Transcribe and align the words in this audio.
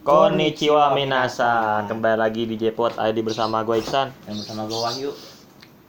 Konnichiwa 0.00 0.96
minasan. 0.96 1.84
Kembali 1.84 2.16
lagi 2.16 2.48
di 2.48 2.56
Jpot 2.56 2.96
ID 2.96 3.20
bersama 3.20 3.60
gue 3.60 3.84
Iksan. 3.84 4.08
Dan 4.24 4.40
bersama 4.40 4.64
gue 4.64 4.78
Wahyu. 4.80 5.12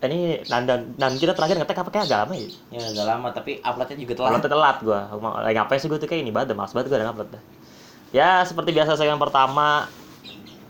Eh, 0.03 0.07
Ini 0.11 0.19
Nanda, 0.51 0.83
Nanda 0.99 1.15
kita 1.15 1.31
terakhir 1.31 1.55
ngetek 1.55 1.79
apa 1.79 1.89
kayak 1.95 2.05
agak 2.11 2.19
lama 2.27 2.33
ya? 2.35 2.47
Ya 2.75 2.83
udah 2.91 3.05
lama 3.07 3.27
tapi 3.31 3.63
uploadnya 3.63 3.95
juga 3.95 4.13
telat. 4.19 4.29
Kalau 4.35 4.41
telat 4.51 4.77
gue 4.83 4.99
Lagi 5.47 5.55
ngapain 5.55 5.79
sih 5.79 5.87
gue 5.87 5.99
tuh 6.01 6.09
kayak 6.11 6.27
ini 6.27 6.31
banget 6.35 6.51
Males 6.59 6.75
banget 6.75 6.91
gue 6.91 6.97
udah 6.99 7.07
ngupload 7.07 7.29
dah. 7.31 7.43
Ya 8.11 8.43
seperti 8.43 8.75
biasa 8.75 8.99
segmen 8.99 9.15
pertama. 9.15 9.87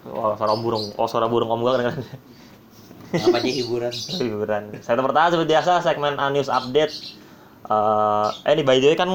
Oh 0.05 0.37
suara 0.37 0.53
burung. 0.53 0.85
Oh 1.01 1.09
suara 1.09 1.25
burung 1.25 1.49
om 1.49 1.65
gue 1.65 1.71
kadang 1.73 1.97
Apa 3.11 3.37
aja 3.41 3.49
hiburan? 3.49 3.93
Hiburan. 4.21 4.63
Segmen 4.85 5.03
pertama 5.09 5.33
seperti 5.33 5.49
biasa 5.49 5.81
segmen 5.81 6.13
uh, 6.21 6.29
news 6.29 6.45
update. 6.51 6.93
Eh, 7.65 8.27
Eh 8.45 8.51
ini 8.53 8.61
by 8.61 8.77
the 8.77 8.93
way 8.93 8.97
kan 8.99 9.09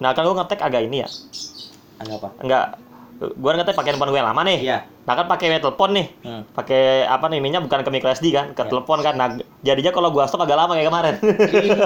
Nah 0.00 0.10
kan 0.16 0.24
gue 0.24 0.32
ngetek 0.40 0.64
agak 0.64 0.88
ini 0.88 1.04
ya. 1.04 1.08
Ada 2.00 2.16
apa? 2.16 2.28
Enggak 2.40 2.85
Gue 3.16 3.50
ngetek 3.50 3.72
pakai 3.72 3.96
handphone 3.96 4.12
gue 4.12 4.20
lama 4.20 4.42
nih. 4.44 4.58
Iya. 4.60 4.78
Nah 5.08 5.14
kan 5.16 5.24
pakai 5.24 5.56
telepon 5.56 5.90
nih. 5.96 6.06
Hmm. 6.20 6.42
pakai 6.52 7.08
apa 7.08 7.32
nih 7.32 7.40
minyak 7.40 7.64
bukan 7.64 7.80
ke 7.80 7.88
micro 7.88 8.12
SD 8.12 8.28
kan 8.28 8.52
ke 8.52 8.60
Ya. 8.60 8.68
telepon 8.68 9.00
kan. 9.00 9.14
Nah 9.16 9.28
jadinya 9.62 9.88
kalau 9.88 10.12
gua 10.12 10.28
stop 10.28 10.44
agak 10.44 10.58
lama 10.58 10.76
kayak 10.76 10.88
kemarin. 10.92 11.14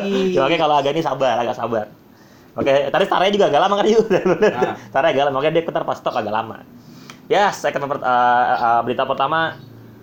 Ih. 0.02 0.32
ya, 0.34 0.42
makanya 0.42 0.60
kalau 0.66 0.74
agak 0.78 0.90
ini 0.90 1.02
sabar 1.02 1.38
agak 1.38 1.54
sabar. 1.54 1.86
Oke 2.58 2.90
tadi 2.90 3.04
startnya 3.06 3.30
juga 3.30 3.46
agak 3.46 3.62
lama 3.62 3.74
kan 3.78 3.86
yuk 3.86 4.04
Nah. 4.10 4.74
startnya 4.90 5.10
agak 5.14 5.24
lama. 5.30 5.34
Makanya 5.38 5.54
dia 5.54 5.64
putar 5.64 5.82
pas 5.86 5.96
stop 5.96 6.14
agak 6.18 6.34
lama. 6.34 6.66
Ya 7.30 7.54
saya 7.54 7.70
per- 7.70 8.02
uh, 8.02 8.44
uh, 8.58 8.80
berita 8.82 9.06
pertama 9.06 9.54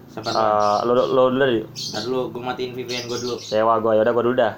Siapa 0.07 0.31
uh, 0.31 0.79
lo 0.87 0.95
lo 0.95 1.23
dulu 1.27 1.43
deh 1.43 1.67
Ntar 1.67 2.01
dulu 2.07 2.31
gue 2.31 2.39
matiin 2.39 2.71
VPN 2.71 3.11
gue 3.11 3.19
dulu. 3.19 3.35
Sewa 3.43 3.75
gua 3.83 3.99
ya 3.99 4.07
udah 4.07 4.13
gua 4.15 4.23
dulu 4.23 4.35
dah. 4.39 4.53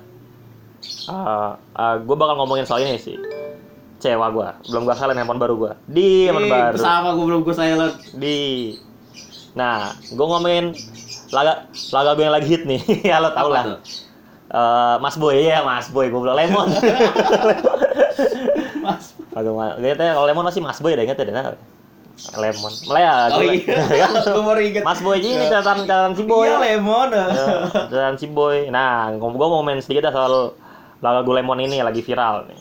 Uh, 1.09 1.58
uh, 1.73 1.95
gua 2.06 2.16
bakal 2.16 2.38
ngomongin 2.38 2.70
soal 2.70 2.86
ini 2.86 3.02
sih 3.02 3.17
cewa 4.00 4.28
gua. 4.30 4.50
Belum 4.64 4.83
gua 4.83 4.95
salin 4.95 5.14
handphone 5.14 5.38
baru 5.38 5.53
gua. 5.55 5.72
Di 5.86 6.25
handphone 6.25 6.47
Eh, 6.47 6.52
baru. 6.52 6.75
Sama 6.75 7.09
gue 7.11 7.25
belum 7.25 7.42
gue 7.42 7.53
silent. 7.53 7.95
Di. 8.14 8.38
Nah 9.52 9.92
gue 9.92 10.25
ngomongin 10.25 10.72
laga 11.30 11.66
laga 11.92 12.11
gue 12.14 12.23
yang 12.23 12.33
lagi 12.33 12.47
hit 12.47 12.64
nih. 12.64 12.81
Ya 13.09 13.20
lo 13.20 13.30
tau 13.31 13.47
lah? 13.47 13.77
Eh, 14.50 14.95
Mas 14.97 15.16
Boy. 15.16 15.44
Ya 15.44 15.61
Mas 15.61 15.88
Boy. 15.88 16.08
Gue 16.08 16.20
bilang 16.20 16.36
lemon. 16.36 16.67
Mas 18.81 19.14
Aduh, 19.30 19.53
kayaknya 19.77 20.17
kalau 20.17 20.25
lemon 20.25 20.44
masih 20.44 20.59
Mas 20.59 20.80
Boy 20.80 20.95
deh 20.95 21.03
inget 21.03 21.16
ya 21.16 21.53
lemon. 22.36 22.73
Malah 22.83 23.00
ya 23.00 23.14
Oh 23.31 23.39
gua- 23.39 23.55
iya. 23.55 24.08
Gue 24.36 24.44
baru 24.44 24.59
inget 24.59 24.83
Mas 24.83 25.00
Boy 25.00 25.20
ini 25.20 25.45
catatan 25.47 25.83
catatan 25.83 26.14
si 26.14 26.23
Boy. 26.23 26.47
Iya 26.47 26.58
lemon. 26.59 27.08
Ya, 27.11 27.25
catatan 27.72 28.16
si 28.16 28.27
Boy. 28.27 28.67
Nah 28.67 29.11
gue 29.14 29.47
mau 29.47 29.64
main 29.64 29.80
sedikit 29.80 30.08
dah 30.08 30.14
soal 30.14 30.52
lagu 31.00 31.31
lemon 31.31 31.59
ini 31.59 31.80
lagi 31.80 32.00
viral 32.00 32.44
nih. 32.47 32.59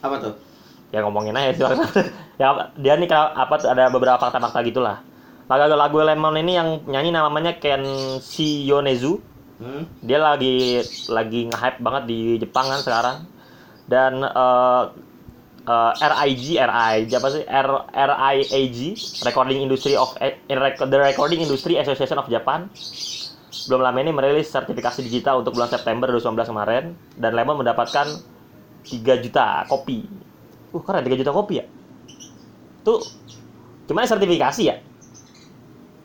Apa 0.00 0.16
tuh? 0.20 0.34
Ya 0.92 1.00
ngomongin 1.00 1.34
aja 1.34 1.50
sih 1.56 1.64
ya 2.40 2.70
dia 2.76 2.94
nih 3.00 3.08
kalau 3.08 3.32
apa 3.32 3.54
ada 3.64 3.88
beberapa 3.88 4.20
fakta-fakta 4.20 4.60
gitulah. 4.68 5.00
Lagu 5.48 5.74
lagu 5.74 5.98
lemon 6.00 6.36
ini 6.38 6.52
yang 6.56 6.68
nyanyi 6.88 7.10
namanya 7.12 7.56
Ken 7.58 7.84
Yonezu 8.40 9.32
Hmm? 9.62 9.86
dia 10.02 10.18
lagi 10.18 10.82
lagi 11.06 11.46
nge-hype 11.46 11.78
banget 11.78 12.02
di 12.10 12.20
Jepang 12.42 12.66
kan 12.66 12.80
sekarang. 12.82 13.16
Dan 13.86 14.26
eh, 14.26 14.82
eh, 15.70 15.92
RIG 16.02 16.58
RIG 16.58 17.10
apa 17.14 17.28
sih? 17.30 17.42
R 17.46 17.68
RIAG 17.94 18.78
Recording 19.22 19.62
Industry 19.62 19.94
of 19.94 20.18
eh, 20.18 20.42
The 20.50 20.98
Recording 20.98 21.46
Industry 21.46 21.78
Association 21.78 22.18
of 22.18 22.26
Japan. 22.26 22.66
Belum 23.70 23.86
lama 23.86 24.02
ini 24.02 24.10
merilis 24.10 24.50
sertifikasi 24.50 25.06
digital 25.06 25.46
untuk 25.46 25.54
bulan 25.54 25.70
September 25.70 26.10
2019 26.10 26.50
kemarin. 26.50 26.84
Dan 27.14 27.38
Lemon 27.38 27.62
mendapatkan 27.62 28.10
3 28.82 29.22
juta 29.22 29.62
kopi. 29.70 30.02
Uh, 30.72 30.80
keren 30.80 31.02
3 31.02 31.14
juta 31.14 31.30
kopi 31.30 31.60
ya. 31.60 31.64
Tuh 32.82 32.98
gimana 33.84 34.04
sertifikasi 34.04 34.62
ya? 34.62 34.76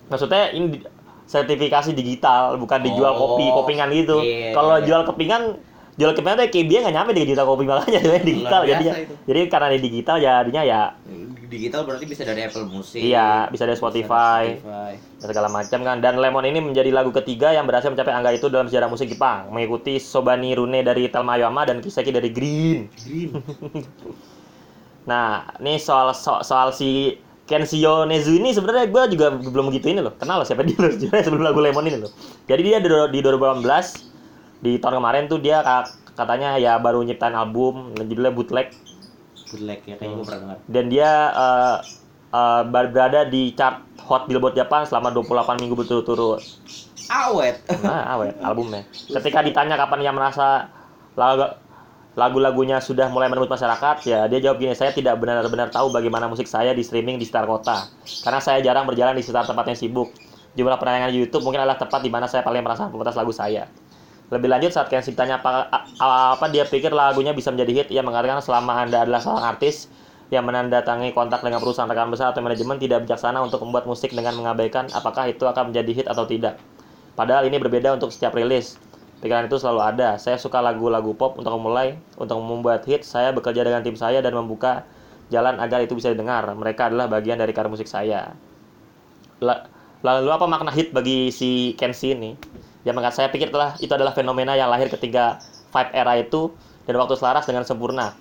Maksudnya 0.07 0.51
ini 0.51 0.79
sertifikasi 1.23 1.91
digital 1.91 2.55
bukan 2.55 2.79
dijual 2.81 3.11
Oh, 3.11 3.35
kopi 3.35 3.45
kopingan 3.49 3.91
gitu. 3.91 4.19
iya, 4.21 4.51
Kalau 4.51 4.77
iya. 4.77 4.83
jual 4.83 5.01
kepingan 5.03 5.59
jual 5.97 6.13
kepingan 6.13 6.37
tuh 6.37 6.47
KB 6.47 6.69
nggak 6.69 6.93
nyampe 6.93 7.11
3 7.11 7.25
juta 7.25 7.43
kopi 7.43 7.63
makanya 7.65 7.99
sebenarnya 7.99 8.23
digital 8.23 8.61
jadinya. 8.63 8.93
itu. 8.95 9.13
Jadi 9.25 9.39
karena 9.47 9.67
di 9.67 9.79
digital 9.81 10.17
jadinya 10.17 10.61
ya 10.61 10.81
Digital 11.47 11.87
berarti 11.87 12.03
bisa 12.03 12.21
dari 12.21 12.43
Apple 12.43 12.67
Music 12.67 12.99
Iya, 12.99 13.47
bisa 13.47 13.63
dari 13.63 13.73
Spotify. 13.73 14.43
Spotify. 14.53 14.91
dan 15.17 15.25
segala 15.25 15.47
macam 15.47 15.79
kan 15.81 15.97
dan 15.97 16.19
Lemon 16.19 16.43
ini 16.43 16.59
menjadi 16.61 16.91
lagu 16.91 17.09
ketiga 17.09 17.49
yang 17.49 17.63
berhasil 17.63 17.87
mencapai 17.87 18.11
angka 18.11 18.31
itu 18.31 18.47
dalam 18.47 18.67
sejarah 18.67 18.85
musik 18.85 19.07
Jepang 19.07 19.47
mengikuti 19.49 19.95
Sobani 19.97 20.53
Rune 20.53 20.79
dari 20.81 21.07
Telma 21.07 21.33
Ayama 21.33 21.63
dan 21.63 21.79
Kiseki 21.79 22.11
dari 22.11 22.29
Green 22.29 22.91
Green 22.93 23.31
nah 25.07 25.27
ini 25.57 25.79
soal 25.79 26.11
so- 26.11 26.43
soal 26.43 26.69
si 26.69 27.15
Kenshio 27.47 28.03
Nezu 28.03 28.35
ini 28.35 28.51
sebenarnya 28.51 28.91
gue 28.91 29.15
juga 29.15 29.31
belum 29.31 29.71
begitu 29.71 29.87
ini 29.87 30.03
loh. 30.03 30.11
Kenal 30.19 30.43
loh 30.43 30.47
siapa 30.47 30.67
dia 30.67 30.75
loh 30.75 30.91
sebenarnya 30.91 31.23
sebelum 31.23 31.43
lagu 31.47 31.63
Lemon 31.63 31.87
ini 31.87 32.03
loh. 32.03 32.11
Jadi 32.43 32.61
dia 32.61 32.77
di, 32.83 32.91
di 32.91 33.19
2018 33.23 33.63
di 34.59 34.75
tahun 34.75 34.99
kemarin 34.99 35.31
tuh 35.31 35.39
dia 35.39 35.63
ka- 35.63 35.87
katanya 36.11 36.59
ya 36.59 36.75
baru 36.75 37.07
nyiptain 37.07 37.31
album 37.31 37.95
judulnya 37.95 38.35
Bootleg. 38.35 38.75
Bootleg 39.47 39.79
ya 39.87 39.95
kayaknya 39.95 40.15
gue 40.19 40.25
pernah 40.27 40.41
dengar. 40.43 40.57
Dan 40.67 40.85
dia 40.91 41.11
eh, 41.31 41.77
ber- 42.67 42.91
berada 42.91 43.23
di 43.23 43.55
chart 43.55 43.79
Hot 44.07 44.27
Billboard 44.27 44.55
Japan 44.55 44.83
selama 44.83 45.15
28 45.15 45.63
minggu 45.63 45.75
berturut-turut. 45.75 46.43
Awet. 47.07 47.63
Nah, 47.79 48.03
awet 48.11 48.35
albumnya. 48.43 48.83
Ketika 48.91 49.39
ditanya 49.39 49.79
kapan 49.79 50.03
ia 50.03 50.11
merasa 50.11 50.67
lagu 51.15 51.47
lagu-lagunya 52.17 52.81
sudah 52.81 53.13
mulai 53.13 53.29
menembus 53.29 53.53
masyarakat, 53.53 54.01
ya 54.09 54.25
dia 54.25 54.39
jawab 54.41 54.57
gini, 54.57 54.73
saya 54.73 54.89
tidak 54.89 55.21
benar-benar 55.21 55.69
tahu 55.69 55.93
bagaimana 55.93 56.25
musik 56.25 56.49
saya 56.49 56.73
di 56.73 56.81
streaming 56.81 57.21
di 57.21 57.29
sekitar 57.29 57.45
kota. 57.45 57.85
Karena 58.25 58.41
saya 58.41 58.57
jarang 58.65 58.89
berjalan 58.89 59.13
di 59.13 59.21
sekitar 59.21 59.45
tempat 59.45 59.69
yang 59.69 59.77
sibuk. 59.77 60.09
Jumlah 60.57 60.81
penayangan 60.81 61.13
di 61.13 61.21
YouTube 61.21 61.45
mungkin 61.45 61.61
adalah 61.61 61.77
tempat 61.77 62.01
di 62.01 62.09
mana 62.09 62.25
saya 62.25 62.41
paling 62.41 62.65
merasa 62.65 62.89
popularitas 62.89 63.13
lagu 63.13 63.29
saya. 63.29 63.69
Lebih 64.33 64.49
lanjut 64.49 64.73
saat 64.73 64.89
Kensi 64.89 65.13
ditanya 65.13 65.39
apa, 65.39 65.69
apa 66.01 66.45
dia 66.49 66.65
pikir 66.65 66.89
lagunya 66.89 67.31
bisa 67.37 67.53
menjadi 67.53 67.85
hit, 67.85 67.87
ia 67.93 68.01
mengatakan 68.01 68.41
selama 68.41 68.81
Anda 68.81 69.05
adalah 69.05 69.21
seorang 69.21 69.45
artis 69.55 69.87
yang 70.27 70.43
menandatangani 70.43 71.15
kontrak 71.15 71.39
dengan 71.39 71.63
perusahaan 71.63 71.87
rekaman 71.87 72.11
besar 72.11 72.35
atau 72.35 72.43
manajemen 72.43 72.75
tidak 72.75 73.07
bijaksana 73.07 73.39
untuk 73.39 73.63
membuat 73.63 73.87
musik 73.87 74.11
dengan 74.11 74.35
mengabaikan 74.35 74.91
apakah 74.91 75.31
itu 75.31 75.47
akan 75.47 75.71
menjadi 75.71 75.91
hit 76.03 76.07
atau 76.11 76.27
tidak. 76.27 76.59
Padahal 77.15 77.47
ini 77.47 77.55
berbeda 77.55 77.95
untuk 77.95 78.11
setiap 78.11 78.35
rilis. 78.35 78.75
Pikiran 79.17 79.49
itu 79.49 79.57
selalu 79.57 79.81
ada. 79.81 80.09
Saya 80.21 80.37
suka 80.37 80.61
lagu-lagu 80.61 81.09
pop 81.17 81.41
untuk 81.41 81.49
memulai, 81.57 81.97
untuk 82.15 82.37
membuat 82.37 82.85
hit. 82.85 83.01
Saya 83.01 83.33
bekerja 83.33 83.65
dengan 83.65 83.81
tim 83.81 83.97
saya 83.97 84.21
dan 84.21 84.31
membuka 84.31 84.85
jalan 85.27 85.57
agar 85.57 85.81
itu 85.81 85.97
bisa 85.97 86.13
didengar. 86.13 86.45
Mereka 86.53 86.93
adalah 86.93 87.09
bagian 87.09 87.35
dari 87.35 87.49
karir 87.51 87.67
musik 87.67 87.89
saya. 87.89 88.37
La- 89.41 89.65
Lalu 89.97 90.29
apa 90.29 90.45
makna 90.45 90.69
hit 90.69 90.93
bagi 90.93 91.33
si 91.33 91.73
Kenshi 91.73 92.13
ini? 92.13 92.37
Dia 92.85 92.93
mengatakan 92.93 93.25
saya 93.25 93.29
pikir 93.33 93.49
telah 93.49 93.73
itu 93.81 93.89
adalah 93.89 94.13
fenomena 94.13 94.53
yang 94.53 94.69
lahir 94.69 94.93
ketika 94.93 95.41
Five 95.67 95.89
era 95.91 96.13
itu 96.15 96.53
dan 96.85 96.95
waktu 96.95 97.17
selaras 97.17 97.43
dengan 97.49 97.65
sempurna. 97.65 98.13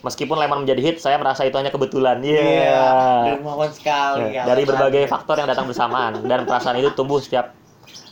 Meskipun 0.00 0.40
Lemon 0.40 0.64
menjadi 0.64 0.80
hit, 0.80 0.96
saya 0.98 1.20
merasa 1.20 1.44
itu 1.44 1.52
hanya 1.60 1.68
kebetulan. 1.68 2.24
Iya. 2.24 3.36
dermawan 3.36 3.68
sekali 3.68 4.32
Ya, 4.32 4.42
ya, 4.42 4.42
dari 4.48 4.64
berbagai 4.64 5.04
faktor 5.06 5.36
yang 5.36 5.46
datang 5.52 5.68
bersamaan 5.68 6.24
dan 6.24 6.48
perasaan 6.48 6.80
itu 6.80 6.90
tumbuh 6.96 7.20
setiap 7.20 7.52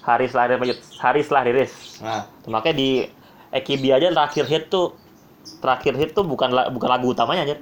hari 0.03 0.27
setelah 0.31 0.59
rilis, 0.59 0.79
hari 0.99 1.21
setelah 1.25 1.43
rilis. 1.47 1.73
Nah, 2.01 2.25
Makanya 2.47 2.77
di 2.77 2.89
EKB 3.53 3.85
aja 3.93 4.09
terakhir 4.13 4.45
hit 4.47 4.65
tuh 4.69 4.95
terakhir 5.65 5.97
hit 5.97 6.11
tuh 6.13 6.25
bukan 6.27 6.53
bukan 6.75 6.89
lagu 6.89 7.13
utamanya 7.13 7.43
aja. 7.49 7.57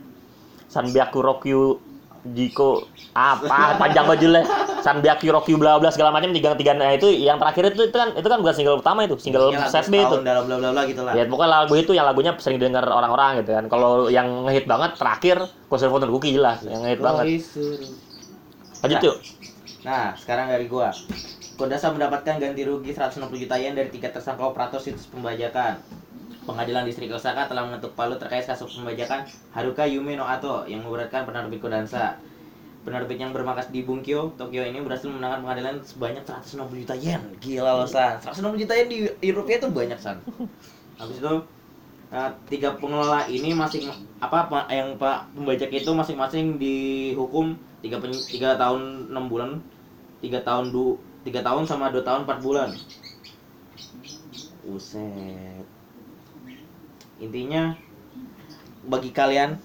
Sanbyaku 0.67 1.19
Rokyu 1.23 1.79
Jiko 2.27 2.91
apa 3.15 3.79
panjang 3.81 4.03
bajulnya 4.03 4.43
Sanbyaku 4.83 5.31
Rokyu 5.31 5.57
bla 5.63 5.79
bla 5.79 5.95
segala 5.95 6.11
macam 6.11 6.35
tiga 6.35 6.59
tiga 6.59 6.75
nah 6.75 6.91
itu 6.91 7.07
yang 7.07 7.39
terakhir 7.39 7.71
itu, 7.71 7.87
itu 7.87 7.95
kan 7.95 8.11
itu 8.19 8.27
kan 8.27 8.39
bukan 8.43 8.55
single 8.59 8.83
utama 8.83 9.07
itu 9.07 9.15
single 9.23 9.55
ya, 9.55 9.71
set 9.71 9.87
B 9.87 9.95
itu 10.03 10.27
dalam 10.27 10.51
bla 10.51 10.59
bla 10.59 10.71
bla 10.75 10.83
gitu 10.91 11.07
lah. 11.07 11.15
ya 11.15 11.23
pokoknya 11.31 11.51
lagu 11.63 11.75
itu 11.79 11.93
yang 11.95 12.03
lagunya 12.03 12.35
sering 12.43 12.59
didengar 12.59 12.83
orang-orang 12.83 13.47
gitu 13.47 13.55
kan 13.55 13.65
kalau 13.71 14.11
yang 14.11 14.27
ngehit 14.51 14.67
banget 14.67 14.99
terakhir 14.99 15.47
konser 15.71 15.87
Fountain 15.87 16.11
Cookie 16.11 16.35
jelas 16.35 16.67
yang 16.67 16.83
ngehit 16.83 16.99
banget 16.99 17.25
lanjut 18.83 18.99
Nah. 18.99 19.07
yuk 19.07 19.19
Nah, 19.87 20.19
sekarang 20.19 20.51
dari 20.51 20.67
gua. 20.67 20.91
Kodasa 21.57 21.89
mendapatkan 21.89 22.37
ganti 22.37 22.69
rugi 22.69 22.93
160 22.93 23.33
juta 23.33 23.57
yen 23.57 23.73
dari 23.73 23.89
tiga 23.89 24.13
tersangka 24.13 24.45
operator 24.45 24.77
situs 24.77 25.09
pembajakan. 25.09 25.81
Pengadilan 26.45 26.85
Distrik 26.85 27.09
Osaka 27.11 27.49
telah 27.49 27.65
mengetuk 27.65 27.97
palu 27.97 28.21
terkait 28.21 28.45
kasus 28.45 28.77
pembajakan 28.77 29.25
Haruka 29.57 29.89
Yume 29.89 30.21
no 30.21 30.29
Ato 30.29 30.69
yang 30.69 30.85
memberatkan 30.85 31.25
penerbit 31.25 31.65
Kodansa. 31.65 32.21
Penerbit 32.85 33.19
yang 33.19 33.33
bermarkas 33.33 33.73
di 33.73 33.83
Bunkyo, 33.83 34.37
Tokyo 34.37 34.63
ini 34.63 34.79
berhasil 34.85 35.09
memenangkan 35.09 35.43
pengadilan 35.43 35.77
sebanyak 35.83 36.23
160 36.23 36.85
juta 36.87 36.95
yen. 36.95 37.19
Gila 37.41 37.83
loh, 37.83 37.89
San. 37.89 38.21
160 38.21 38.63
juta 38.63 38.75
yen 38.77 38.87
di, 38.93 38.99
rupiah 39.33 39.59
itu 39.59 39.69
banyak, 39.73 39.99
San. 39.99 40.21
Habis 41.01 41.19
itu 41.19 41.35
eh, 42.13 42.31
tiga 42.53 42.77
pengelola 42.77 43.27
ini 43.27 43.57
masing 43.57 43.91
apa 44.21 44.47
pa- 44.47 44.69
yang 44.71 44.95
pak 45.01 45.33
pembajak 45.35 45.73
itu 45.73 45.91
masing-masing 45.91 46.61
dihukum 46.61 47.59
tiga 47.81 47.99
tiga 48.31 48.55
tahun 48.55 49.11
enam 49.11 49.25
bulan 49.27 49.51
tiga 50.23 50.41
tahun 50.47 50.71
du 50.71 50.95
tiga 51.27 51.43
tahun 51.43 51.67
sama 51.67 51.91
dua 51.91 52.07
tahun 52.07 52.23
empat 52.23 52.39
bulan 52.39 52.71
Buset 54.63 55.67
intinya 57.19 57.75
bagi 58.87 59.11
kalian 59.11 59.59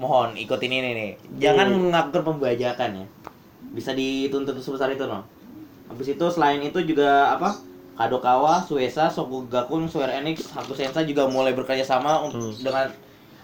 mohon 0.00 0.32
ikutin 0.32 0.72
ini 0.72 0.90
nih. 0.96 1.12
Jangan 1.36 1.68
melakukan 1.92 2.24
pembajakan 2.24 3.04
ya. 3.04 3.06
Bisa 3.76 3.92
dituntut 3.92 4.56
sebesar 4.64 4.88
itu 4.96 5.04
no. 5.04 5.28
Habis 5.92 6.16
itu 6.16 6.24
selain 6.32 6.60
itu 6.64 6.80
juga 6.88 7.36
apa? 7.36 7.52
Kadokawa, 7.98 8.62
Suesa, 8.62 9.10
Sokugakun, 9.10 9.90
Square 9.90 10.22
Enix, 10.22 10.54
Hakusensa 10.54 11.02
juga 11.02 11.26
mulai 11.26 11.52
bekerja 11.52 11.82
sama 11.82 12.22
Hmm. 12.22 12.54
dengan 12.62 12.94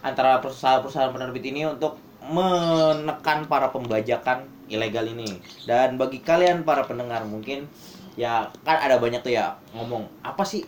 antara 0.01 0.39
perusahaan-perusahaan 0.39 1.11
penerbit 1.11 1.45
ini 1.51 1.67
untuk 1.67 1.99
menekan 2.25 3.45
para 3.51 3.69
pembajakan 3.69 4.47
ilegal 4.71 5.07
ini. 5.09 5.41
Dan 5.69 5.97
bagi 5.97 6.21
kalian 6.21 6.65
para 6.65 6.85
pendengar 6.85 7.25
mungkin 7.25 7.69
ya 8.15 8.51
kan 8.63 8.79
ada 8.79 9.03
banyak 9.03 9.27
tuh 9.27 9.35
ya 9.35 9.59
ngomong 9.75 10.07
apa 10.23 10.47
sih 10.47 10.63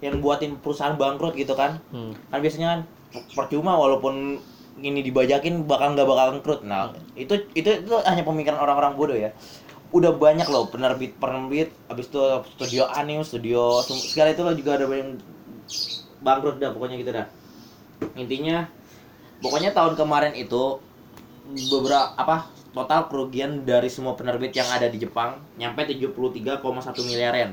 yang 0.00 0.24
buatin 0.24 0.56
perusahaan 0.56 0.96
bangkrut 0.96 1.36
gitu 1.36 1.52
kan? 1.52 1.76
Hmm. 1.92 2.16
kan 2.32 2.40
biasanya 2.40 2.68
kan 2.72 2.80
percuma 3.36 3.76
walaupun 3.76 4.40
ini 4.80 5.04
dibajakin 5.04 5.68
bakal 5.68 5.92
nggak 5.92 6.08
bakal 6.08 6.26
bangkrut 6.36 6.60
nah 6.64 6.94
itu 7.18 7.36
itu 7.52 7.84
itu 7.84 7.94
hanya 8.06 8.24
pemikiran 8.24 8.58
orang-orang 8.58 8.96
bodoh 8.96 9.18
ya 9.18 9.34
udah 9.90 10.14
banyak 10.14 10.46
loh 10.46 10.70
penerbit 10.70 11.18
penerbit 11.18 11.74
abis 11.90 12.06
itu 12.08 12.22
studio 12.56 12.86
anime 12.94 13.26
studio 13.26 13.82
segala 13.84 14.30
itu 14.32 14.42
loh 14.46 14.54
juga 14.54 14.78
ada 14.78 14.86
banyak 14.86 15.18
bangkrut 16.22 16.56
dah 16.62 16.70
pokoknya 16.70 16.96
gitu 17.02 17.10
dah 17.10 17.26
intinya 18.14 18.70
pokoknya 19.42 19.74
tahun 19.74 19.98
kemarin 19.98 20.32
itu 20.38 20.78
beberapa 21.68 22.14
apa 22.14 22.46
total 22.70 23.10
kerugian 23.10 23.66
dari 23.66 23.90
semua 23.90 24.14
penerbit 24.14 24.54
yang 24.54 24.68
ada 24.70 24.86
di 24.86 25.02
Jepang 25.02 25.42
nyampe 25.58 25.82
73,1 25.84 26.62
miliar 27.06 27.34
yen. 27.34 27.52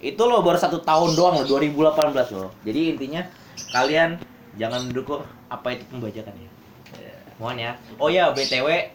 Itu 0.00 0.24
loh 0.28 0.40
baru 0.44 0.56
satu 0.60 0.80
tahun 0.80 1.16
doang 1.16 1.40
loh 1.40 1.46
2018 1.48 2.36
loh. 2.36 2.52
Jadi 2.64 2.80
intinya 2.96 3.22
kalian 3.72 4.20
jangan 4.56 4.88
mendukung 4.88 5.24
apa 5.48 5.76
itu 5.76 5.84
pembajakan 5.88 6.34
ya? 6.36 6.50
Mohon 7.36 7.56
ya. 7.60 7.70
Oh 7.98 8.08
ya 8.08 8.30
btw 8.30 8.94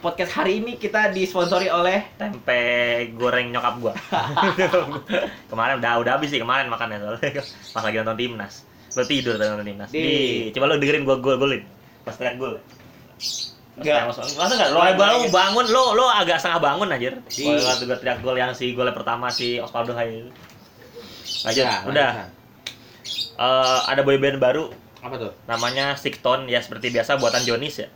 podcast 0.00 0.32
hari 0.32 0.64
ini 0.64 0.80
kita 0.80 1.12
disponsori 1.12 1.68
oleh 1.68 2.08
tempe 2.16 2.56
goreng 3.20 3.52
nyokap 3.52 3.74
gua. 3.78 3.94
Kemarin 5.52 5.76
udah 5.76 5.92
udah 6.00 6.12
habis 6.16 6.32
sih 6.32 6.40
kemarin 6.40 6.72
makannya 6.72 6.98
soalnya 7.04 7.44
pas 7.76 7.82
lagi 7.84 7.96
nonton 8.00 8.16
timnas. 8.16 8.64
Lo 8.96 9.04
tidur 9.04 9.36
tadi 9.36 9.48
nonton 9.52 9.68
timnas. 9.68 9.90
Di- 9.92 10.00
di 10.00 10.50
coba 10.56 10.72
lo 10.72 10.80
dengerin 10.80 11.04
gua 11.04 11.16
gol 11.20 11.36
golin 11.36 11.62
pas 12.00 12.16
teriak 12.16 12.40
gol 12.40 12.56
Enggak. 13.78 14.10
masa 14.10 14.54
enggak 14.56 14.70
lo 14.74 14.80
baru 14.98 15.18
bangun 15.30 15.66
lo 15.70 15.84
lo 15.94 16.06
agak 16.10 16.42
setengah 16.42 16.58
bangun 16.58 16.88
anjir 16.90 17.14
Si. 17.30 17.46
Gol 17.46 17.62
waktu 17.62 17.84
gua 17.86 17.98
teriak 18.02 18.18
gol 18.20 18.36
yang 18.36 18.52
si 18.56 18.74
golnya 18.74 18.92
pertama 18.96 19.30
si 19.30 19.62
Osvaldo 19.62 19.94
Hai 19.94 20.26
itu 20.26 20.30
lanjut 21.46 21.64
Ya, 21.64 21.72
udah 21.86 22.10
lanjutan. 22.12 22.38
Eh, 23.40 23.80
ada 23.88 24.00
boyband 24.04 24.36
baru 24.36 24.68
apa 25.00 25.14
tuh 25.16 25.32
namanya 25.48 25.96
Sixton 25.96 26.44
ya 26.44 26.60
seperti 26.60 26.92
biasa 26.92 27.16
buatan 27.16 27.40
Jonis 27.48 27.80
ya. 27.80 27.88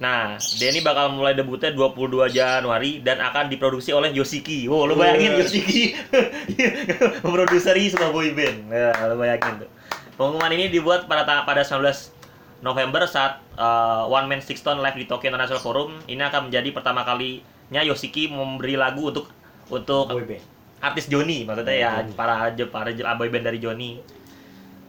Nah, 0.00 0.34
dia 0.58 0.74
ini 0.74 0.82
bakal 0.82 1.14
mulai 1.14 1.36
debutnya 1.36 1.70
22 1.70 2.26
Januari 2.32 2.98
dan 3.06 3.22
akan 3.22 3.46
diproduksi 3.46 3.94
oleh 3.94 4.10
Yoshiki. 4.10 4.66
Wow, 4.66 4.90
lo 4.90 4.98
bayangin. 4.98 5.38
Yoshiki 5.38 5.94
memproduksi 7.22 7.94
sebuah 7.94 8.10
boyband. 8.10 8.66
Ya, 8.66 8.90
lo 9.06 9.14
bayangin 9.14 9.62
tuh. 9.62 9.70
Pengumuman 10.18 10.50
ini 10.58 10.74
dibuat 10.74 11.06
pada 11.06 11.22
pada 11.46 11.62
19 11.62 11.78
November 12.62 13.04
saat 13.04 13.42
uh, 13.58 14.06
One 14.06 14.26
Man 14.26 14.40
Sixton 14.40 14.78
live 14.78 14.94
di 14.94 15.04
Tokyo 15.04 15.28
International 15.28 15.58
Forum. 15.58 15.98
Ini 16.06 16.30
akan 16.30 16.48
menjadi 16.48 16.70
pertama 16.70 17.02
kalinya 17.02 17.82
Yoshiki 17.82 18.30
memberi 18.30 18.78
lagu 18.78 19.10
untuk 19.10 19.26
untuk 19.68 20.06
artis 20.78 21.06
Joni 21.06 21.42
maksudnya 21.42 21.74
ya 21.74 21.92
para 22.14 22.50
para 22.66 22.90
boyband 23.14 23.44
dari 23.44 23.58
Joni 23.58 23.98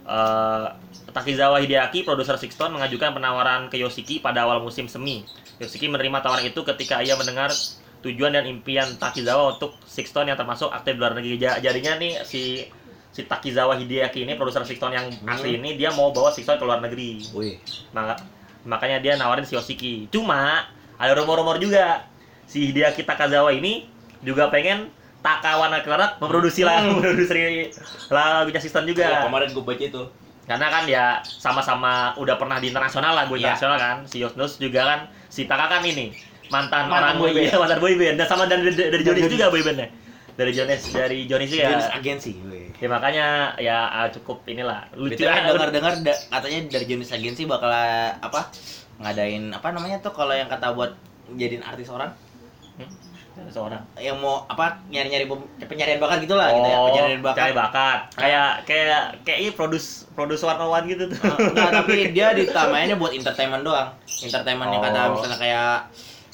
Eh, 0.04 0.68
Takizawa 1.16 1.64
Hideaki, 1.64 2.04
produser 2.04 2.36
Sixton, 2.36 2.76
mengajukan 2.76 3.16
penawaran 3.16 3.72
ke 3.72 3.80
Yoshiki 3.80 4.20
pada 4.20 4.44
awal 4.44 4.60
musim 4.60 4.92
semi. 4.92 5.24
Yoshiki 5.64 5.88
menerima 5.88 6.20
tawaran 6.20 6.44
itu 6.44 6.60
ketika 6.66 7.00
ia 7.00 7.16
mendengar 7.16 7.56
tujuan 8.04 8.36
dan 8.36 8.44
impian 8.44 9.00
Takizawa 9.00 9.56
untuk 9.56 9.80
Sixton 9.88 10.28
yang 10.28 10.36
termasuk 10.36 10.68
aktif 10.76 11.00
luar 11.00 11.16
negeri. 11.16 11.40
Ja- 11.40 11.56
Jadinya 11.56 11.96
nih 11.96 12.20
si 12.28 12.68
si 13.14 13.24
Takizawa 13.24 13.78
Hideaki 13.78 14.26
ini 14.26 14.34
produser 14.34 14.66
Sixton 14.66 14.90
yang 14.90 15.06
asli 15.24 15.56
ini 15.56 15.78
dia 15.78 15.94
mau 15.94 16.10
bawa 16.10 16.30
Sixton 16.30 16.58
ke 16.58 16.66
luar 16.66 16.82
negeri. 16.82 17.22
wih 17.32 17.62
Maka, 17.92 18.18
makanya 18.64 18.98
dia 18.98 19.14
nawarin 19.14 19.46
si 19.46 19.54
Yoshiki. 19.54 20.10
Cuma 20.10 20.66
ada 20.96 21.14
rumor-rumor 21.14 21.56
juga 21.58 22.10
si 22.44 22.68
Hideaki 22.68 23.02
Takazawa 23.04 23.54
ini 23.54 23.86
juga 24.20 24.50
pengen 24.50 24.90
Takawa 25.22 25.70
Nakara 25.70 26.18
memproduksi 26.18 26.62
lagu, 26.62 26.90
Hmm. 26.90 27.00
memproduksi 27.00 27.70
lagunya 28.10 28.60
Sixton 28.60 28.84
juga 28.84 29.06
Iya, 29.06 29.20
kemarin 29.24 29.50
gue 29.50 29.64
baca 29.64 29.86
itu 29.86 30.04
karena 30.44 30.68
kan 30.68 30.84
ya 30.84 31.06
sama-sama 31.24 32.12
udah 32.18 32.36
pernah 32.36 32.60
di 32.60 32.68
internasional 32.68 33.14
lah 33.14 33.24
gue 33.26 33.38
Iya. 33.38 33.56
internasional 33.56 33.78
kan 33.78 33.96
si 34.04 34.20
Yosnus 34.20 34.60
juga 34.60 34.84
kan 34.84 35.00
si 35.30 35.48
Taka 35.48 35.70
kan 35.70 35.80
ini 35.82 36.12
mantan, 36.50 36.92
Mantan 36.92 37.16
orang 37.16 37.16
boyband. 37.18 37.46
iya, 37.46 37.56
mantan 37.56 37.80
boyband 37.80 38.16
dan 38.18 38.28
sama 38.28 38.44
dan 38.46 38.60
dari, 38.60 38.76
dari 38.76 39.04
Jonis. 39.06 39.32
juga 39.32 39.48
boybandnya 39.48 39.88
dari 40.34 40.52
Jonis 40.52 40.82
dari 40.88 41.20
Jonis 41.24 41.48
juga 41.48 41.70
jenis 41.72 41.90
agensi 41.92 42.32
ya 42.76 42.88
makanya 42.88 43.26
ya 43.58 43.78
ah, 43.88 44.08
cukup 44.10 44.44
inilah. 44.46 44.90
Lucu 44.94 45.22
lah 45.22 45.46
dengar-dengar 45.46 45.94
da- 46.02 46.22
katanya 46.32 46.60
dari 46.70 46.86
jenis 46.86 47.10
agensi 47.10 47.46
bakal 47.46 47.70
apa 48.14 48.50
ngadain 48.98 49.50
apa 49.50 49.68
namanya 49.70 49.98
tuh 50.00 50.12
kalau 50.12 50.32
yang 50.32 50.48
kata 50.48 50.72
buat 50.72 50.98
jadiin 51.32 51.62
artis 51.62 51.88
orang? 51.88 52.12
Hmm, 53.34 53.50
seorang 53.50 53.82
yang 53.96 54.18
mau 54.18 54.46
apa 54.46 54.82
nyari-nyari 54.88 55.26
pem- 55.26 55.50
pencarian 55.64 55.98
bakat 55.98 56.22
gitu 56.22 56.34
lah 56.34 56.50
gitu 56.52 56.66
ya 56.66 56.76
oh 56.76 56.86
pencarian 56.90 57.22
bakat. 57.22 57.40
cari 57.40 57.54
bakat. 57.54 58.00
Kayak 58.14 58.50
kayak 58.66 59.02
kayak 59.24 59.38
ini 59.40 59.50
produs 59.52 59.86
produs 60.12 60.42
warna 60.42 60.66
gitu 60.84 61.10
tuh. 61.10 61.18
Eh, 61.18 61.50
Enggak, 61.50 61.70
tapi 61.72 61.94
dia 62.16 62.34
ditamainnya 62.34 62.94
buat 62.94 63.10
entertainment 63.10 63.62
doang. 63.62 63.90
Entertainment 64.06 64.70
yang 64.70 64.82
kata 64.84 65.00
Oh. 65.00 65.10
misalnya 65.16 65.38
kayak 65.40 65.74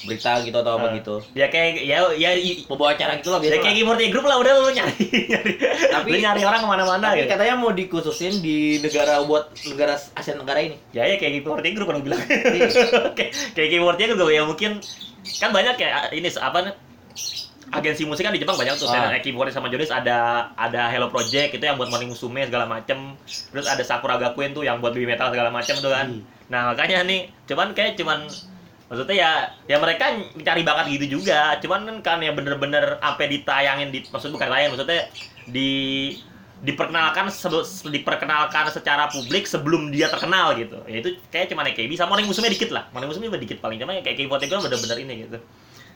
berita 0.02 0.40
gitu 0.42 0.56
atau 0.56 0.76
apa 0.76 0.88
Eh, 0.90 0.94
gitu. 0.98 1.16
ya 1.34 1.48
kayak 1.48 1.82
ya 1.82 1.98
ya 2.14 2.30
Pembawa 2.64 2.94
acara 2.94 3.16
gitu 3.16 3.30
lah 3.30 3.38
biasa. 3.38 3.52
ya 3.52 3.60
kayak 3.60 3.76
keyboardnya 3.76 4.10
grup 4.10 4.26
lah 4.26 4.38
udah 4.38 4.54
lu 4.56 4.70
nyari 4.72 4.96
nyari 5.32 5.52
Tapi- 5.90 6.10
lu 6.10 6.18
nyari 6.18 6.42
orang 6.42 6.60
ke 6.60 6.68
mana-mana 6.68 7.06
Tapi 7.06 7.18
gitu 7.18 7.28
katanya 7.30 7.56
mau 7.56 7.72
dikhususin 7.72 8.34
di 8.38 8.58
negara 8.78 9.20
buat 9.22 9.44
negara 9.66 9.94
Asia 9.96 10.34
Tenggara 10.34 10.60
ini. 10.62 10.80
Ya 10.90 11.04
ya 11.04 11.16
kayak 11.16 11.34
keyboardnya 11.36 11.72
grup 11.74 11.88
kan 11.88 12.00
bilang. 12.00 12.22
Iya. 12.24 12.68
kayak 13.18 13.32
kayak 13.54 13.70
keyboardnya 13.70 14.08
juga 14.10 14.24
ya 14.30 14.44
mungkin 14.44 14.72
kan 15.36 15.50
banyak 15.50 15.76
ya 15.76 15.88
ini 16.10 16.28
apa 16.34 16.58
nih 16.62 16.74
agensi 17.70 18.02
musik 18.02 18.24
kan 18.24 18.32
di 18.32 18.40
Jepang 18.40 18.56
banyak 18.56 18.74
tuh. 18.76 18.88
Ah. 18.88 19.12
Kayak 19.12 19.22
keyboardnya 19.22 19.54
sama 19.54 19.68
Jonis 19.68 19.92
ada 19.92 20.18
ada 20.56 20.90
Hello 20.90 21.08
Project 21.08 21.54
itu 21.54 21.62
yang 21.62 21.76
buat 21.76 21.86
Morning 21.88 22.10
Musume 22.10 22.42
segala 22.42 22.66
macem. 22.66 23.14
Terus 23.28 23.66
ada 23.66 23.84
Sakura 23.84 24.18
Gakuen 24.18 24.52
tuh 24.52 24.64
yang 24.64 24.80
buat 24.80 24.90
baby 24.90 25.06
metal 25.06 25.30
segala 25.30 25.50
macem 25.50 25.78
tuh 25.78 25.92
kan. 25.92 26.08
Hmm. 26.10 26.24
Nah 26.48 26.74
makanya 26.74 27.04
nih 27.04 27.30
cuman 27.46 27.74
kayak 27.74 27.94
cuman 27.94 28.26
maksudnya 28.90 29.16
ya 29.16 29.32
ya 29.70 29.78
mereka 29.78 30.18
mencari 30.34 30.62
bakat 30.66 30.86
gitu 30.98 31.22
juga. 31.22 31.56
Cuman 31.62 31.86
kan 31.86 31.98
kan 32.02 32.18
yang 32.20 32.34
bener-bener 32.36 32.98
sampai 33.00 33.26
ditayangin 33.30 33.90
di 33.94 34.00
maksud 34.10 34.34
bukan 34.34 34.50
lain 34.50 34.74
maksudnya 34.74 35.08
di 35.46 35.70
diperkenalkan 36.60 37.32
sebe- 37.32 37.64
diperkenalkan 37.88 38.68
secara 38.68 39.08
publik 39.08 39.48
sebelum 39.48 39.94
dia 39.96 40.12
terkenal 40.12 40.58
gitu. 40.60 40.76
Ya 40.92 41.00
itu 41.00 41.16
kayak 41.32 41.54
cuman 41.54 41.72
AKB 41.72 41.96
sama 41.96 42.18
Morning 42.18 42.28
Musume 42.28 42.52
dikit 42.52 42.74
lah. 42.76 42.92
Morning 42.92 43.08
Musume 43.08 43.32
dikit 43.40 43.64
paling. 43.64 43.80
Cuma 43.80 43.96
kayak 44.04 44.18
K-pop 44.20 44.44
itu 44.44 44.52
kan 44.52 44.66
bener-bener 44.68 44.98
ini 45.00 45.14
gitu 45.30 45.40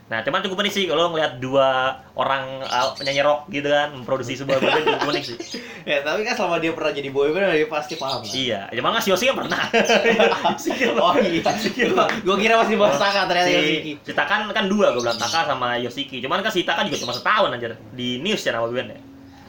nah 0.04 0.20
cuman 0.20 0.44
cukup 0.44 0.60
unik 0.60 0.72
sih 0.72 0.84
kalau 0.84 1.08
ngeliat 1.16 1.40
dua 1.40 1.96
orang 2.12 2.60
uh, 2.60 2.92
penyanyi 2.92 3.24
rock 3.24 3.48
gitu 3.48 3.72
kan 3.72 3.88
memproduksi 3.96 4.36
sebuah 4.36 4.60
band 4.60 4.84
cukup 4.84 5.08
unik 5.16 5.24
sih 5.24 5.38
Ya, 5.84 6.00
tapi 6.00 6.24
kan 6.24 6.32
selama 6.32 6.64
dia 6.64 6.72
pernah 6.72 6.96
jadi 6.96 7.12
boyband 7.12 7.52
dia 7.60 7.68
pasti 7.68 8.00
paham 8.00 8.24
lah. 8.24 8.32
iya 8.32 8.68
nggak 8.72 9.04
si 9.04 9.12
Yoshi 9.12 9.28
kan 9.28 9.36
pernah 9.36 9.60
Oh 11.04 11.12
iya. 11.20 11.44
Gua 12.24 12.36
kira 12.40 12.56
masih 12.56 12.80
bahas 12.80 12.96
Taka 12.96 13.28
ternyata 13.28 13.48
si, 13.48 13.56
Yoshiki. 13.56 13.92
si 14.00 14.12
Taka 14.16 14.48
kan 14.48 14.64
dua 14.64 14.96
gue 14.96 15.04
bilang 15.04 15.20
Taka 15.20 15.44
sama 15.44 15.76
Yoshiki 15.76 16.24
cuman 16.24 16.40
kan 16.40 16.52
si 16.52 16.64
Taka 16.64 16.88
juga 16.88 17.00
cuma 17.04 17.12
setahun 17.12 17.52
anjir 17.52 17.76
di 17.92 18.16
news 18.20 18.40
ya 18.40 18.56
nama 18.56 18.68
bandnya 18.68 19.00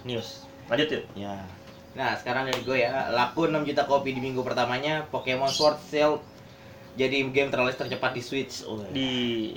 news 0.04 0.44
lanjut 0.72 0.88
yuk 0.92 1.04
Ya. 1.16 1.36
Nah, 1.96 2.12
sekarang 2.20 2.52
dari 2.52 2.60
gue 2.60 2.76
ya, 2.84 3.08
laku 3.16 3.48
6 3.48 3.64
juta 3.64 3.88
kopi 3.88 4.12
di 4.12 4.20
minggu 4.20 4.44
pertamanya 4.44 5.08
Pokemon 5.08 5.48
Sword 5.48 5.80
Shield 5.88 6.20
jadi 7.00 7.24
game 7.32 7.48
terlalu 7.52 7.72
tercepat 7.76 8.12
di 8.16 8.20
Switch. 8.24 8.64
Oh, 8.68 8.84
di 8.92 9.52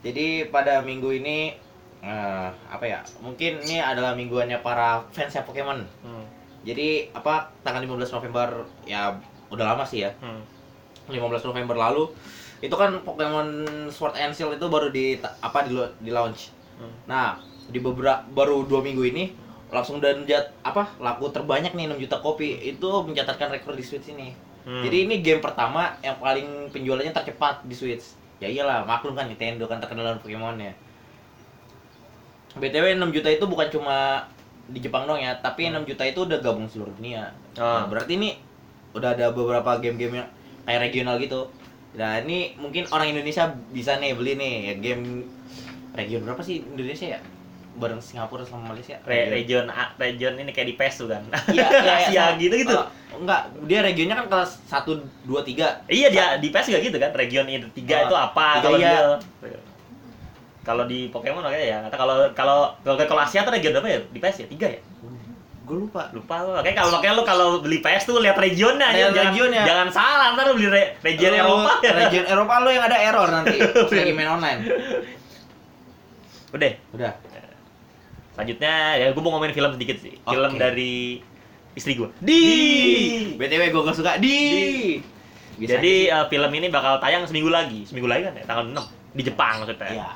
Jadi 0.00 0.48
pada 0.48 0.80
minggu 0.80 1.12
ini 1.12 1.52
eh, 2.00 2.48
apa 2.50 2.84
ya? 2.84 3.00
Mungkin 3.20 3.60
ini 3.64 3.78
adalah 3.80 4.16
mingguannya 4.16 4.60
para 4.64 5.04
fans 5.12 5.36
ya 5.36 5.44
Pokemon. 5.44 5.84
hmm, 5.84 6.24
Jadi 6.64 7.08
apa 7.16 7.52
tanggal 7.64 7.84
15 7.84 8.16
November 8.20 8.68
ya 8.84 9.16
udah 9.52 9.64
lama 9.74 9.84
sih 9.84 10.04
ya. 10.08 10.12
hmm. 10.20 10.42
15 11.10 11.48
November 11.50 11.74
lalu 11.74 12.06
itu 12.60 12.76
kan 12.76 13.00
Pokemon 13.02 13.66
Sword 13.88 14.20
and 14.20 14.36
Shield 14.36 14.54
itu 14.60 14.66
baru 14.68 14.92
di 14.92 15.16
apa 15.20 15.64
di, 15.64 15.72
di 16.04 16.10
launch. 16.12 16.52
Hmm. 16.76 16.92
Nah, 17.08 17.40
di 17.68 17.80
beberapa 17.80 18.20
baru 18.32 18.64
dua 18.68 18.84
minggu 18.84 19.04
ini 19.04 19.32
langsung 19.70 20.02
dan 20.02 20.26
jat 20.26 20.50
apa 20.66 20.90
laku 20.98 21.30
terbanyak 21.30 21.72
nih 21.78 21.86
6 21.94 22.02
juta 22.04 22.16
kopi 22.18 22.58
itu 22.58 22.90
mencatatkan 23.06 23.54
rekor 23.54 23.72
di 23.72 23.84
Switch 23.86 24.12
ini. 24.12 24.34
Hmm. 24.68 24.84
Jadi 24.84 25.08
ini 25.08 25.14
game 25.24 25.40
pertama 25.40 25.96
yang 26.04 26.20
paling 26.20 26.68
penjualannya 26.68 27.16
tercepat 27.16 27.64
di 27.64 27.72
Switch. 27.72 28.19
Ya 28.40 28.48
iyalah, 28.48 28.88
maklum 28.88 29.12
kan 29.12 29.28
Nintendo 29.28 29.68
kan 29.68 29.78
terkenal 29.78 30.08
dengan 30.08 30.20
Pokemon 30.24 30.56
ya. 30.58 30.72
BTW 32.56 32.98
6 32.98 33.14
juta 33.14 33.28
itu 33.30 33.44
bukan 33.46 33.68
cuma 33.70 34.26
di 34.66 34.80
Jepang 34.82 35.06
dong 35.06 35.20
ya, 35.20 35.36
tapi 35.38 35.70
6 35.70 35.86
juta 35.86 36.02
itu 36.02 36.26
udah 36.26 36.40
gabung 36.42 36.66
seluruh 36.66 36.90
dunia. 36.98 37.30
Nah, 37.54 37.84
Ah. 37.84 37.86
berarti 37.86 38.16
ini 38.18 38.40
udah 38.96 39.14
ada 39.14 39.30
beberapa 39.30 39.78
game-game 39.78 40.18
yang 40.18 40.28
kayak 40.66 40.90
regional 40.90 41.18
gitu 41.18 41.46
nah 41.90 42.22
ini 42.22 42.54
mungkin 42.54 42.86
orang 42.94 43.10
Indonesia 43.10 43.50
bisa 43.74 43.98
nih 43.98 44.14
beli 44.14 44.38
nih 44.38 44.54
ya 44.62 44.74
game 44.78 45.26
region 45.98 46.22
berapa 46.22 46.38
sih 46.38 46.62
Indonesia 46.62 47.18
ya 47.18 47.20
bareng 47.80 47.98
Singapura 47.98 48.44
sama 48.44 48.68
Malaysia 48.68 49.00
Re- 49.02 49.32
region 49.32 49.64
A- 49.66 49.96
region 49.96 50.36
ini 50.36 50.50
kayak 50.50 50.68
di 50.68 50.76
PES 50.76 50.94
tuh 50.96 51.08
kan 51.08 51.24
Iya, 51.48 51.66
iya, 51.74 51.92
Asia 51.98 52.12
iya. 52.12 52.24
gitu 52.36 52.54
gitu 52.54 52.76
Oh, 52.76 52.86
enggak, 53.16 53.40
dia 53.64 53.80
regionnya 53.80 54.14
kan 54.14 54.26
kelas 54.28 54.50
1 54.62 54.84
2 55.24 55.32
3. 55.42 55.88
iya 55.88 56.08
dia 56.08 56.36
di 56.36 56.48
PES 56.48 56.66
juga 56.68 56.80
gitu 56.82 56.96
kan 56.96 57.10
region 57.12 57.44
itu 57.44 57.66
tiga 57.74 57.96
Oh, 57.98 58.06
itu 58.06 58.16
apa 58.16 58.46
kalau 58.60 58.76
iya. 58.76 58.90
dia 58.90 59.02
kalau 60.60 60.84
di 60.84 61.08
Pokemon 61.08 61.40
makanya 61.40 61.66
ya 61.66 61.78
kata 61.82 61.96
kalau 61.96 62.16
kalau 62.30 62.58
kalau 62.78 62.94
kalau 63.00 63.20
Asia 63.20 63.40
tuh 63.40 63.50
region 63.50 63.72
apa 63.74 63.88
ya 63.88 63.98
di 64.04 64.18
PES 64.18 64.36
ya 64.38 64.48
tiga 64.48 64.68
ya 64.68 64.80
Gue 65.60 65.78
lupa. 65.78 66.10
lupa 66.10 66.42
lo 66.42 66.50
makanya 66.52 66.76
kalau 66.76 66.90
makanya 66.92 67.14
lu 67.14 67.22
kalau 67.22 67.48
beli 67.60 67.78
PS 67.78 68.02
tuh 68.04 68.18
lihat 68.18 68.34
regionnya 68.34 68.90
Lihat 68.90 69.14
jangan, 69.14 69.22
regionnya. 69.24 69.62
jangan 69.62 69.88
salah 69.88 70.34
ntar 70.34 70.44
lu 70.44 70.58
beli 70.58 70.66
re- 70.68 70.98
region 71.00 71.30
Eropa 71.32 71.78
ya 71.78 71.92
Region 71.96 72.24
Eropa 72.26 72.54
lo 72.58 72.68
yang 72.68 72.84
ada 72.84 72.98
error 72.98 73.28
nanti. 73.30 73.54
lagi 73.94 74.10
main 74.10 74.26
online. 74.28 74.60
udah 76.50 76.72
Udah. 76.90 77.12
Selanjutnya 78.32 78.74
ya 78.96 79.06
gue 79.10 79.20
mau 79.20 79.32
ngomongin 79.32 79.52
film 79.52 79.70
sedikit 79.72 79.96
sih 79.98 80.14
film 80.18 80.50
Oke. 80.50 80.58
dari 80.58 81.20
istri 81.72 81.94
gue 81.94 82.08
Di. 82.18 82.42
BTW 83.34 83.62
gue 83.68 83.82
gak 83.84 83.96
suka 83.96 84.12
di. 84.16 84.38
Bisa 85.54 85.76
jadi 85.76 85.94
eh, 86.10 86.24
film 86.26 86.50
ini 86.52 86.66
bakal 86.68 86.96
tayang 86.98 87.24
seminggu 87.24 87.48
lagi 87.48 87.84
seminggu 87.84 88.06
lagi 88.06 88.24
kan 88.24 88.34
ya 88.34 88.44
tanggal 88.44 88.64
6 88.66 88.80
di 89.12 89.22
Jepang 89.22 89.54
maksudnya 89.60 89.90
Iya. 89.92 90.08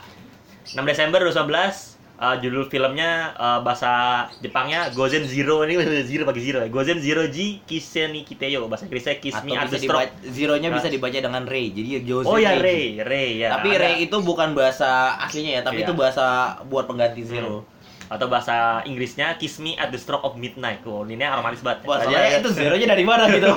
6 0.72 0.80
Desember 0.82 1.20
2011 1.20 1.92
eh, 2.16 2.36
judul 2.40 2.64
filmnya 2.66 3.10
eh, 3.34 3.58
bahasa 3.60 3.92
Jepangnya 4.40 4.88
Gozen 4.90 5.22
Zero 5.24 5.60
ini 5.62 5.76
zero 6.02 6.24
bagi 6.24 6.40
zero 6.40 6.58
ya 6.58 6.68
Gozen 6.68 6.98
Zero 6.98 7.28
Ji 7.28 7.60
Kiseni 7.62 8.24
Kiteyo 8.24 8.64
bahasa 8.64 8.88
Inggrisnya 8.88 9.20
Kiss 9.20 9.36
Atau 9.36 9.44
Me 9.44 9.52
at 9.54 9.68
bisa 9.68 9.78
dibaca, 9.78 10.08
zero-nya 10.24 10.68
bisa 10.70 10.88
Nah. 10.88 10.92
dibaca 10.92 11.18
dengan 11.20 11.42
Ray. 11.44 11.66
Jadi 11.70 11.88
ya 11.90 12.00
Jose 12.02 12.24
oh 12.24 12.38
ya 12.38 12.56
Ray. 12.56 12.96
Ray 12.96 13.04
Ray 13.04 13.30
ya 13.38 13.48
Tapi. 13.52 13.68
Ray 13.74 13.94
itu 14.00 14.16
bukan 14.18 14.54
bahasa 14.54 14.88
aslinya 15.20 15.58
ya, 15.58 15.62
tapi 15.62 15.82
Iya. 15.82 15.86
itu 15.86 15.92
bahasa 15.92 16.24
buat 16.64 16.88
pengganti 16.88 17.20
zero. 17.20 17.68
Atau 18.08 18.26
bahasa 18.28 18.84
Inggrisnya 18.84 19.36
Kiss 19.40 19.56
Me 19.58 19.74
at 19.76 19.88
the 19.88 19.98
Stroke 19.98 20.24
of 20.24 20.36
Midnight. 20.36 20.84
Wow, 20.84 21.08
ini 21.08 21.24
romantis 21.24 21.64
banget. 21.64 21.84
Wah, 21.88 22.04
soalnya 22.04 22.40
itu 22.40 22.50
zeronya 22.56 22.86
dari 22.90 23.04
mana 23.04 23.28
gitu. 23.32 23.48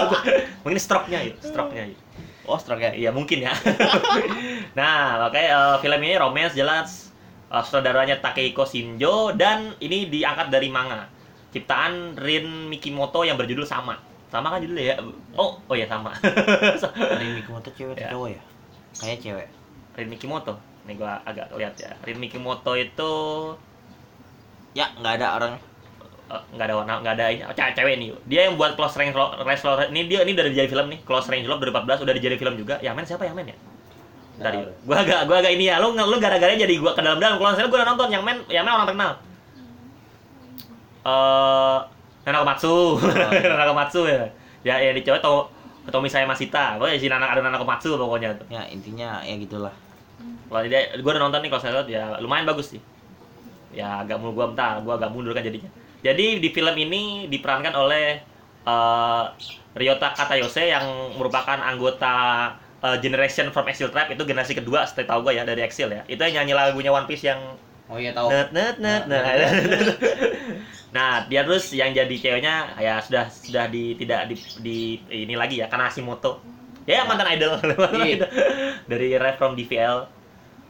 Mungkin 0.66 0.78
stroke-nya 0.80 1.20
ya, 1.22 1.32
stroke-nya. 1.38 1.84
ya. 1.90 1.96
oh, 2.44 2.58
stroke 2.58 2.82
ya. 2.82 2.92
Iya, 2.92 3.10
mungkin 3.14 3.40
ya. 3.46 3.52
nah, 4.78 5.28
makanya 5.28 5.48
eh, 5.48 5.76
film 5.80 6.00
ini 6.04 6.14
romance 6.20 6.52
jelas 6.52 7.14
eh, 7.48 7.64
saudaranya 7.64 8.20
Takehiko 8.20 8.66
Shinjo 8.68 9.32
dan 9.32 9.72
ini 9.80 10.10
diangkat 10.12 10.52
dari 10.52 10.68
manga. 10.68 11.08
Ciptaan 11.54 12.18
Rin 12.18 12.66
Mikimoto 12.68 13.22
yang 13.22 13.38
berjudul 13.38 13.64
sama. 13.64 13.96
Sama 14.28 14.50
kan 14.50 14.58
judulnya 14.58 14.84
ya? 14.92 14.96
Oh, 15.38 15.62
oh 15.62 15.76
ya 15.78 15.86
sama. 15.86 16.10
Rin 17.22 17.38
Mikimoto 17.38 17.70
cewek 17.70 17.94
Ya. 17.96 18.10
atau 18.10 18.26
cowok 18.26 18.28
ya? 18.34 18.42
Kayak 18.98 19.18
cewek. 19.22 19.48
Rin 19.94 20.08
Mikimoto. 20.10 20.54
Nih 20.84 20.98
gua 20.98 21.22
agak 21.22 21.54
lihat 21.54 21.78
ya. 21.78 21.94
Rin 22.02 22.18
Mikimoto 22.18 22.74
itu 22.74 23.12
Ya, 24.74 24.90
nggak 24.98 25.22
ada 25.22 25.26
orang. 25.38 25.52
Eh, 26.24 26.42
nggak 26.56 26.66
ada 26.66 26.74
warna 26.74 26.94
nggak 27.00 27.14
ada 27.14 27.24
ini. 27.30 27.42
Oh, 27.46 27.54
ce- 27.54 27.74
cewek 27.74 27.94
nih. 27.96 28.08
Dia 28.26 28.40
yang 28.50 28.54
buat 28.58 28.74
close 28.74 28.96
range 28.98 29.14
Lo- 29.14 29.34
range 29.38 29.62
Lo- 29.62 29.78
ini 29.88 30.10
dia 30.10 30.20
ini 30.26 30.34
udah 30.34 30.44
dijadi 30.50 30.68
film 30.68 30.86
nih. 30.90 30.98
Close 31.06 31.30
range 31.30 31.46
love 31.46 31.60
2014 31.62 32.02
udah 32.02 32.14
dijadi 32.16 32.36
film 32.36 32.54
juga. 32.58 32.74
Yang 32.82 32.94
main 32.98 33.06
siapa 33.06 33.22
yang 33.24 33.36
main 33.38 33.48
ya? 33.54 33.56
Dari 34.34 34.58
Nggak 34.58 34.82
gua 34.82 34.96
agak 35.06 35.20
gua 35.30 35.36
agak 35.38 35.52
ini 35.54 35.64
ya. 35.70 35.78
Lu 35.78 35.94
lu 35.94 36.16
gara-gara 36.18 36.52
jadi 36.52 36.74
gua 36.82 36.90
ke 36.92 37.00
dalam-dalam 37.00 37.38
kalau 37.38 37.54
saya 37.54 37.70
gua 37.70 37.78
udah 37.84 37.88
nonton. 37.94 38.08
Yang 38.10 38.22
main 38.26 38.38
yang 38.50 38.64
main 38.66 38.74
orang 38.74 38.88
terkenal. 38.90 39.12
Eh 41.04 41.78
Nana 42.24 42.38
Komatsu. 42.40 42.74
Nana 43.52 43.64
Komatsu 43.68 44.00
ya. 44.08 44.24
Ya 44.64 44.74
ya 44.80 44.90
di 44.90 45.04
cewek 45.04 45.20
to 45.20 45.46
Tomi 45.84 46.08
saya 46.08 46.24
Masita 46.24 46.80
pokoknya 46.80 46.96
si 46.96 47.12
Nana 47.12 47.28
ada 47.28 47.44
Nana 47.44 47.60
Komatsu 47.60 47.94
pokoknya 47.94 48.32
tuh. 48.40 48.48
Ya, 48.48 48.64
intinya 48.72 49.20
ya 49.20 49.36
gitulah. 49.36 49.72
kalau 50.48 50.64
dia 50.64 50.86
gua 51.02 51.18
udah 51.18 51.22
nonton 51.28 51.40
nih 51.42 51.50
kalau 51.50 51.62
saya 51.62 51.72
lihat 51.82 51.88
ya 51.90 52.02
lumayan 52.22 52.46
bagus 52.46 52.72
sih 52.72 52.80
ya 53.74 54.00
agak 54.00 54.16
mulu 54.16 54.32
gua 54.32 54.46
bentar 54.54 54.78
gua 54.80 54.94
agak 54.96 55.10
mundur 55.10 55.34
kan 55.34 55.42
jadinya 55.42 55.68
jadi 56.00 56.38
di 56.38 56.48
film 56.50 56.74
ini 56.76 57.26
diperankan 57.28 57.74
oleh 57.74 58.22
eh, 58.64 59.24
Ryota 59.74 60.14
Katayose 60.14 60.70
yang 60.70 60.86
merupakan 61.18 61.58
anggota 61.58 62.14
eh, 62.80 62.96
Generation 63.02 63.50
from 63.50 63.66
Exile 63.66 63.90
Tribe 63.90 64.14
itu 64.14 64.22
generasi 64.22 64.54
kedua 64.54 64.86
setahu 64.86 65.06
tahu 65.06 65.18
gua 65.26 65.32
ya 65.34 65.42
dari 65.42 65.60
Exile 65.60 65.92
ya 65.92 66.02
itu 66.06 66.20
yang 66.20 66.46
nyanyi 66.46 66.54
lagunya 66.54 66.90
One 66.90 67.04
Piece 67.04 67.26
yang 67.26 67.40
Oh 67.84 68.00
iya 68.00 68.16
tahu. 68.16 68.32
net 68.32 68.48
net 68.48 68.80
net 68.80 69.02
nah, 69.04 69.20
nah 70.96 71.10
dia 71.26 71.44
terus 71.44 71.68
yang 71.74 71.92
jadi 71.92 72.14
ceweknya 72.16 72.78
ya 72.78 72.96
sudah 73.02 73.26
sudah 73.28 73.68
di 73.68 73.92
tidak 73.98 74.30
di, 74.30 74.36
di 74.62 74.76
ini 75.10 75.34
lagi 75.34 75.60
ya 75.60 75.66
karena 75.66 75.90
Hashimoto 75.90 76.38
ya 76.86 77.04
mantan 77.04 77.34
idol 77.34 77.58
mantan 77.60 78.00
Iya. 78.00 78.14
idol. 78.24 78.30
dari 78.90 79.08
Ref 79.20 79.36
from 79.36 79.52
DVL 79.52 80.06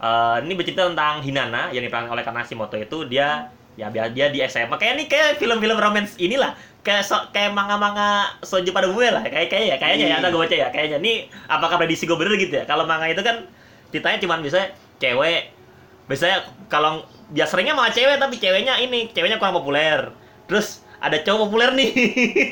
Eh, 0.03 0.37
ini 0.45 0.53
bercerita 0.59 0.91
tentang 0.91 1.23
Hinana 1.23 1.71
yang 1.71 1.81
diperankan 1.87 2.11
oleh 2.13 2.25
Kanashimoto 2.27 2.75
itu 2.75 3.07
dia 3.07 3.49
ya 3.75 3.91
biar 3.91 4.15
dia 4.15 4.31
di 4.31 4.39
SMA 4.47 4.79
kayak 4.79 4.93
ini 5.01 5.05
kayak 5.07 5.39
film-film 5.39 5.79
romance 5.79 6.19
inilah. 6.19 6.53
Kayak 6.85 7.09
so, 7.09 7.17
kayak 7.33 7.57
manga-manga 7.57 8.37
soju 8.45 8.69
pada 8.75 8.91
umumnya 8.91 9.17
lah. 9.17 9.25
Kayak 9.25 9.49
kayak 9.49 9.65
ya 9.65 9.77
kayaknya 9.81 10.05
ya 10.05 10.11
Iya. 10.13 10.17
ada 10.21 10.29
gue 10.29 10.41
baca 10.45 10.57
ya. 10.57 10.69
Kayaknya 10.69 10.99
ini 11.01 11.13
apakah 11.49 11.81
prediksi 11.81 12.05
gue 12.05 12.19
bener 12.19 12.37
gitu 12.37 12.53
ya? 12.61 12.65
Kalau 12.69 12.85
manga 12.85 13.09
itu 13.09 13.25
kan 13.25 13.49
ceritanya 13.89 14.19
cuman 14.21 14.39
bisa 14.45 14.69
cewek. 15.01 15.49
Biasanya 16.11 16.45
kalau 16.69 17.09
ya 17.33 17.49
seringnya 17.49 17.73
malah 17.73 17.95
cewek 17.95 18.21
tapi 18.21 18.37
ceweknya 18.37 18.77
ini 18.85 19.09
ceweknya 19.15 19.41
kurang 19.41 19.57
populer. 19.57 20.13
Terus 20.45 20.85
ada 21.01 21.17
cowok 21.17 21.49
populer 21.49 21.71
nih. 21.73 21.91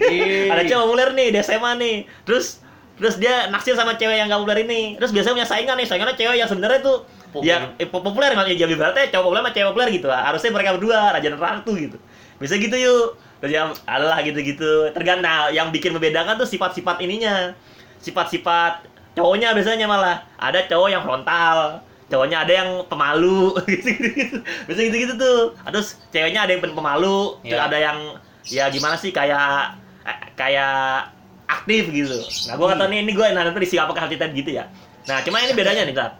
Ih. 0.08 0.48
ada 0.56 0.64
cowok 0.64 0.84
populer 0.88 1.08
nih 1.12 1.28
di 1.36 1.38
SMA 1.44 1.70
nih. 1.76 1.96
Terus 2.24 2.64
terus 2.96 3.20
dia 3.20 3.50
naksir 3.52 3.76
sama 3.76 4.00
cewek 4.00 4.16
yang 4.16 4.32
gak 4.32 4.40
populer 4.40 4.64
ini. 4.64 4.96
Terus 4.96 5.12
biasanya 5.12 5.44
punya 5.44 5.48
saingan 5.52 5.76
nih. 5.76 5.86
Saingannya 5.90 6.16
cewek 6.16 6.36
yang 6.40 6.48
sebenarnya 6.48 6.80
tuh 6.80 7.04
Populer. 7.32 7.48
ya 7.48 7.80
eh, 7.80 7.88
po- 7.88 8.04
populer 8.04 8.30
nggak 8.36 8.48
ya 8.52 8.66
berarti 8.76 9.08
cowok 9.08 9.24
populer 9.24 9.40
sama 9.42 9.50
cewek 9.56 9.68
populer 9.72 9.88
gitu. 9.90 10.06
Lah 10.12 10.20
harusnya 10.28 10.50
mereka 10.52 10.70
berdua 10.76 10.98
raja 11.16 11.28
dan 11.32 11.40
ratu 11.40 11.72
gitu. 11.74 11.96
Bisa 12.36 12.54
gitu 12.60 12.76
yuk. 12.76 13.16
Terus 13.40 13.52
yang 13.56 13.68
adalah 13.88 14.20
gitu-gitu. 14.22 14.92
Tergantung 14.94 15.24
nah, 15.26 15.50
yang 15.50 15.72
bikin 15.74 15.90
membedakan 15.96 16.36
tuh 16.38 16.46
sifat-sifat 16.46 17.00
ininya. 17.00 17.56
Sifat-sifat 17.98 18.84
cowoknya 19.16 19.56
biasanya 19.56 19.88
malah. 19.88 20.22
Ada 20.36 20.68
cowok 20.68 20.88
yang 20.92 21.02
frontal 21.02 21.80
cowoknya 22.12 22.44
ada 22.44 22.52
yang 22.52 22.70
pemalu. 22.86 23.56
Gitu 23.72 23.88
gitu 23.96 24.36
bisa 24.68 24.80
gitu 24.84 24.96
gitu 25.08 25.14
tuh. 25.16 25.40
Terus 25.72 25.96
ceweknya 26.12 26.44
ada 26.44 26.52
yang 26.52 26.60
pen- 26.60 26.76
pemalu 26.76 27.40
terus 27.40 27.56
Iya. 27.56 27.68
ada 27.72 27.78
yang 27.80 27.98
ya 28.44 28.64
gimana 28.68 29.00
sih 29.00 29.08
kayak 29.08 29.80
eh, 30.04 30.18
kayak 30.36 31.08
aktif 31.48 31.88
gitu. 31.88 32.16
Nah 32.48 32.60
gua 32.60 32.72
nggak 32.72 32.80
tahu 32.84 32.88
nih 32.92 32.98
ini 33.00 33.12
gue 33.12 33.26
nanti 33.32 33.48
di 33.54 33.78
apakah 33.80 34.08
cerita 34.08 34.28
gitu 34.28 34.50
ya. 34.52 34.68
Nah 35.08 35.24
cuma 35.24 35.40
ini 35.40 35.52
bedanya 35.56 35.82
nih 35.84 35.96
Kak. 35.96 36.10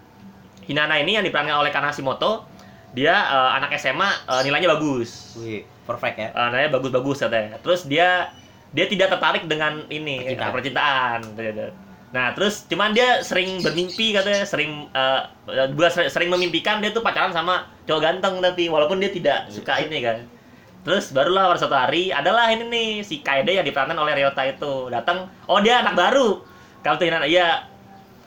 Hinana 0.66 0.98
ini 0.98 1.18
yang 1.18 1.24
diperankan 1.26 1.58
oleh 1.58 1.70
Kanashimoto 1.74 2.46
dia 2.92 3.14
eh, 3.14 3.50
anak 3.58 3.74
SMA 3.80 4.10
eh, 4.28 4.42
nilainya 4.46 4.68
bagus. 4.76 5.36
Wih, 5.40 5.64
perfect 5.88 6.16
ya. 6.20 6.28
Eh, 6.30 6.46
nilainya 6.52 6.70
bagus-bagus 6.72 7.24
katanya. 7.24 7.56
Terus 7.60 7.88
dia 7.88 8.30
dia 8.72 8.88
tidak 8.88 9.12
tertarik 9.12 9.44
dengan 9.44 9.84
ini 9.92 10.24
Percintaan. 10.24 10.52
percintaan 10.56 11.20
nah 12.12 12.36
terus 12.36 12.68
cuman 12.68 12.92
dia 12.92 13.24
sering 13.24 13.56
bermimpi 13.64 14.12
katanya 14.12 14.44
sering 14.44 14.84
gua 15.72 15.88
ser- 15.88 16.12
sering 16.12 16.28
memimpikan 16.28 16.84
dia 16.84 16.92
tuh 16.92 17.00
pacaran 17.00 17.32
sama 17.32 17.64
cowok 17.88 18.00
ganteng 18.04 18.36
tapi 18.44 18.68
walaupun 18.68 19.00
dia 19.00 19.08
tidak 19.08 19.48
suka 19.48 19.80
ini 19.80 20.04
kan. 20.04 20.20
Terus 20.84 21.08
barulah 21.14 21.48
pada 21.48 21.58
suatu 21.62 21.72
hari 21.78 22.12
adalah 22.12 22.52
ini 22.52 22.68
nih 22.68 22.88
si 23.00 23.24
Kaede 23.24 23.56
yang 23.56 23.64
diperankan 23.64 23.96
oleh 23.96 24.12
Ryota 24.12 24.44
itu. 24.44 24.92
Datang 24.92 25.24
oh 25.48 25.56
dia 25.64 25.80
anak 25.80 25.96
baru. 25.96 26.44
Kalau 26.84 27.00
tuh 27.00 27.08
iya 27.08 27.64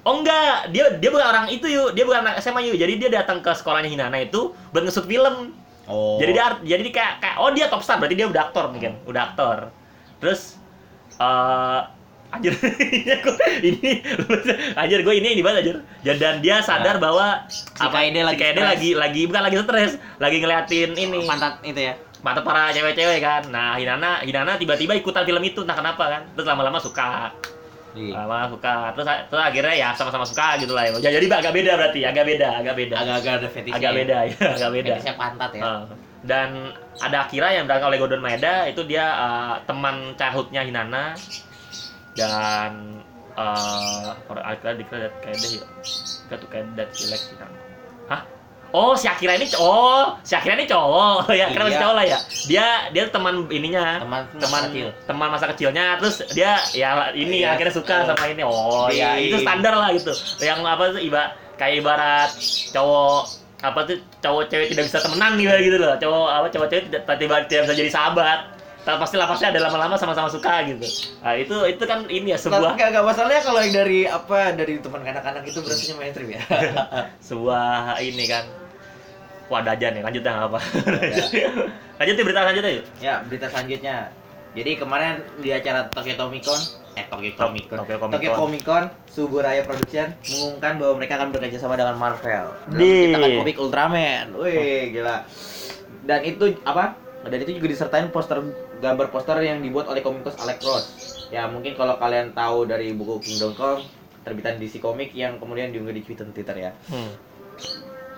oh 0.05 0.21
enggak. 0.21 0.69
Dia 0.71 0.95
dia 1.01 1.09
bukan 1.11 1.25
orang 1.25 1.45
itu 1.49 1.65
yuk 1.67 1.91
dia 1.91 2.05
bukan 2.05 2.21
anak 2.23 2.39
SMA 2.39 2.61
yuk 2.69 2.77
jadi 2.77 2.93
dia 2.95 3.09
datang 3.11 3.41
ke 3.41 3.51
sekolahnya 3.51 3.89
Hinana 3.89 4.21
itu 4.21 4.53
buat 4.71 4.85
ngesut 4.85 5.09
film. 5.09 5.51
Oh. 5.85 6.17
jadi 6.17 6.33
dia 6.33 6.43
art- 6.49 6.65
jadi 6.65 6.81
dia 6.81 6.93
kayak, 6.97 7.13
kayak 7.21 7.35
oh 7.37 7.49
dia 7.53 7.65
top 7.69 7.81
star. 7.85 8.01
Berarti 8.01 8.15
dia 8.17 8.25
udah 8.25 8.49
aktor 8.49 8.73
mungkin. 8.73 8.97
Udah 9.05 9.33
aktor. 9.33 9.69
Terus 10.17 10.57
eh 11.19 11.81
anjir. 12.33 12.51
Ini 13.69 14.03
anjir 14.75 14.99
gue 15.07 15.15
ini 15.15 15.39
di 15.39 15.43
mana 15.45 15.61
anjir. 15.63 15.79
Ya, 16.03 16.19
dan 16.19 16.43
dia 16.43 16.59
sadar 16.59 16.99
bahwa 16.99 17.47
Si 17.47 17.79
Kaede 17.79 18.25
lagi 18.25 18.43
si 18.43 18.59
lagi 18.59 18.89
lagi 18.97 19.21
bukan 19.23 19.41
lagi 19.45 19.55
stres. 19.61 19.91
Lagi 20.19 20.37
ngeliatin 20.43 20.89
ini. 20.97 21.23
Pantat 21.23 21.63
itu 21.63 21.79
ya. 21.79 21.95
mata 22.25 22.41
para 22.41 22.73
cewek-cewek 22.73 23.21
kan. 23.21 23.45
Nah 23.53 23.77
Hinana 23.77 24.25
Hinana 24.25 24.57
tiba-tiba 24.57 24.97
ikutan 24.97 25.23
film 25.23 25.39
itu. 25.45 25.61
Entah 25.61 25.77
kenapa 25.77 26.03
kan? 26.09 26.21
Terus 26.33 26.47
lama-lama 26.49 26.81
suka 26.81 27.29
Iya. 27.95 28.13
lama 28.21 28.51
suka 28.51 28.91
terus 28.91 29.07
terus 29.31 29.39
akhirnya 29.41 29.73
ya 29.73 29.89
sama-sama 29.95 30.27
suka 30.27 30.59
gitu 30.59 30.75
lah 30.75 30.83
ya 30.91 30.99
jadi 30.99 31.25
agak 31.25 31.53
beda 31.55 31.71
berarti 31.79 31.99
agak 32.03 32.25
beda 32.27 32.49
agak 32.59 32.75
beda 32.75 32.95
Agak-agak 32.99 33.33
ada 33.39 33.47
fetishnya. 33.47 33.77
agak 33.79 33.91
ya. 33.91 33.97
beda 33.97 34.17
ya 34.27 34.35
agak 34.51 34.69
beda 34.71 34.91
Fetishnya 34.93 35.15
pantat 35.15 35.51
ya. 35.55 35.63
Uh, 35.63 35.81
dan 36.25 36.49
ada 36.99 37.17
Akira 37.23 37.47
yang 37.49 37.65
berangkat 37.65 37.87
oleh 37.87 37.99
Gordon 38.01 38.19
Maeda 38.19 38.65
itu 38.65 38.81
dia 38.83 39.05
uh, 39.15 39.55
teman 39.63 39.95
childhoodnya 40.15 40.61
Hinana 40.65 41.15
dan 42.15 42.71
uh, 43.35 44.11
Akira 44.43 44.73
dikira 44.73 45.07
kayak 45.19 45.37
deh 45.37 45.51
ya 45.59 45.65
Enggak 46.25 46.37
tuh 46.41 46.49
kayak 46.49 46.65
dat 46.75 46.89
jelek 46.91 47.21
Hinana 47.31 47.57
hah 48.05 48.21
Oh, 48.75 48.91
si 48.93 49.07
Akira 49.07 49.33
ini 49.33 49.47
cowok. 49.47 49.63
Oh, 49.63 50.03
si 50.19 50.35
Akira 50.35 50.53
ini 50.53 50.67
cowok. 50.67 51.31
ya, 51.31 51.47
karena 51.47 51.63
masih 51.63 51.71
Iya. 51.71 51.83
cowok 51.85 51.95
lah 51.95 52.05
ya. 52.05 52.17
Dia 52.45 52.65
dia 52.91 53.03
teman 53.07 53.35
ininya. 53.47 53.85
Teman 54.03 54.21
teman 54.35 54.61
kecil. 54.67 54.87
teman 55.05 55.27
masa 55.31 55.45
kecilnya 55.47 55.85
terus 55.95 56.15
dia 56.29 56.51
ya 56.73 56.89
ini 57.15 57.39
Iya. 57.39 57.55
akhirnya 57.55 57.71
suka 57.71 58.03
sama 58.03 58.25
ini. 58.27 58.43
Oh, 58.43 58.91
Di- 58.91 58.99
ya 58.99 59.15
itu 59.15 59.39
standar 59.39 59.73
lah 59.73 59.89
gitu. 59.89 60.11
Yang 60.39 60.59
apa 60.61 60.83
tuh 60.91 60.99
iba 60.99 61.21
kayak 61.55 61.73
ibarat 61.79 62.29
cowok 62.69 63.21
apa 63.63 63.79
tuh 63.81 63.95
cowok 64.19 64.43
cewek 64.51 64.67
tidak 64.69 64.83
bisa 64.85 64.99
temenan 64.99 65.31
gitu 65.35 65.55
gitu 65.63 65.77
loh. 65.79 65.95
Cowok 65.95 66.27
apa 66.27 66.47
cowok 66.49 66.67
cewek 66.67 66.83
tidak 66.91 67.01
tiba 67.15 67.35
tidak 67.47 67.61
bisa 67.65 67.75
jadi 67.75 67.89
sahabat. 67.89 68.39
Tapi 68.85 69.01
pasti 69.01 69.15
lah 69.17 69.25
pasti 69.25 69.41
ada 69.41 69.57
lama-lama 69.57 69.97
sama-sama 69.97 70.29
suka 70.29 70.61
gitu. 70.61 70.85
Nah, 71.25 71.33
itu 71.33 71.57
itu 71.65 71.83
kan 71.83 72.05
ini 72.05 72.29
ya 72.29 72.37
sebuah 72.37 72.77
gak, 72.77 72.93
gak 72.93 73.01
masalahnya 73.01 73.41
kalau 73.41 73.57
yang 73.57 73.73
dari 73.73 74.05
apa 74.05 74.53
dari 74.53 74.77
teman 74.77 75.01
kanak-kanak 75.01 75.41
itu 75.41 75.57
berarti 75.57 75.89
mainstream 75.97 76.29
ya. 76.29 76.41
sebuah 77.27 77.97
ini 77.99 78.25
kan 78.27 78.45
wadah 79.45 79.73
aja 79.73 79.93
nih 79.93 80.01
lanjut 80.01 80.21
dah 80.21 80.49
apa 80.49 80.59
lanjut 82.01 82.13
nih 82.17 82.23
berita 82.25 82.41
selanjutnya 82.43 82.71
yuk 82.75 82.85
ya 82.99 83.13
berita 83.25 83.47
selanjutnya. 83.49 83.97
Jadi 84.55 84.79
kemarin 84.79 85.19
di 85.43 85.51
acara 85.51 85.83
Tokyo 85.91 86.15
Comic 86.15 86.47
Con, 86.47 86.55
eh 86.95 87.03
Tokyo 87.11 87.35
Comic 87.35 87.67
Con, 87.67 87.83
Tokyo 87.83 87.99
Comic 87.99 88.15
Tokyo 88.15 88.29
Con. 88.31 88.39
Comic 88.39 88.63
Con, 88.63 88.83
Suburaya 89.03 89.67
Production 89.67 90.15
mengumumkan 90.31 90.79
bahwa 90.79 90.93
mereka 90.95 91.13
akan 91.19 91.35
bekerja 91.35 91.59
sama 91.59 91.75
dengan 91.75 91.99
Marvel 91.99 92.55
dalam 92.71 92.79
Di- 92.79 93.11
menciptakan 93.11 93.31
komik 93.43 93.57
Ultraman. 93.59 94.25
Wih, 94.39 94.95
gila. 94.95 95.27
Dan 96.07 96.19
itu 96.23 96.55
apa? 96.63 96.95
Dan 97.27 97.37
itu 97.43 97.51
juga 97.59 97.67
disertain 97.67 98.07
poster 98.15 98.39
gambar 98.79 99.11
poster 99.11 99.43
yang 99.43 99.59
dibuat 99.59 99.91
oleh 99.91 99.99
komikus 99.99 100.39
Alex 100.39 100.57
Ross. 100.63 100.85
Ya 101.35 101.51
mungkin 101.51 101.75
kalau 101.75 101.99
kalian 101.99 102.31
tahu 102.31 102.63
dari 102.63 102.95
buku 102.95 103.19
Kingdom 103.19 103.59
Come 103.59 103.83
terbitan 104.23 104.55
DC 104.55 104.79
Comic 104.79 105.11
yang 105.11 105.35
kemudian 105.35 105.75
diunggah 105.75 105.91
di 105.91 105.99
Twitter 105.99 106.23
Twitter 106.31 106.55
ya. 106.55 106.71
hmm. 106.87 107.11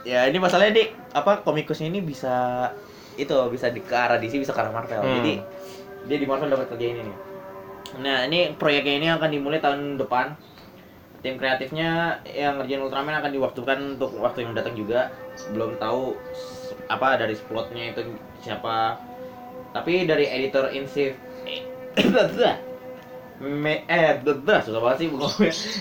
Ya 0.05 0.27
ini 0.29 0.37
masalahnya 0.37 0.83
dik 0.83 0.89
apa 1.15 1.41
komikusnya 1.41 1.89
ini 1.89 1.99
bisa 2.03 2.69
itu 3.17 3.33
bisa 3.49 3.73
di 3.73 3.81
ke 3.81 3.95
arah 3.97 4.21
DC 4.21 4.37
bisa 4.37 4.53
ke 4.53 4.61
arah 4.61 4.71
Marvel. 4.71 5.01
Hmm. 5.01 5.15
Jadi 5.21 5.33
dia 6.07 6.17
di 6.21 6.27
Marvel 6.29 6.53
dapat 6.53 6.69
kerja 6.71 6.85
ini 6.85 7.01
nih. 7.03 7.17
Nah 8.03 8.17
ini 8.29 8.53
proyeknya 8.55 8.93
ini 8.99 9.07
akan 9.11 9.29
dimulai 9.31 9.59
tahun 9.59 9.97
depan. 9.97 10.37
Tim 11.17 11.41
kreatifnya 11.41 12.21
yang 12.29 12.61
ngerjain 12.61 12.77
Ultraman 12.77 13.17
akan 13.17 13.31
diwaktukan 13.33 13.77
untuk 13.97 14.13
waktu 14.21 14.45
yang 14.45 14.53
datang 14.53 14.77
juga. 14.77 15.09
Belum 15.49 15.73
tahu 15.81 16.13
apa 16.87 17.17
dari 17.17 17.33
plotnya 17.49 17.91
itu 17.91 18.05
siapa. 18.45 19.01
Tapi 19.73 20.05
dari 20.05 20.29
editor 20.29 20.71
in 20.71 20.85
chief 20.85 21.17
Me, 23.37 23.85
eh, 23.85 24.17
susah 24.65 24.81
banget 24.81 24.97
sih. 24.97 25.09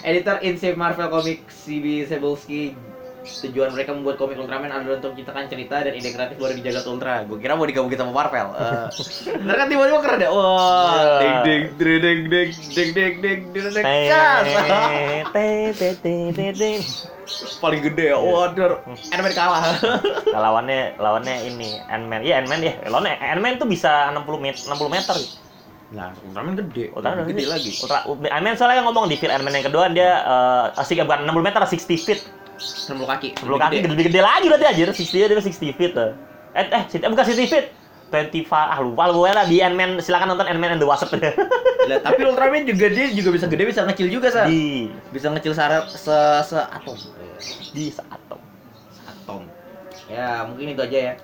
Editor 0.05 0.45
in 0.45 0.61
chief 0.61 0.77
Marvel 0.77 1.09
Comics 1.09 1.65
CB 1.65 2.05
Cebulski 2.05 2.77
tujuan 3.27 3.75
mereka 3.75 3.91
membuat 3.93 4.17
komik 4.17 4.39
Ultraman 4.39 4.71
adalah 4.71 5.03
untuk 5.03 5.13
menciptakan 5.13 5.51
cerita 5.51 5.83
dan 5.83 5.93
ide 5.93 6.11
kreatif 6.15 6.37
baru 6.39 6.53
di 6.55 6.63
jagat 6.63 6.87
Ultra. 6.87 7.27
Gue 7.27 7.39
kira 7.43 7.59
mau 7.59 7.67
digabungin 7.67 7.99
sama 7.99 8.13
Marvel. 8.15 8.47
Eh, 8.55 8.87
ntar 9.45 9.55
kan 9.59 9.67
tiba-tiba 9.67 9.99
keren 10.01 10.21
ya. 10.23 10.31
Wah, 10.31 11.19
ding 11.19 11.37
ding 11.43 11.63
ding 11.77 12.01
ding 12.01 12.21
ding 12.31 12.51
ding 12.73 12.91
ding 12.95 13.15
ding 13.21 13.41
ding 13.53 13.67
ding. 13.75 13.85
Cas. 14.09 14.45
Te- 15.33 15.73
te- 15.75 15.95
te- 15.99 16.31
te- 16.33 16.55
te. 16.55 16.71
Paling 17.59 17.83
gede 17.83 18.15
ya. 18.15 18.19
Waduh, 18.23 18.79
Ant-Man 19.11 19.35
kalah. 19.35 19.75
Nah, 20.37 20.41
lawannya 20.53 20.95
lawannya 21.01 21.49
ini 21.49 21.81
Ant-Man. 21.91 22.23
Iya 22.23 22.45
Ant-Man 22.45 22.61
ya. 22.63 22.73
Lawannya 22.87 23.19
Ant-Man 23.19 23.59
tuh 23.59 23.67
bisa 23.67 24.13
60 24.15 24.23
meter 24.39 24.61
60 24.63 24.87
meter. 24.87 25.17
Nah, 25.91 26.15
Ultraman 26.23 26.55
gede. 26.55 26.95
Ultra 26.95 27.19
Lebih 27.19 27.35
gede 27.35 27.45
lagi. 27.51 27.71
Ultra 27.83 27.99
Ant-Man 28.07 28.55
soalnya 28.55 28.87
ngomong 28.87 29.11
di 29.11 29.19
film 29.19 29.35
Ant-Man 29.35 29.59
yang 29.59 29.67
kedua 29.67 29.91
dia 29.91 30.11
eh 30.23 30.81
asik 30.81 31.03
bukan 31.03 31.27
60 31.27 31.43
meter 31.43 31.61
60 31.67 31.99
feet. 31.99 32.21
60 32.57 33.05
kaki. 33.05 33.29
10 33.37 33.47
kaki 33.57 33.75
gede, 33.79 33.89
lebih 33.89 34.05
gede 34.09 34.21
lagi 34.21 34.47
berarti 34.49 34.67
anjir. 34.67 34.87
60 34.91 35.29
dia 35.29 35.37
60 35.37 35.73
feet. 35.73 35.93
tuh. 35.93 36.11
Eh 36.53 36.65
eh 36.67 36.83
sixty- 36.89 37.05
eh, 37.05 37.11
bukan 37.11 37.25
60 37.25 37.47
feet. 37.47 37.67
25 38.07 38.55
ah 38.55 38.79
lupa 38.79 39.11
lu 39.11 39.27
lah 39.27 39.43
di 39.45 39.59
Ant-Man 39.59 39.99
silakan 39.99 40.31
nonton 40.31 40.47
Ant-Man 40.47 40.79
and 40.79 40.81
the 40.81 40.87
Wasp. 40.87 41.11
Lah, 41.87 42.03
tapi 42.03 42.23
Ultraman 42.23 42.67
juga 42.67 42.87
dia 42.87 43.11
juga 43.11 43.31
bisa 43.31 43.47
gede 43.47 43.63
bisa 43.63 43.83
ngecil 43.83 44.11
juga, 44.11 44.27
Sa. 44.27 44.47
di 44.47 44.91
Bisa 45.11 45.31
ngecil 45.31 45.55
se 45.55 45.63
se, 45.87 46.17
se 46.43 46.59
atom. 46.59 46.99
di 47.71 47.91
atom. 47.95 48.41
Atom. 49.07 49.43
Ya, 50.07 50.43
mungkin 50.43 50.75
itu 50.75 50.83
aja 50.83 50.99
ya. 50.99 51.15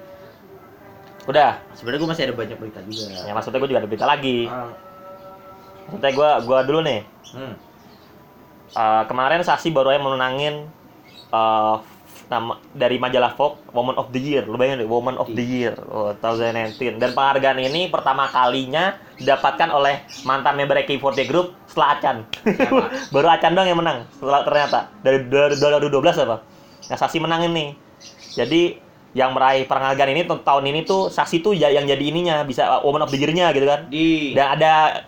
Udah, 1.22 1.58
Sebenarnya 1.74 1.98
gue 1.98 2.10
masih 2.10 2.22
ada 2.26 2.34
banyak 2.34 2.58
berita 2.58 2.78
juga. 2.82 3.14
ya 3.26 3.30
maksudnya 3.30 3.58
gue 3.58 3.70
juga 3.70 3.80
ada 3.82 3.90
berita 3.90 4.06
lagi. 4.06 4.38
Ah, 4.46 4.70
Maksudnya 5.86 6.10
gue 6.14 6.30
gua 6.46 6.58
dulu 6.62 6.80
nih. 6.82 7.00
hmm. 7.30 7.54
Eh, 8.72 9.02
kemarin 9.06 9.42
Sasi 9.42 9.70
baru 9.70 9.90
aja 9.90 10.00
menangin 10.00 10.66
eh, 11.32 11.76
nama 12.28 12.56
dari 12.72 12.96
majalah 12.96 13.36
Vogue 13.36 13.60
Woman 13.76 13.96
of 14.00 14.08
the 14.08 14.16
Year. 14.16 14.48
Lu 14.48 14.56
bayangin 14.56 14.84
deh, 14.84 14.88
Woman 14.88 15.20
of 15.20 15.28
the 15.28 15.44
Year 15.44 15.76
oh, 15.92 16.16
2019. 16.16 16.96
Dan 16.96 17.12
penghargaan 17.12 17.60
ini 17.60 17.92
pertama 17.92 18.24
kalinya 18.32 18.96
didapatkan 19.20 19.68
oleh 19.68 20.00
mantan 20.24 20.56
member 20.56 20.80
AK48 20.80 21.28
Group 21.28 21.52
setelah 21.68 22.00
Acan. 22.00 22.16
Baru 23.14 23.28
Acan 23.28 23.52
dong 23.52 23.68
yang 23.68 23.76
menang 23.76 24.08
setelah 24.16 24.48
ternyata 24.48 24.88
dari 25.04 25.28
dari 25.28 25.60
2012 25.60 26.24
apa? 26.24 26.36
Nah, 26.88 26.96
Sasi 26.96 27.20
menangin 27.20 27.52
nih. 27.52 27.70
Jadi 28.32 28.80
yang 29.12 29.36
meraih 29.36 29.68
penghargaan 29.68 30.10
ini 30.16 30.24
tahun 30.24 30.64
ini 30.72 30.88
tuh 30.88 31.12
Sasi 31.12 31.44
tuh 31.44 31.52
ya- 31.52 31.68
yang 31.68 31.84
jadi 31.84 32.00
ininya 32.00 32.48
bisa 32.48 32.80
Woman 32.80 33.04
of 33.04 33.12
the 33.12 33.20
Year-nya 33.20 33.52
gitu 33.52 33.68
kan. 33.68 33.92
Di 33.92 34.32
Dan 34.32 34.56
ada 34.56 35.04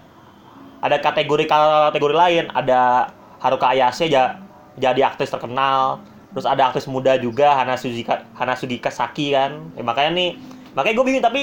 ada 0.84 0.96
kategori 1.00 1.48
kategori 1.48 2.12
lain, 2.12 2.52
ada 2.52 3.08
Haruka 3.40 3.72
Ayase 3.72 4.12
ja- 4.12 4.36
jadi 4.76 5.08
aktris 5.08 5.32
terkenal, 5.32 6.04
terus 6.34 6.44
ada 6.44 6.66
aktris 6.66 6.90
muda 6.90 7.14
juga 7.16 7.54
Hana 7.54 7.78
Suzika 7.78 8.26
Hana 8.34 8.58
Sugika 8.58 8.90
Saki 8.90 9.30
kan. 9.30 9.70
Ya, 9.78 9.86
makanya 9.86 10.10
nih, 10.18 10.28
makanya 10.74 10.94
gue 10.98 11.04
bingung 11.06 11.24
tapi 11.24 11.42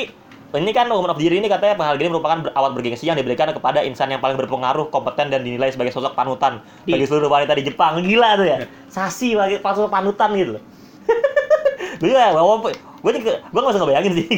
ini 0.51 0.71
kan 0.75 0.91
Woman 0.91 1.08
of 1.08 1.15
the 1.15 1.23
Year 1.23 1.39
ini 1.39 1.47
katanya 1.47 1.80
penghargaan 1.80 2.04
ini 2.04 2.12
merupakan 2.12 2.38
ber- 2.43 2.56
award 2.60 2.75
bergengsi 2.75 3.08
yang 3.08 3.15
diberikan 3.15 3.47
kepada 3.56 3.88
insan 3.88 4.12
yang 4.12 4.19
paling 4.19 4.36
berpengaruh, 4.36 4.91
kompeten 4.91 5.32
dan 5.32 5.47
dinilai 5.47 5.71
sebagai 5.71 5.95
sosok 5.95 6.12
panutan 6.12 6.60
bagi 6.84 7.08
seluruh 7.08 7.32
wanita 7.32 7.56
di 7.56 7.63
Jepang. 7.63 8.04
Gila 8.04 8.36
tuh 8.36 8.47
ya. 8.51 8.58
Sasi 8.91 9.32
bagi 9.32 9.63
sosok 9.63 9.88
panutan 9.88 10.36
gitu 10.36 10.60
loh. 10.60 10.63
Gue 12.01 12.12
ya, 12.12 12.34
gue 12.34 12.73
gue 13.01 13.12
gue 13.13 13.34
nggak 13.54 13.71
usah 13.71 13.80
ngebayangin 13.80 14.12
sih. 14.17 14.25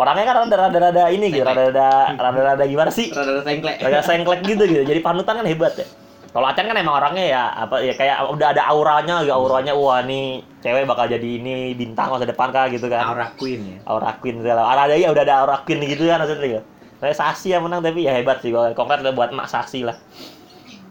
Orangnya 0.00 0.24
kan 0.32 0.48
rada-rada 0.48 1.12
ini 1.12 1.28
gitu, 1.28 1.44
Sengklek. 1.44 1.76
rada-rada 1.76 2.16
rada-rada 2.16 2.64
gimana 2.64 2.88
sih? 2.88 3.12
rada-rada 3.12 3.44
tengklek. 3.44 3.76
Rada 3.84 4.00
sengklek 4.00 4.40
gitu 4.48 4.64
gitu. 4.64 4.82
Jadi 4.88 5.00
panutan 5.04 5.44
kan 5.44 5.46
hebat 5.46 5.76
ya. 5.76 5.84
Kalau 6.30 6.46
Acan 6.46 6.62
kan 6.70 6.78
emang 6.78 6.94
orangnya 7.02 7.26
ya 7.26 7.42
apa 7.50 7.82
ya 7.82 7.90
kayak 7.98 8.30
udah 8.30 8.54
ada 8.54 8.62
auranya, 8.70 9.26
ya 9.26 9.34
auranya 9.34 9.74
wah 9.74 9.98
nih 9.98 10.46
cewek 10.62 10.86
bakal 10.86 11.10
jadi 11.10 11.28
ini 11.42 11.74
bintang 11.74 12.06
masa 12.14 12.22
depan 12.22 12.54
kah 12.54 12.70
gitu 12.70 12.86
kan. 12.86 13.02
Aura 13.02 13.34
Queen 13.34 13.60
ya. 13.66 13.78
Aura 13.90 14.14
queen 14.22 14.38
segala. 14.38 14.62
Ada 14.70 14.94
ya 14.94 15.10
udah 15.10 15.26
ada 15.26 15.34
aura 15.42 15.56
queen 15.66 15.82
gitu 15.82 16.06
kan 16.06 16.22
maksudnya. 16.22 16.62
Saya 17.02 17.14
Sasi 17.16 17.50
yang 17.50 17.66
menang 17.66 17.82
tapi 17.82 18.06
ya 18.06 18.14
hebat 18.14 18.38
sih. 18.44 18.54
Kalau 18.54 18.70
konkret 18.78 19.02
buat 19.10 19.34
Mak 19.34 19.50
Sasi 19.50 19.82
lah. 19.82 19.98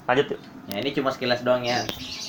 Lanjut 0.10 0.36
yuk. 0.36 0.41
Ya 0.69 0.86
ini 0.86 0.93
cuma 0.93 1.10
sekilas 1.10 1.41
doang 1.41 1.65
ya. 1.65 1.82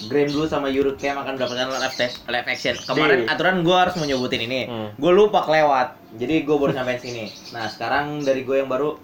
Grand 0.09 0.31
Blue 0.33 0.49
sama 0.49 0.73
Yuru 0.73 0.97
Camp 0.97 1.21
akan 1.21 1.37
mendapatkan 1.37 1.77
live, 1.77 1.97
test, 1.97 2.25
live 2.25 2.49
action. 2.49 2.73
Kemarin 2.77 3.25
Di- 3.25 3.29
aturan 3.29 3.61
gue 3.61 3.77
harus 3.77 3.97
menyebutin 4.01 4.41
ini. 4.49 4.61
Hmm. 4.65 4.89
Gue 4.97 5.13
lupa 5.13 5.45
kelewat. 5.45 5.97
Jadi 6.17 6.45
gue 6.49 6.57
baru 6.57 6.73
sampai 6.73 6.97
sini. 6.97 7.29
Nah 7.53 7.69
sekarang 7.69 8.25
dari 8.25 8.45
gue 8.47 8.57
yang 8.61 8.69
baru 8.69 8.97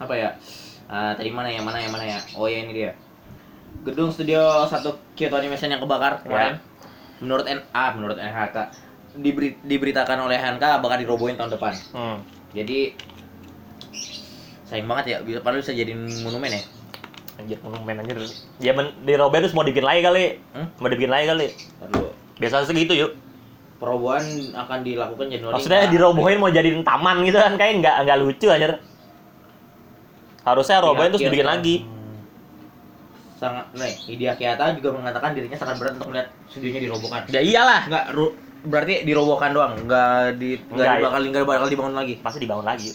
apa 0.00 0.14
ya? 0.16 0.30
Ah, 0.92 1.16
tadi 1.16 1.32
mana 1.32 1.48
yang 1.48 1.64
mana 1.64 1.80
yang 1.80 1.92
mana 1.92 2.04
ya? 2.04 2.20
Oh 2.36 2.44
ya 2.44 2.60
ini 2.60 2.72
dia. 2.76 2.92
Gedung 3.82 4.10
studio 4.14 4.68
satu 4.70 5.00
Kyoto 5.18 5.40
Animation 5.40 5.72
yang 5.72 5.82
kebakar 5.82 6.22
kemarin. 6.22 6.62
Menurut 7.18 7.46
NA, 7.46 7.84
menurut 7.98 8.16
NHK 8.18 8.56
diberi, 9.18 9.58
diberitakan 9.60 10.24
oleh 10.24 10.40
NHK 10.40 10.80
bakal 10.80 10.96
dirobohin 11.00 11.36
tahun 11.36 11.52
depan. 11.56 11.74
Hmm. 11.92 12.16
Jadi 12.52 12.96
sayang 14.68 14.88
banget 14.88 15.04
ya, 15.04 15.16
bisa 15.20 15.38
padahal 15.44 15.60
bisa 15.60 15.76
jadi 15.76 15.92
monumen 15.96 16.48
ya. 16.48 16.62
Anjir, 17.40 17.58
monumen 17.64 17.94
anjir. 18.00 18.16
Ya 18.60 18.72
men, 18.76 18.92
di 19.04 19.16
Robert 19.16 19.44
terus 19.44 19.56
mau 19.56 19.64
dibikin 19.64 19.84
lagi 19.84 20.00
kali. 20.04 20.24
Hmm? 20.52 20.68
Mau 20.80 20.88
dibikin 20.88 21.12
lagi 21.12 21.26
kali. 21.28 21.46
Lalu 21.84 22.02
Biasa 22.42 22.66
segitu 22.66 22.94
yuk. 22.96 23.12
perobohan 23.82 24.22
akan 24.54 24.78
dilakukan 24.86 25.26
Januari. 25.26 25.58
Maksudnya 25.58 25.90
dirobohin 25.90 26.38
mau 26.38 26.46
jadiin 26.54 26.86
taman 26.86 27.26
gitu 27.26 27.34
kan 27.34 27.58
kayak 27.58 27.82
nggak 27.82 27.96
nggak 28.06 28.18
lucu 28.22 28.46
aja. 28.46 28.78
Harusnya 30.46 30.78
robohin 30.78 31.10
terus 31.10 31.26
dibikin 31.26 31.50
lagi. 31.50 31.82
Sangat, 33.42 33.66
nih, 33.74 33.90
Hideo 34.06 34.38
Kiyata 34.38 34.70
juga 34.78 34.94
mengatakan 34.94 35.34
dirinya 35.34 35.58
sangat 35.58 35.82
berat 35.82 35.98
untuk 35.98 36.14
melihat 36.14 36.30
studionya 36.46 36.80
dirobohkan. 36.86 37.26
Ya 37.26 37.42
iyalah. 37.42 37.90
Enggak, 37.90 38.04
ru- 38.14 38.34
berarti 38.62 39.02
dirobohkan 39.02 39.50
doang, 39.50 39.74
enggak 39.82 40.38
di 40.38 40.62
Enggak, 40.70 40.70
enggak 40.70 40.86
ya. 40.94 41.02
bakal 41.02 41.20
enggak 41.26 41.42
bakal 41.50 41.66
dibangun 41.66 41.94
lagi. 41.98 42.14
Pasti 42.22 42.38
dibangun 42.38 42.62
lagi. 42.62 42.94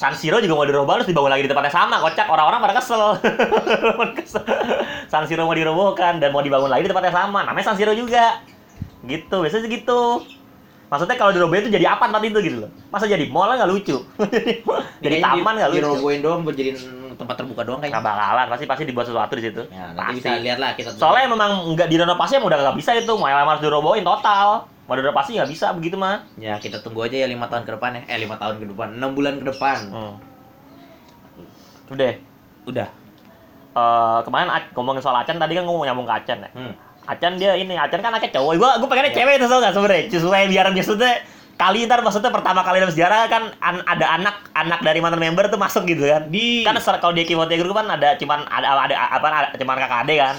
San 0.00 0.14
Siro 0.14 0.38
juga 0.38 0.54
mau 0.54 0.64
diroboh 0.64 0.94
harus 0.96 1.04
dibangun 1.10 1.34
lagi 1.34 1.44
di 1.44 1.50
tempatnya 1.50 1.74
sama, 1.74 1.98
kocak 1.98 2.30
orang-orang 2.30 2.60
pada 2.64 2.74
kesel. 2.78 3.02
San 5.10 5.26
Siro 5.26 5.44
mau 5.44 5.58
dirobohkan 5.58 6.22
dan 6.22 6.30
mau 6.30 6.46
dibangun 6.46 6.70
lagi 6.70 6.86
di 6.86 6.90
tempatnya 6.94 7.10
sama, 7.10 7.42
namanya 7.42 7.66
San 7.66 7.76
Siro 7.76 7.90
juga. 7.92 8.46
Gitu, 9.02 9.34
biasanya 9.34 9.66
segitu. 9.66 10.24
Maksudnya 10.90 11.18
kalau 11.18 11.34
dirobohin 11.34 11.66
itu 11.66 11.74
jadi 11.74 11.86
apa 11.98 12.06
tempat 12.06 12.22
itu 12.22 12.38
gitu 12.42 12.56
loh. 12.66 12.70
Masa 12.90 13.10
jadi 13.10 13.26
mall 13.30 13.50
nggak 13.50 13.70
lucu. 13.70 13.98
jadi 15.04 15.16
taman 15.22 15.54
nggak 15.58 15.70
lucu. 15.74 15.82
Dirobohin 15.82 16.20
doang 16.22 16.40
buat 16.46 16.54
jadiin 16.54 16.99
tempat 17.20 17.36
terbuka 17.36 17.62
doang 17.62 17.78
nggak 17.78 17.92
kayaknya. 17.92 18.16
bakalan 18.16 18.46
pasti 18.48 18.64
pasti 18.64 18.82
dibuat 18.84 19.04
sesuatu 19.04 19.32
di 19.32 19.42
situ 19.42 19.62
Ya, 19.68 19.92
nanti 19.92 20.00
pasti 20.10 20.16
bisa 20.18 20.30
lihat 20.40 20.58
lah 20.58 20.70
kita. 20.72 20.88
soalnya 20.90 21.28
memang 21.28 21.50
nggak 21.70 21.86
direnovasi 21.86 22.32
emang 22.34 22.48
udah 22.48 22.58
nggak 22.62 22.76
bisa 22.76 22.90
itu 22.94 23.12
mau 23.12 23.28
harus 23.28 23.60
dirobohin 23.60 24.00
total 24.02 24.64
mau 24.88 24.94
direnovasi 24.94 25.36
nggak 25.36 25.50
bisa 25.50 25.66
begitu 25.70 25.94
mah 25.94 26.24
Ya 26.34 26.56
kita 26.56 26.80
tunggu 26.80 27.04
aja 27.04 27.14
ya 27.14 27.26
lima 27.26 27.46
tahun 27.46 27.62
ke 27.62 27.76
depan 27.76 27.90
ya. 27.94 28.02
Eh 28.08 28.18
lima 28.18 28.34
tahun 28.34 28.56
ke 28.56 28.66
depan, 28.66 28.88
enam 28.92 29.10
bulan 29.12 29.36
ke 29.36 29.46
depan. 29.46 29.76
hmm. 29.86 30.14
udah 31.90 32.12
Udah. 32.62 32.88
Eh, 33.70 34.18
kemarin 34.22 34.46
ngomongin 34.72 34.98
soal 34.98 35.16
Acan 35.16 35.38
tadi 35.38 35.54
kan 35.54 35.62
ngomong 35.62 35.86
nyambung 35.86 36.02
ke 36.04 36.14
Acan 36.16 36.38
ya 36.40 36.50
Hmm. 36.50 36.74
Acan 37.06 37.38
dia 37.38 37.54
ini 37.54 37.74
Acan 37.74 37.98
kan 37.98 38.10
anaknya 38.10 38.34
cowok 38.34 38.58
gua 38.58 38.70
gua 38.76 38.88
pengennya 38.88 39.14
cewek 39.14 39.38
itu 39.38 39.46
tau 39.46 39.58
gak 39.58 39.72
sebenernya 39.72 40.02
sesuai 40.10 40.42
biar 40.46 40.66
maksudnya 40.68 41.22
kali 41.60 41.84
ntar 41.84 42.00
maksudnya 42.00 42.32
pertama 42.32 42.64
kali 42.64 42.80
dalam 42.80 42.88
sejarah 42.88 43.28
kan 43.28 43.52
an- 43.60 43.84
ada 43.84 44.16
anak 44.16 44.48
anak 44.56 44.80
dari 44.80 45.04
mantan 45.04 45.20
member 45.20 45.52
tuh 45.52 45.60
masuk 45.60 45.84
gitu 45.84 46.08
kan. 46.08 46.32
Di. 46.32 46.64
Kan 46.64 46.80
kalau 46.80 47.12
di 47.12 47.28
Kimote 47.28 47.52
Group 47.60 47.76
kan 47.76 47.84
ada 47.84 48.16
cuman 48.16 48.48
ada 48.48 48.88
ada 48.88 48.96
apa 48.96 49.26
ada, 49.28 49.48
cuman 49.60 49.76
kakak 49.76 50.08
ade 50.08 50.16
kan. 50.16 50.36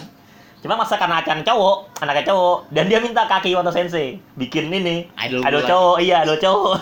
Cuma 0.61 0.77
masa 0.77 0.93
karena 0.93 1.25
Acan 1.25 1.41
cowok 1.41 2.05
anaknya 2.05 2.29
cowok 2.29 2.69
dan 2.69 2.85
dia 2.85 3.01
minta 3.01 3.25
kaki 3.25 3.49
Iwato 3.49 3.73
Sensei 3.73 4.21
bikin 4.37 4.69
ini 4.69 5.09
idol 5.17 5.41
idol 5.41 5.65
cowok 5.65 5.97
iya 6.05 6.21
idol 6.21 6.37
cowok. 6.37 6.73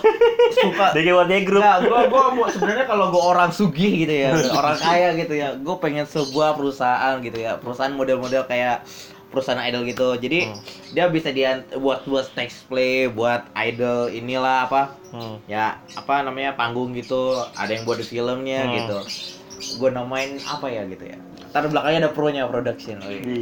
Suka. 0.56 0.86
di 0.96 1.00
Kimote 1.04 1.36
Group. 1.48 1.64
Nggak, 1.64 1.78
gua 1.88 2.00
gua 2.12 2.24
mau 2.36 2.48
sebenarnya 2.52 2.84
kalau 2.84 3.08
gua 3.08 3.22
orang 3.32 3.50
sugih 3.56 4.04
gitu 4.04 4.12
ya, 4.12 4.36
orang 4.60 4.76
kaya 4.76 5.16
gitu 5.16 5.32
ya, 5.32 5.56
gua 5.64 5.80
pengen 5.80 6.04
sebuah 6.04 6.60
perusahaan 6.60 7.24
gitu 7.24 7.40
ya, 7.40 7.56
perusahaan 7.56 7.92
model-model 7.96 8.44
kayak 8.44 8.84
perusahaan 9.30 9.62
idol 9.62 9.86
gitu. 9.86 10.18
Jadi 10.18 10.50
Hmm. 10.50 10.58
dia 10.90 11.06
bisa 11.06 11.30
dia 11.30 11.62
buat 11.72 12.02
buat 12.04 12.26
stage 12.26 12.66
play, 12.66 13.06
buat 13.06 13.46
idol 13.56 14.10
inilah 14.10 14.66
apa 14.66 14.82
Hmm. 15.10 15.38
ya 15.46 15.78
apa 15.94 16.20
namanya 16.20 16.52
panggung 16.52 16.92
gitu, 16.92 17.38
ada 17.54 17.70
yang 17.70 17.86
buat 17.86 17.96
di 17.96 18.06
filmnya 18.06 18.66
Hmm. 18.66 18.74
gitu. 18.76 18.98
Gua 19.78 19.90
namain 19.90 20.36
apa 20.42 20.66
ya 20.66 20.82
gitu 20.84 21.06
ya. 21.06 21.16
Ntar 21.50 21.66
belakangnya 21.66 22.06
ada 22.06 22.10
pro-nya 22.10 22.46
production. 22.46 22.98
wih. 23.06 23.22
di 23.22 23.40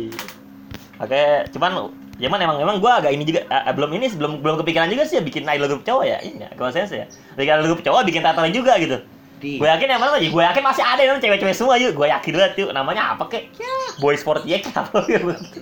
oke 0.98 1.22
cuman 1.54 1.70
ya 2.18 2.26
man 2.26 2.42
emang 2.42 2.58
emang 2.58 2.76
gua 2.82 2.98
agak 2.98 3.14
ini 3.14 3.22
juga 3.22 3.46
eh, 3.46 3.70
belum 3.70 3.90
ini 3.94 4.06
belum 4.18 4.32
belum 4.42 4.56
kepikiran 4.64 4.90
juga 4.90 5.06
sih 5.06 5.18
ya 5.18 5.22
bikin 5.22 5.46
idol 5.46 5.70
group 5.70 5.84
cowok 5.86 6.04
ya 6.04 6.18
ini 6.26 6.42
ya 6.42 6.50
konsensus 6.58 6.98
ya 6.98 7.06
bikin 7.38 7.54
idol 7.54 7.66
group 7.70 7.80
cowok 7.86 8.02
bikin 8.02 8.22
tato 8.26 8.42
juga 8.50 8.74
gitu 8.82 8.98
Di. 9.38 9.56
Gue 9.56 9.70
yakin 9.70 9.88
yang 9.88 10.02
mana 10.02 10.18
lagi 10.18 10.28
gue 10.28 10.42
yakin 10.42 10.62
masih 10.62 10.82
ada 10.82 11.02
yang 11.02 11.18
cewek-cewek 11.18 11.54
semua 11.54 11.78
yuk. 11.78 11.94
Gue 11.94 12.10
yakin 12.10 12.32
banget 12.34 12.54
yuk. 12.58 12.70
Namanya 12.74 13.14
apa 13.14 13.24
kek? 13.26 13.54
Boy 13.98 14.14
sport 14.14 14.42
ya 14.42 14.58
apa 14.62 15.02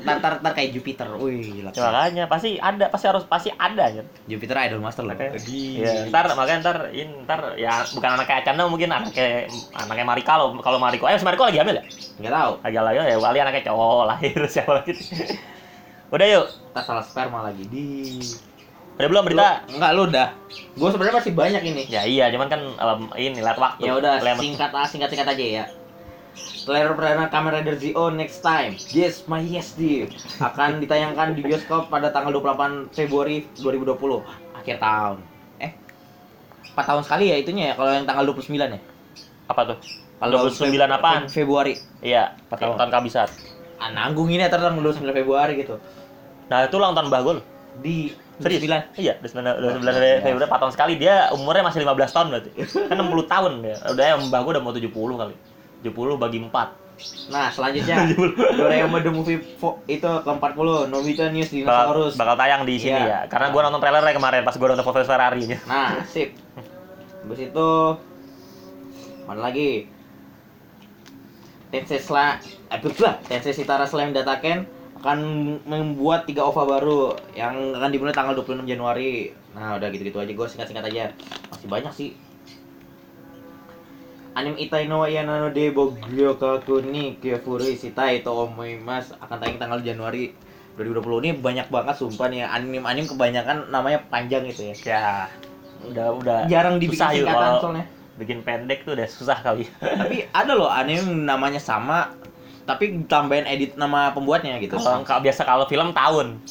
ntar, 0.04 0.16
ntar, 0.20 0.32
ntar 0.40 0.52
kayak 0.52 0.72
Jupiter. 0.72 1.08
Wih, 1.16 1.60
gila. 1.60 1.70
makanya. 1.72 2.24
Pasti 2.26 2.56
ada 2.56 2.88
pasti 2.88 3.06
harus 3.06 3.24
pasti 3.24 3.48
ada 3.52 3.84
ya. 3.88 4.02
Jupiter 4.26 4.56
idol 4.64 4.80
master 4.80 5.04
loh. 5.04 5.12
Makanya, 5.12 5.36
Di- 5.40 5.80
Iya, 5.80 6.08
ntar 6.08 6.24
makanya 6.32 6.58
ntar 6.64 6.76
in, 6.90 7.08
ntar 7.28 7.40
ya 7.54 7.84
bukan 7.92 8.10
anak 8.16 8.26
kayak 8.26 8.40
Acanda 8.44 8.64
mungkin 8.66 8.88
anak 8.88 9.12
kayak 9.12 9.52
anaknya 9.76 10.04
Marika 10.08 10.40
lo 10.40 10.56
kalau 10.60 10.80
Mariko 10.80 11.04
eh 11.04 11.16
si 11.16 11.24
Mariko 11.24 11.44
lagi 11.44 11.60
hamil 11.60 11.80
ya? 11.80 11.84
Nggak 12.16 12.32
tahu. 12.32 12.52
lagi 12.64 12.76
lagi 12.80 12.98
ya 13.12 13.16
kali 13.20 13.38
anaknya 13.40 13.62
cowok 13.68 14.04
lahir 14.10 14.38
siapa 14.48 14.72
lagi? 14.80 14.92
Udah 16.08 16.26
yuk. 16.26 16.46
Ntar 16.72 16.82
salah 16.84 17.04
sperma 17.04 17.44
lagi. 17.44 17.64
Di 17.66 17.84
udah 18.96 19.08
belum 19.08 19.22
berita 19.24 19.44
Lu- 19.62 19.76
enggak 19.76 19.90
lu 19.92 20.02
udah. 20.06 20.28
Gue 20.72 20.88
sebenarnya 20.88 21.16
masih 21.16 21.32
banyak 21.32 21.62
ini. 21.64 21.82
ya 21.86 22.02
iya 22.02 22.24
cuman 22.28 22.48
kan 22.48 22.60
em, 22.62 23.00
ini 23.14 23.38
lihat 23.38 23.56
waktu 23.56 23.80
Ya 23.82 23.92
udah 23.94 24.12
singkat 24.34 24.70
ah, 24.70 24.84
singkat 24.84 25.08
singkat 25.08 25.28
aja 25.28 25.44
ya. 25.44 25.64
Trailer 26.66 26.92
perdana 26.92 27.28
Kamen 27.28 27.52
Rider 27.54 27.76
Zio 27.76 28.10
next 28.10 28.40
time. 28.40 28.74
Yes, 28.90 29.24
my 29.24 29.40
yes 29.40 29.72
dear. 29.72 30.10
Akan 30.38 30.76
ditayangkan 30.78 31.32
di 31.32 31.40
bioskop 31.40 31.86
pada 31.86 32.10
tanggal 32.10 32.34
28 32.34 32.90
Februari 32.90 33.46
2020, 33.54 33.96
akhir 34.52 34.76
tahun. 34.76 35.16
Eh. 35.58 35.72
4 36.68 36.82
tahun 36.82 37.02
sekali 37.02 37.24
ya 37.26 37.36
itunya 37.36 37.64
ya 37.66 37.74
kalau 37.74 37.88
yang 37.90 38.04
tanggal 38.04 38.24
29 38.26 38.52
ya. 38.52 38.80
apa 39.46 39.60
tuh 39.64 39.78
Kalau 40.18 40.42
29 40.44 40.74
Feb- 40.74 40.90
apaan? 40.90 41.22
Februari. 41.26 41.72
iya 42.02 42.34
Empat 42.42 42.58
tahun. 42.58 42.76
tahun 42.76 42.90
kabisat 42.90 43.30
Ah, 43.76 43.88
nanggung 43.88 44.26
ini 44.26 44.40
ya 44.40 44.50
tanggal 44.50 44.74
29 44.74 45.06
Februari 45.14 45.54
gitu. 45.56 45.78
nah 46.46 46.62
itu 46.62 46.74
ulang 46.74 46.92
tahun 46.92 47.08
bagul 47.08 47.38
Di 47.78 48.10
Serius? 48.36 48.60
9. 48.62 49.00
Iya, 49.00 49.12
udah 49.16 49.30
9 49.32 49.40
udah 49.56 49.70
9 49.80 49.96
Iya. 49.96 50.20
Februari 50.20 50.46
4 50.46 50.60
tahun 50.60 50.72
sekali 50.76 50.92
dia 50.96 51.14
umurnya 51.32 51.62
masih 51.64 51.80
15 51.82 52.12
tahun 52.12 52.26
berarti. 52.28 52.50
Kan 52.86 52.96
60 52.98 53.24
tahun 53.26 53.52
dia. 53.60 53.76
Udah 53.88 54.04
yang 54.06 54.20
mbak 54.28 54.40
gua 54.44 54.52
udah 54.52 54.62
mau 54.62 54.72
70 54.72 54.92
kali. 55.16 55.34
70 55.80 56.16
bagi 56.16 56.38
4. 56.40 56.52
Nah, 57.28 57.52
selanjutnya 57.52 58.08
Doraemon 58.56 59.04
the 59.04 59.12
Movie 59.12 59.36
itu 59.86 60.00
ke-40 60.24 60.88
Nobita 60.88 61.28
News 61.28 61.52
Bakal, 61.52 61.60
Dinosaurus. 61.60 62.12
bakal 62.16 62.34
tayang 62.34 62.64
di 62.64 62.76
sini 62.76 62.96
Iya. 62.96 63.04
ya. 63.04 63.18
Karena 63.28 63.52
gua 63.52 63.68
nonton 63.68 63.80
trailernya 63.80 64.12
kemarin 64.12 64.40
pas 64.42 64.56
gua 64.56 64.72
nonton 64.72 64.84
Profesor 64.84 65.12
Ferrari. 65.12 65.44
Nah, 65.64 66.00
sip. 66.04 66.32
Habis 67.20 67.40
itu 67.42 67.68
mana 69.24 69.40
lagi? 69.44 69.92
Tensei 71.68 71.98
Sla 71.98 72.38
eh 72.70 72.78
lah, 72.96 73.18
Tensei 73.26 73.52
Sitara 73.52 73.84
Slam 73.84 74.14
Dataken 74.14 74.64
akan 74.96 75.18
membuat 75.68 76.24
tiga 76.24 76.48
OVA 76.48 76.64
baru 76.64 77.14
yang 77.36 77.76
akan 77.76 77.92
dimulai 77.92 78.16
tanggal 78.16 78.32
26 78.32 78.64
Januari. 78.64 79.30
Nah, 79.52 79.76
udah 79.76 79.88
gitu-gitu 79.92 80.16
aja 80.16 80.32
gue 80.32 80.46
singkat-singkat 80.48 80.84
aja. 80.88 81.04
Masih 81.52 81.68
banyak 81.68 81.92
sih. 81.92 82.10
Anime 84.36 84.60
Itai 84.60 84.84
no 84.84 85.08
no 85.08 85.48
de 85.48 85.72
Bogyokaku 85.72 86.84
ni 86.84 87.16
Kyofuri 87.16 87.72
Shitai 87.72 88.20
to 88.20 88.36
akan 88.36 89.36
tayang 89.40 89.56
tanggal 89.56 89.80
Januari 89.80 90.36
2020 90.76 91.24
ini 91.24 91.30
banyak 91.40 91.72
banget 91.72 91.96
sumpah 91.96 92.28
nih 92.28 92.44
anime-anime 92.44 93.08
kebanyakan 93.08 93.72
namanya 93.72 94.04
panjang 94.12 94.44
gitu 94.44 94.68
ya. 94.68 94.76
Ya. 94.84 95.04
Udah 95.88 96.06
udah 96.20 96.38
Jarang 96.52 96.76
dibikin 96.76 97.00
susah 97.00 97.08
singkatan 97.16 97.52
soalnya. 97.64 97.84
bikin 98.20 98.38
pendek 98.44 98.84
tuh 98.84 98.92
udah 98.92 99.08
susah 99.08 99.40
kali. 99.40 99.64
Tapi 99.80 100.28
ada 100.36 100.52
loh 100.52 100.68
anime 100.68 101.00
yang 101.00 101.08
namanya 101.24 101.60
sama 101.60 102.12
tapi 102.66 103.06
tambahin 103.06 103.46
edit 103.46 103.78
nama 103.78 104.10
pembuatnya 104.10 104.58
gitu. 104.58 104.76
Kalau 104.76 105.06
kalau 105.06 105.20
biasa 105.22 105.42
kalau 105.46 105.64
film 105.64 105.94
tahun. 105.94 106.42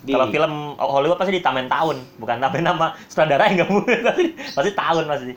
Di- 0.00 0.16
Kalau 0.16 0.32
film 0.32 0.52
Hollywood 0.80 1.20
pasti 1.20 1.36
ditambahin 1.36 1.68
tahun, 1.68 1.96
bukan 2.16 2.40
tambahin 2.40 2.64
nama 2.64 2.96
sutradara 3.04 3.52
yang 3.52 3.60
nggak 3.60 3.68
mungkin 3.68 3.98
pasti, 4.08 4.24
pasti 4.56 4.70
tahun 4.72 5.04
pasti. 5.04 5.32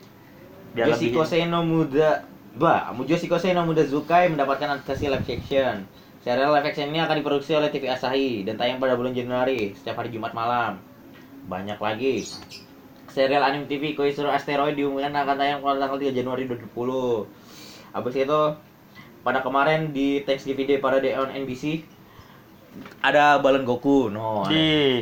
Biar 0.72 0.86
Yoshiko 0.88 1.22
lebih 1.22 1.30
Seno 1.30 1.60
Muda 1.62 2.10
Ba, 2.56 2.96
Yoshiko 2.96 3.36
Seno 3.36 3.68
Muda 3.68 3.84
Zukai 3.84 4.32
mendapatkan 4.32 4.80
adaptasi 4.80 5.12
live 5.12 5.28
action. 5.28 5.84
Serial 6.24 6.56
live 6.56 6.64
action 6.64 6.88
ini 6.88 7.04
akan 7.04 7.20
diproduksi 7.20 7.52
oleh 7.52 7.68
TV 7.68 7.92
Asahi 7.92 8.48
dan 8.48 8.56
tayang 8.56 8.80
pada 8.80 8.96
bulan 8.96 9.12
Januari 9.12 9.76
setiap 9.76 10.00
hari 10.00 10.16
Jumat 10.16 10.32
malam. 10.32 10.80
Banyak 11.52 11.84
lagi. 11.84 12.24
Serial 13.12 13.44
anime 13.44 13.68
TV 13.68 13.92
Koizuru 13.94 14.32
Asteroid 14.32 14.74
diumumkan 14.74 15.12
akan 15.12 15.36
tayang 15.36 15.60
pada 15.60 15.78
tanggal 15.78 16.00
3 16.00 16.16
Januari 16.16 16.48
2020. 16.48 17.28
Habis 17.92 18.16
itu 18.16 18.40
pada 19.24 19.40
kemarin 19.40 19.96
di 19.96 20.22
Thanksgiving 20.28 20.68
Day 20.68 20.80
Parade 20.84 21.16
on 21.16 21.32
NBC 21.32 21.88
ada 23.00 23.40
Balon 23.40 23.64
Goku. 23.64 24.12
No. 24.12 24.46
di 24.52 25.02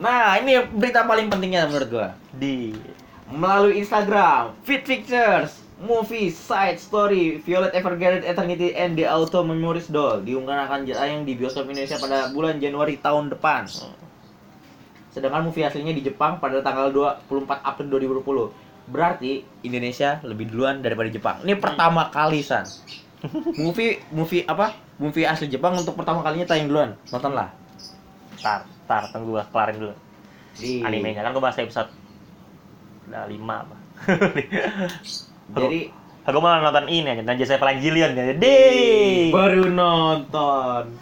Nah, 0.00 0.40
ini 0.40 0.56
berita 0.72 1.04
paling 1.04 1.28
pentingnya 1.28 1.68
menurut 1.68 1.88
gua 1.92 2.08
di 2.32 2.72
melalui 3.30 3.78
Instagram, 3.78 4.56
Fit 4.66 4.82
Pictures, 4.82 5.60
Movie, 5.80 6.32
Side 6.32 6.80
Story, 6.80 7.38
Violet 7.44 7.76
Evergarden 7.76 8.26
Eternity, 8.26 8.74
and 8.74 8.96
The 8.96 9.06
Auto 9.06 9.44
Memories 9.46 9.92
Doll 9.92 10.24
diumumkan 10.24 10.66
akan 10.66 10.88
tayang 10.88 11.22
di 11.28 11.36
bioskop 11.36 11.68
Indonesia 11.68 12.00
pada 12.00 12.32
bulan 12.32 12.58
Januari 12.58 12.98
tahun 12.98 13.30
depan. 13.30 13.68
Sedangkan 15.10 15.42
movie 15.42 15.66
aslinya 15.66 15.92
di 15.92 16.02
Jepang 16.06 16.38
pada 16.38 16.62
tanggal 16.64 16.90
24 16.90 17.60
April 17.64 17.86
2020. 17.92 18.90
Berarti 18.90 19.44
Indonesia 19.62 20.18
lebih 20.26 20.50
duluan 20.50 20.82
daripada 20.82 21.12
Jepang. 21.12 21.42
Ini 21.44 21.54
pertama 21.60 22.10
kali, 22.10 22.42
San. 22.42 22.66
Movie 23.60 24.00
movie 24.10 24.42
apa? 24.48 24.72
Movie 24.96 25.28
asli 25.28 25.48
Jepang 25.48 25.76
untuk 25.76 25.96
pertama 25.96 26.24
kalinya 26.24 26.48
tayang 26.48 26.68
duluan. 26.72 26.90
Nontonlah. 27.12 27.52
tar 28.40 28.64
tar 28.88 29.04
tunggu 29.12 29.36
gua 29.36 29.44
kelarin 29.52 29.76
dulu. 29.76 29.94
Di 30.56 30.80
animenya 30.80 31.20
kan 31.20 31.36
gua 31.36 31.52
bahas 31.52 31.60
episode 31.60 31.92
udah 33.10 33.26
lima 33.26 33.66
apa 33.66 33.76
Jadi 35.58 35.90
aku 36.22 36.38
malah 36.38 36.62
nonton 36.62 36.86
ini 36.86 37.10
aja 37.10 37.22
Ninja 37.26 37.58
Evangelion 37.58 38.14
ya 38.14 38.24
deh 38.38 39.34
baru 39.34 39.66
nonton 39.66 40.94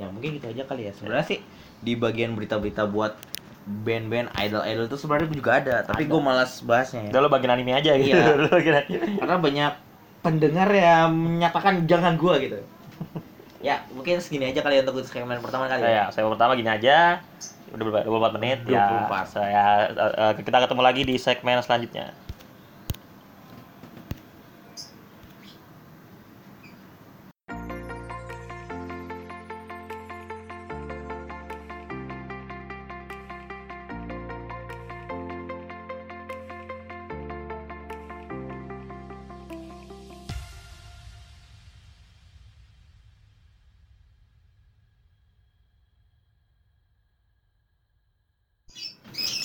ya 0.00 0.08
mungkin 0.08 0.40
gitu 0.40 0.48
aja 0.48 0.64
kali 0.64 0.88
ya 0.88 0.92
sebenarnya 0.96 1.26
sih 1.28 1.38
di 1.84 1.92
bagian 1.92 2.32
berita-berita 2.32 2.88
buat 2.88 3.20
band-band 3.84 4.32
idol-idol 4.40 4.88
itu 4.88 4.96
sebenarnya 4.96 5.28
juga 5.28 5.50
ada 5.60 5.76
tapi 5.84 6.08
gue 6.08 6.20
malas 6.24 6.64
bahasnya 6.64 7.04
ya 7.04 7.10
udah 7.12 7.20
lo 7.20 7.28
bagian 7.28 7.52
anime 7.52 7.76
aja 7.76 7.92
gitu 8.00 8.16
Iya. 8.16 8.80
Karena 9.20 9.36
banyak 9.36 9.72
pendengar 10.20 10.68
yang 10.72 11.12
menyatakan 11.12 11.84
jangan 11.88 12.16
gua 12.16 12.40
gitu. 12.40 12.60
Ya 13.60 13.84
mungkin 13.92 14.16
segini 14.24 14.48
aja 14.48 14.64
kali 14.64 14.80
ya 14.80 14.88
untuk 14.88 15.04
segmen 15.04 15.36
pertama 15.44 15.68
kali 15.68 15.84
ya, 15.84 16.08
saya 16.08 16.24
pertama 16.32 16.56
gini 16.56 16.72
aja. 16.72 17.20
Udah 17.76 17.84
berapa 17.84 18.32
24 18.32 18.40
menit. 18.40 18.58
Ya 18.64 19.04
24. 19.04 19.36
saya 19.36 19.64
eh, 19.92 20.12
eh, 20.16 20.32
kita 20.40 20.64
ketemu 20.64 20.80
lagi 20.80 21.02
di 21.04 21.20
segmen 21.20 21.60
selanjutnya 21.60 22.08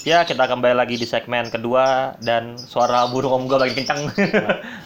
Ya, 0.06 0.22
kita 0.22 0.46
kembali 0.46 0.78
lagi 0.78 1.02
di 1.02 1.08
segmen 1.10 1.50
kedua 1.50 2.14
dan 2.22 2.62
suara 2.62 3.10
burung 3.10 3.34
om 3.34 3.44
gua 3.50 3.66
lagi 3.66 3.74
kencang. 3.74 4.06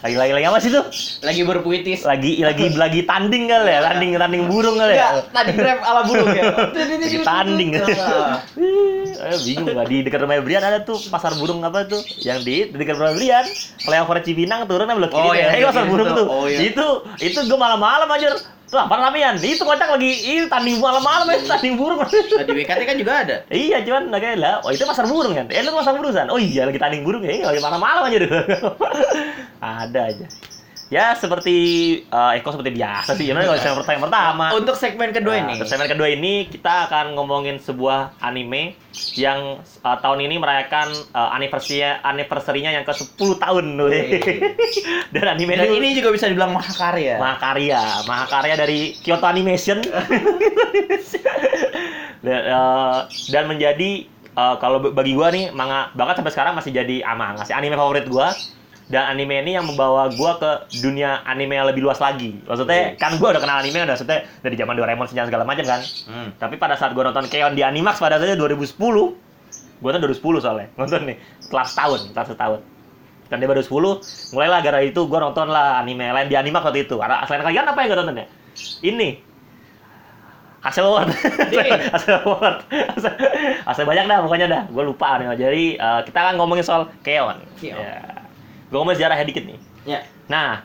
lagi 0.00 0.16
lagi 0.24 0.32
lagi 0.32 0.46
apa 0.48 0.58
sih 0.64 0.72
tuh? 0.72 0.80
Lagi 1.20 1.44
berpuitis. 1.44 2.08
Lagi 2.08 2.40
lagi 2.40 2.72
lagi 2.72 3.04
tanding 3.04 3.44
kali 3.44 3.68
ya, 3.68 3.84
tanding 3.84 4.16
tanding 4.16 4.48
burung 4.48 4.80
kali 4.80 4.96
ya. 4.96 5.20
Tadi 5.28 5.52
grab 5.52 5.84
ala 5.84 6.08
burung 6.08 6.32
ya. 6.32 6.44
Tanding. 7.28 7.68
Eh, 7.76 9.36
bingung 9.44 9.76
gak 9.76 9.92
di 9.92 10.08
dekat 10.08 10.24
rumah 10.24 10.40
Brian 10.40 10.64
ada 10.64 10.80
tuh 10.80 10.96
pasar 11.12 11.36
burung 11.36 11.60
apa 11.68 11.84
tuh 11.84 12.00
yang 12.24 12.40
di, 12.40 12.72
di 12.72 12.76
dekat 12.80 12.96
rumah 12.96 13.12
Brian 13.12 13.44
flyover 13.84 14.24
Cipinang 14.24 14.64
turun 14.64 14.88
belok 14.88 15.12
Oh, 15.12 15.28
kiri 15.28 15.44
iya, 15.44 15.52
eh 15.52 15.58
iya, 15.60 15.66
pasar 15.68 15.84
iya, 15.84 15.90
burung 15.92 16.08
itu. 16.08 16.16
tuh 16.16 16.26
Oh, 16.32 16.44
iya. 16.48 16.58
itu 16.64 16.86
itu 17.20 17.38
gue 17.44 17.58
malam-malam 17.60 18.08
aja 18.08 18.40
tuh 18.70 18.78
apa 18.78 18.94
namanya 19.02 19.34
itu 19.42 19.58
kocak 19.66 19.98
lagi 19.98 20.10
itu 20.14 20.46
tanding 20.46 20.78
malam-malam 20.78 21.26
ya 21.26 21.42
tanding 21.58 21.74
burung 21.74 21.98
Nah, 22.00 22.44
di 22.46 22.52
BKT 22.54 22.80
kan 22.86 22.96
juga 22.96 23.12
ada. 23.26 23.36
Iya 23.50 23.82
cuman 23.82 24.02
nggak 24.14 24.22
kayak 24.22 24.38
lah, 24.38 24.54
oh 24.62 24.70
itu 24.70 24.86
pasar 24.86 25.10
burung 25.10 25.34
kan? 25.34 25.50
Eh 25.50 25.60
lu 25.66 25.74
pasar 25.74 25.98
burung 25.98 26.14
san? 26.14 26.30
Oh 26.30 26.38
iya 26.38 26.64
lagi 26.70 26.78
tanding 26.78 27.02
burung 27.02 27.26
ya, 27.26 27.50
lagi 27.50 27.58
malam-malam 27.58 28.06
aja 28.06 28.16
deh. 28.22 28.30
Ada 29.60 30.00
aja. 30.14 30.26
Ya 30.90 31.14
seperti 31.14 31.58
eh, 32.02 32.30
Eko 32.42 32.50
seperti 32.50 32.74
biasa 32.74 33.14
sih, 33.14 33.30
gimana 33.30 33.46
kalau 33.46 33.86
segmen 33.86 34.10
pertama. 34.10 34.46
Untuk 34.58 34.74
segmen 34.74 35.14
kedua 35.14 35.38
Nah, 35.38 35.42
ini. 35.46 35.52
Untuk 35.62 35.70
segmen 35.70 35.86
kedua 35.86 36.08
ini 36.10 36.50
kita 36.50 36.90
akan 36.90 37.14
ngomongin 37.14 37.62
sebuah 37.62 38.18
anime 38.18 38.74
yang 39.14 39.62
eh, 39.62 39.96
tahun 40.02 40.18
ini 40.26 40.42
merayakan 40.42 40.90
uh, 41.14 41.30
anniversary 41.30 41.86
anniversary-nya 41.86 42.74
yang 42.74 42.82
ke 42.82 42.90
10 42.90 43.14
tahun. 43.38 43.78
Dan 45.14 45.24
anime 45.30 45.54
Dan 45.54 45.70
ini, 45.78 45.94
juga 45.94 46.10
bisa 46.10 46.26
dibilang 46.26 46.50
mahakarya. 46.50 47.22
mahakarya, 47.22 47.82
mahakarya 48.10 48.54
dari 48.58 48.98
Kyoto 48.98 49.30
Animation. 49.30 49.78
dan, 52.20 52.40
eh, 52.44 52.98
dan 53.32 53.44
menjadi 53.48 53.90
eh, 54.36 54.54
kalau 54.60 54.78
bagi 54.92 55.12
gua 55.16 55.32
nih 55.32 55.52
manga 55.52 55.88
bahkan 55.96 56.20
sampai 56.20 56.32
sekarang 56.32 56.52
masih 56.56 56.70
jadi 56.72 57.00
ama 57.04 57.36
masih 57.40 57.54
anime 57.56 57.76
favorit 57.76 58.06
gua 58.08 58.32
dan 58.90 59.06
anime 59.06 59.38
ini 59.46 59.54
yang 59.54 59.62
membawa 59.70 60.10
gua 60.18 60.34
ke 60.42 60.50
dunia 60.82 61.22
anime 61.22 61.54
yang 61.54 61.70
lebih 61.70 61.86
luas 61.86 62.02
lagi. 62.02 62.42
Maksudnya 62.42 62.98
kan 62.98 63.14
gua 63.22 63.38
udah 63.38 63.42
kenal 63.42 63.62
anime 63.62 63.86
udah 63.86 63.94
maksudnya 63.94 64.26
dari 64.42 64.58
zaman 64.58 64.74
Doraemon 64.74 65.06
sejarah 65.06 65.30
segala 65.30 65.46
macam 65.46 65.62
kan. 65.62 65.80
Hmm. 66.10 66.28
Tapi 66.34 66.58
pada 66.58 66.74
saat 66.74 66.90
gua 66.90 67.06
nonton 67.06 67.30
Keon 67.30 67.54
di 67.54 67.62
Animax 67.62 68.02
pada 68.02 68.18
saatnya 68.18 68.34
2010, 68.34 68.74
gua 69.78 69.90
tuh 69.94 70.00
2010 70.10 70.42
soalnya 70.42 70.66
nonton 70.80 71.06
nih 71.06 71.16
setelah 71.38 71.64
setahun, 71.70 72.00
setelah 72.10 72.26
setahun. 72.26 72.60
Dan 73.30 73.38
dia 73.38 73.46
baru 73.46 73.62
10, 73.62 74.34
mulailah 74.34 74.58
gara 74.58 74.78
itu 74.82 75.00
gua 75.06 75.22
nonton 75.22 75.46
lah 75.46 75.78
anime 75.78 76.10
lain 76.10 76.26
di 76.26 76.34
Animax 76.34 76.62
waktu 76.66 76.82
itu. 76.82 76.98
Ada 76.98 77.30
selain 77.30 77.46
kalian 77.46 77.70
apa 77.70 77.78
yang 77.86 77.88
gua 77.94 77.98
nonton 78.02 78.16
ya? 78.18 78.26
Ini 78.82 79.30
hasil 80.60 80.84
award 80.84 81.08
hasil 81.96 82.20
award 82.20 82.68
hasil, 83.64 83.84
banyak 83.88 84.04
dah 84.04 84.20
pokoknya 84.20 84.44
dah 84.44 84.62
gue 84.68 84.84
lupa 84.84 85.16
nih 85.16 85.32
jadi 85.40 85.64
eh, 85.80 86.00
kita 86.04 86.20
kan 86.20 86.34
ngomongin 86.36 86.60
soal 86.60 86.92
Keon 87.00 87.40
Keon. 87.56 87.80
ya. 87.80 88.19
Gue 88.70 88.76
ngomongin 88.76 88.96
sejarahnya 88.96 89.26
dikit 89.26 89.44
nih 89.44 89.58
Ya. 89.82 90.00
Nah, 90.26 90.62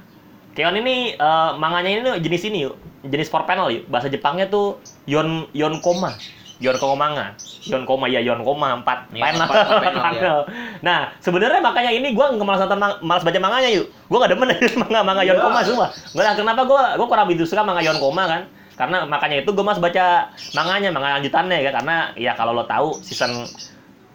Keon 0.51 0.75
ini 0.75 1.15
eh, 1.15 1.51
manganya 1.55 1.89
ini 1.89 2.01
jenis 2.19 2.43
ini 2.45 2.63
yuk, 2.63 2.75
jenis 3.01 3.27
four 3.27 3.43
panel 3.43 3.71
yuk. 3.71 3.83
Bahasa 3.87 4.07
Jepangnya 4.07 4.45
tuh 4.45 4.79
Yon 5.03 5.47
Yonkoma. 5.51 6.15
Yonkoma 6.55 6.95
manga. 6.95 7.25
Yonkoma 7.63 8.07
ya 8.07 8.19
Yonkoma 8.19 8.79
empat 8.79 9.11
Iya, 9.11 9.23
panel. 9.23 9.39
empat- 9.43 9.67
empat 9.67 9.83
panel, 9.83 10.03
panel. 10.07 10.37
Nah, 10.79 10.99
sebenarnya 11.19 11.59
makanya 11.59 11.91
ini 11.91 12.11
gua 12.11 12.31
nggak 12.31 12.43
malas 12.43 12.61
nonton 12.63 12.79
malas 13.01 13.23
baca 13.23 13.39
manganya 13.39 13.69
yuk. 13.71 13.87
Gua 14.07 14.23
gak 14.23 14.31
demen 14.31 14.47
manga-manga 14.83 15.21
Iya. 15.23 15.31
Yonkoma 15.35 15.59
semua. 15.63 15.87
Nggak 16.11 16.35
kenapa 16.35 16.61
gua 16.63 16.81
gua 16.95 17.07
kurang 17.07 17.25
begitu 17.27 17.43
suka 17.43 17.63
manga 17.63 17.79
Yonkoma 17.81 18.23
kan. 18.23 18.41
Karena 18.75 19.03
makanya 19.03 19.39
itu 19.39 19.51
gua 19.51 19.63
mas 19.65 19.79
baca 19.79 20.27
manganya, 20.51 20.91
manga 20.91 21.15
lanjutannya 21.15 21.57
ya 21.57 21.71
karena 21.71 21.95
ya 22.15 22.31
kalau 22.33 22.51
lo 22.51 22.63
tahu 22.63 22.99
season 22.99 23.47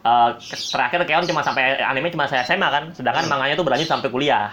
eh, 0.01 0.31
terakhir 0.71 1.01
Keon 1.05 1.25
cuma 1.25 1.41
sampai 1.41 1.79
anime 1.79 2.09
cuma 2.09 2.25
saya 2.25 2.43
SMA 2.43 2.67
kan, 2.67 2.85
sedangkan 2.93 3.25
Hmm. 3.25 3.33
manganya 3.33 3.55
tuh 3.55 3.65
berlanjut 3.65 3.87
sampai 3.87 4.09
kuliah. 4.09 4.53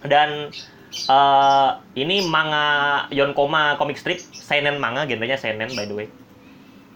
Dan 0.00 0.48
eh 0.90 1.68
ini 1.94 2.26
manga 2.26 2.66
Yonkoma 3.10 3.76
comic 3.76 3.94
strip 3.94 4.18
seinen 4.32 4.76
manga 4.76 5.04
genrenya 5.04 5.36
seinen 5.36 5.70
by 5.70 5.84
the 5.84 5.94
way. 5.94 6.08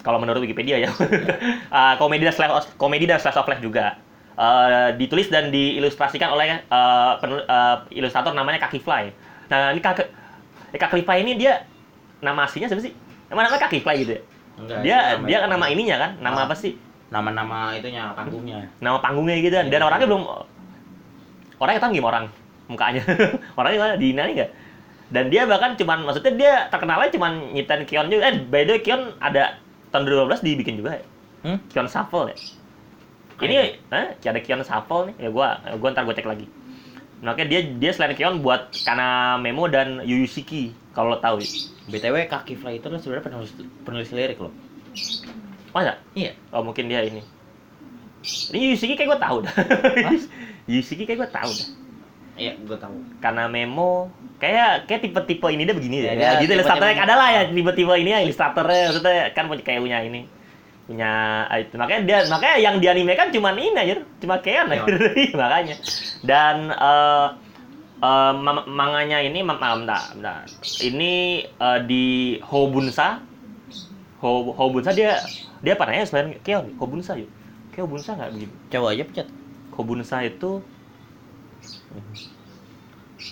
Kalau 0.02 0.18
menurut 0.18 0.40
Wikipedia 0.40 0.76
ya. 0.78 0.90
Eh, 1.74 1.94
komedi 1.96 2.22
dan 2.22 2.35
slash 2.35 2.70
komedi 2.76 3.04
dan 3.04 3.18
slash 3.18 3.35
of 3.35 3.46
life 3.46 3.61
juga. 3.61 3.98
Eh, 4.35 4.88
ditulis 4.96 5.26
dan 5.28 5.48
diilustrasikan 5.48 6.30
oleh 6.30 6.59
eh, 6.59 7.12
penul- 7.18 7.44
eh, 7.44 7.76
ilustrator 7.94 8.33
namanya 8.33 8.61
Kaki 8.61 8.78
Fly. 8.78 9.04
Nah 9.48 9.70
ini 9.70 9.80
Kaki 9.80 10.02
eh, 10.72 10.78
Kaki 10.78 11.02
Fly 11.02 11.18
ini 11.20 11.37
dia 11.37 11.62
nama 12.20 12.44
aslinya 12.44 12.66
siapa 12.66 12.83
sih? 12.83 12.92
Emang 13.28 13.46
namanya 13.46 13.62
Kaki 13.64 13.78
Fly 13.80 13.96
gitu 14.02 14.12
ya? 14.16 14.22
Enggak, 14.54 14.78
dia 14.83 14.98
dia 15.22 15.37
kan 15.42 15.50
nama 15.50 15.66
ininya 15.66 15.96
kan? 15.98 16.11
Nama 16.18 16.38
Ah. 16.40 16.46
apa 16.46 16.54
sih 16.54 16.78
nama-nama 17.14 17.70
itunya 17.79 18.11
panggungnya. 18.18 18.66
nama 18.83 18.98
panggungnya 18.98 19.38
gitu 19.38 19.55
kan 19.55 19.66
dan 19.70 19.79
Iya. 19.79 19.87
orangnya 19.87 20.07
belum 20.11 20.22
orangnya 21.62 21.81
tahu 21.81 21.92
gimana 21.94 22.11
orang 22.11 22.24
mukanya 22.66 23.03
orangnya 23.59 23.77
gimana 23.79 23.94
di 23.94 24.07
nggak 24.11 24.50
dan 25.14 25.24
dia 25.31 25.42
bahkan 25.46 25.79
cuman 25.79 25.98
maksudnya 26.03 26.33
dia 26.35 26.53
terkenalnya 26.74 27.14
cuman 27.14 27.33
nyitain 27.55 27.87
Kion 27.87 28.11
juga 28.11 28.27
eh 28.27 28.37
by 28.42 28.62
the 28.66 28.72
way 28.74 28.81
Kion 28.83 29.14
ada 29.22 29.62
tahun 29.94 30.11
2012 30.27 30.42
dibikin 30.42 30.77
juga 30.83 30.98
ya 30.98 31.05
Hmm? 31.44 31.61
Kion 31.68 31.85
Shuffle 31.87 32.33
ya 32.33 32.37
ini 33.44 33.55
eh 33.92 34.07
ada 34.16 34.40
Kion 34.40 34.64
Shuffle 34.64 35.12
nih 35.12 35.29
ya 35.29 35.31
gua 35.31 35.61
gua 35.77 35.88
ntar 35.92 36.09
gua 36.09 36.16
cek 36.16 36.24
lagi 36.24 36.48
makanya 37.20 37.48
dia 37.53 37.61
dia 37.79 37.90
selain 37.92 38.16
Kion 38.16 38.40
buat 38.40 38.72
karena 38.83 39.37
Memo 39.37 39.68
dan 39.68 40.00
Yuyushiki 40.03 40.72
kalau 40.96 41.12
lo 41.12 41.18
tahu 41.20 41.42
ya. 41.42 41.48
BTW 41.85 42.31
kaki 42.31 42.55
fly 42.57 42.81
itu 42.81 42.87
sebenarnya 42.87 43.24
penulis 43.29 43.50
penulis 43.85 44.09
lirik 44.14 44.40
loh. 44.40 44.55
Masa? 45.74 45.98
Iya. 46.14 46.32
oh 46.54 46.62
mungkin 46.62 46.87
dia 46.87 47.02
ini. 47.02 47.20
Ini 48.24 48.72
Yuyushiki 48.72 48.94
kayak 48.94 49.08
gua 49.10 49.20
tahu 49.20 49.37
dah. 49.44 49.52
Yuyushiki 50.64 51.04
kayak 51.08 51.26
gua 51.26 51.30
tahu 51.30 51.50
dah. 51.50 51.68
Iya, 52.34 52.58
gue 52.58 52.74
tahu. 52.74 52.98
karena 53.22 53.46
memo 53.46 54.10
kayak 54.42 54.90
kayak 54.90 55.06
tipe-tipe 55.06 55.46
ini 55.54 55.62
dia 55.62 55.70
begini 55.70 56.02
Ya, 56.02 56.18
ya, 56.18 56.18
dia 56.18 56.42
gitu 56.42 56.58
ilustratornya 56.58 57.06
ada 57.06 57.14
lah 57.14 57.28
ya 57.30 57.42
tipe-tipe 57.46 57.94
ini 57.94 58.10
ya 58.10 58.20
ilustratornya. 58.26 58.90
Maksudnya 58.90 59.30
kan 59.30 59.44
punya 59.46 59.62
kayak 59.62 59.78
punya 59.78 59.98
ini 60.02 60.26
punya 60.90 61.10
ah, 61.46 61.62
itu. 61.62 61.78
Makanya 61.78 62.00
dia 62.02 62.18
makanya 62.26 62.56
yang 62.58 62.74
di 62.82 62.87
anime 62.90 63.14
kan 63.14 63.30
cuma 63.30 63.54
ini 63.54 63.70
aja 63.70 64.02
cuma 64.18 64.42
kayak 64.42 64.66
Ya. 64.66 64.82
makanya. 65.46 65.76
Dan 66.26 66.74
eh, 66.74 67.28
ma- 68.34 68.66
manganya 68.66 69.22
ini 69.22 69.38
ma- 69.46 69.54
ma- 69.54 69.78
bentar, 69.78 70.02
bentar. 70.18 70.42
ini 70.82 71.46
eh, 71.46 71.78
di 71.87 72.04
Hobunsa. 72.42 73.22
Ho, 74.26 74.50
Hobunsa 74.58 74.90
dia 74.90 75.22
dia 75.64 75.72
apa 75.72 75.85
namanya 75.85 76.05
selain 76.05 76.29
Keon 76.38 76.77
Hobunsa 76.77 77.16
yuk 77.16 77.33
kayak 77.70 77.85
Hobunsa 77.85 78.11
nggak 78.12 78.31
begitu 78.31 78.55
Coba 78.68 78.87
aja 78.90 79.03
pencet. 79.03 79.29
Hobunsa 79.72 80.16
itu 80.22 80.50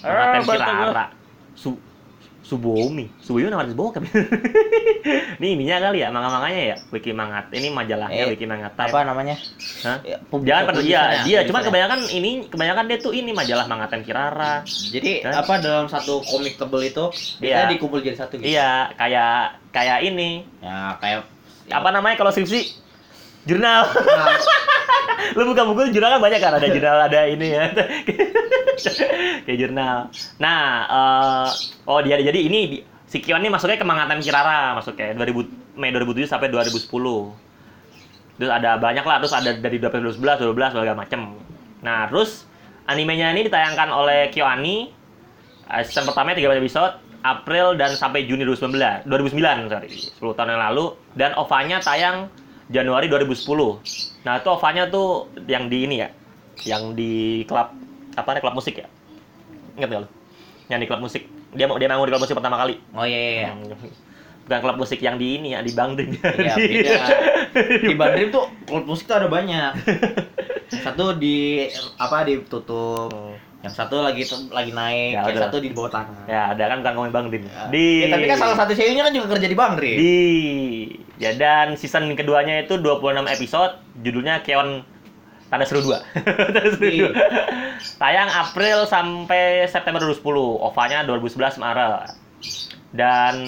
Ah. 0.02 0.40
Kirara 0.42 1.06
Su 1.52 1.76
Subomi 2.42 3.06
Subomi 3.20 3.46
nama 3.46 3.62
artis 3.62 3.76
bokep 3.76 4.02
Ini 5.38 5.48
ininya 5.52 5.78
kali 5.80 6.00
ya 6.00 6.08
manga-manganya 6.08 6.62
ya 6.64 6.76
Wiki 6.90 7.12
Mangat 7.12 7.48
Ini 7.50 7.70
majalahnya 7.70 8.18
Eh, 8.18 8.30
Wiki 8.30 8.44
Mangat 8.44 8.72
Apa 8.74 9.04
namanya? 9.04 9.36
Hah? 9.84 10.00
Ya, 10.02 10.16
Jangan 10.18 10.64
pada 10.66 10.80
iya 10.80 11.00
publishernya, 11.02 11.22
dia 11.22 11.38
cuman 11.44 11.62
publishernya. 11.62 11.62
kebanyakan 11.62 12.00
ini 12.10 12.30
kebanyakan 12.46 12.84
dia 12.86 12.98
tuh 12.98 13.12
ini 13.12 13.30
majalah 13.30 13.64
Mangaten 13.66 14.02
Kirara 14.02 14.54
Jadi 14.64 15.12
Hah? 15.22 15.34
apa 15.38 15.54
dalam 15.58 15.86
satu 15.86 16.24
komik 16.24 16.56
tebel 16.56 16.82
itu 16.84 17.04
Iya. 17.38 17.56
kita 17.62 17.72
dikumpul 17.72 17.98
jadi 18.00 18.16
satu 18.16 18.34
gitu. 18.36 18.48
Iya 18.48 18.70
kayak 18.96 19.34
kayak 19.70 19.98
ini 20.04 20.30
Ya 20.58 20.96
kayak 20.98 21.20
apa 21.70 21.88
namanya 21.94 22.16
kalau 22.18 22.34
skripsi? 22.34 22.80
Jurnal. 23.46 23.90
Nah, 23.90 24.38
lu 25.36 25.50
buka 25.50 25.62
buku 25.66 25.90
jurnal 25.94 26.18
kan 26.18 26.20
banyak 26.22 26.40
kan? 26.42 26.52
Ada 26.58 26.68
jurnal 26.70 26.96
ada 27.06 27.20
ini 27.26 27.46
ya. 27.54 27.64
Kayak 29.46 29.58
jurnal. 29.58 29.96
Nah 30.38 30.60
eh, 30.86 31.48
oh 31.86 31.98
dia 32.02 32.18
jadi 32.22 32.38
ini 32.38 32.82
si 33.06 33.18
Kion 33.20 33.42
ini 33.42 33.50
masuknya 33.50 33.78
ke 33.78 33.86
Mangatan 33.86 34.22
Kirara 34.22 34.78
masuknya. 34.78 35.14
2000 35.18 35.78
Mei 35.78 35.90
2007 35.90 36.28
sampai 36.28 36.52
2010 36.52 36.88
terus 38.32 38.48
ada 38.48 38.80
banyak 38.80 39.04
lah 39.04 39.16
terus 39.20 39.34
ada 39.36 39.54
dari 39.54 39.78
2011 39.78 40.18
12 40.18 40.72
segala 40.72 40.96
macem. 40.98 41.20
Nah 41.84 42.06
terus 42.08 42.46
animenya 42.86 43.30
ini 43.34 43.46
ditayangkan 43.46 43.88
oleh 43.92 44.30
KyoAni 44.32 44.90
season 45.86 46.04
pertamanya 46.04 46.36
13 46.36 46.60
episode 46.60 46.92
April 47.22 47.78
dan 47.78 47.94
sampai 47.94 48.26
Juni 48.26 48.42
2019 48.44 49.06
2009 49.06 49.70
sorry. 49.70 49.88
10 49.90 50.38
tahun 50.38 50.50
yang 50.58 50.62
lalu. 50.70 50.84
Dan 51.14 51.30
OVA-nya 51.38 51.78
tayang 51.82 52.28
Januari 52.70 53.06
2010 53.10 54.22
nah 54.22 54.38
itu 54.38 54.48
OVA-nya 54.54 54.86
tuh 54.90 55.30
yang 55.46 55.66
di 55.66 55.78
ini 55.86 55.96
ya. 56.02 56.08
Yang 56.62 56.82
di 56.94 57.12
klub 57.48 57.74
apa 58.12 58.28
nih 58.36 58.42
klub 58.42 58.54
musik 58.54 58.74
ya? 58.78 58.86
Ingat 59.78 59.88
nggak 59.88 60.02
lo 60.04 60.08
yang 60.72 60.80
di 60.80 60.86
klub 60.88 61.02
musik. 61.04 61.22
Dia 61.52 61.68
mau 61.68 61.76
dia 61.76 61.88
manggung 61.90 62.08
di 62.08 62.12
klub 62.16 62.24
musik 62.24 62.36
pertama 62.36 62.56
kali. 62.56 62.80
Oh 62.96 63.04
iya 63.04 63.18
iya. 63.18 63.52
iya. 63.52 63.76
bukan 64.42 64.58
klub 64.58 64.78
musik 64.82 64.98
yang 64.98 65.22
di 65.22 65.38
ini 65.38 65.54
ya 65.54 65.62
di 65.62 65.70
Bangdrim 65.70 66.18
Iya, 66.18 66.58
beda. 66.58 66.98
Di 67.86 67.94
Bandrim 67.94 68.34
tuh 68.34 68.50
klub 68.66 68.84
musik 68.90 69.06
tuh 69.06 69.22
ada 69.22 69.28
banyak. 69.30 69.70
Satu 70.82 71.14
di 71.14 71.68
apa 72.00 72.26
ditutup. 72.26 73.12
Hmm. 73.12 73.51
Yang 73.62 73.74
satu 73.78 74.02
lagi 74.02 74.26
lagi 74.50 74.74
naik, 74.74 75.10
Ya, 75.14 75.22
yang 75.22 75.38
satu 75.46 75.62
di 75.62 75.70
bawah 75.70 75.90
tanah. 75.94 76.26
Ya, 76.26 76.42
ada 76.50 76.64
kan 76.66 76.76
bukan 76.82 76.92
ngomongin 76.98 77.14
Bang 77.14 77.26
Dim. 77.30 77.42
Ya. 77.46 77.70
Di 77.70 77.86
Ya, 78.02 78.06
tapi 78.10 78.26
kan 78.26 78.38
salah 78.42 78.56
satu 78.58 78.72
CEO-nya 78.74 79.02
kan 79.06 79.12
juga 79.14 79.26
kerja 79.38 79.46
di 79.46 79.56
Bang 79.56 79.78
di 79.78 80.14
ya 81.22 81.30
dan 81.38 81.78
season 81.78 82.18
keduanya 82.18 82.66
itu 82.66 82.74
26 82.74 83.22
episode, 83.30 83.78
judulnya 84.02 84.42
Keon 84.42 84.82
Tanda 85.46 85.62
Seru 85.62 85.86
2. 85.86 85.94
Tanda 86.50 86.70
Seru 86.74 86.90
Iya. 86.90 87.08
2. 87.14 88.02
Tayang 88.02 88.30
April 88.34 88.82
sampai 88.90 89.70
September 89.70 90.02
2010, 90.02 90.26
OVA-nya 90.58 90.98
2011 91.06 91.62
Maret. 91.62 92.18
Dan 92.90 93.46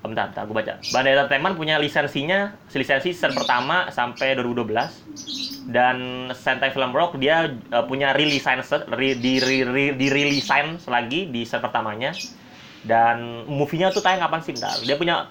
Oh, 0.00 0.08
bentar, 0.08 0.32
bentar, 0.32 0.48
gue 0.48 0.56
baca. 0.56 0.74
Bandai 0.96 1.12
Entertainment 1.12 1.54
punya 1.60 1.76
lisensinya, 1.76 2.56
lisensi 2.72 3.12
season 3.12 3.36
pertama 3.36 3.92
sampai 3.92 4.32
2012. 4.32 5.68
Dan 5.68 6.28
Sentai 6.32 6.72
Film 6.72 6.96
Rock 6.96 7.20
dia 7.20 7.52
eh, 7.52 7.84
punya 7.84 8.16
rilisan 8.16 8.64
ri, 8.96 9.20
di 9.20 9.36
ri, 9.44 9.60
ri, 9.60 9.84
di 9.92 10.08
rilisan 10.08 10.80
lagi 10.88 11.28
di 11.28 11.44
season 11.44 11.60
pertamanya. 11.60 12.16
Dan 12.80 13.44
movie-nya 13.44 13.92
tuh 13.92 14.00
tayang 14.00 14.24
kapan 14.24 14.40
sih? 14.40 14.56
Bentar. 14.56 14.80
Dia 14.80 14.96
punya 14.96 15.28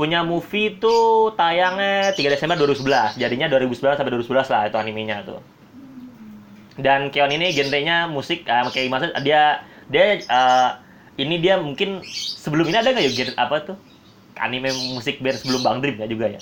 punya 0.00 0.24
movie 0.24 0.80
itu 0.80 0.96
tayangnya 1.36 2.16
3 2.16 2.32
Desember 2.32 2.56
2011. 2.56 3.20
Jadinya 3.20 3.52
2011 3.52 4.00
sampai 4.00 4.12
2011 4.16 4.48
lah 4.48 4.62
itu 4.64 4.76
animenya 4.80 5.16
tuh. 5.28 5.44
Dan 6.80 7.12
Keon 7.12 7.36
ini 7.36 7.52
genrenya 7.52 8.08
musik 8.08 8.48
eh, 8.48 8.64
kayak 8.64 8.88
maksud 8.88 9.12
dia 9.20 9.60
dia 9.92 10.24
eh, 10.24 10.70
ini 11.20 11.36
dia 11.36 11.60
mungkin 11.60 12.00
sebelum 12.08 12.64
ini 12.72 12.80
ada 12.80 12.96
nggak 12.96 13.04
ya 13.04 13.36
apa 13.36 13.56
tuh 13.60 13.89
anime 14.40 14.68
musik 14.90 15.18
band 15.18 15.36
sebelum 15.36 15.60
Bang 15.60 15.78
Dream 15.78 15.96
ya 15.96 16.06
juga 16.06 16.26
ya 16.28 16.40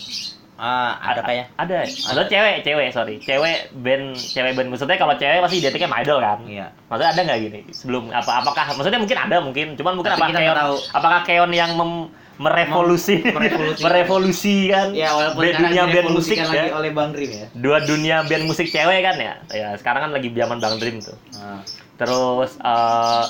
Ah, 0.57 0.99
ada 1.05 1.23
kayak. 1.23 1.55
ada 1.55 1.87
maksudnya 1.87 2.27
cewek 2.27 2.57
cewek 2.63 2.89
sorry 2.91 3.15
cewek 3.21 3.71
band 3.73 4.19
cewek 4.19 4.53
band 4.53 4.69
maksudnya 4.69 4.99
kalau 4.99 5.15
cewek 5.15 5.39
pasti 5.39 5.57
identiknya 5.57 5.87
sama 5.87 6.03
idol 6.03 6.19
kan 6.19 6.39
Iya. 6.45 6.67
maksudnya 6.85 7.11
ada 7.11 7.21
nggak 7.23 7.39
gini 7.41 7.61
sebelum 7.71 8.03
apa 8.11 8.33
apakah 8.37 8.65
maksudnya 8.75 8.99
mungkin 8.99 9.19
ada 9.21 9.37
mungkin 9.39 9.67
cuman 9.75 9.93
mungkin 9.95 10.11
Tapi 10.11 10.19
apa 10.19 10.27
kita 10.29 10.41
Keon 10.41 10.57
tahu. 10.57 10.75
apakah 10.93 11.21
Keon 11.23 11.51
yang 11.53 11.71
mem- 11.75 12.11
merevolusi 12.39 13.23
merevolusi. 13.25 13.83
merevolusi 13.87 14.57
kan 14.67 14.95
Ya, 14.95 15.11
walaupun 15.11 15.43
band- 15.43 15.59
dunia 15.61 15.83
band 15.87 16.09
musik 16.11 16.37
ya 16.37 16.47
lagi 16.47 16.71
oleh 16.71 16.91
Bang 16.91 17.11
Rim 17.15 17.31
ya. 17.31 17.47
dua 17.53 17.79
dunia 17.81 18.17
band 18.25 18.45
musik 18.45 18.67
cewek 18.67 18.99
kan 19.01 19.15
ya 19.15 19.35
ya 19.49 19.69
sekarang 19.75 20.07
kan 20.07 20.13
lagi 20.13 20.31
zaman 20.33 20.59
Bang 20.59 20.79
Dream 20.79 20.99
tuh 20.99 21.15
Ah. 21.35 21.63
Terus 21.95 22.59
eh 22.59 23.27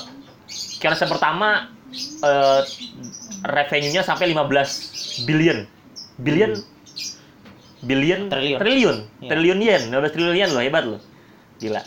uh, 0.81 1.05
pertama 1.05 1.69
eh 2.19 2.61
revenue-nya 3.41 4.01
sampai 4.01 4.31
15 4.31 5.25
billion. 5.25 5.65
Billion? 6.19 6.51
Billion? 7.79 8.27
Triliun. 8.27 8.59
triliun. 8.59 8.97
Iya. 9.23 9.29
triliun 9.31 9.59
yen. 9.59 9.81
15 9.87 10.13
triliun 10.13 10.37
yen 10.37 10.49
loh 10.51 10.59
hebat 10.59 10.83
loh. 10.85 11.01
Gila. 11.57 11.81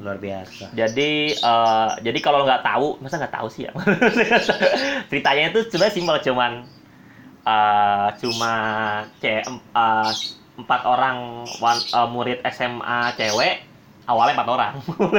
Luar 0.00 0.16
biasa. 0.16 0.72
jadi 0.72 1.10
eh, 1.36 1.88
jadi 2.00 2.18
kalau 2.24 2.48
nggak 2.48 2.64
tahu 2.64 2.96
masa 3.04 3.20
nggak 3.20 3.36
tahu 3.36 3.48
sih 3.52 3.68
ya? 3.68 3.72
Ceritanya 5.12 5.52
itu 5.52 5.68
sebenarnya 5.68 5.92
simpel 5.92 6.16
cuman 6.24 6.52
eh, 7.44 8.08
cuma 8.16 8.52
ce- 9.20 9.44
em- 9.44 9.60
eh, 9.76 10.10
empat 10.56 10.80
orang 10.88 11.44
wan- 11.60 11.84
eh, 11.84 12.08
murid 12.08 12.40
SMA 12.48 13.12
cewek 13.12 13.60
awalnya 14.08 14.40
empat 14.40 14.48
orang. 14.48 14.72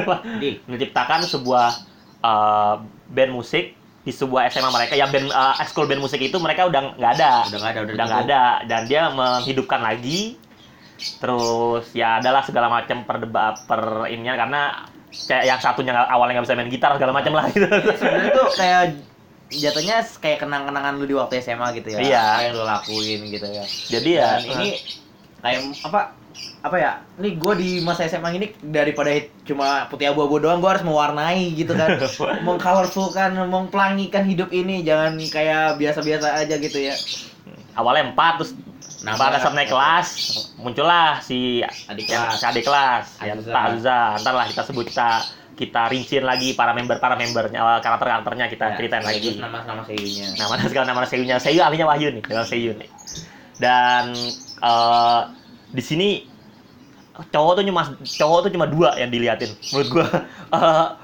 Menciptakan 0.70 1.30
sebuah 1.30 1.70
eh, 2.22 2.76
band 3.12 3.32
musik 3.34 3.76
di 4.02 4.12
sebuah 4.14 4.50
SMA 4.50 4.70
mereka. 4.70 4.94
Ya 4.98 5.06
band 5.10 5.30
eh, 5.30 5.56
ekskul 5.62 5.86
band 5.86 6.02
musik 6.02 6.22
itu 6.22 6.38
mereka 6.38 6.66
udah 6.70 6.98
nggak 6.98 7.12
ada. 7.18 7.32
Udah 7.50 7.60
nggak 7.60 7.72
ada, 7.72 7.80
udah 7.86 7.94
udah 7.94 8.06
nggak 8.06 8.24
ada. 8.30 8.44
Dan 8.66 8.82
dia 8.90 9.02
menghidupkan 9.14 9.82
lagi. 9.82 10.38
Terus 11.18 11.90
ya 11.98 12.22
adalah 12.22 12.46
segala 12.46 12.70
macam 12.70 13.04
perdebat 13.06 13.66
per 13.66 14.10
ininya. 14.10 14.36
Karena 14.38 14.62
kayak 15.12 15.44
yang 15.46 15.60
satunya 15.60 15.94
awalnya 16.08 16.40
nggak 16.40 16.46
bisa 16.48 16.58
main 16.58 16.72
gitar 16.72 16.96
segala 16.96 17.12
macam 17.14 17.34
lah 17.36 17.46
gitu. 17.52 17.68
Sebenarnya 17.98 18.32
tuh 18.34 18.50
kayak 18.56 18.82
jatuhnya 19.52 19.98
kayak 20.24 20.40
kenang-kenangan 20.48 20.96
lu 20.96 21.06
di 21.06 21.16
waktu 21.18 21.44
SMA 21.44 21.68
gitu 21.82 21.90
ya. 21.94 22.00
Iya. 22.00 22.26
Yang 22.50 22.54
lu 22.56 22.64
lakuin 22.64 23.20
gitu 23.28 23.48
ya. 23.50 23.66
jadi 23.92 24.10
ya 24.10 24.30
Dan 24.40 24.50
ini 24.56 24.70
kayak 25.42 25.62
apa 25.84 26.21
apa 26.62 26.76
ya? 26.78 26.92
Nih 27.18 27.36
gue 27.36 27.54
di 27.58 27.70
masa 27.82 28.06
SMA 28.06 28.38
ini 28.38 28.48
daripada 28.62 29.10
cuma 29.44 29.88
putih 29.88 30.10
abu-abu 30.10 30.38
doang, 30.38 30.62
gue 30.62 30.70
harus 30.70 30.86
mewarnai 30.86 31.52
gitu 31.54 31.74
kan, 31.74 31.98
mengcolorfulkan, 32.48 33.36
mempelangikan 33.50 34.24
hidup 34.24 34.50
ini, 34.50 34.82
jangan 34.82 35.18
kayak 35.28 35.78
biasa-biasa 35.78 36.42
aja 36.42 36.56
gitu 36.58 36.78
ya. 36.82 36.96
awalnya 37.74 38.12
empat 38.12 38.34
terus 38.42 38.52
Nah, 39.02 39.18
saat 39.18 39.42
Bang, 39.42 39.58
naik 39.58 39.74
kelas 39.74 40.08
muncullah 40.62 41.18
si 41.26 41.66
Adik 41.66 42.06
kelas. 42.06 42.38
si 42.38 42.46
adik 42.46 42.70
kelas 42.70 43.18
ya 43.18 43.34
ntar 44.22 44.34
lah 44.38 44.46
kita 44.46 44.62
sebut 44.62 44.86
kita 44.94 45.26
kita 45.58 45.90
rinciin 45.90 46.22
lagi 46.22 46.54
para 46.54 46.70
member 46.78 47.02
para 47.02 47.18
membernya 47.18 47.82
karakter 47.82 48.08
karakternya 48.14 48.46
kita 48.46 48.66
Ya, 48.70 48.78
ceritain 48.78 49.02
lagi 49.02 49.38
sekaligus 49.38 49.42
nama-nama 49.42 49.82
seiyunya. 49.90 50.26
Mana 50.38 50.62
sekarang 50.70 50.88
nama 50.94 51.02
Seiyu-nya? 51.10 51.36
Seiyu 51.42 51.62
ahlinya 51.66 51.86
Wahyu 51.90 52.14
nih, 52.14 52.24
dalam 52.30 52.46
Seiyu 52.46 52.72
nih. 52.78 52.90
Dan 53.58 54.14
eh, 54.62 55.22
di 55.72 55.82
sini 55.82 56.10
cowok 57.32 57.60
tuh 57.60 57.64
cuma 57.64 57.82
cowok 57.98 58.40
tuh 58.44 58.52
cuma 58.52 58.66
dua 58.66 58.96
yang 58.96 59.10
diliatin 59.10 59.52
menurut 59.72 59.88
gua. 59.90 60.08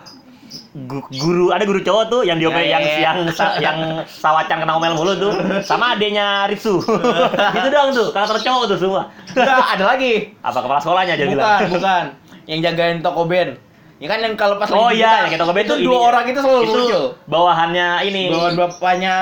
Gu- 0.78 1.10
guru 1.12 1.50
ada 1.52 1.66
guru 1.66 1.82
cowok 1.82 2.04
tuh 2.08 2.22
yang 2.24 2.38
diomel 2.38 2.62
Ya, 2.62 2.78
yang 2.78 2.84
ya, 2.86 2.94
ya. 2.94 3.02
yang 3.04 3.18
sa- 3.34 3.58
yang 3.58 3.78
sawacan 4.08 4.62
kena 4.62 4.78
omel 4.78 4.94
mulu 4.94 5.14
tuh 5.18 5.34
sama 5.60 5.98
adenya 5.98 6.46
Ritsu. 6.48 6.80
itu 7.58 7.68
doang 7.68 7.92
tuh 7.92 8.14
karakter 8.14 8.40
cowok 8.46 8.64
tuh 8.72 8.78
semua. 8.78 9.10
Enggak, 9.34 9.58
ada 9.74 9.84
lagi. 9.84 10.38
Apa 10.40 10.60
kepala 10.62 10.80
sekolahnya 10.80 11.14
aja 11.18 11.26
bukan, 11.26 11.34
bilang. 11.34 11.62
bukan. 11.74 12.04
Yang 12.48 12.60
jagain 12.64 12.98
toko 13.02 13.22
band. 13.26 13.52
Ya 13.98 14.14
kan 14.14 14.22
yang 14.22 14.38
kalau 14.38 14.62
pas 14.62 14.70
Oh 14.70 14.94
lagi 14.94 15.02
iya, 15.02 15.26
kita- 15.26 15.42
itu 15.42 15.76
dua 15.82 16.14
orang 16.14 16.30
itu 16.30 16.38
selalu 16.38 16.62
itu 16.62 16.70
muncul. 16.70 17.04
bawahannya 17.26 17.88
ini. 18.06 18.30
Bawahan 18.30 18.54
bapaknya 18.54 19.16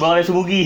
Bawahannya 0.00 0.24
Subugi. 0.24 0.62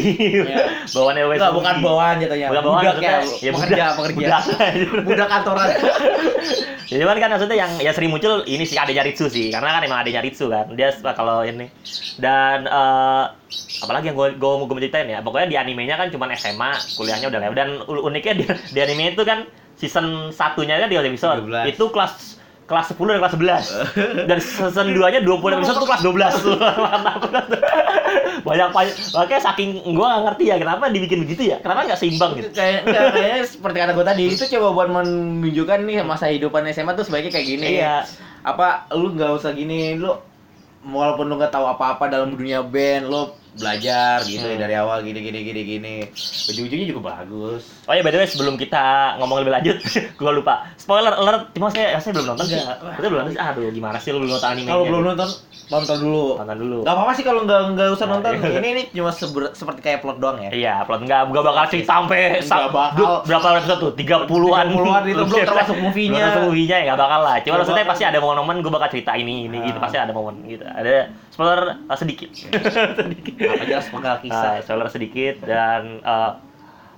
Iya. 0.47 0.63
bawahannya 0.95 1.25
Wes 1.27 1.39
Enggak, 1.43 1.53
bukan 1.59 1.75
bawahan 1.83 2.17
jatuhnya. 2.23 2.47
Bukan 2.55 2.63
bawahan 2.63 2.83
budak 2.87 2.97
ya, 3.03 3.11
ya 3.43 3.51
pekerja, 3.51 3.51
budak, 3.51 3.91
pekerja. 3.99 4.15
budak. 4.15 4.43
Budak 5.11 5.29
kantoran. 5.29 5.69
Ya 6.89 7.05
cuman 7.05 7.21
kan 7.21 7.29
maksudnya 7.29 7.53
yang 7.61 7.73
ya 7.85 7.93
sering 7.93 8.09
muncul 8.09 8.49
ini 8.49 8.65
si 8.65 8.81
adanya 8.81 9.05
Ritsu 9.05 9.29
sih, 9.29 9.53
karena 9.53 9.77
kan 9.77 9.85
emang 9.85 10.01
adanya 10.01 10.25
Ritsu 10.25 10.49
kan. 10.49 10.73
Dia 10.73 10.89
kalau 11.13 11.45
ini 11.45 11.69
dan 12.17 12.65
eh, 12.65 13.25
apalagi 13.85 14.09
yang 14.09 14.17
gue 14.17 14.41
gue 14.41 14.51
mau 14.57 14.65
gue 14.65 14.81
ceritain 14.81 15.05
ya, 15.05 15.21
pokoknya 15.21 15.53
di 15.53 15.57
animenya 15.61 16.01
kan 16.01 16.09
cuman 16.09 16.33
SMA, 16.33 16.97
kuliahnya 16.97 17.29
udah 17.29 17.41
lewat 17.45 17.57
dan 17.61 17.69
uniknya 17.85 18.35
di, 18.41 18.45
di 18.73 18.81
anime 18.81 19.13
itu 19.13 19.21
kan 19.21 19.45
season 19.77 20.33
satunya 20.33 20.81
kan 20.81 20.89
3 20.89 21.05
episode. 21.05 21.45
13. 21.45 21.77
Itu 21.77 21.93
kelas 21.93 22.38
kelas 22.69 22.93
10 22.93 23.01
dan 23.01 23.19
kelas 23.25 23.35
11. 23.35 24.29
dan 24.29 24.39
season 24.45 24.87
2-nya 24.93 25.21
20 25.25 25.57
episode 25.57 25.77
itu 25.81 25.87
kelas 25.89 26.03
12. 26.05 26.61
Mantap. 26.85 27.21
Banyak 28.49 28.71
banyak 28.71 28.95
makanya 29.13 29.43
saking 29.51 29.83
gua 29.93 30.07
nggak 30.15 30.23
ngerti 30.31 30.45
ya 30.49 30.57
kenapa 30.57 30.89
dibikin 30.89 31.27
begitu 31.27 31.53
ya? 31.53 31.57
Kenapa 31.61 31.85
nggak 31.85 32.01
seimbang 32.01 32.39
gitu? 32.39 32.49
Itu 32.49 32.57
kayak 32.57 32.87
enggak 32.87 33.05
kayaknya 33.13 33.41
seperti 33.45 33.77
kata 33.77 33.93
gue 33.93 34.07
tadi 34.07 34.23
itu 34.31 34.45
coba 34.57 34.69
buat 34.73 34.89
menunjukkan 34.89 35.79
nih 35.85 35.97
masa 36.07 36.31
hidupan 36.31 36.65
SMA 36.73 36.97
tuh 36.97 37.05
sebaiknya 37.05 37.33
kayak 37.35 37.47
gini. 37.47 37.69
Iya. 37.83 38.07
Apa 38.47 38.89
lu 38.95 39.13
nggak 39.13 39.43
usah 39.43 39.53
gini 39.53 39.99
lu 39.99 40.15
walaupun 40.87 41.27
lu 41.29 41.35
nggak 41.37 41.53
tahu 41.53 41.67
apa-apa 41.67 42.09
dalam 42.09 42.33
dunia 42.33 42.63
band 42.63 43.11
lu 43.11 43.35
belajar 43.59 44.23
gitu 44.23 44.41
ya 44.41 44.55
Hmm. 44.55 44.63
dari 44.63 44.75
awal 44.75 45.03
gini 45.03 45.19
gini 45.21 45.39
gini 45.43 45.61
gini 45.63 45.95
ujung-ujungnya 46.49 46.87
juga 46.87 47.03
bagus 47.13 47.63
Oh 47.85 47.93
iya, 47.93 48.05
by 48.05 48.11
the 48.11 48.21
way, 48.21 48.29
sebelum 48.29 48.55
kita 48.55 49.17
ngomong 49.17 49.41
lebih 49.41 49.49
lanjut, 49.51 49.77
gua 50.21 50.29
lupa. 50.29 50.69
Spoiler 50.77 51.09
alert, 51.11 51.57
cuma 51.57 51.73
saya, 51.73 51.97
saya 51.97 52.13
belum 52.13 52.29
nonton 52.29 52.45
sih. 52.45 52.61
Enggak. 52.61 52.77
Saya 53.01 53.09
belum 53.09 53.21
nonton. 53.25 53.41
Aduh, 53.41 53.69
gimana 53.73 53.97
sih 53.97 54.11
lu 54.13 54.21
belum 54.21 54.33
nonton 54.37 54.49
animenya? 54.53 54.71
kalau 54.71 54.85
belum 54.85 55.03
nonton 55.09 55.29
tonton 55.69 55.99
dulu 55.99 56.27
Nonton 56.35 56.59
dulu. 56.59 56.79
Gak 56.81 56.91
apa-apa 56.91 57.13
sih 57.13 57.23
kalau 57.23 57.41
nggak 57.43 57.61
nggak 57.73 57.89
usah 57.91 58.05
Nah, 58.05 58.13
nonton. 58.15 58.33
iya. 58.35 58.59
Ini 58.59 58.69
ini 58.71 58.83
cuma 58.91 59.11
seber- 59.11 59.53
seperti 59.53 59.81
kayak 59.81 60.01
plot 60.01 60.17
doang 60.17 60.39
ya. 60.39 60.51
Iya, 60.51 60.75
plot 60.83 61.01
enggak, 61.03 61.29
enggak 61.29 61.45
bakal 61.45 61.65
cerita 61.69 61.93
sampai 61.95 62.21
Nggak 62.41 62.71
bakal. 62.71 63.15
berapa 63.23 63.47
episode 63.59 63.79
tuh? 63.79 63.93
30-an. 63.95 64.67
30-an 64.67 65.03
itu 65.05 65.23
belum 65.23 65.45
termasuk 65.45 65.77
movie-nya. 65.79 66.11
Belum 66.11 66.25
termasuk 66.27 66.43
movie-nya 66.47 66.77
ya, 66.77 66.85
enggak 66.87 67.01
bakal 67.01 67.21
lah. 67.21 67.37
Cuma 67.37 67.45
Nggak 67.45 67.59
maksudnya 67.61 67.79
bakal. 67.81 67.93
pasti 67.93 68.05
ada 68.05 68.19
momen-momen 68.19 68.57
gua 68.61 68.73
bakal 68.75 68.89
cerita 68.91 69.13
ini, 69.15 69.35
ini 69.45 69.57
gitu. 69.63 69.77
Ah. 69.77 69.83
Pasti 69.85 69.97
ada 69.97 70.13
momen 70.13 70.35
gitu. 70.43 70.65
Ada 70.65 70.95
spoiler 71.29 71.61
uh, 71.85 71.95
sedikit. 71.95 72.31
sedikit. 72.99 73.33
Apa 73.39 73.65
jelas 73.65 73.87
penggal 73.89 74.15
Ah, 74.15 74.21
kisah. 74.21 74.53
spoiler 74.61 74.89
sedikit 74.89 75.35
dan 75.43 76.01
eh 76.01 76.31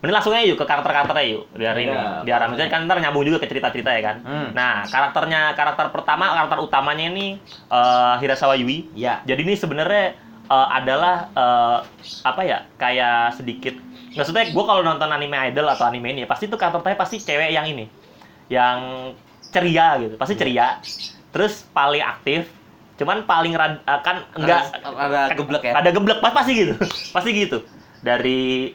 Mending 0.01 0.17
langsung 0.17 0.33
aja 0.33 0.49
yuk 0.49 0.57
ke 0.57 0.65
karakter-karakternya 0.65 1.27
yuk 1.29 1.45
biar 1.53 1.77
ini 1.77 1.93
Iya. 1.93 2.25
biar 2.25 2.41
misalnya 2.49 2.73
kan 2.73 2.89
ntar 2.89 2.99
nyambung 2.99 3.21
juga 3.23 3.37
ke 3.45 3.49
cerita-cerita 3.53 3.91
ya 3.93 4.03
kan. 4.03 4.17
Hmm. 4.25 4.49
Nah 4.57 4.89
karakternya 4.89 5.53
karakter 5.53 5.93
pertama 5.93 6.33
karakter 6.33 6.59
utamanya 6.65 7.05
ini 7.09 7.37
eh, 7.69 8.15
Hirasawa 8.17 8.57
Yui. 8.57 8.89
Iya. 8.97 9.21
Jadi 9.29 9.41
ini 9.45 9.55
sebenarnya 9.55 10.17
eh, 10.49 10.69
adalah 10.73 11.29
eh, 11.31 11.79
apa 12.25 12.41
ya 12.43 12.65
kayak 12.77 13.37
sedikit 13.37 13.77
maksudnya 14.11 14.51
gue 14.51 14.65
kalau 14.67 14.83
nonton 14.83 15.07
anime 15.07 15.39
idol 15.47 15.71
atau 15.71 15.87
anime 15.87 16.11
ini 16.11 16.21
ya, 16.25 16.29
pasti 16.29 16.51
tuh 16.51 16.59
karakternya 16.59 16.99
pasti 16.99 17.23
cewek 17.23 17.55
yang 17.55 17.63
ini 17.63 17.87
yang 18.51 19.13
ceria 19.55 20.03
gitu 20.03 20.19
pasti 20.19 20.35
ceria 20.35 20.83
terus 21.31 21.63
paling 21.71 22.03
aktif 22.03 22.51
cuman 22.99 23.23
paling 23.23 23.55
rad, 23.55 23.79
kan 24.03 24.27
enggak 24.35 24.67
Ada, 24.83 25.31
ada 25.31 25.35
geblek 25.39 25.63
ya. 25.63 25.73
ada 25.79 25.91
geblek 25.95 26.19
pas 26.19 26.35
pasti 26.35 26.53
gitu 26.59 26.75
pasti 27.15 27.31
gitu 27.33 27.63
dari 28.03 28.75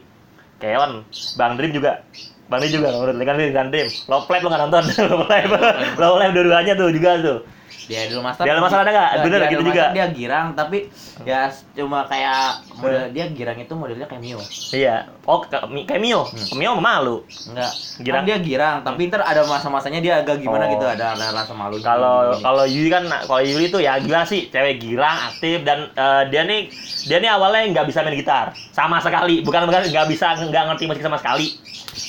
Keon 0.60 1.04
Bang 1.36 1.60
Dream 1.60 1.72
juga 1.76 2.04
Bang 2.46 2.62
Ri 2.62 2.70
juga 2.70 2.94
menurut 2.94 3.18
kan 3.26 3.42
Dream. 3.74 3.90
Live 4.30 4.42
lu 4.46 4.50
nggak 4.54 4.62
nonton? 4.70 4.84
Love 5.10 5.26
Live, 5.26 5.52
Love 5.98 6.18
Live 6.22 6.34
dua-duanya 6.38 6.74
tuh 6.78 6.90
juga 6.94 7.10
tuh. 7.18 7.38
Di 7.86 7.94
Idol 7.94 8.26
Master. 8.26 8.44
Di 8.46 8.50
Idol 8.50 8.64
Master 8.66 8.80
ada 8.82 8.92
nggak? 8.92 9.10
Bener 9.22 9.40
di 9.40 9.48
gitu 9.54 9.64
juga. 9.66 9.84
Dia 9.94 10.06
girang 10.10 10.48
tapi 10.58 10.78
ya 11.22 11.54
cuma 11.78 12.10
kayak 12.10 12.66
model 12.82 13.04
dia 13.14 13.26
girang 13.30 13.58
itu 13.62 13.74
modelnya 13.78 14.10
kayak 14.10 14.22
Mio. 14.26 14.42
Iya. 14.74 15.06
Oh, 15.26 15.46
kayak 15.46 16.02
Mio. 16.02 16.26
Mio 16.58 16.72
mah 16.78 17.02
malu. 17.02 17.22
Enggak. 17.50 17.72
Girang. 18.02 18.26
Kan 18.26 18.30
dia 18.30 18.38
girang, 18.42 18.76
tapi 18.82 19.02
ntar 19.10 19.22
ada 19.22 19.46
masa-masanya 19.46 20.00
dia 20.02 20.14
agak 20.22 20.42
gimana 20.42 20.66
Oh. 20.66 20.74
gitu, 20.74 20.86
ada 20.86 21.14
ada 21.14 21.30
rasa 21.30 21.54
malu. 21.54 21.78
Kalau 21.80 22.42
kalau 22.42 22.66
Yui 22.66 22.90
kan 22.90 23.06
kalau 23.06 23.42
Yui 23.46 23.70
tuh 23.70 23.80
ya 23.80 24.02
gila 24.02 24.26
sih, 24.26 24.50
cewek 24.50 24.82
girang, 24.82 25.30
aktif 25.30 25.62
dan 25.62 25.94
eh, 25.94 26.24
dia 26.34 26.42
nih 26.42 26.68
dia 27.06 27.18
nih 27.22 27.30
awalnya 27.30 27.70
nggak 27.70 27.86
bisa 27.86 28.02
main 28.02 28.18
gitar 28.18 28.52
sama 28.74 28.98
sekali, 28.98 29.46
bukan 29.46 29.70
bukan 29.70 29.94
nggak 29.94 30.08
bisa 30.10 30.34
nggak 30.42 30.64
ngerti 30.74 30.84
musik 30.90 31.06
sama 31.06 31.22
sekali. 31.22 31.54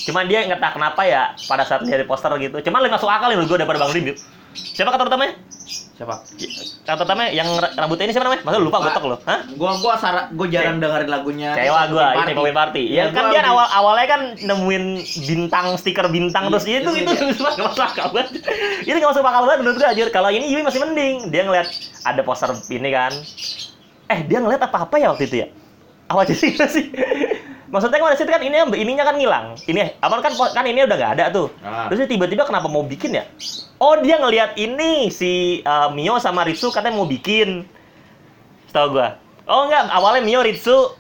Cuman 0.09 0.27
dia 0.27 0.47
nggak 0.47 0.59
tahu 0.59 0.73
kenapa 0.81 1.03
ya 1.07 1.23
pada 1.47 1.63
saat 1.63 1.83
lihat 1.85 2.03
di 2.03 2.09
poster 2.09 2.33
gitu. 2.39 2.59
Cuman 2.65 2.81
lebih 2.83 2.95
masuk 2.99 3.11
akal 3.11 3.29
menurut 3.31 3.51
gue 3.51 3.59
daripada 3.61 3.83
Bang 3.83 3.93
Rim. 3.93 4.15
Siapa 4.57 4.91
kata 4.91 5.05
utamanya? 5.05 5.35
siapa? 5.97 6.21
Kata 6.85 7.03
utamanya 7.03 7.33
yang 7.33 7.49
ra- 7.57 7.73
rambutnya 7.75 8.05
ini 8.05 8.13
siapa 8.13 8.29
namanya? 8.29 8.45
Masa 8.45 8.57
lu 8.57 8.69
lupa 8.69 8.79
gotok 8.79 9.05
lo? 9.05 9.17
Hah? 9.25 9.49
Gua 9.57 9.81
gua 9.81 9.97
sara, 9.97 10.29
gua 10.29 10.47
jarang 10.47 10.77
dengerin 10.77 11.09
lagunya. 11.09 11.57
Kecewa 11.57 11.83
gua 11.89 12.07
ini 12.21 12.33
Popin 12.33 12.53
Party. 12.53 12.83
Ya, 12.87 12.93
Ya, 12.93 13.05
kan 13.11 13.33
dia 13.33 13.41
awal 13.43 13.67
awalnya 13.67 14.07
kan 14.07 14.21
nemuin 14.37 14.85
bintang 15.25 15.67
stiker 15.75 16.07
bintang 16.07 16.47
Iya, 16.47 16.53
terus 16.53 16.65
itu 16.69 16.77
itu 16.77 16.91
itu 16.93 17.13
dia. 17.35 17.49
nggak 17.49 17.67
masuk 17.67 17.85
akal 17.85 18.09
banget. 18.13 18.29
Ini 18.85 18.93
nggak 18.95 19.11
masuk 19.11 19.25
akal 19.25 19.43
banget 19.43 19.59
menurut 19.59 19.77
gua 19.77 19.89
anjir. 19.89 20.09
Kalau 20.13 20.29
ini 20.29 20.47
Yui 20.47 20.63
masih 20.63 20.81
mending. 20.81 21.17
Dia 21.29 21.43
ngeliat 21.43 21.69
ada 22.05 22.21
poster 22.21 22.53
ini 22.69 22.89
kan. 22.93 23.13
Eh 24.07 24.21
dia 24.23 24.39
ngeliat 24.39 24.61
apa 24.61 24.79
apa 24.85 24.95
ya 25.01 25.11
waktu 25.11 25.25
itu 25.25 25.37
ya? 25.43 25.49
Apa 26.07 26.23
jadi 26.23 26.55
nggak 26.55 26.71
sih? 26.71 26.85
Maksudnya 27.67 27.99
kan 27.99 28.15
situ 28.15 28.31
kan 28.31 28.43
ini 28.43 28.57
ininya 28.79 29.05
kan 29.07 29.17
ngilang. 29.19 29.47
Ini 29.67 29.99
apa 29.99 30.23
kan 30.23 30.33
kan 30.55 30.65
ini 30.65 30.87
udah 30.87 30.97
nggak 30.97 31.13
ada 31.19 31.25
tuh. 31.35 31.51
Ah. 31.67 31.91
Terus 31.91 32.07
tiba-tiba 32.07 32.47
kenapa 32.47 32.71
mau 32.71 32.87
bikin 32.87 33.19
ya? 33.19 33.27
Oh 33.83 33.99
dia 33.99 34.23
ngelihat 34.23 34.55
ini 34.55 35.11
si 35.11 35.61
uh, 35.67 35.91
Mio 35.91 36.17
sama 36.23 36.47
Ritsu 36.47 36.71
katanya 36.71 36.97
mau 36.97 37.11
bikin. 37.11 37.67
Setahu 38.71 38.99
gua. 38.99 39.19
Oh 39.51 39.67
enggak, 39.67 39.91
awalnya 39.91 40.23
Mio 40.23 40.41
Ritsu 40.47 40.95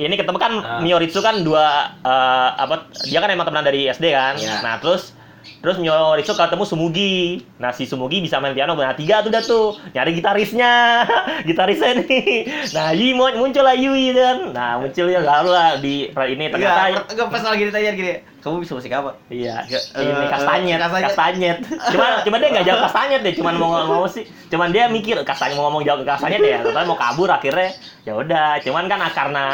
ini 0.00 0.16
ketemu 0.16 0.38
kan 0.40 0.52
Ah. 0.64 0.80
Mio 0.80 0.96
Ritsu 0.96 1.20
kan 1.20 1.44
dua 1.44 1.92
uh, 2.00 2.48
apa 2.56 2.88
dia 3.04 3.20
kan 3.20 3.28
emang 3.28 3.44
temenan 3.44 3.68
dari 3.68 3.84
SD 3.88 4.08
kan. 4.10 4.40
Iya. 4.40 4.64
Nah, 4.64 4.80
terus 4.80 5.12
terus 5.58 5.76
Mio 5.76 6.14
Ritsu 6.14 6.32
ketemu 6.32 6.62
Sumugi. 6.62 7.42
Nah, 7.58 7.74
si 7.74 7.84
Sumugi 7.84 8.22
bisa 8.22 8.38
main 8.38 8.54
piano. 8.54 8.72
Nah, 8.72 8.94
tiga 8.94 9.20
tuh 9.20 9.28
dah 9.28 9.42
tuh. 9.42 9.74
Nyari 9.90 10.14
gitarisnya. 10.14 11.02
Gitarisnya 11.48 12.00
nih. 12.00 12.46
Nah, 12.70 12.94
Yui 12.94 13.10
mu- 13.12 13.34
muncul 13.36 13.60
lah 13.60 13.74
Yui 13.74 14.14
kan. 14.14 14.54
Nah, 14.54 14.78
muncul 14.78 15.06
ya 15.06 15.20
lalu 15.20 15.50
lah 15.50 15.76
di 15.76 16.08
ini 16.08 16.44
ternyata 16.46 17.02
Enggak, 17.10 17.28
pas 17.28 17.42
lagi 17.42 17.62
ditanya 17.66 17.90
gini, 17.92 18.12
kamu 18.40 18.62
bisa 18.62 18.72
musik 18.72 18.90
apa? 18.90 19.18
Iya, 19.28 19.66
Eh, 19.66 19.82
ini 20.00 20.12
eh, 20.16 20.28
kastanyet, 20.28 20.78
kastanyet. 20.78 21.06
kastanyet. 21.08 21.58
Cuma 21.90 22.06
cuma 22.22 22.36
dia 22.38 22.48
nggak 22.50 22.66
jawab 22.66 22.80
kastanyet 22.88 23.20
deh, 23.20 23.34
cuman 23.34 23.54
mau 23.56 23.68
ngomong 23.74 24.08
sih. 24.08 24.24
Cuman 24.48 24.68
dia 24.70 24.86
mikir 24.86 25.16
kastanyet 25.22 25.56
mau 25.56 25.68
ngomong 25.68 25.82
jawab 25.82 26.04
kastanyet 26.04 26.40
ya, 26.40 26.58
tapi 26.62 26.86
mau 26.86 26.96
kabur 26.96 27.28
akhirnya 27.28 27.74
ya 28.02 28.12
udah. 28.14 28.62
Cuman 28.62 28.86
kan 28.86 29.00
karena 29.10 29.44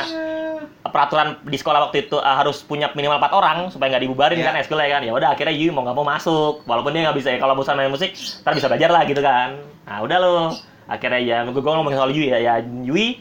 peraturan 0.97 1.37
di 1.45 1.55
sekolah 1.55 1.81
waktu 1.85 2.09
itu 2.09 2.17
ah, 2.17 2.41
harus 2.41 2.65
punya 2.65 2.89
minimal 2.91 3.21
empat 3.21 3.33
orang 3.33 3.69
supaya 3.69 3.93
nggak 3.93 4.05
dibubarin 4.09 4.41
Iya. 4.41 4.49
kan 4.49 4.55
ekskulnya 4.57 4.89
kan. 4.89 5.03
Ya 5.05 5.13
udah 5.13 5.29
akhirnya 5.31 5.53
Yui 5.53 5.69
mau 5.69 5.85
nggak 5.85 5.93
mau 5.93 6.09
masuk. 6.09 6.65
Walaupun 6.65 6.97
dia 6.97 7.05
nggak 7.05 7.19
bisa 7.21 7.29
ya 7.31 7.39
kalau 7.39 7.53
bosan 7.53 7.77
main 7.77 7.93
musik, 7.93 8.17
ntar 8.41 8.57
bisa 8.57 8.67
belajar 8.67 8.89
lah 8.89 9.05
gitu 9.05 9.21
kan. 9.21 9.61
Nah 9.85 10.01
udah 10.01 10.19
loh. 10.19 10.45
Akhirnya 10.89 11.21
ya 11.21 11.39
gue 11.45 11.61
ngomongin 11.61 12.01
soal 12.01 12.11
Yui 12.11 12.33
ya, 12.33 12.41
ya 12.41 12.55
Yui 12.65 13.21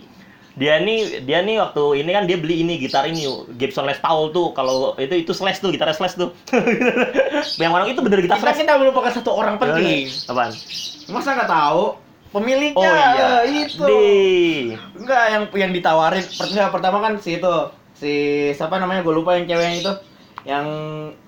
dia 0.55 0.79
nih 0.79 1.27
dia 1.27 1.43
nih 1.43 1.59
waktu 1.59 1.99
ini 1.99 2.15
kan 2.15 2.23
dia 2.23 2.39
beli 2.39 2.63
ini 2.63 2.79
gitar 2.79 3.03
ini 3.03 3.27
Gibson 3.59 3.83
Les 3.83 3.99
Paul 3.99 4.31
tuh 4.31 4.55
kalau 4.55 4.95
itu 4.95 5.11
itu 5.19 5.35
slash 5.35 5.59
tuh 5.59 5.67
gitar 5.67 5.91
slash 5.91 6.15
tuh 6.15 6.31
yang 7.59 7.75
mana 7.75 7.83
itu 7.83 7.99
bener 7.99 8.23
gitar 8.23 8.39
Kita 8.39 8.55
slash 8.55 8.59
kita 8.63 8.79
melupakan 8.79 9.11
satu 9.11 9.35
orang 9.35 9.59
penting. 9.59 10.07
apaan 10.31 10.55
Masa 11.11 11.35
nggak 11.35 11.51
tahu? 11.51 11.99
Pemiliknya 12.35 12.83
oh 12.83 12.95
iya. 13.15 13.27
eh, 13.47 13.63
itu. 13.63 13.85
di. 13.87 14.03
Enggak 14.99 15.23
yang 15.31 15.43
yang 15.55 15.71
ditawarin. 15.71 16.19
Per- 16.19 16.51
enggak, 16.51 16.69
pertama 16.75 16.99
kan 16.99 17.15
si 17.15 17.39
itu 17.39 17.53
si 17.95 18.11
siapa 18.51 18.75
namanya 18.75 19.07
gue 19.07 19.15
lupa 19.15 19.39
yang 19.39 19.47
cewek 19.47 19.63
yang 19.63 19.77
itu 19.79 19.93
yang 20.43 20.65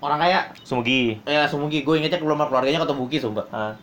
orang 0.03 0.19
kaya. 0.19 0.39
Sumugi. 0.67 1.23
Ya 1.23 1.47
Sumugi. 1.47 1.87
Gue 1.87 2.03
ingetnya 2.03 2.19
sama 2.19 2.51
keluarganya 2.51 2.83
atau 2.83 2.99
Buki 2.99 3.23
sumpah. 3.23 3.47
Ah, 3.55 3.73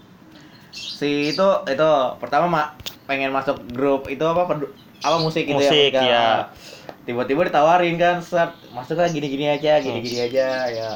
si 0.74 1.32
itu 1.32 1.48
itu 1.64 1.90
pertama 2.20 2.44
mak 2.44 2.66
pengen 3.08 3.32
masuk 3.32 3.56
grup 3.72 4.04
itu 4.12 4.20
apa 4.20 4.44
pedu- 4.44 4.74
apa 5.00 5.16
musik 5.20 5.44
gitu 5.48 5.60
Musik, 5.60 5.92
ya 5.92 6.00
ya. 6.00 6.28
tiba-tiba 7.04 7.44
ditawarin 7.44 8.00
kan 8.00 8.24
set 8.24 8.48
masuklah 8.72 9.04
gini-gini 9.12 9.48
aja 9.48 9.80
gini-gini 9.80 10.28
aja 10.28 10.68
ya. 10.68 10.90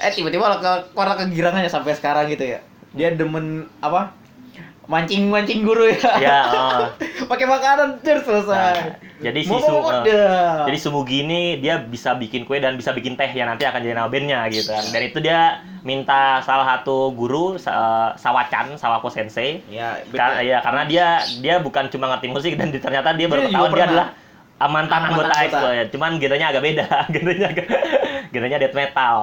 Eh 0.00 0.12
tiba-tiba 0.12 0.60
ke 0.60 0.72
kegirangannya 0.92 1.68
sampai 1.68 1.96
sekarang 1.96 2.28
gitu 2.32 2.56
ya. 2.56 2.60
Dia 2.96 3.12
demen 3.16 3.68
apa 3.84 4.12
mancing 4.92 5.32
mancing 5.32 5.64
guru 5.64 5.88
ya 5.88 6.12
ya 6.20 6.38
oh. 6.52 6.80
pakai 7.24 7.48
makanan 7.48 7.96
terus 8.04 8.22
Nah, 8.22 8.44
selesai 8.44 9.00
jadi 9.22 9.40
si 9.40 9.54
Su- 9.54 9.70
udah. 9.80 10.66
jadi 10.66 10.78
Sumugi 10.82 11.22
ini 11.22 11.56
dia 11.56 11.78
bisa 11.78 12.12
bikin 12.12 12.42
kue 12.42 12.58
dan 12.58 12.74
bisa 12.74 12.90
bikin 12.90 13.14
teh 13.14 13.30
yang 13.30 13.46
nanti 13.46 13.62
akan 13.62 13.78
jadi 13.78 13.94
nama 13.94 14.10
bandnya 14.10 14.50
gitu 14.50 14.74
kan. 14.74 14.82
Dan 14.90 15.02
itu 15.06 15.22
dia 15.22 15.62
minta 15.86 16.42
salah 16.42 16.66
satu 16.66 17.14
guru 17.14 17.54
Sa- 17.54 18.18
Sawachan, 18.18 18.74
Sawako 18.74 19.14
Sensei. 19.14 19.62
ya 19.70 20.02
Kar- 20.10 20.42
ya 20.42 20.58
karena 20.58 20.82
dia 20.84 21.06
dia 21.38 21.62
bukan 21.62 21.86
cuma 21.86 22.10
ngerti 22.10 22.34
musik 22.34 22.58
dan 22.58 22.74
ternyata 22.74 23.14
dia 23.14 23.30
baru 23.30 23.46
Dia 23.46 23.50
ketahuan 23.54 23.70
dia 23.72 23.84
adalah 23.86 24.06
ah, 24.58 24.66
mantan 24.66 25.00
anggota 25.06 25.30
anggota. 25.30 25.46
EXO 25.46 25.68
ya. 25.70 25.84
Cuman 25.86 26.10
genrenya 26.18 26.46
agak 26.50 26.62
beda. 26.66 26.86
genrenya 27.14 27.46
agak 27.54 27.66
genrenya 28.34 28.58
death 28.58 28.74
metal. 28.74 29.16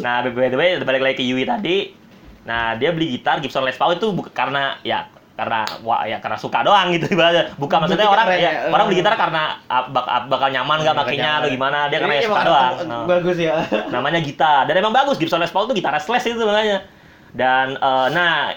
Nah, 0.00 0.24
nah 0.24 0.32
by 0.32 0.48
the 0.48 0.56
way 0.56 0.80
balik 0.80 1.04
lagi 1.04 1.20
ke 1.20 1.24
Yui 1.24 1.44
tadi. 1.44 2.03
Nah, 2.44 2.76
dia 2.76 2.92
beli 2.92 3.16
gitar 3.16 3.40
Gibson 3.40 3.64
Les 3.64 3.76
Paul 3.76 3.96
itu 3.96 4.12
bukan 4.12 4.32
karena 4.32 4.76
ya 4.84 5.08
karena 5.34 5.66
wah 5.82 6.06
ya 6.06 6.22
karena 6.22 6.38
suka 6.38 6.62
doang 6.62 6.94
gitu 6.94 7.10
ibaratnya. 7.14 7.50
Bukan 7.58 7.76
maksudnya 7.82 8.06
orang 8.06 8.26
ya, 8.30 8.38
ya, 8.38 8.50
orang 8.70 8.86
eh. 8.86 8.88
beli 8.92 8.98
gitar 9.02 9.14
karena 9.18 9.58
ah, 9.66 9.82
bak- 9.90 10.06
ah, 10.06 10.22
bakal 10.30 10.48
nyaman 10.54 10.78
nggak 10.86 10.94
Bakal 10.94 11.10
pakainya 11.10 11.30
atau 11.42 11.48
gimana 11.50 11.78
dia 11.90 11.98
karena 11.98 12.14
Ini 12.14 12.22
ya 12.22 12.28
suka 12.30 12.42
doang. 12.46 12.72
Nah. 12.86 13.04
bagus 13.08 13.36
ya. 13.40 13.54
Namanya 13.94 14.20
gitar 14.22 14.62
dan 14.70 14.74
emang 14.78 14.94
bagus 14.94 15.16
Gibson 15.18 15.42
Les 15.42 15.50
Paul 15.50 15.66
tuh 15.66 15.74
gitar 15.74 15.96
slash 15.98 16.30
itu 16.30 16.38
namanya. 16.38 16.86
Dan 17.34 17.74
eh, 17.74 18.06
nah 18.14 18.54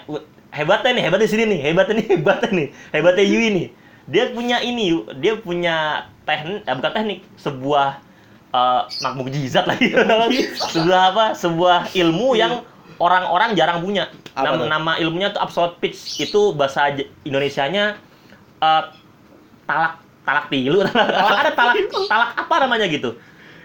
hebatnya 0.54 0.90
nih 0.94 1.02
hebatnya 1.10 1.26
di 1.26 1.32
sini 1.32 1.44
nih 1.50 1.60
hebatnya 1.66 1.94
nih 1.98 2.06
hebatnya 2.14 2.48
nih 2.54 2.68
hebatnya 2.94 3.24
Yui 3.26 3.48
nih. 3.50 3.66
Dia 4.08 4.24
punya 4.32 4.56
ini 4.62 5.02
dia 5.18 5.34
punya 5.36 6.06
teknik 6.22 6.62
eh, 6.62 6.74
bukan 6.78 6.92
teknik 6.94 7.18
sebuah 7.42 7.88
eh 8.48 8.82
mak 9.02 9.12
mukjizat 9.18 9.66
lagi. 9.66 9.92
Sebuah 10.72 11.00
apa? 11.12 11.24
Sebuah 11.34 11.90
ilmu 11.92 12.38
yang 12.38 12.62
orang-orang 12.98 13.54
jarang 13.54 13.80
punya. 13.80 14.10
Nama, 14.34 14.54
nama 14.70 14.92
ilmunya 14.98 15.34
tuh 15.34 15.40
absolute 15.42 15.78
pitch. 15.78 16.18
Itu 16.20 16.54
bahasa 16.54 16.94
Indonesianya 17.22 17.98
eh, 18.58 18.82
talak 19.64 19.94
talak 20.22 20.46
tilu 20.52 20.84
talak, 20.84 21.38
ada 21.42 21.52
talak 21.56 21.74
talak 22.06 22.30
apa 22.36 22.54
namanya 22.60 22.86
gitu? 22.86 23.16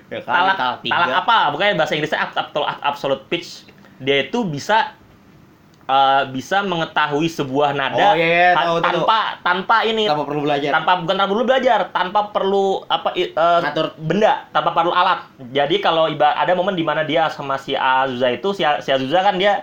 Ya 0.08 0.20
kali, 0.24 0.32
talak 0.32 0.56
talak 0.58 0.78
talak 0.86 1.08
apa? 1.26 1.38
Pokoknya 1.52 1.74
bahasa 1.76 1.94
Inggrisnya 1.98 2.20
ab- 2.24 2.38
ab- 2.40 2.84
absolute 2.84 3.24
pitch. 3.28 3.68
Dia 4.00 4.26
itu 4.28 4.44
bisa 4.48 4.96
eh, 5.84 6.24
bisa 6.30 6.62
mengetahui 6.62 7.28
sebuah 7.28 7.72
nada 7.72 7.96
Oh, 7.96 8.16
iya, 8.16 8.24
iya, 8.24 8.50
tan- 8.52 8.66
tahu, 8.66 8.76
tahu. 8.78 8.86
tanpa 8.88 9.20
tanpa 9.40 9.78
ini. 9.84 10.04
Tanpa 10.06 10.24
perlu 10.24 10.42
belajar. 10.42 10.72
Tanpa 10.72 10.92
bukan 10.98 11.16
tanpa 11.16 11.30
perlu 11.30 11.44
belajar 11.44 11.80
tanpa 11.90 12.20
perlu 12.30 12.66
apa 12.86 13.10
Ngatur. 13.14 13.88
benda 14.00 14.34
tanpa 14.50 14.70
perlu 14.72 14.92
alat. 14.92 15.20
Jadi 15.50 15.76
kalau 15.78 16.08
iba 16.08 16.32
ada 16.32 16.52
momen 16.54 16.74
di 16.74 16.82
mana 16.82 17.04
dia 17.04 17.28
sama 17.28 17.56
si 17.56 17.74
Azusa 17.74 18.32
itu 18.32 18.52
si, 18.52 18.64
si 18.80 18.90
Azusa 18.90 19.20
kan 19.20 19.36
dia 19.36 19.62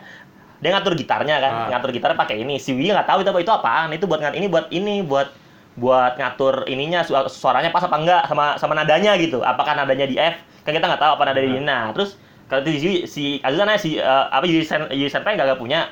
dia 0.61 0.71
ngatur 0.71 0.93
gitarnya 0.93 1.41
kan. 1.41 1.53
Ah. 1.57 1.67
ngatur 1.73 1.89
gitarnya 1.91 2.17
pakai 2.17 2.45
ini. 2.45 2.61
Si 2.61 2.71
Wii 2.71 2.93
nggak 2.93 3.09
tahu 3.09 3.25
itu 3.25 3.31
apa 3.33 3.41
itu 3.41 3.53
apaan? 3.53 3.89
Itu 3.91 4.05
buat 4.05 4.21
ngat 4.21 4.37
ini 4.37 4.47
buat 4.47 4.69
ini 4.69 5.01
buat 5.01 5.33
buat 5.73 6.21
ngatur 6.21 6.69
ininya 6.69 7.01
su- 7.01 7.17
suaranya 7.33 7.73
pas 7.73 7.81
apa 7.81 7.97
enggak 7.97 8.23
sama 8.29 8.61
sama 8.61 8.77
nadanya 8.77 9.17
gitu. 9.17 9.41
Apakah 9.41 9.73
nadanya 9.73 10.05
di 10.05 10.21
F? 10.21 10.37
Kan 10.69 10.77
kita 10.77 10.85
nggak 10.85 11.01
tahu 11.01 11.13
apa 11.17 11.25
nada 11.25 11.41
di 11.41 11.57
Ah. 11.57 11.65
nah 11.65 11.85
terus 11.97 12.21
kalau 12.45 12.61
si, 12.67 13.07
si 13.09 13.25
Azusa 13.41 13.65
nanya 13.65 13.81
si 13.81 13.97
eh, 13.97 14.05
apa 14.05 14.45
Yui 14.45 14.61
Sen 14.61 14.85
Yui 14.93 15.09
Senpai 15.09 15.39
nggak 15.39 15.57
punya 15.57 15.89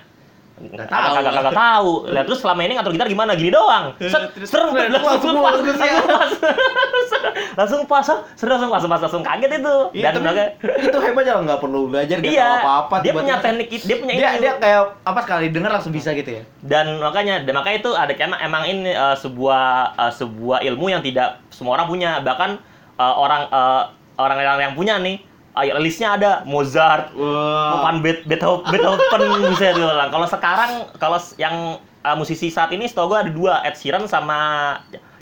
Nggak 0.59 0.86
tahu. 0.90 1.12
kagak 1.14 1.32
kagak 1.38 1.54
tahu. 1.54 1.92
Lah 2.11 2.22
terus 2.26 2.38
selama 2.42 2.61
ini 2.66 2.72
ngatur 2.74 2.92
gitar 2.94 3.09
gimana? 3.09 3.32
Gini 3.38 3.50
doang. 3.54 3.94
Set, 4.02 4.34
Terus- 4.34 4.50
ser, 4.50 4.61
terus 4.66 5.02
langsung 5.06 5.38
langsung 5.38 5.66
pas, 5.78 6.30
langsung 7.59 7.82
pas. 7.86 8.06
Ah. 8.09 8.18
Ser, 8.34 8.48
langsung 8.50 8.70
pas, 8.70 8.82
pas, 8.82 9.00
langsung 9.00 9.22
kaget 9.22 9.50
itu. 9.62 9.76
Iya, 9.94 10.11
Dan 10.14 10.22
itu 10.59 10.98
hebat 10.98 11.24
ya 11.24 11.34
nggak 11.38 11.61
perlu 11.61 11.90
belajar 11.90 12.16
nggak 12.18 12.32
iya, 12.32 12.62
apa-apa 12.62 12.94
dia 13.02 13.12
punya 13.14 13.34
teknik, 13.40 13.68
dia 13.70 13.96
punya 13.98 14.12
dia 14.14 14.30
ini. 14.34 14.42
dia 14.42 14.52
kayak 14.59 14.82
apa 15.04 15.20
sekali 15.24 15.46
denger 15.50 15.70
langsung 15.70 15.92
bisa 15.94 16.11
gitu 16.14 16.30
ya 16.40 16.42
dan 16.64 16.98
makanya 17.00 17.42
dan 17.44 17.54
makanya 17.56 17.76
itu 17.80 17.90
ada 17.94 18.12
emang 18.14 18.40
emang 18.42 18.62
ini 18.66 18.90
eh, 18.92 19.16
sebuah 19.18 19.96
eh, 19.96 20.12
sebuah 20.14 20.59
ilmu 20.64 20.86
yang 20.92 21.02
tidak 21.02 21.42
semua 21.48 21.78
orang 21.80 21.86
punya 21.88 22.11
bahkan 22.22 22.59
eh, 22.98 23.14
orang 23.14 23.42
eh, 23.48 23.82
orang-orang 24.18 24.72
yang 24.72 24.76
punya 24.76 24.94
nih 24.98 25.16
eh, 25.64 25.74
listnya 25.82 26.14
ada 26.14 26.30
Mozart 26.46 27.11
wah 27.14 27.88
Van 27.88 27.98
Beethoven, 28.02 28.66
Beethoven 28.70 29.20
bisa 29.54 29.74
diulang. 29.74 30.11
Kalau 30.11 30.26
sekarang 30.26 30.70
kalau 30.96 31.18
yang 31.40 31.78
uh, 32.04 32.16
musisi 32.18 32.48
saat 32.48 32.70
ini 32.70 32.86
setahu 32.86 33.14
gua 33.14 33.26
ada 33.26 33.32
dua, 33.32 33.54
Ed 33.66 33.74
Sheeran 33.78 34.06
sama 34.06 34.38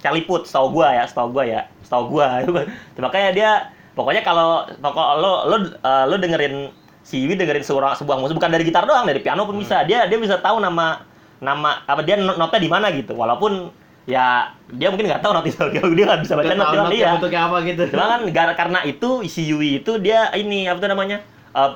Charlie 0.01 0.25
Puth, 0.25 0.47
setahu 0.49 0.81
gua 0.81 0.93
ya, 0.93 1.05
setahu 1.09 1.29
gua 1.33 1.45
ya, 1.47 1.61
setahu 1.83 2.05
gua. 2.13 2.45
Makanya 3.03 3.31
dia 3.33 3.51
pokoknya 3.97 4.23
kalau 4.23 4.69
pokok 4.79 5.09
lo 5.19 5.33
lo 5.49 5.57
eh, 5.73 6.05
lo 6.05 6.17
dengerin 6.21 6.71
si 7.07 7.23
Yui 7.23 7.39
dengerin 7.39 7.63
sebuah, 7.63 7.95
sebuah 7.97 8.19
musik 8.19 8.35
bukan 8.35 8.51
dari 8.51 8.67
gitar 8.67 8.83
doang 8.83 9.07
dari 9.07 9.23
piano 9.23 9.47
pun 9.47 9.57
bisa 9.57 9.87
dia 9.87 10.11
dia 10.11 10.19
bisa 10.19 10.43
tahu 10.43 10.59
nama 10.59 11.07
nama 11.39 11.87
apa 11.87 12.03
dia 12.03 12.19
not- 12.19 12.35
notnya 12.35 12.61
di 12.61 12.71
mana 12.71 12.91
gitu 12.91 13.15
walaupun 13.15 13.71
ya 14.07 14.55
dia 14.71 14.89
mungkin 14.89 15.11
nggak 15.11 15.19
tahu 15.19 15.33
itu 15.43 15.59
dia 15.99 16.05
nggak 16.07 16.21
bisa 16.23 16.33
baca 16.39 16.47
Nggak 16.47 16.57
not 16.57 16.67
tahu 16.71 16.87
dia 16.89 16.97
iya 16.97 17.11
bentuknya 17.19 17.41
apa 17.51 17.57
gitu. 17.67 17.83
cuma 17.91 18.05
kan 18.07 18.21
gara- 18.31 18.57
karena 18.57 18.79
itu 18.87 19.11
si 19.27 19.43
Yui 19.51 19.83
itu 19.83 19.93
dia 19.99 20.31
ini 20.33 20.71
apa 20.71 20.79
tuh 20.79 20.89
namanya 20.89 21.19
eh, 21.53 21.71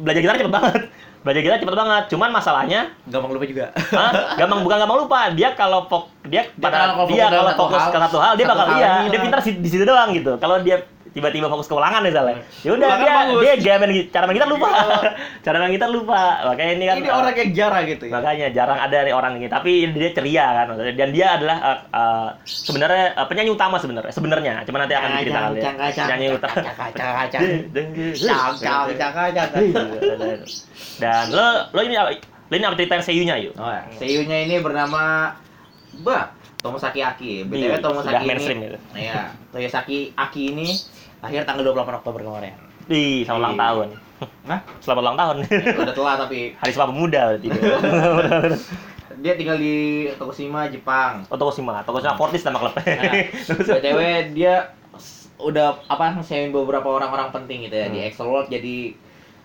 belajar 0.00 0.20
gitar 0.24 0.36
cepet 0.40 0.52
banget 0.52 0.80
belajar 1.20 1.40
gitar 1.42 1.58
cepet 1.60 1.76
banget 1.76 2.02
cuman 2.08 2.28
masalahnya 2.32 2.80
Gampang 3.04 3.30
lupa 3.34 3.44
juga. 3.44 3.66
Hah? 3.92 4.38
Gampang 4.40 4.62
bukan 4.62 4.76
gampang 4.78 4.98
lupa. 5.04 5.18
Dia 5.34 5.48
kalau 5.52 5.84
fok 5.90 6.06
dia 6.24 6.46
Dia 6.48 6.62
pada 6.62 6.76
kalau 6.86 6.94
fokus 7.02 7.12
dia 7.12 7.26
kalau 7.28 7.52
fokus 7.58 7.82
ke 7.82 7.98
satu 7.98 8.18
hal 8.22 8.32
dia 8.38 8.46
bakal 8.46 8.66
iya, 8.78 8.92
dia 9.10 9.20
pintar 9.20 9.40
di 9.42 9.68
situ 9.68 9.84
doang 9.84 10.10
gitu. 10.14 10.32
Kalau 10.38 10.56
dia 10.62 10.80
tiba-tiba 11.16 11.48
fokus 11.48 11.64
ke 11.64 11.72
ulangan 11.72 12.04
misalnya. 12.04 12.36
Ya 12.60 12.70
udah 12.70 12.84
Ulangan 12.86 13.00
dia 13.00 13.14
bagus. 13.16 13.40
dia 13.40 13.52
gaya 13.56 13.76
main 13.78 13.92
cara 14.06 14.24
main 14.24 14.36
gitar 14.36 14.48
lupa. 14.48 14.68
Iya. 14.68 14.98
cara 15.44 15.56
main 15.56 15.72
gitar 15.72 15.88
lupa. 15.88 16.20
Makanya 16.44 16.72
ini 16.72 16.84
kan 16.84 16.96
Ini 16.96 17.08
orang 17.08 17.34
yang 17.34 17.50
jarang 17.50 17.84
gitu 17.86 18.04
ya. 18.04 18.12
makanya 18.12 18.46
jarang 18.52 18.78
ada 18.78 18.96
nih 19.00 19.10
orang 19.10 19.32
ini 19.34 19.46
tapi 19.46 19.70
dia 19.88 20.10
ceria 20.12 20.46
kan 20.54 20.66
dan 20.76 21.08
dia 21.10 21.26
adalah 21.32 21.56
eh, 21.56 21.78
eh, 21.90 22.28
sebenarnya 22.44 23.04
eh, 23.14 23.26
penyanyi 23.26 23.50
utama 23.50 23.76
sebenarnya 23.76 24.10
sebenarnya 24.10 24.52
cuma 24.62 24.76
nanti 24.78 24.92
akan 24.92 25.08
diceritakan 25.14 25.50
ya 25.54 25.72
penyanyi 25.88 26.28
utama 26.30 26.56
dan 30.96 31.24
lo 31.30 31.46
lo 31.70 31.80
ini 31.82 31.94
apa- 31.94 32.16
lo 32.46 32.54
ini 32.54 32.64
apa 32.64 32.76
ceritain 32.76 33.02
seiyunya 33.02 33.34
yuk 33.40 33.54
Oh, 33.56 33.66
ya. 33.66 33.82
Seiyunya 33.96 34.44
ini 34.44 34.60
bernama 34.60 35.32
Bah, 35.96 36.28
Tomosaki 36.60 37.00
Aki. 37.00 37.48
BTW 37.48 37.56
Iya, 37.56 37.80
Tomosaki 37.80 38.04
sudah 38.06 38.20
ini. 38.20 38.28
mainstream 38.28 38.58
gitu. 38.60 38.78
Iya, 38.92 39.22
Toyosaki 39.48 39.98
Aki 40.12 40.42
ini 40.52 40.68
lahir 41.18 41.42
tanggal 41.42 41.64
28 41.66 41.98
Oktober 41.98 42.20
kemarin. 42.22 42.54
di 42.86 43.22
selamat 43.22 43.40
ulang 43.40 43.52
Iya. 43.52 43.60
tahun 43.60 43.88
Hah? 44.46 44.60
selamat 44.78 45.02
ulang 45.02 45.16
tahun 45.16 45.36
Udah 45.76 45.92
tua 45.92 46.12
tapi 46.16 46.38
hari 46.54 46.70
sumpah 46.70 46.88
pemuda 46.88 47.20
berarti 47.28 47.48
dia 49.16 49.32
tinggal 49.34 49.56
di 49.56 49.74
Tokushima, 50.12 50.68
Jepang. 50.68 51.24
oh 51.26 51.34
Tokushima 51.34 51.82
Tokushima 51.82 52.14
Fortis 52.14 52.42
nama 52.42 52.58
klubnya 52.60 52.84
Nah, 52.86 53.12
BTW 53.72 54.00
dia 54.32 54.54
udah 55.36 55.82
apa 55.84 56.14
ngesewain 56.14 56.48
beberapa 56.48 56.86
orang-orang 56.86 57.28
penting 57.30 57.66
gitu 57.66 57.76
ya 57.76 57.88
di 57.88 57.98
Hmm. 57.98 58.08
Excel 58.08 58.24
World 58.24 58.48
jadi 58.48 58.94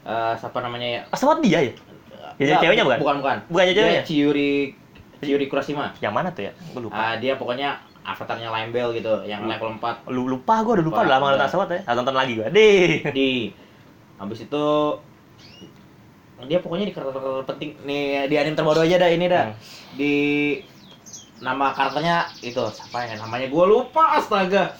eh, 0.03 0.33
siapa 0.35 0.59
namanya 0.59 0.87
ya? 0.87 1.01
Ah, 1.05 1.17
semua 1.17 1.39
dia 1.39 1.59
ya 1.61 1.73
Ya, 2.37 2.57
ceweknya 2.57 2.81
bukan? 2.83 2.99
Bukan, 2.99 3.15
bukan. 3.19 3.37
Bukan 3.47 3.63
Dia 3.65 3.75
ceweknya? 3.75 4.03
Chiyuri 4.03 4.53
Chiyuri 5.19 5.45
Kurashima. 5.45 5.93
yang 5.97 6.09
mana 6.11 6.29
tuh 6.29 6.45
ya 6.45 6.51
gue 6.53 6.79
lupa 6.79 6.93
Ah, 6.95 7.13
dia 7.15 7.35
pokoknya 7.35 7.75
avatarnya 8.01 8.49
Lime 8.49 8.71
Bell 8.73 8.89
gitu, 8.97 9.13
yang 9.29 9.45
level 9.45 9.77
4 9.77 10.09
Lu, 10.09 10.25
lupa 10.25 10.65
gue 10.65 10.81
udah 10.81 10.85
lupa 10.85 11.01
Lupa, 11.01 11.05
udah 11.05 11.13
lama 11.17 11.25
nonton 11.37 11.49
Sawat 11.53 11.69
ya. 11.69 11.79
Tonton 11.85 12.15
lagi 12.17 12.33
gue 12.33 12.47
deh 12.49 12.89
di. 13.13 13.29
Habis 14.17 14.45
itu 14.45 14.65
dia 16.49 16.57
pokoknya 16.57 16.89
di 16.89 16.93
karakter 16.93 17.45
penting. 17.45 17.69
Nih 17.85 18.25
di 18.25 18.35
anime 18.37 18.57
terbaru 18.57 18.81
aja 18.81 18.97
dah 18.97 19.09
ini 19.09 19.25
dah. 19.29 19.45
Hmm. 19.53 19.57
di 19.93 20.13
nama 21.41 21.73
karakternya 21.73 22.29
itu 22.41 22.61
siapa 22.73 23.05
ya? 23.05 23.17
Namanya 23.21 23.47
gue 23.49 23.65
lupa 23.69 24.17
astaga. 24.17 24.73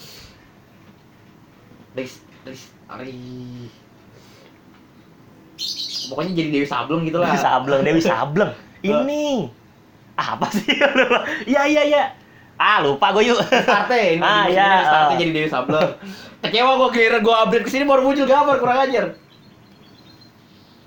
Riz 1.93 2.25
Riz 2.45 2.73
Ari. 2.89 3.69
Pokoknya 6.09 6.31
jadi 6.33 6.49
Dewi 6.49 6.67
Sableng 6.67 7.05
gitu 7.05 7.21
lah. 7.21 7.29
Dewi 7.29 7.41
Sableng 7.41 7.81
Dewi 7.85 8.01
Sableng. 8.01 8.51
Ini. 8.81 9.45
Apa 10.17 10.49
sih? 10.49 10.65
Iya 11.51 11.65
iya 11.69 11.83
iya 11.85 12.03
ah 12.55 12.77
lupa 12.79 13.11
gue 13.11 13.23
yuk 13.25 13.39
Starte 13.39 14.17
ini 14.17 14.21
Ah, 14.25 14.45
di 14.45 14.53
iya, 14.53 14.83
Starte 14.83 15.13
ah. 15.13 15.17
jadi 15.17 15.31
Dewi 15.31 15.47
Sableng 15.47 15.91
kecewa 16.39 16.71
gue 16.77 16.89
kira 16.91 17.17
gue 17.19 17.35
update 17.37 17.65
ke 17.65 17.71
sini 17.71 17.83
baru 17.83 18.01
muncul 18.01 18.25
gambar 18.25 18.55
kurang 18.57 18.79
ajar 18.81 19.05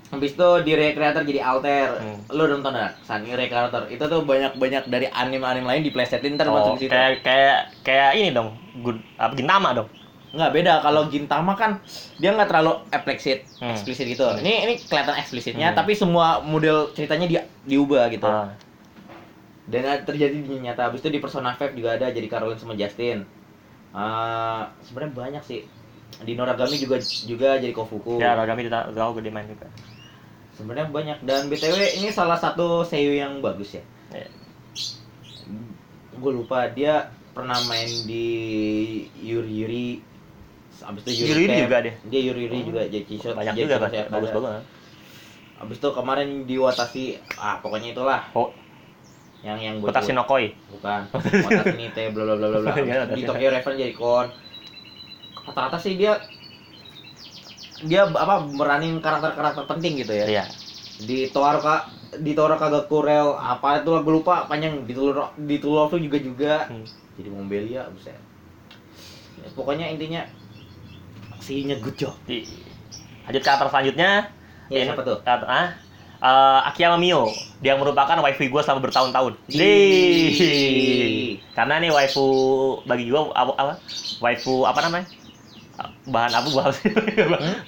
Habis 0.05 0.31
itu 0.31 0.49
di 0.63 0.71
Recreator 0.71 1.27
jadi 1.27 1.41
Alter. 1.43 1.99
Hmm. 1.99 2.23
Lu 2.31 2.47
nonton 2.47 2.71
enggak? 2.71 2.95
Sunny 3.03 3.35
Recreator. 3.35 3.89
Itu 3.89 4.07
tuh 4.07 4.23
banyak-banyak 4.23 4.87
dari 4.87 5.11
anime-anime 5.11 5.67
lain 5.67 5.83
diplesetin 5.83 6.39
ntar 6.39 6.47
oh, 6.47 6.55
masuk 6.55 6.79
di 6.79 6.87
situ. 6.87 6.93
kayak 6.93 7.19
kayak 7.19 7.57
kayak 7.83 8.09
ini 8.15 8.29
dong 8.31 8.55
good 8.79 8.95
apa 9.17 9.35
Gintama 9.35 9.75
dong 9.75 9.89
Nggak 10.31 10.51
beda 10.51 10.73
kalau 10.79 11.01
Gintama 11.07 11.51
kan 11.55 11.83
dia 12.15 12.31
nggak 12.31 12.47
terlalu 12.47 12.79
explicit, 12.91 13.43
Hmm. 13.59 13.75
eksplisit 13.75 14.07
gitu. 14.07 14.23
Ini 14.39 14.53
ini 14.63 14.73
kelihatan 14.79 15.15
eksplisitnya 15.15 15.73
Hmm. 15.73 15.77
tapi 15.79 15.91
semua 15.91 16.39
model 16.39 16.91
ceritanya 16.91 17.27
dia 17.27 17.41
diubah 17.65 18.07
gitu. 18.07 18.23
Ah. 18.23 18.55
Dan 19.65 20.05
terjadi 20.05 20.37
di 20.45 20.61
nyata. 20.61 20.93
Habis 20.93 21.01
itu 21.01 21.09
di 21.09 21.19
Persona 21.19 21.57
5 21.57 21.73
juga 21.73 21.97
ada 21.97 22.13
jadi 22.13 22.27
Caroline 22.29 22.61
sama 22.61 22.77
Justin. 22.77 23.25
Eh, 23.95 24.61
sebenarnya 24.85 25.13
banyak 25.15 25.43
sih. 25.47 25.61
Di 26.21 26.33
Noragami 26.37 26.75
juga 26.79 27.01
juga 27.01 27.59
jadi 27.59 27.73
Kofuku. 27.75 28.21
ya 28.23 28.39
Ragami 28.39 28.67
kita 28.69 28.93
tahu 28.93 29.19
gede 29.19 29.35
main 29.35 29.51
juga 29.51 29.67
Sebenarnya 30.55 30.87
banyak 30.87 31.17
dan 31.27 31.51
BTW 31.51 31.99
ini 31.99 32.07
salah 32.15 32.39
satu 32.39 32.87
seiyu 32.87 33.11
yang 33.11 33.43
bagus 33.43 33.75
ya. 33.75 33.83
Ya. 34.15 34.27
Gue 36.15 36.31
lupa 36.31 36.71
dia 36.71 37.11
pernah 37.35 37.59
main 37.67 37.91
di 38.07 38.27
Yuri 39.19 39.51
Yuri. 39.51 39.87
Abis 40.87 41.03
itu 41.11 41.27
Yuri 41.27 41.43
Yuri 41.51 41.55
juga 41.67 41.77
dia? 41.83 41.93
Dia 42.07 42.21
Yuri 42.31 42.41
Yuri 42.47 42.59
juga 42.63 42.81
jadi 42.87 43.03
Kishot. 43.03 43.35
banyak 43.35 43.53
jadi 43.59 43.63
juga 43.67 43.77
kan 43.83 43.91
bagus 44.15 44.29
bagus 44.31 44.63
Abis 45.55 45.77
itu 45.79 45.89
kemarin 45.91 46.29
di 46.47 46.55
Watashi 46.55 47.05
ah 47.39 47.59
pokoknya 47.59 47.91
itulah 47.91 48.21
oh 48.35 48.51
yang 49.45 49.61
yang 49.61 49.75
buat 49.77 49.93
Watashi 49.93 50.17
no 50.17 50.25
Koi 50.25 50.57
bukan. 50.73 51.05
Watashi 51.13 51.77
Nite 51.77 52.09
bla 52.09 52.23
bla 52.25 52.35
bla 52.35 52.47
bla 52.49 52.59
bla. 52.65 52.73
Iya, 52.81 53.05
di. 53.13 53.21
Tokyo 53.29 53.49
Reven 53.53 53.73
jadi 53.77 53.93
kon. 53.93 54.27
Rata-rata 55.45 55.77
sih 55.77 55.93
dia 55.93 56.17
dia 57.85 58.09
apa 58.09 58.41
meranin 58.49 58.97
karakter-karakter 58.97 59.69
penting 59.69 60.01
gitu 60.01 60.17
ya. 60.17 60.25
iya. 60.25 60.45
Di 60.97 61.29
Toaroka 61.29 61.85
di 62.17 62.33
Toaroka 62.33 62.73
Gakurel 62.73 63.37
apa 63.37 63.85
itu 63.85 63.93
lagu 63.93 64.09
lupa 64.09 64.49
panjang. 64.49 64.81
Di 64.89 64.97
Tulur 64.97 65.37
di 65.37 65.61
Tulur 65.61 65.93
tuh 65.93 66.01
juga 66.01 66.17
juga. 66.17 66.53
Hmm. 66.65 66.81
jadi 67.15 67.29
Mombelia 67.29 67.85
buset. 67.93 68.17
Ya, 69.39 69.47
pokoknya 69.53 69.93
intinya 69.93 70.25
job. 71.93 72.17
Di- 72.25 72.49
lanjut 73.29 73.41
ke 73.41 73.45
karakter 73.45 73.69
selanjutnya. 73.69 74.11
Ya 74.73 74.81
siapa 74.89 75.05
tuh? 75.05 75.21
Karakter- 75.21 75.45
ah 75.45 75.84
Eh, 76.25 76.59
Akiyama 76.65 76.97
Mio 76.97 77.29
dia 77.61 77.77
merupakan 77.77 78.17
waifu 78.17 78.49
gue 78.49 78.61
selama 78.61 78.81
bertahun-tahun. 78.81 79.37
Di- 79.45 81.37
karena 81.53 81.77
nih 81.77 81.93
waifu 81.93 82.25
bagi 82.83 83.05
gue 83.07 83.21
apa, 83.29 83.53
apa? 83.53 83.73
Waifu 84.17 84.65
apa 84.65 84.81
namanya? 84.81 85.05
Bahan 86.07 86.31
apa 86.31 86.47
bahan 86.47 86.71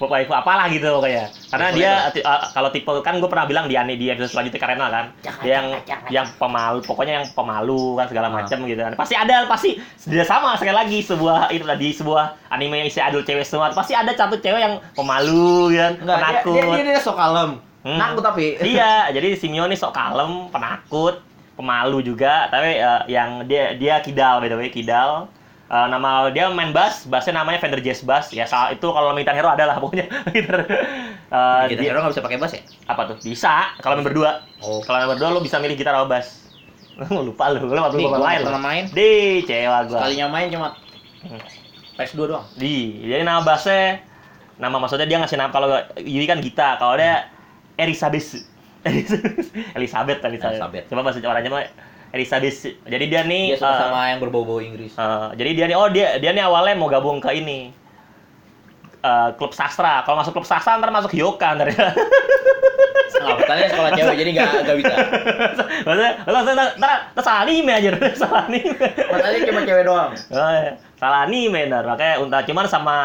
waifu 0.00 0.32
apalah 0.32 0.72
gitu 0.72 0.88
kayak 0.98 1.28
karena 1.52 1.66
Waifu 1.68 1.76
dia 1.76 1.92
eh, 2.08 2.40
kalau 2.50 2.70
tipe 2.72 2.88
kan 3.04 3.20
gue 3.20 3.28
pernah 3.28 3.44
bilang 3.44 3.68
di 3.68 3.76
ane 3.76 3.94
di 3.94 4.08
episode 4.08 4.32
selanjutnya 4.32 4.58
karena 4.58 4.86
kan? 4.88 5.06
Jangan, 5.20 5.42
dia 5.44 5.52
yang 5.52 5.66
jangan, 5.84 6.06
yang 6.08 6.26
pemalu 6.34 6.78
pokoknya 6.82 7.14
yang 7.20 7.26
pemalu 7.36 7.94
kan 7.94 8.06
segala 8.08 8.26
Ah. 8.26 8.34
macam 8.42 8.58
gitu 8.64 8.80
kan. 8.80 8.92
Pasti 8.96 9.14
ada 9.14 9.46
pasti 9.46 9.70
dia 10.08 10.24
sama 10.24 10.56
sekali 10.56 10.74
lagi 10.74 10.98
sebuah 11.04 11.52
itu 11.52 11.62
tadi 11.62 11.88
sebuah 11.92 12.24
anime 12.48 12.74
yang 12.80 12.88
isi 12.88 12.98
adult 12.98 13.22
cewek 13.22 13.44
semua. 13.44 13.70
Pasti 13.70 13.92
ada 13.94 14.10
satu 14.10 14.34
cewek 14.34 14.60
yang 14.62 14.74
pemalu 14.96 15.76
kan? 15.76 15.92
Enggak 16.00 16.16
dia, 16.16 16.26
penakut. 16.26 16.54
dia, 16.54 16.64
dia, 16.74 16.84
dia 16.90 16.98
sok 16.98 17.14
kalem 17.14 17.50
Hmm. 17.80 17.94
nakut 17.94 18.20
tapi 18.20 18.58
Iya, 18.74 19.08
jadi 19.10 19.34
si 19.34 19.46
Mio 19.46 19.64
nih 19.64 19.74
sok 19.74 19.92
kalem, 19.92 20.48
penakut, 20.48 21.22
pemalu 21.54 22.02
juga, 22.04 22.46
tapi 22.46 22.74
eh, 22.74 23.02
yang 23.08 23.44
dia 23.44 23.74
dia 23.74 23.98
kidal 23.98 24.38
by 24.38 24.46
the 24.46 24.56
way, 24.56 24.68
kidal. 24.68 25.30
Eh, 25.64 25.86
nama 25.86 26.26
dia 26.26 26.48
main 26.48 26.70
bass, 26.70 27.04
bassnya 27.04 27.36
namanya 27.36 27.58
Fender 27.58 27.78
Jazz 27.78 28.00
Bass. 28.00 28.30
Ya 28.30 28.44
salah 28.44 28.72
itu 28.72 28.82
kalau 28.84 29.12
Militan 29.12 29.32
Hero 29.32 29.46
ada 29.46 29.62
lah 29.64 29.76
pokoknya. 29.76 30.08
Gitar. 30.34 30.64
Eh, 30.64 31.62
kita 31.68 31.78
dia- 31.78 31.88
hero 31.88 32.00
nggak 32.00 32.12
bisa 32.12 32.24
pakai 32.24 32.38
bass 32.38 32.52
ya 32.52 32.62
apa 32.86 33.02
tuh? 33.04 33.16
Bisa 33.20 33.76
kalau 33.78 33.94
main 33.94 34.06
berdua. 34.06 34.30
oh 34.58 34.80
Kalau 34.80 34.96
main 34.98 35.08
berdua 35.10 35.28
lo 35.28 35.38
bisa 35.38 35.56
milih 35.58 35.76
gitar 35.76 35.92
sama 35.92 36.08
bass. 36.08 36.48
Lu 36.98 37.20
lupa 37.28 37.46
lu, 37.48 37.62
lu 37.62 37.76
waktu 37.76 38.00
gua 38.00 38.10
gua 38.12 38.26
main. 38.26 38.40
pernah 38.42 38.62
main 38.64 38.84
Di 38.88 39.44
cewa 39.44 39.84
gua. 39.84 40.02
sekalinya 40.02 40.26
main 40.26 40.48
cuma 40.48 40.68
Hmm. 41.18 41.42
PS2 41.94 42.20
doang 42.26 42.46
Di, 42.54 42.94
jadi 43.02 43.22
nama 43.22 43.42
bassnya, 43.42 44.02
nama 44.56 44.78
maksudnya 44.78 45.02
dia 45.04 45.18
ngasih 45.18 45.34
nama 45.34 45.50
kalau 45.50 45.66
Yui 45.96 46.24
kan 46.24 46.38
Gita, 46.38 46.74
kalau 46.74 46.94
dia 46.94 47.26
Elizabeth. 47.78 48.28
Elizabeth, 48.84 50.20
Elizabeth. 50.20 50.20
Elizabeth. 50.24 50.84
Cuma 50.86 51.00
bahasa 51.00 51.18
orangnya 51.20 51.50
mah 51.50 51.64
Elizabeth. 52.10 52.58
Jadi 52.84 53.04
dia 53.06 53.22
nih, 53.22 53.54
dia 53.54 53.58
suka 53.58 53.70
eh, 53.70 53.80
sama 53.80 54.00
yang 54.08 54.18
berbau-bau 54.18 54.58
Inggris 54.58 54.92
eh, 54.92 55.28
jadi 55.34 55.50
dia 55.54 55.64
nih, 55.66 55.76
oh 55.76 55.88
dia 55.88 56.16
dia 56.18 56.30
nih 56.32 56.42
awalnya 56.42 56.74
mau 56.74 56.88
gabung 56.88 57.18
ke 57.18 57.30
ini. 57.32 57.70
eh, 58.98 59.28
klub 59.38 59.54
sastra. 59.54 60.02
Kalau 60.02 60.18
masuk 60.18 60.34
klub 60.34 60.44
sastra 60.44 60.74
ntar 60.76 60.90
masuk 60.90 61.14
Hyoka 61.14 61.54
ntar. 61.54 61.70
nggak 63.18 63.34
betulnya 63.34 63.66
sekolah 63.68 63.90
cewek 63.92 64.16
jadi 64.16 64.30
nggak 64.30 64.50
nggak 64.62 64.76
bisa 64.78 64.94
Maksudnya, 65.86 66.12
lo 66.22 66.38
ntar, 66.78 66.96
salah 67.18 67.40
anime 67.42 67.72
aja, 67.74 67.88
salah 68.14 68.46
anime. 68.46 68.78
betulnya 68.78 69.40
cuma 69.42 69.60
cewek 69.66 69.84
doang 69.84 70.12
Oh, 70.30 70.50
iya. 70.54 70.72
salah 70.96 71.26
anime 71.26 71.66
ntar 71.66 71.82
makanya 71.82 72.14
unta 72.22 72.38
cuman 72.46 72.64
sama 72.70 72.96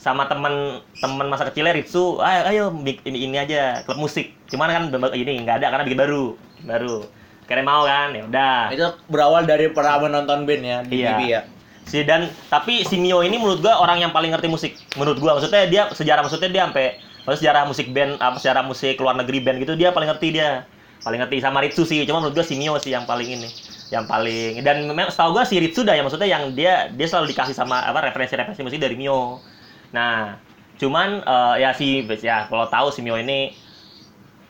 sama 0.00 0.24
temen 0.32 0.80
temen 0.96 1.28
masa 1.28 1.44
kecilnya 1.52 1.76
Ritsu 1.76 2.24
ayo 2.24 2.40
ayo 2.48 2.64
ini 3.04 3.28
ini 3.28 3.36
aja 3.36 3.84
klub 3.84 4.00
musik. 4.00 4.32
Cuman 4.48 4.72
kan 4.72 4.82
ini 5.12 5.44
nggak 5.44 5.60
ada 5.60 5.66
karena 5.76 5.84
bikin 5.84 6.00
baru 6.00 6.24
baru. 6.64 7.04
Kira 7.44 7.60
mau 7.60 7.84
kan 7.84 8.16
ya 8.16 8.24
udah. 8.24 8.72
Itu 8.72 8.86
berawal 9.12 9.44
dari 9.44 9.68
pernah 9.68 10.00
menonton 10.00 10.48
band 10.48 10.62
ya 10.64 10.78
di 10.88 11.04
Iya. 11.04 11.08
TV 11.12 11.20
ya? 11.28 11.40
Si 11.84 12.00
dan 12.06 12.32
tapi 12.48 12.80
si 12.88 12.96
Mio 12.96 13.20
ini 13.20 13.36
menurut 13.36 13.60
gua 13.60 13.76
orang 13.76 14.00
yang 14.00 14.12
paling 14.14 14.32
ngerti 14.32 14.48
musik 14.48 14.72
menurut 14.96 15.20
gua. 15.20 15.36
Maksudnya 15.36 15.68
dia 15.68 15.82
sejarah 15.92 16.24
maksudnya 16.24 16.48
dia 16.48 16.62
sampai 16.64 16.96
maksudnya 17.28 17.40
sejarah 17.44 17.62
musik 17.68 17.86
band 17.92 18.16
apa 18.24 18.36
sejarah 18.40 18.64
musik 18.64 18.96
luar 18.96 19.20
negeri 19.20 19.44
band 19.44 19.60
gitu 19.60 19.76
dia 19.76 19.92
paling 19.92 20.08
ngerti 20.08 20.32
dia. 20.32 20.64
Paling 21.00 21.20
ngerti 21.20 21.40
sama 21.44 21.60
Ritsu 21.64 21.84
sih 21.84 22.04
cuma 22.08 22.24
menurut 22.24 22.40
gua 22.40 22.46
si 22.46 22.56
Mio 22.56 22.76
sih 22.80 22.92
yang 22.96 23.04
paling 23.04 23.28
ini 23.28 23.48
yang 23.90 24.06
paling 24.06 24.62
dan 24.62 24.86
memang 24.86 25.10
setahu 25.10 25.36
gua 25.36 25.44
si 25.44 25.58
Ritsu 25.58 25.82
dah 25.84 25.98
ya 25.98 26.04
maksudnya 26.06 26.28
yang 26.30 26.54
dia 26.54 26.88
dia 26.94 27.06
selalu 27.10 27.34
dikasih 27.34 27.52
sama 27.56 27.82
apa 27.82 28.08
referensi-referensi 28.08 28.62
musik 28.62 28.78
dari 28.78 28.94
Mio 28.94 29.42
nah 29.90 30.38
cuman 30.80 31.20
eh, 31.20 31.54
ya 31.62 31.70
si 31.76 32.06
ya 32.24 32.46
kalau 32.48 32.66
tahu 32.70 32.88
si 32.94 33.00
Mio 33.04 33.18
ini 33.20 33.52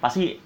pasti 0.01 0.37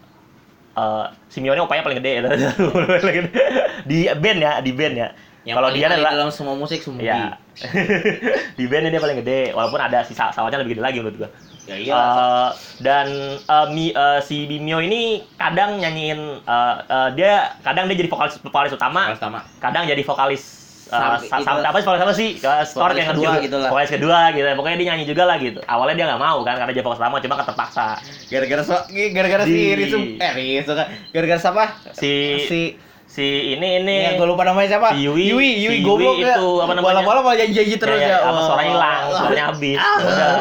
eh 0.75 1.07
si 1.31 1.39
Mio 1.39 1.53
ini 1.55 1.63
opanya 1.63 1.83
paling 1.87 1.99
gede 2.03 2.13
di 3.91 4.09
band 4.11 4.39
ya 4.41 4.53
di 4.65 4.73
band 4.75 4.95
ya 4.97 5.09
kalau 5.45 5.69
dia 5.77 5.93
adalah 5.93 6.17
dalam 6.17 6.33
semua 6.33 6.57
musik 6.57 6.81
Sumugi. 6.81 7.05
Ya. 7.05 7.37
di 8.59 8.65
band 8.65 8.89
ini 8.89 8.97
dia 8.97 9.03
paling 9.05 9.21
gede, 9.21 9.53
walaupun 9.53 9.77
ada 9.77 10.01
sisa 10.01 10.33
sawahnya 10.33 10.65
lebih 10.65 10.81
gede 10.81 10.83
lagi 10.89 10.99
menurut 11.05 11.17
gua. 11.21 11.31
Ya 11.69 11.77
iya. 11.77 11.93
Eh, 11.93 12.51
dan 12.81 13.09
eh, 13.45 13.67
Mi- 13.77 13.93
eh, 13.93 14.21
si 14.25 14.49
Bimio 14.49 14.81
ini 14.81 15.21
kadang 15.37 15.77
nyanyiin 15.77 16.21
eh, 16.49 16.77
eh, 16.89 17.09
dia 17.13 17.61
kadang 17.61 17.93
dia 17.93 17.97
jadi 18.01 18.09
vokalis 18.09 18.41
vokalis 18.41 18.73
utama, 18.73 19.13
Pertama. 19.13 19.45
kadang 19.61 19.85
jadi 19.85 20.01
vokalis 20.01 20.64
eh, 20.95 21.01
Sam- 21.03 21.21
sa- 21.21 21.39
itu- 21.39 21.45
sam- 21.45 21.65
apa 21.67 21.77
sih 21.77 21.89
apa 21.91 22.15
sih? 22.15 22.31
Vokalis 22.39 22.97
yang 22.97 23.11
kedua, 23.13 23.33
gitu 23.39 23.57
lah. 23.59 23.71
vokalis 23.75 23.91
kedua 23.91 24.19
gitu. 24.31 24.47
Pokoknya 24.55 24.77
dia 24.79 24.87
nyanyi 24.93 25.05
juga 25.05 25.23
lah 25.27 25.37
gitu. 25.37 25.61
Awalnya 25.61 25.95
dia 25.95 26.07
nggak 26.09 26.23
mau 26.23 26.39
kan 26.41 26.55
karena 26.55 26.73
dia 26.73 26.83
vokalis 26.83 27.01
utama, 27.01 27.17
cuma 27.19 27.35
terpaksa. 27.41 27.87
Gara-gara 28.29 28.63
so, 28.63 28.75
gara-gara 28.89 29.43
si 29.45 29.59
Ritsu 29.75 29.99
eh 30.17 30.31
Ritsu 30.33 30.73
kan. 30.73 30.87
Gara-gara 31.11 31.41
siapa? 31.41 31.65
Si 31.93 32.11
si 32.45 32.61
si 33.05 33.27
ini 33.53 33.79
ini 33.79 33.97
Ya, 34.01 34.11
gue 34.15 34.27
lupa 34.27 34.43
namanya 34.43 34.69
siapa? 34.71 34.91
Si 34.91 35.07
Yui. 35.07 35.31
Yui, 35.31 35.51
Si 35.55 35.63
Yui 35.63 35.75
Yui 35.77 35.87
goblok 35.87 36.19
ya. 36.19 36.35
itu, 36.35 36.49
apa 36.59 36.73
namanya? 36.73 36.99
Bola-bola 36.99 37.21
malah 37.23 37.37
janji-janji 37.39 37.77
terus 37.79 37.95
ya, 37.97 38.09
ya. 38.09 38.17
apa 38.21 38.31
Wah. 38.33 38.43
suaranya 38.43 38.71
hilang, 38.71 39.03
suaranya 39.13 39.45
habis. 39.51 39.79
Ah. 39.79 39.97
Udah, 40.03 40.33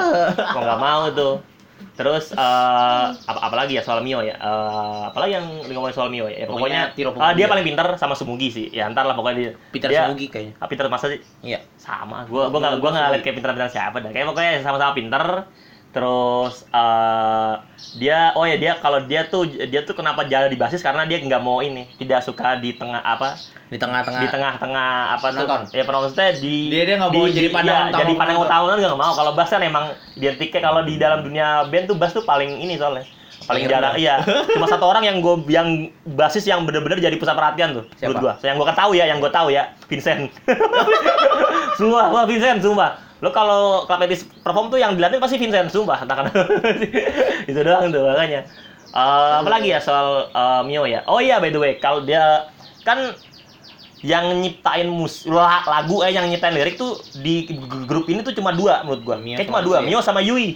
mau 0.49 0.61
nggak 0.63 0.79
mau 0.79 1.01
tuh. 1.11 1.33
Terus 1.93 2.33
eh 2.33 3.05
apa 3.13 3.39
apalagi 3.39 3.77
ya 3.77 3.83
soal 3.85 4.01
Mio 4.01 4.25
ya? 4.25 4.33
Eh 4.33 5.01
apalagi 5.13 5.37
yang 5.37 5.45
ngomongin 5.69 5.93
soal 5.93 6.09
Mio 6.09 6.25
ya? 6.25 6.41
Ya, 6.41 6.45
Pokoknya 6.49 6.89
pokoknya, 6.89 6.97
Tiro 6.97 7.09
Pumugi 7.13 7.37
dia 7.37 7.45
paling 7.45 7.65
pintar 7.69 7.87
sama 8.01 8.13
Sumugi 8.17 8.49
sih. 8.49 8.65
Ya 8.73 8.89
ntar 8.89 9.05
lah 9.05 9.13
pokoknya 9.13 9.37
dia. 9.37 9.51
Dia, 9.89 10.01
Sumugi 10.09 10.25
kayaknya. 10.33 10.53
Ah, 10.57 10.65
Peter 10.65 10.85
masa 10.89 11.05
sih 11.13 11.21
Iya. 11.45 11.61
sama. 11.77 12.25
Gua 12.25 12.49
gua 12.49 12.59
nggak 12.59 12.73
gua 12.81 12.89
nggak 12.97 13.07
lihat 13.13 13.21
kayak 13.21 13.35
pintar-pintar 13.37 13.69
siapa 13.69 13.97
dah. 14.01 14.09
Kayak 14.09 14.25
pokoknya 14.33 14.51
sama-sama 14.65 14.93
pintar. 14.97 15.25
Terus 15.93 16.65
eh 16.73 17.53
dia 18.01 18.33
oh 18.33 18.41
ya 18.43 18.57
dia 18.57 18.73
kalau 18.81 19.05
dia 19.05 19.29
tuh 19.29 19.45
dia 19.45 19.85
tuh 19.85 19.93
kenapa 19.93 20.25
jalan 20.25 20.49
di 20.49 20.57
basis? 20.57 20.81
Karena 20.81 21.05
dia 21.05 21.21
nggak 21.21 21.37
mau 21.37 21.61
ini 21.61 21.85
tidak 22.01 22.25
suka 22.25 22.57
di 22.57 22.73
tengah 22.73 22.97
apa? 22.99 23.37
Di 23.69 23.77
tengah-tengah. 23.77 24.21
di 24.21 24.27
tengah-tengah 24.29 24.89
apa 25.13 25.27
Penonton. 25.29 25.61
tuh 25.69 25.77
ya 25.77 25.83
penontonnya 25.85 26.33
di 26.37 26.55
Dia- 26.73 26.85
dia 26.85 26.95
nggak 26.97 27.11
di- 27.13 27.21
mau 27.21 27.29
jadi 27.29 27.41
di- 27.45 27.53
pandangan 27.53 27.81
iya, 27.81 27.89
utama 27.89 28.01
jadi 28.01 28.13
pandangan 28.17 28.41
utama 28.41 28.63
dia 28.73 28.87
nggak 28.89 29.01
mau. 29.05 29.13
Kalau 29.13 29.31
bass 29.37 29.49
kan 29.49 29.61
emang 29.61 29.85
identiknya 30.13 30.61
kalau 30.61 30.81
di 30.81 30.93
dalam 30.97 31.19
dunia 31.21 31.47
band 31.69 31.85
tuh 31.85 31.95
bass 31.95 32.11
tuh 32.11 32.25
paling 32.25 32.49
ini 32.57 32.73
soalnya. 32.73 33.05
Paling 33.43 33.67
jarang 33.67 33.93
iya. 33.99 34.23
Cuma 34.55 34.65
satu 34.65 34.87
orang 34.87 35.03
yang 35.03 35.19
gue 35.19 35.35
yang 35.51 35.67
basis 36.07 36.47
yang 36.47 36.63
bener-bener 36.63 36.97
jadi 36.97 37.11
pusat 37.19 37.35
perhatian 37.35 37.75
tuh 37.75 37.85
Siapa? 37.93 38.15
menurut 38.15 38.17
gua 38.23 38.33
yang 38.39 38.55
gue 38.55 38.71
tahu 38.71 38.91
ya 38.95 39.05
yang 39.05 39.19
gue 39.19 39.29
tahu 39.29 39.47
ya 39.51 39.63
Vincent. 39.85 40.31
Semua 41.77 42.07
wah 42.07 42.23
Vincent 42.23 42.63
sumpah 42.63 42.95
lo 43.23 43.31
kalau 43.31 43.87
Klapetis 43.87 44.27
perform 44.43 44.67
tuh 44.67 44.83
yang 44.83 44.99
dilihatin 44.99 45.23
pasti 45.23 45.39
Vincent 45.39 45.71
sumpah. 45.71 46.03
Entah 46.03 46.15
kenapa 46.27 46.43
itu 47.49 47.59
doang 47.63 47.87
tuh 47.87 48.03
makanya. 48.03 48.43
Eh, 48.93 49.33
apa 49.39 49.47
lagi 49.49 49.71
ya 49.71 49.79
soal 49.79 50.27
eh, 50.27 50.61
Mio 50.67 50.83
ya? 50.83 51.07
Oh 51.07 51.23
iya 51.23 51.39
by 51.39 51.49
the 51.49 51.57
way 51.57 51.79
kalau 51.79 52.03
dia 52.03 52.51
kan 52.83 53.15
yang 54.03 54.43
nyiptain 54.43 54.91
mus 54.91 55.23
la- 55.23 55.63
lagu 55.63 56.03
eh 56.03 56.11
yang 56.11 56.27
nyiptain 56.27 56.51
lirik 56.51 56.75
tuh 56.75 56.99
di 57.23 57.47
grup 57.87 58.11
ini 58.11 58.19
tuh 58.19 58.35
cuma 58.35 58.51
dua 58.51 58.83
menurut 58.83 59.01
gua 59.07 59.15
Mio 59.15 59.39
kayak 59.39 59.47
sama 59.47 59.55
cuma 59.55 59.61
dua 59.63 59.77
Yui. 59.79 59.87
Mio 59.87 59.99
sama 60.03 60.19
Yui. 60.19 60.47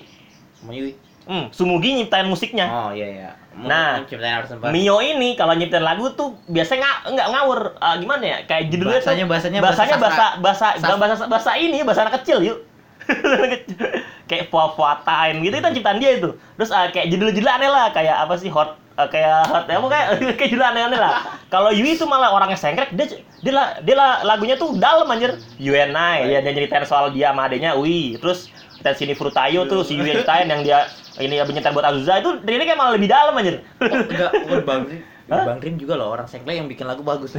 Sama 0.60 0.72
Yui. 0.76 0.92
Hmm, 1.28 1.46
Sumugi 1.52 1.94
nyiptain 1.94 2.26
musiknya. 2.26 2.66
Oh 2.66 2.92
iya 2.92 3.08
iya. 3.08 3.30
Nah, 3.58 4.06
harus 4.06 4.48
sempat. 4.48 4.70
Mio 4.70 5.02
ini 5.02 5.34
kalau 5.34 5.52
nyiptain 5.52 5.82
lagu 5.82 6.14
tuh 6.14 6.38
biasanya 6.46 6.86
nggak 7.04 7.14
nggak 7.14 7.28
ngawur. 7.34 7.60
Eh, 7.76 7.96
gimana 8.00 8.24
ya? 8.24 8.38
Kayak 8.46 8.64
judulnya 8.70 9.00
Bahasanya- 9.02 9.26
tuh 9.26 9.30
bahasanya 9.30 9.60
bahasanya 9.60 9.98
bahasa 9.98 10.26
bahasa 10.38 10.68
bahasa 10.78 10.96
bahasa 10.98 11.26
bahasa 11.26 11.52
ini 11.58 11.82
bahasa 11.82 12.06
anak 12.06 12.22
kecil 12.22 12.40
yuk. 12.42 12.60
Kayak 14.28 14.52
puah 14.52 14.76
time 15.02 15.40
gitu 15.42 15.56
itu 15.56 15.70
ciptaan 15.80 15.98
dia 15.98 16.20
itu. 16.20 16.36
Terus 16.60 16.70
ah, 16.70 16.92
kayak 16.92 17.08
judul-judul 17.10 17.48
aneh 17.48 17.72
lah 17.72 17.90
kayak 17.90 18.28
apa 18.28 18.36
sih 18.36 18.52
hot 18.52 18.76
eh, 19.00 19.08
kayak 19.08 19.48
hot 19.48 19.66
ya 19.66 19.80
pokoknya 19.80 20.04
kayak 20.38 20.50
judul 20.52 20.66
aneh-aneh 20.68 21.00
lah. 21.00 21.24
Kalau 21.48 21.72
Yui 21.72 21.96
itu 21.96 22.04
malah 22.04 22.36
orangnya 22.36 22.60
sengkrek 22.60 22.92
dia 22.92 23.08
dia, 23.40 23.54
lah- 23.56 23.80
dia 23.80 23.96
lah- 23.96 24.22
lagunya 24.22 24.60
tuh 24.60 24.76
dalam 24.76 25.08
anjir. 25.08 25.40
UNI 25.58 26.28
ya 26.28 26.44
dia 26.44 26.52
nyeritain 26.52 26.84
soal 26.84 27.10
dia 27.10 27.32
sama 27.32 27.48
adenya 27.48 27.74
Ui. 27.74 28.20
Terus 28.20 28.52
dan 28.88 28.96
sini 28.96 29.12
Frutayo 29.12 29.68
tuh 29.68 29.84
si 29.84 30.00
Yui 30.00 30.08
ceritain 30.16 30.48
yang 30.48 30.64
dia 30.64 30.88
ini 31.20 31.36
nyetel 31.36 31.76
buat 31.76 31.84
Azusa 31.84 32.24
itu 32.24 32.40
dia 32.48 32.56
kayak 32.56 32.80
malah 32.80 32.96
lebih 32.96 33.12
dalam 33.12 33.36
anjir 33.36 33.60
Oh, 33.84 34.00
enggak, 34.08 34.32
oh, 34.48 34.64
Bang 34.64 34.88
Rim. 34.88 35.04
Hah? 35.28 35.44
Bang 35.44 35.60
Rim 35.60 35.76
juga 35.76 36.00
loh 36.00 36.16
orang 36.16 36.24
sengklek 36.24 36.56
yang 36.56 36.72
bikin 36.72 36.88
lagu 36.88 37.04
bagus. 37.04 37.36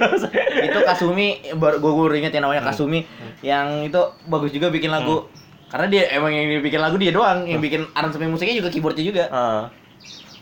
itu 0.66 0.78
Kasumi, 0.88 1.44
baru 1.60 1.84
gue 1.84 1.92
gue 1.92 2.16
inget 2.16 2.32
yang 2.32 2.48
namanya 2.48 2.64
Hmm. 2.64 2.72
Kasumi, 2.72 3.04
yang 3.44 3.84
itu 3.84 4.00
bagus 4.24 4.56
juga 4.56 4.72
bikin 4.72 4.88
lagu. 4.88 5.28
Karena 5.68 5.84
dia 5.92 6.08
emang 6.16 6.32
yang 6.32 6.64
bikin 6.64 6.80
lagu 6.80 6.96
dia 6.96 7.12
doang, 7.12 7.44
yang 7.44 7.60
Hmm. 7.60 7.66
bikin 7.68 7.82
aransemen 7.92 8.32
musiknya 8.32 8.56
juga 8.56 8.72
keyboardnya 8.72 9.04
juga. 9.04 9.24
Heeh. 9.28 9.62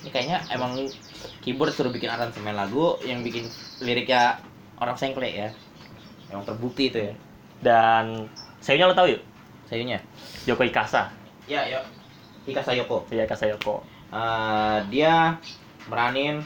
Ini 0.06 0.10
kayaknya 0.14 0.38
emang 0.54 0.86
keyboard 1.42 1.74
suruh 1.74 1.90
bikin 1.90 2.14
aransemen 2.14 2.54
lagu, 2.54 2.94
yang 3.02 3.26
bikin 3.26 3.50
liriknya 3.82 4.38
orang 4.78 4.94
sengklek 4.94 5.34
ya. 5.34 5.48
Emang 6.30 6.46
terbukti 6.46 6.94
itu 6.94 7.10
ya. 7.10 7.14
dan 7.64 8.28
sayunya 8.60 8.84
lo 8.84 8.92
tau 8.92 9.08
yuk 9.08 9.24
Sayunya. 9.64 9.98
Yoko 10.46 10.62
Ikasa. 10.64 11.10
Ya, 11.48 11.68
yuk. 11.68 11.84
Ika 12.48 12.60
Sayoko. 12.60 13.08
iya 13.12 13.24
Ikasa 13.24 13.48
Yoko. 13.48 13.80
Eh, 14.12 14.76
dia 14.92 15.40
meranin 15.88 16.44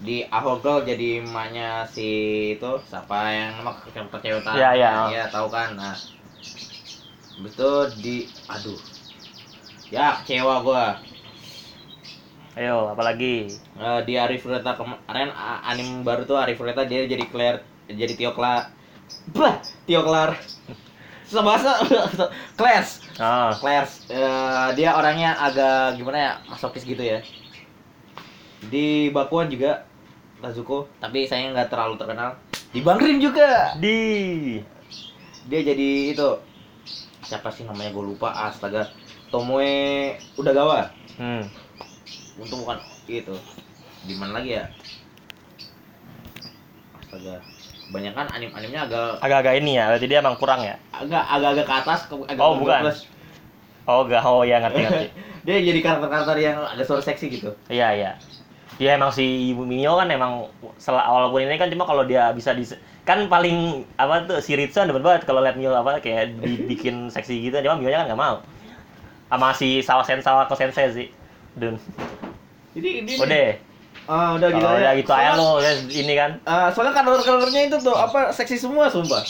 di 0.00 0.24
Ahogol 0.32 0.88
jadi 0.88 1.20
emaknya 1.20 1.84
si 1.84 2.06
itu 2.56 2.70
siapa 2.88 3.18
yang 3.36 3.60
nama 3.60 3.76
percaya 4.08 4.34
utara 4.40 4.56
Iya, 4.56 4.68
iya. 4.76 4.90
Iya, 5.12 5.22
tahu 5.28 5.46
kan? 5.52 5.68
Nah 5.76 5.94
betul 7.40 7.92
di 8.00 8.28
aduh. 8.48 8.80
Ya 9.90 10.22
kecewa 10.22 10.62
gua. 10.62 10.84
Ayo 12.58 12.90
apalagi 12.90 13.34
Eh, 13.80 14.00
di 14.06 14.14
Arif 14.20 14.42
Reta 14.44 14.72
kemarin 14.76 15.30
anim 15.70 16.02
baru 16.06 16.22
tuh 16.28 16.36
Arif 16.36 16.58
Reta 16.60 16.82
dia 16.90 17.06
jadi 17.08 17.24
Claire 17.32 17.58
jadi 17.88 18.12
Tio 18.18 18.32
Klar 18.36 18.62
bah 19.36 19.56
Tio 19.86 20.00
Klar 20.06 20.30
susah 20.36 20.89
bahasa. 21.38 21.78
Claire 22.58 22.86
ah. 23.22 23.54
Claire 23.54 23.86
eh, 24.10 24.68
dia 24.74 24.98
orangnya 24.98 25.38
agak 25.38 25.94
gimana 25.94 26.18
ya 26.18 26.32
masokis 26.50 26.82
gitu 26.82 26.98
ya. 26.98 27.22
Di 28.66 29.08
Bakuan 29.14 29.46
juga 29.46 29.86
Lazuko 30.42 30.90
tapi 30.98 31.30
saya 31.30 31.54
nggak 31.54 31.70
terlalu 31.70 31.94
terkenal. 31.94 32.34
Di 32.74 32.82
Bangrim 32.82 33.22
juga. 33.22 33.78
Di. 33.78 34.58
Dia 35.46 35.60
jadi 35.62 36.10
itu 36.10 36.28
siapa 37.22 37.54
sih 37.54 37.62
namanya 37.62 37.94
gue 37.94 38.04
lupa. 38.04 38.34
Astaga. 38.34 38.90
Tomoe 39.30 40.18
Udagawa. 40.34 40.90
Hmm. 41.14 41.46
untung 42.40 42.64
bukan 42.64 42.80
itu. 43.06 43.36
Di 44.08 44.16
mana 44.16 44.40
lagi 44.40 44.56
ya? 44.58 44.64
Astaga 46.98 47.59
kebanyakan 47.90 48.26
anim 48.30 48.50
animnya 48.54 48.86
agak 48.86 49.18
agak-agak 49.18 49.54
ini 49.58 49.72
ya 49.74 49.90
berarti 49.90 50.06
dia 50.06 50.18
emang 50.22 50.38
kurang 50.38 50.62
ya? 50.62 50.78
Agak 50.94 51.26
agak 51.26 51.48
agak 51.58 51.66
ke 51.66 51.74
atas 51.74 52.00
ke, 52.06 52.14
agak 52.30 52.38
Oh, 52.38 52.54
bukan. 52.54 52.80
plus. 52.86 53.00
oh 53.90 54.00
enggak. 54.06 54.22
Oh 54.22 54.42
ya 54.46 54.62
ngerti 54.62 54.80
ngerti. 54.86 55.06
Dia 55.48 55.56
jadi 55.56 55.80
karakter-karakter 55.80 56.36
yang 56.36 56.62
agak 56.62 56.84
suara 56.84 57.00
seksi 57.02 57.26
gitu. 57.32 57.50
Iya 57.72 57.88
iya. 57.96 58.10
Dia 58.76 58.94
emang 58.94 59.08
si 59.10 59.50
Ibu 59.50 59.64
Mio 59.66 59.96
kan 59.98 60.06
emang 60.12 60.46
walaupun 60.86 61.42
ini 61.42 61.56
kan 61.58 61.72
cuma 61.72 61.88
kalau 61.88 62.04
dia 62.04 62.28
bisa 62.36 62.52
di 62.52 62.62
kan 63.08 63.24
paling 63.26 63.82
apa 63.96 64.28
tuh 64.28 64.38
si 64.44 64.52
Ritsu 64.54 64.84
demen 64.84 65.00
banget 65.02 65.24
kalau 65.24 65.40
liat 65.42 65.56
Mio 65.56 65.72
apa 65.74 65.98
kayak 65.98 66.38
dibikin 66.38 67.08
seksi 67.14 67.50
gitu. 67.50 67.56
Cuma 67.66 67.80
Mio 67.80 67.90
nya 67.90 68.04
kan 68.04 68.14
nggak 68.14 68.20
mau. 68.20 68.36
Sama 69.32 69.50
si 69.56 69.80
Sawa 69.82 70.04
Sen 70.06 70.20
Sawa 70.22 70.46
Sensei 70.54 70.86
sih. 70.92 71.08
Dun. 71.56 71.80
Jadi 72.76 72.88
ini 73.02 73.12
ah 74.10 74.28
udah 74.36 74.48
gitu 74.50 74.66
aja 74.66 74.78
udah 74.82 74.92
gitu 74.98 75.12
aja 75.14 75.30
lo 75.38 75.50
ya, 75.62 75.72
ini 76.02 76.14
kan 76.18 76.30
Ah, 76.42 76.68
soalnya 76.74 76.92
karakter-karakternya 76.98 77.62
itu 77.70 77.76
tuh 77.86 77.94
apa 77.94 78.34
seksi 78.34 78.56
semua 78.58 78.90
sumpah. 78.90 79.22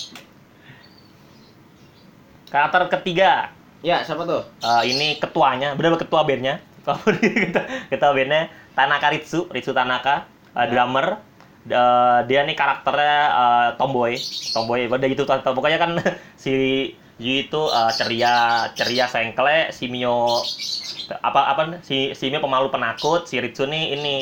karakter 2.51 2.83
ketiga 2.99 3.53
Ya, 3.81 4.05
siapa 4.05 4.29
tuh? 4.29 4.45
Eh, 4.61 4.83
ini 4.93 5.17
ketuanya, 5.17 5.73
benar 5.73 5.97
ketua 5.97 6.21
bandnya. 6.21 6.61
Ketua, 6.85 7.65
ketua 7.89 8.11
bandnya 8.13 8.53
Tanaka 8.77 9.09
Ritsu, 9.09 9.49
Ritsu 9.49 9.73
Tanaka, 9.73 10.29
eh, 10.53 10.69
Ya. 10.69 10.69
drummer. 10.69 11.17
Eh, 11.65 12.19
dia 12.29 12.45
nih 12.45 12.53
karakternya 12.53 13.17
eh, 13.41 13.69
tomboy, 13.81 14.21
tomboy. 14.53 14.85
Udah 14.85 15.09
gitu 15.09 15.25
tuh, 15.25 15.41
pokoknya 15.57 15.81
kan 15.81 15.97
si 16.45 16.53
Yu 17.17 17.49
itu 17.49 17.63
eh, 17.73 17.93
ceria, 17.97 18.69
ceria 18.77 19.09
sengkle, 19.09 19.73
si 19.73 19.89
Mio 19.89 20.45
apa 21.25 21.41
apa 21.57 21.63
si 21.89 22.13
si 22.13 22.29
Mio 22.29 22.41
pemalu 22.45 22.69
penakut, 22.69 23.25
si 23.25 23.41
Ritsu 23.41 23.65
nih 23.65 23.97
ini 23.97 24.17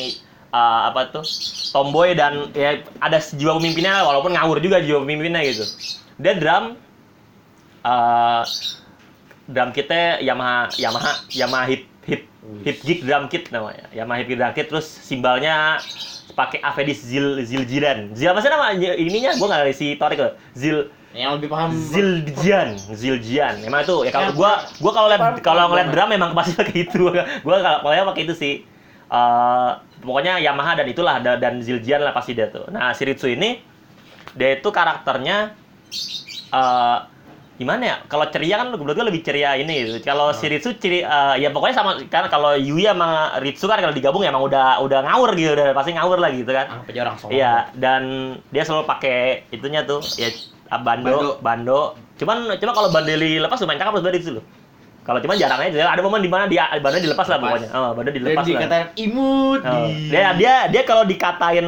eh, 0.53 0.81
apa 0.89 1.13
tuh 1.13 1.25
tomboy 1.73 2.17
dan 2.17 2.49
ya 2.57 2.81
ada 3.01 3.19
jiwa 3.21 3.61
pemimpinnya 3.61 4.05
walaupun 4.05 4.33
ngawur 4.35 4.59
juga 4.59 4.81
jiwa 4.81 5.05
pemimpinnya 5.05 5.45
gitu. 5.45 5.65
dia 6.19 6.35
drum 6.35 6.75
eh 7.85 8.43
drum 9.49 9.71
kitnya 9.73 10.21
Yamaha 10.21 10.69
Yamaha 10.77 11.13
Yamaha 11.33 11.65
hip 11.73 11.83
hip 12.05 12.23
hip 12.65 12.79
gig 12.85 13.01
drum 13.01 13.33
kit 13.33 13.49
namanya 13.49 13.89
Yamaha 13.97 14.21
hip 14.21 14.29
gig 14.29 14.39
drum 14.39 14.53
kit 14.53 14.67
terus 14.69 14.85
simbalnya 14.85 15.81
pakai 16.37 16.61
Avedis 16.61 17.01
Zil 17.01 17.41
Ziljiran 17.49 18.13
Zil 18.13 18.29
apa 18.29 18.45
sih 18.45 18.53
nama 18.53 18.77
ininya 18.77 19.33
gua 19.41 19.47
nggak 19.49 19.73
si 19.73 19.97
Torik 19.97 20.21
loh 20.21 20.33
Zil 20.53 20.93
Yang 21.17 21.41
lebih 21.41 21.49
paham 21.49 21.73
Ziljian, 21.73 22.77
Ziljian. 22.93 23.65
Emang 23.65 23.81
itu 23.81 23.97
ya 24.05 24.13
kalau 24.13 24.29
gua 24.37 24.61
gua 24.77 24.93
kalau 24.93 25.09
lihat 25.09 25.41
kalau 25.41 25.73
ngeliat 25.73 25.89
drum 25.89 26.09
memang 26.13 26.37
pasti 26.37 26.53
pakai 26.53 26.85
itu. 26.85 27.01
Gua 27.49 27.57
kalau 27.65 28.13
pakai 28.13 28.29
itu 28.29 28.37
sih. 28.37 28.55
Eh 29.09 29.71
pokoknya 29.99 30.37
Yamaha 30.39 30.77
dan 30.77 30.87
itulah 30.87 31.17
da- 31.19 31.37
dan 31.37 31.59
Ziljian 31.59 32.01
lah 32.01 32.13
pasti 32.13 32.33
dia 32.33 32.47
tuh. 32.49 32.69
Nah, 32.69 32.93
Shiritsu 32.93 33.27
ini 33.27 33.57
dia 34.37 34.55
itu 34.55 34.69
karakternya 34.69 35.57
eh 36.49 36.99
gimana 37.59 37.83
ya? 37.83 37.97
Kalau 38.07 38.23
ceria 38.31 38.55
kan 38.55 38.71
menurut 38.71 38.95
gua 38.95 39.11
lebih 39.11 39.19
ceria 39.21 39.59
ini. 39.59 39.75
gitu. 39.83 39.99
Kalau 40.05 40.31
Shiritsu 40.31 40.79
ciri 40.79 41.03
eh, 41.03 41.35
ya 41.41 41.51
pokoknya 41.51 41.75
sama 41.75 41.99
kan 42.07 42.29
kalau 42.29 42.55
Yui 42.55 42.87
sama 42.87 43.35
Ritsu 43.39 43.67
kan 43.67 43.81
kalau 43.81 43.91
digabung 43.91 44.23
ya 44.23 44.31
emang 44.31 44.47
udah 44.47 44.79
udah 44.79 45.01
ngawur 45.03 45.35
gitu, 45.35 45.53
udah 45.53 45.75
pasti 45.75 45.91
ngawur 45.91 46.21
lah 46.21 46.31
gitu 46.31 46.47
kan. 46.49 46.71
Orang. 47.27 47.35
Iya, 47.35 47.53
dan 47.75 48.03
dia 48.49 48.63
selalu 48.63 48.85
pakai 48.87 49.19
itunya 49.51 49.83
tuh 49.83 49.99
ya 50.15 50.31
ah, 50.69 50.79
bando, 50.79 51.11
bando. 51.41 51.81
Cuman 52.15 52.37
cuma 52.55 52.73
kalau 52.73 52.89
bando 52.89 53.11
dilepas 53.11 53.59
lumayan 53.59 53.81
cakep 53.81 53.95
sebenarnya 53.97 54.21
itu 54.21 54.33
loh. 54.39 54.45
Kalau 55.09 55.25
cuman 55.25 55.41
jarang 55.41 55.57
aja, 55.59 55.89
ada 55.89 56.05
momen 56.05 56.21
di 56.21 56.29
mana 56.29 56.45
dia 56.45 56.69
bando 56.77 57.01
dilepas 57.01 57.25
lah 57.25 57.41
pokoknya. 57.41 57.69
Oh, 57.73 57.97
bando 57.97 58.13
Dan 58.13 58.21
dilepas 58.21 58.45
lah. 58.45 58.53
dikatain 58.53 58.87
imut. 58.95 59.61
Oh. 59.65 59.89
di- 59.89 60.13
Dia 60.13 60.37
dia 60.37 60.55
dia 60.69 60.83
kalau 60.85 61.03
dikatain 61.03 61.65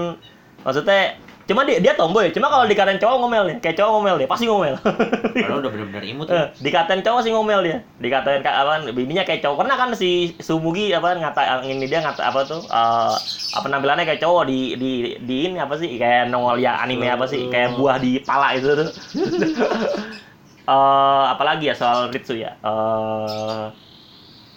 maksudnya 0.61 1.17
cuma 1.49 1.65
dia 1.65 1.81
dia 1.81 1.97
tomboy, 1.97 2.31
cuma 2.31 2.47
kalau 2.47 2.63
dikatain 2.63 2.95
cowok 2.95 3.17
ngomel 3.19 3.43
nih, 3.43 3.57
kayak 3.59 3.75
cowok 3.75 3.91
ngomel 3.91 4.17
dia, 4.17 4.29
pasti 4.29 4.45
ngomel. 4.45 4.77
Padahal 4.79 5.59
udah 5.59 5.71
bener-bener 5.73 6.05
imut. 6.13 6.29
Eh, 6.29 6.37
ya. 6.37 6.45
dikatain 6.61 7.01
cowok 7.01 7.21
sih 7.25 7.33
ngomel 7.33 7.61
dia. 7.65 7.77
Dikatain 7.97 8.45
apa 8.45 8.87
bininya 8.87 9.25
kayak 9.25 9.41
cowok. 9.41 9.57
Pernah 9.59 9.75
kan 9.75 9.89
si 9.95 10.37
Sumugi 10.37 10.93
apa 10.93 11.11
ngata 11.11 11.65
ini 11.65 11.89
dia 11.89 12.05
ngata 12.05 12.23
apa 12.23 12.45
tuh 12.45 12.61
eh 12.63 13.15
apa 13.51 13.65
penampilannya 13.65 14.05
kayak 14.05 14.21
cowok 14.21 14.47
di 14.47 14.77
di 14.77 14.93
di 15.19 15.37
ini 15.49 15.59
apa 15.59 15.75
sih 15.75 15.91
kayak 15.97 16.29
nongol 16.29 16.55
ya 16.55 16.77
anime 16.77 17.09
apa 17.09 17.25
sih 17.25 17.49
kayak 17.49 17.75
buah 17.75 17.97
di 17.97 18.21
pala 18.21 18.53
itu 18.53 18.69
tuh. 18.71 18.89
Eh 20.71 21.25
apalagi 21.35 21.67
ya 21.71 21.75
soal 21.75 22.15
Ritsu 22.15 22.39
ya. 22.39 22.55
Eh 22.63 23.67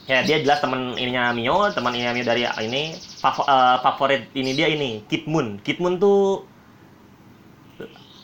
ya 0.04 0.20
dia 0.28 0.38
jelas 0.44 0.60
teman 0.62 0.94
ininya 1.00 1.32
Mio, 1.34 1.72
teman 1.74 1.96
ininya 1.96 2.14
Mio 2.14 2.26
dari 2.28 2.44
ini 2.62 2.94
eh, 2.94 3.76
favorit 3.82 4.28
ini 4.38 4.52
dia 4.54 4.68
ini 4.70 5.02
Kid 5.10 5.26
Moon. 5.26 5.58
Kid 5.66 5.80
Moon 5.82 5.98
tuh 5.98 6.46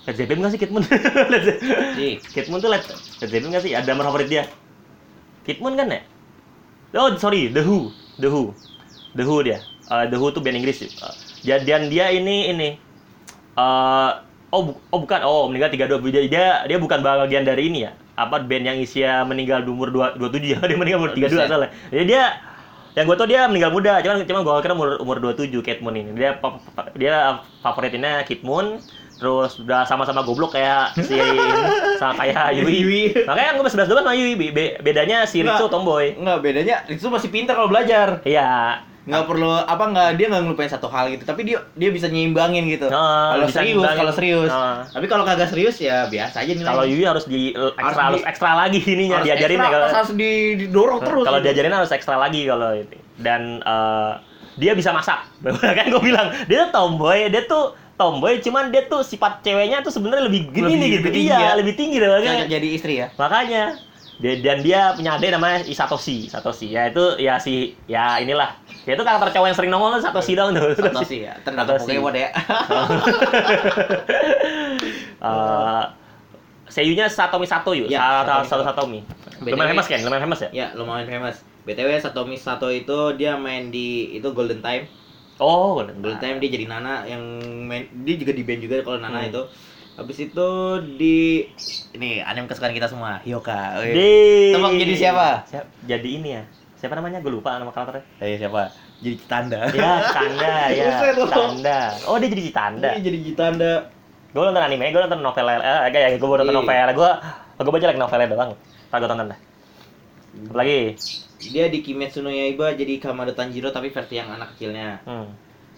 Led 0.06 0.16
Zeppelin 0.18 0.42
nggak 0.42 0.54
sih 0.54 0.62
Kid 0.62 0.72
Moon? 0.74 0.86
Di. 1.98 2.18
Kid 2.34 2.48
Moon 2.50 2.62
tuh 2.62 2.70
Led 2.70 2.84
Led 3.22 3.30
Zeppelin 3.30 3.50
nggak 3.54 3.64
sih? 3.66 3.74
Ada 3.74 3.86
drummer 3.90 4.06
favorit 4.10 4.30
dia. 4.30 4.44
Kid 5.46 5.58
Moon 5.62 5.74
kan 5.74 5.90
ya? 5.90 6.02
Oh 6.98 7.14
sorry, 7.22 7.50
The 7.54 7.62
Who, 7.62 7.94
The 8.18 8.30
Who, 8.30 8.54
The 9.14 9.24
Who 9.26 9.46
dia. 9.46 9.62
Eh, 9.90 10.06
The 10.10 10.18
Who 10.18 10.34
tuh 10.34 10.42
band 10.42 10.58
Inggris. 10.58 10.82
Uh, 10.82 11.14
dan 11.46 11.90
dia 11.90 12.10
ini 12.14 12.54
ini. 12.54 12.70
eh 13.60 14.12
oh, 14.50 14.62
bu- 14.66 14.80
oh 14.90 15.00
bukan, 15.00 15.20
oh 15.22 15.48
meninggal 15.48 15.70
32 15.70 16.10
dia, 16.10 16.22
dia 16.26 16.46
dia 16.66 16.78
bukan 16.78 17.00
bagian 17.00 17.44
dari 17.44 17.68
ini 17.68 17.86
ya. 17.86 17.92
Apa 18.14 18.42
band 18.42 18.66
yang 18.66 18.78
Isia 18.78 19.24
meninggal 19.24 19.64
di 19.64 19.72
umur 19.72 19.90
2, 19.90 20.20
27 20.20 20.52
ya? 20.52 20.60
Dia 20.68 20.76
meninggal 20.76 21.00
umur 21.00 21.12
32 21.14 21.24
Buset. 21.30 21.48
salah. 21.48 21.70
Jadi 21.88 22.06
dia 22.06 22.24
yang 22.92 23.06
gue 23.06 23.16
tau 23.16 23.24
dia 23.24 23.48
meninggal 23.48 23.72
muda, 23.72 24.02
cuman 24.02 24.28
cuman 24.28 24.42
gue 24.44 24.54
kira 24.60 24.74
umur 24.74 24.90
umur 25.00 25.18
27 25.24 25.56
Kid 25.62 25.80
Moon 25.80 25.96
ini. 25.96 26.12
Dia 26.14 26.36
dia 27.00 27.16
favoritnya 27.62 28.28
Kid 28.28 28.44
Moon, 28.44 28.82
terus 29.16 29.56
udah 29.56 29.88
sama-sama 29.88 30.20
goblok 30.20 30.52
kayak 30.52 31.00
si 31.00 31.16
sama 32.02 32.18
kayak 32.18 32.60
Yui. 32.60 32.76
Yui. 32.76 33.04
Makanya 33.24 33.56
gue 33.56 33.72
sebelas 33.72 33.88
dua 33.88 34.04
sama 34.04 34.12
Yui. 34.12 34.36
Be- 34.36 34.52
be- 34.52 34.76
bedanya 34.82 35.24
si 35.24 35.40
Ritsu 35.40 35.72
tomboy. 35.72 36.18
Enggak, 36.20 36.44
bedanya 36.44 36.84
itu 36.86 37.08
masih 37.08 37.30
pintar 37.30 37.56
kalau 37.56 37.72
belajar. 37.72 38.20
Iya. 38.28 38.84
Nggak 39.10 39.26
perlu 39.26 39.50
apa 39.50 39.84
nggak 39.90 40.10
dia 40.16 40.26
nggak 40.30 40.42
ngelupain 40.46 40.70
satu 40.70 40.86
hal 40.86 41.10
gitu, 41.10 41.26
tapi 41.26 41.42
dia 41.42 41.66
dia 41.74 41.90
bisa 41.90 42.06
nyimbangin 42.06 42.70
gitu. 42.70 42.86
Ah, 42.88 43.34
kalau 43.34 43.50
serius, 43.50 43.82
nyimbangin. 43.82 43.98
kalau 43.98 44.14
serius. 44.14 44.52
Ah. 44.54 44.86
Tapi 44.86 45.06
kalau 45.10 45.24
kagak 45.26 45.50
serius 45.50 45.76
ya 45.82 46.06
biasa 46.06 46.46
aja. 46.46 46.52
Kalau 46.54 46.86
Yui 46.86 47.04
harus 47.04 47.26
di 47.26 47.50
ekstra 47.52 48.04
harus, 48.06 48.22
di- 48.22 48.28
ekstra 48.30 48.52
lagi 48.54 48.80
ininya 48.80 49.18
Harus 49.18 49.28
diajarin 49.28 49.58
ekstra, 49.58 49.66
ya 49.66 49.74
kalau 49.74 49.88
harus 49.98 50.12
di- 50.14 50.56
didorong 50.62 51.00
terus. 51.02 51.26
kalau 51.26 51.40
gitu. 51.42 51.46
diajarin 51.50 51.74
harus 51.74 51.90
ekstra 51.90 52.16
lagi 52.16 52.42
kalau 52.46 52.70
ini. 52.72 52.98
Dan 53.18 53.42
eh, 53.60 54.12
dia 54.62 54.72
bisa 54.78 54.94
masak. 54.94 55.26
kan 55.78 55.86
gue 55.90 56.02
bilang 56.06 56.30
dia 56.46 56.70
tuh 56.70 56.72
tomboy, 56.72 57.34
dia 57.34 57.44
tuh 57.44 57.74
tomboy 57.98 58.40
cuman 58.40 58.72
dia 58.72 58.86
tuh 58.86 59.04
sifat 59.04 59.44
ceweknya 59.44 59.82
tuh 59.82 59.92
sebenarnya 59.92 60.30
lebih 60.30 60.54
gini 60.54 60.70
Lebih- 60.70 60.78
nih 60.78 60.88
gitu. 60.88 61.00
lebih 61.02 61.12
tinggi 61.12 61.28
iya, 61.28 61.40
ya. 61.42 61.52
lebih 61.58 61.74
tinggi. 61.74 61.98
Cocok 62.00 62.48
jadi 62.48 62.68
istri 62.70 62.94
ya. 63.02 63.08
Makanya 63.18 63.64
dia, 64.20 64.34
dan 64.44 64.58
dia 64.60 64.80
punya 64.94 65.16
adik 65.16 65.32
namanya 65.32 65.64
Isatoshi, 65.64 66.28
Satoshi. 66.28 66.68
Ya 66.70 66.92
itu 66.92 67.16
ya 67.18 67.40
si 67.40 67.72
ya 67.88 68.20
inilah. 68.20 68.52
Ya 68.84 68.94
itu 68.94 69.04
karakter 69.04 69.32
cowok 69.32 69.48
yang 69.48 69.58
sering 69.58 69.72
nongol 69.72 69.96
Satoshi 69.98 70.36
dong 70.36 70.52
tuh. 70.52 70.76
Satoshi 70.76 71.24
ya. 71.24 71.40
Satoshi. 71.40 71.96
Pokemon 71.96 72.16
ya. 72.16 72.30
Eh 75.20 75.84
seiyunya 76.70 77.10
Satomi 77.10 77.50
Sato 77.50 77.74
yuk. 77.74 77.90
Ya, 77.90 78.22
Sa- 78.22 78.46
Satomi 78.46 78.46
Sato 78.46 78.62
Sato. 78.62 78.64
Satomi. 78.86 79.00
Lumayan 79.42 79.74
famous 79.74 79.88
kan? 79.90 80.00
Lumayan 80.06 80.22
famous 80.28 80.40
ya? 80.46 80.50
ya, 80.54 80.68
lumayan 80.78 81.08
famous. 81.10 81.38
BTW 81.66 81.90
Satomi 81.98 82.36
Sato 82.38 82.70
itu 82.70 82.98
dia 83.18 83.34
main 83.36 83.74
di 83.74 84.14
itu 84.14 84.28
Golden 84.32 84.62
Time. 84.62 84.86
Oh, 85.40 85.80
Golden 85.80 85.98
Golden 85.98 86.20
Time. 86.20 86.38
Time 86.38 86.44
dia 86.44 86.50
jadi 86.54 86.66
Nana 86.68 87.08
yang 87.08 87.24
main 87.66 87.90
dia 88.04 88.16
juga 88.16 88.36
di 88.36 88.44
band 88.46 88.62
juga 88.62 88.78
kalau 88.84 89.00
Nana 89.00 89.24
Hmm. 89.24 89.30
itu. 89.32 89.42
Habis 90.00 90.18
itu 90.22 90.50
di 90.96 91.44
ini 91.92 92.24
anime 92.24 92.48
kesukaan 92.48 92.72
kita 92.72 92.88
semua, 92.88 93.20
Hyoka. 93.22 93.84
Wih. 93.84 93.92
Di 93.92 94.10
Tebak 94.52 94.72
jadi 94.74 94.94
siapa? 94.96 95.28
Siap- 95.46 95.70
Jadi 95.84 96.10
ini 96.16 96.30
ya. 96.32 96.44
Siapa 96.74 96.96
namanya? 96.96 97.20
Gue 97.20 97.36
lupa 97.36 97.60
nama 97.60 97.68
karakternya. 97.70 98.08
Eh 98.18 98.40
siapa? 98.40 98.72
Jadi 99.00 99.16
Citanda. 99.18 99.60
Ya, 99.70 99.92
Citanda 100.02 100.54
ya. 100.72 100.88
Citanda. 101.12 101.80
Oh, 102.08 102.16
dia 102.16 102.30
jadi 102.30 102.44
Citanda. 102.46 102.90
Dia 102.90 103.04
jadi 103.04 103.20
Citanda. 103.22 103.74
Gue 104.30 104.42
nonton 104.42 104.62
anime, 104.62 104.88
gue 104.88 105.02
nonton 105.02 105.20
novel 105.20 105.46
eh 105.50 105.60
kayak 105.90 106.16
gue 106.16 106.28
nonton 106.30 106.48
Iya. 106.48 106.56
novel. 106.56 106.88
Gue 106.96 107.12
gue 107.60 107.72
baca 107.74 107.86
lagi 107.86 108.00
novelnya 108.00 108.28
doang. 108.30 108.52
Ntar 108.88 108.98
gue 108.98 109.10
tonton 109.10 109.28
dah. 109.28 109.40
Apalagi? 110.48 110.80
Dia 111.42 111.68
di 111.68 111.80
Kimetsu 111.80 112.20
no 112.20 112.30
Yaiba 112.30 112.72
jadi 112.72 112.96
Kamado 112.98 113.32
Tanjiro 113.32 113.68
tapi 113.70 113.90
versi 113.90 114.16
yang 114.16 114.30
anak 114.30 114.56
kecilnya. 114.56 115.04
Hmm. 115.04 115.28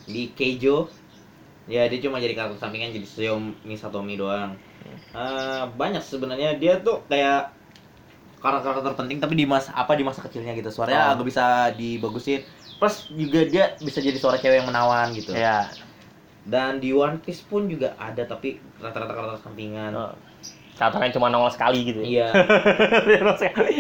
Di 0.04 0.30
Keijo 0.30 0.90
ya 1.66 1.86
dia 1.86 2.00
cuma 2.00 2.18
jadi 2.18 2.34
karakter 2.34 2.58
sampingan 2.58 2.90
jadi 2.92 3.06
Tsuyomi 3.06 3.76
Satomi 3.76 4.16
doang. 4.16 4.58
Eh, 5.12 5.64
banyak 5.72 6.02
sebenarnya 6.02 6.56
dia 6.56 6.78
tuh 6.78 7.06
kayak 7.06 7.54
karakter-karakter 8.38 8.98
penting 8.98 9.18
tapi 9.18 9.36
di 9.36 9.46
mas 9.46 9.70
apa 9.70 9.94
di 9.94 10.02
masa 10.02 10.20
kecilnya 10.20 10.54
gitu 10.54 10.70
suaranya 10.70 11.08
Oh. 11.08 11.14
agak 11.14 11.26
bisa 11.28 11.46
dibagusin 11.72 12.42
plus 12.76 13.06
juga 13.08 13.46
dia 13.46 13.78
bisa 13.78 14.00
jadi 14.00 14.18
suara 14.18 14.36
cewek 14.36 14.58
yang 14.58 14.66
menawan 14.66 15.14
gitu 15.14 15.30
Ya. 15.32 15.70
dan 16.44 16.82
di 16.82 16.90
One 16.90 17.22
Piece 17.22 17.40
pun 17.40 17.70
juga 17.70 17.94
ada 17.96 18.26
tapi 18.26 18.58
rata-rata 18.76 19.14
karakter 19.14 19.40
sampingan 19.44 19.94
Oh. 19.94 20.14
Karakternya 20.72 21.14
cuma 21.14 21.30
nongol 21.30 21.54
sekali 21.54 21.86
gitu. 21.86 22.02
ya. 22.02 22.34
iya 22.34 22.34
nongol 23.22 23.38
sekali. 23.38 23.76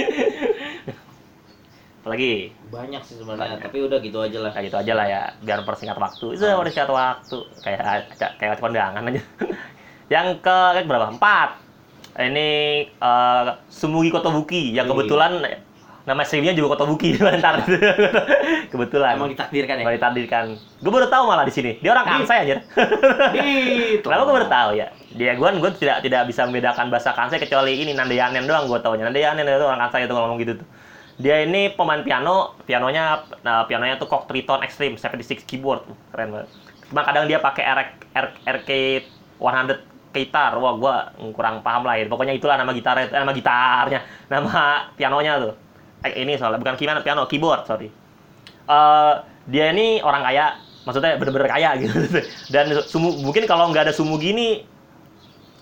Apalagi? 1.97 2.53
Banyak 2.71 3.01
sih 3.03 3.15
sebenarnya 3.15 3.59
Banyak. 3.59 3.59
tapi 3.61 3.77
udah 3.83 3.99
gitu 3.99 4.17
aja 4.17 4.37
lah 4.39 4.49
kayak 4.49 4.65
gitu 4.65 4.77
aja 4.79 4.93
lah 4.95 5.05
ya 5.05 5.21
biar 5.39 5.59
persingkat 5.61 5.97
waktu 5.97 6.25
itu 6.33 6.41
Ah. 6.41 6.55
udah 6.55 6.71
singkat 6.71 6.89
waktu 6.89 7.37
kayak 7.59 7.79
kayak, 8.39 8.57
kondangan 8.57 9.03
aja 9.05 9.21
yang 10.13 10.39
ke 10.39 10.57
berapa 10.81 11.11
empat 11.11 11.49
ini 12.17 12.49
eh, 12.87 13.47
Sumugi 13.67 14.07
Kotobuki 14.07 14.71
yang 14.71 14.87
Wih. 14.87 15.03
kebetulan 15.03 15.31
nama 16.01 16.23
streamnya 16.23 16.51
juga 16.51 16.73
Kotobuki 16.73 17.13
ntar 17.39 17.61
kebetulan 18.67 19.15
emang 19.15 19.29
ditakdirkan 19.29 19.75
ya 19.77 19.83
Emang 19.83 19.95
ditakdirkan 19.95 20.43
gue 20.55 20.91
baru 20.91 21.07
tahu 21.07 21.23
malah 21.25 21.43
di 21.43 21.53
sini 21.53 21.71
dia 21.77 21.91
orang 21.91 22.05
Di- 22.07 22.11
Kansai 22.17 22.37
aja. 22.41 22.55
Kenapa 24.01 24.21
gue 24.23 24.33
baru 24.33 24.47
tahu 24.49 24.69
ya? 24.75 24.87
Dia 25.11 25.35
gue 25.35 25.47
gue 25.53 25.71
tidak 25.77 26.01
tidak 26.01 26.21
bisa 26.25 26.41
membedakan 26.43 26.87
bahasa 26.87 27.11
Kansai 27.11 27.37
kecuali 27.37 27.77
ini 27.77 27.91
Nandeyanen 27.91 28.43
doang 28.43 28.65
gue 28.65 28.79
taunya. 28.79 29.05
Nandeyanen 29.05 29.43
itu 29.43 29.61
orang 29.61 29.81
Kansai 29.87 30.05
itu 30.05 30.13
ngomong 30.13 30.39
gitu 30.39 30.53
tuh. 30.57 30.67
Dia 31.19 31.43
ini 31.43 31.73
pemain 31.75 31.99
piano, 32.05 32.55
pianonya 32.63 33.27
nah, 33.43 33.67
pianonya 33.67 33.99
tuh 33.99 34.07
Kok 34.07 34.31
Triton 34.31 34.63
Extreme 34.63 34.95
76 34.95 35.43
keyboard. 35.43 35.83
Keren 36.13 36.29
banget. 36.31 36.49
Cuma 36.87 37.01
kadang 37.07 37.25
dia 37.27 37.39
pakai 37.39 37.63
RK 37.63 37.91
RK 38.45 38.69
100 39.39 40.15
gitar. 40.15 40.51
Wah, 40.59 40.73
gua 40.75 40.95
kurang 41.33 41.63
paham 41.63 41.87
lah 41.87 41.95
ya. 41.99 42.05
Pokoknya 42.07 42.35
itulah 42.35 42.59
nama 42.59 42.71
gitarnya, 42.75 43.07
eh, 43.11 43.19
nama 43.19 43.33
gitarnya, 43.33 43.99
nama 44.33 44.87
pianonya 44.95 45.33
tuh. 45.39 45.53
Eh, 46.03 46.23
ini 46.23 46.35
soalnya 46.35 46.59
bukan 46.59 46.75
piano, 46.75 46.99
piano 47.01 47.21
keyboard, 47.27 47.63
sorry. 47.67 47.87
Eh, 48.67 49.13
dia 49.47 49.65
ini 49.73 50.03
orang 50.03 50.21
kaya, 50.21 50.45
maksudnya 50.83 51.17
bener-bener 51.17 51.49
kaya 51.49 51.69
gitu. 51.81 51.95
Dan 52.51 52.75
sumu, 52.85 53.23
mungkin 53.23 53.47
kalau 53.47 53.71
nggak 53.71 53.89
ada 53.89 53.93
sumu 53.95 54.19
gini, 54.19 54.67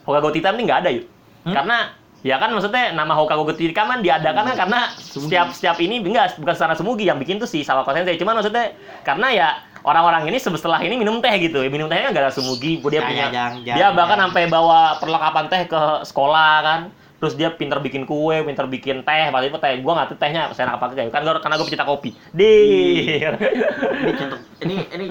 Hokago 0.08 0.34
Titan 0.34 0.58
ini 0.58 0.66
nggak 0.66 0.82
ada 0.86 0.89
yuk. 0.89 1.06
Hmm? 1.45 1.56
Karena 1.56 1.78
ya 2.20 2.36
kan 2.36 2.51
maksudnya 2.51 2.91
nama 2.91 3.15
Hokago 3.15 3.47
Titan 3.55 3.88
kan 3.88 3.99
diadakan 4.03 4.43
kan 4.51 4.55
karena 4.55 4.80
Sumugi. 4.99 5.32
setiap 5.32 5.47
setiap 5.55 5.78
ini 5.80 6.03
enggak 6.03 6.36
bukan 6.36 6.55
secara 6.55 6.74
Sumugi 6.76 7.07
yang 7.07 7.15
bikin 7.15 7.39
tuh 7.39 7.47
si 7.47 7.63
Sawako 7.63 7.95
Sensei. 7.95 8.20
Cuman 8.20 8.39
maksudnya 8.39 8.76
karena 9.07 9.28
ya 9.32 9.47
orang-orang 9.88 10.28
ini 10.28 10.38
setelah 10.39 10.80
ini 10.84 10.99
minum 10.99 11.24
teh 11.24 11.32
gitu. 11.39 11.63
Minum 11.72 11.88
tehnya 11.88 12.11
gara 12.11 12.28
sumugi, 12.28 12.84
dia 12.84 12.99
Kayak 12.99 13.07
punya 13.07 13.26
jang- 13.32 13.57
jang- 13.63 13.78
dia 13.80 13.88
bahkan 13.95 14.20
jang. 14.20 14.24
sampai 14.28 14.43
bawa 14.51 14.99
perlengkapan 14.99 15.45
teh 15.47 15.61
ke 15.72 15.82
sekolah 16.03 16.53
kan. 16.63 16.82
Terus 17.20 17.36
dia 17.36 17.51
pinter 17.51 17.80
bikin 17.84 18.07
kue, 18.07 18.43
pinter 18.47 18.63
bikin 18.67 19.03
teh, 19.03 19.24
itu 19.28 19.57
teh. 19.59 19.72
Gua 19.84 19.91
nggak 19.99 20.15
tahu 20.15 20.20
tehnya 20.20 20.51
saya 20.55 20.76
apa 20.76 20.91
kayak 20.91 21.11
kan 21.11 21.24
gua 21.24 21.39
karena 21.39 21.55
gue 21.59 21.67
pecinta 21.67 21.84
kopi. 21.84 22.15
Di. 22.32 22.55
Ini 23.28 24.11
contoh 24.15 24.39
ini 24.63 24.76
ini 24.91 25.05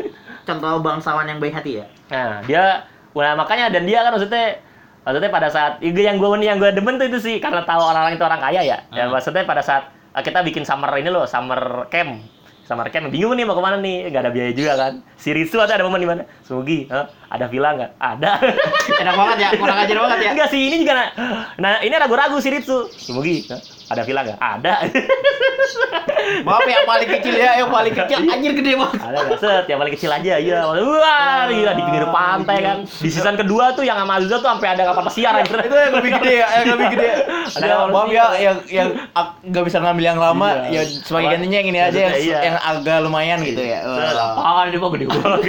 contoh 0.45 0.73
bangsawan 0.81 1.29
yang 1.29 1.37
baik 1.41 1.53
hati 1.57 1.81
ya. 1.81 1.87
Nah, 2.09 2.41
dia 2.45 2.65
nah, 3.13 3.35
makanya 3.37 3.69
dan 3.73 3.85
dia 3.85 4.01
kan 4.05 4.13
maksudnya 4.17 4.57
maksudnya 5.09 5.33
pada 5.33 5.49
saat 5.49 5.73
itu 5.81 5.97
yang 5.97 6.21
gue 6.21 6.29
yang 6.45 6.61
gue 6.61 6.69
demen 6.69 7.01
tuh 7.01 7.09
itu 7.09 7.19
sih 7.19 7.41
karena 7.41 7.65
tahu 7.65 7.81
orang-orang 7.81 8.21
itu 8.21 8.25
orang 8.29 8.41
kaya 8.45 8.61
ya. 8.61 8.77
Ya 8.93 9.09
Hmm. 9.09 9.17
maksudnya 9.17 9.49
pada 9.49 9.65
saat 9.65 9.89
eh, 9.89 10.21
kita 10.21 10.45
bikin 10.45 10.69
summer 10.69 10.93
ini 11.01 11.09
loh, 11.09 11.25
summer 11.25 11.89
camp. 11.89 12.21
Summer 12.69 12.85
camp 12.93 13.09
bingung 13.09 13.33
nih 13.33 13.49
mau 13.49 13.57
ke 13.57 13.65
mana 13.65 13.81
nih, 13.81 14.13
nggak 14.13 14.29
ada 14.29 14.29
biaya 14.29 14.53
juga 14.53 14.73
kan. 14.77 14.93
Si 15.17 15.33
Ritsu 15.33 15.57
ada 15.57 15.81
momen 15.81 16.05
di 16.05 16.05
mana? 16.05 16.23
Sugi, 16.45 16.85
Hah? 16.93 17.09
ada 17.33 17.49
villa 17.49 17.73
nggak? 17.73 17.91
Ada. 17.97 18.31
Enak 19.01 19.15
banget 19.17 19.37
ya, 19.41 19.49
kurang 19.57 19.79
ajar 19.81 19.97
banget 19.97 20.19
ya. 20.21 20.31
Enggak 20.37 20.49
sih, 20.53 20.61
ini 20.69 20.77
juga 20.85 20.93
nah, 20.93 21.09
nah 21.57 21.73
ini 21.81 21.97
ragu-ragu 21.97 22.37
si 22.45 22.53
Ritsu. 22.53 22.93
Sugi, 22.93 23.49
Hah? 23.49 23.57
Ada 23.89 24.03
villa 24.03 24.21
nggak? 24.23 24.39
Ada. 24.39 24.75
Maaf 26.45 26.65
ya 26.65 26.85
paling 26.85 27.09
kecil 27.09 27.35
ya, 27.35 27.57
yang 27.57 27.71
paling 27.73 27.95
kecil 27.95 28.19
anjir 28.21 28.53
gede 28.53 28.77
banget. 28.77 29.01
ada 29.01 29.19
nggak 29.25 29.39
set 29.39 29.65
yang 29.65 29.79
paling 29.81 29.95
kecil 29.97 30.11
aja 30.13 30.35
iya 30.37 30.61
wah 30.65 30.77
gila 31.49 31.73
di 31.73 31.83
pinggir 31.83 32.05
pantai 32.09 32.59
kan 32.61 32.79
di 32.85 33.09
season 33.09 33.37
kedua 33.37 33.73
tuh 33.73 33.85
yang 33.85 33.97
sama 33.97 34.21
Azusa 34.21 34.37
tuh 34.37 34.49
sampai 34.49 34.69
ada 34.77 34.83
kapal 34.85 35.09
pesiar 35.09 35.41
anjir. 35.41 35.57
Itu 35.57 35.73
yang 35.73 35.95
lebih 35.95 36.11
gede 36.21 36.33
ya, 36.37 36.49
yang 36.61 36.69
lebih 36.77 36.89
gede. 36.93 37.09
Ada 37.49 37.67
Ya, 37.69 37.77
maaf 37.89 38.09
ya 38.09 38.27
yang 38.37 38.57
yang 38.69 38.89
ak- 39.13 39.37
nggak 39.41 39.65
bisa 39.65 39.79
ngambil 39.81 40.05
yang 40.05 40.19
lama, 40.21 40.49
Iya. 40.69 40.81
ya 40.85 41.01
sebagai 41.01 41.29
gantinya 41.33 41.57
yang 41.61 41.69
ini 41.69 41.81
aja 41.81 41.99
yang, 41.99 42.15
Iya. 42.17 42.39
yang 42.45 42.57
agak 42.61 42.99
lumayan 43.01 43.39
gitu 43.41 43.63
ya. 43.63 43.79
Wah. 43.85 44.65
dia 44.69 44.79
mau 44.81 44.91
gede 44.93 45.07
banget 45.09 45.41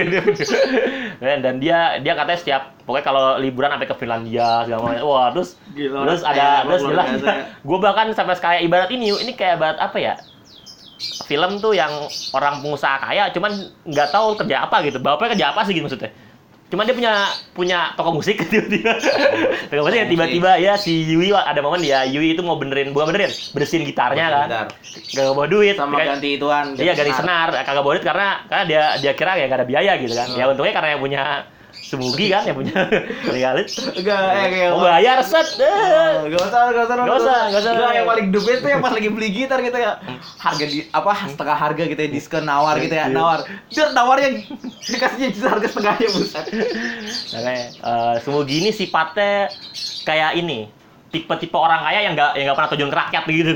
dan 1.44 1.56
dia 1.60 2.00
dia 2.00 2.14
katanya 2.16 2.40
setiap 2.40 2.64
pokoknya 2.90 3.06
kalau 3.06 3.38
liburan 3.38 3.70
sampai 3.70 3.86
ke 3.86 3.96
Finlandia 4.02 4.66
segala 4.66 4.82
macam. 4.82 5.06
Wah, 5.06 5.28
terus 5.30 5.50
Gila, 5.78 6.10
terus 6.10 6.22
ada 6.26 6.66
terus 6.66 6.82
biasa 6.82 7.28
ya. 7.30 7.44
gue 7.62 7.78
bahkan 7.78 8.06
sampai 8.18 8.34
kayak 8.42 8.62
ibarat 8.66 8.90
ini 8.90 9.14
ini 9.14 9.32
kayak 9.38 9.62
ibarat 9.62 9.78
apa 9.78 9.98
ya? 10.02 10.14
Film 11.30 11.62
tuh 11.62 11.78
yang 11.78 12.10
orang 12.34 12.66
pengusaha 12.66 12.98
kaya 12.98 13.30
cuman 13.30 13.54
nggak 13.86 14.10
tahu 14.10 14.34
kerja 14.42 14.66
apa 14.66 14.82
gitu. 14.90 14.98
Bapaknya 14.98 15.38
kerja 15.38 15.48
apa 15.54 15.62
sih 15.70 15.78
gitu 15.78 15.86
maksudnya. 15.86 16.10
Cuman 16.70 16.86
dia 16.90 16.98
punya 16.98 17.14
punya 17.54 17.80
toko 17.94 18.10
musik 18.18 18.42
tiba-tiba. 18.50 18.98
toko 19.70 19.86
musik 19.86 20.10
tiba-tiba 20.10 20.58
ya 20.58 20.74
si 20.74 21.06
Yui 21.06 21.30
ada 21.30 21.62
momen 21.62 21.86
dia 21.86 22.10
Yui 22.10 22.34
itu 22.34 22.42
mau 22.42 22.58
benerin 22.58 22.90
bukan 22.90 23.14
benerin 23.14 23.30
bersihin 23.54 23.86
gitarnya 23.86 24.50
kan. 24.50 24.74
Gak 25.14 25.30
bawa 25.38 25.46
duit. 25.46 25.78
Sama 25.78 26.02
ganti 26.02 26.42
ituan. 26.42 26.74
Iya 26.74 26.98
ganti 26.98 27.14
senar, 27.14 27.54
kagak 27.54 27.86
boleh 27.86 28.02
karena 28.02 28.50
karena 28.50 28.66
dia 28.66 28.84
dia 28.98 29.14
kira 29.14 29.38
ya 29.38 29.46
gak 29.46 29.62
ada 29.62 29.68
biaya 29.70 29.94
gitu 30.02 30.18
kan. 30.18 30.34
Ya 30.34 30.50
untungnya 30.50 30.74
karena 30.74 30.90
yang 30.98 31.02
punya 31.06 31.24
Sumugi 31.80 32.30
kan 32.30 32.46
yang 32.46 32.54
punya 32.54 32.86
legalit. 33.34 33.66
Enggak, 33.98 34.22
eh 34.30 34.48
kayak 34.52 34.70
Mau 34.76 34.86
bayar 34.86 35.20
set. 35.26 35.58
eh. 35.58 36.30
Gak 36.30 36.42
usah, 36.46 36.62
gak 36.70 36.84
usah, 36.86 36.96
Nggak 37.02 37.18
usah, 37.18 37.40
nggak 37.50 37.62
usah. 37.62 37.72
Nggak, 37.74 37.92
yang 37.98 38.08
paling 38.08 38.28
best 38.30 38.60
tuh 38.62 38.70
yang 38.70 38.82
pas 38.84 38.94
lagi 38.94 39.10
beli 39.10 39.28
gitar 39.34 39.60
gitu 39.64 39.78
ya 39.78 39.94
Harga 40.38 40.66
di, 40.70 40.86
apa, 40.92 41.12
setengah 41.26 41.58
harga 41.58 41.84
gitu 41.88 42.02
ya, 42.02 42.10
diskon 42.10 42.44
nawar 42.46 42.76
gitu 42.78 42.94
ya, 42.94 43.10
nawar 43.10 43.48
Dia 43.74 43.90
nawarnya 43.90 44.30
dikasihnya 44.86 45.30
harga 45.50 45.68
setengahnya, 45.68 46.08
buset 46.14 46.46
Makanya 47.34 47.66
eh, 47.74 48.16
Sumugi 48.22 48.56
ini 48.62 48.70
sifatnya 48.70 49.50
kayak 50.06 50.38
ini 50.38 50.70
tipe-tipe 51.10 51.58
orang 51.58 51.82
kaya 51.82 52.06
yang 52.06 52.14
nggak 52.14 52.38
yang 52.38 52.46
nggak 52.50 52.58
pernah 52.58 52.72
tujuan 52.78 52.90
ke 52.94 52.98
rakyat 53.02 53.24
gitu 53.26 53.52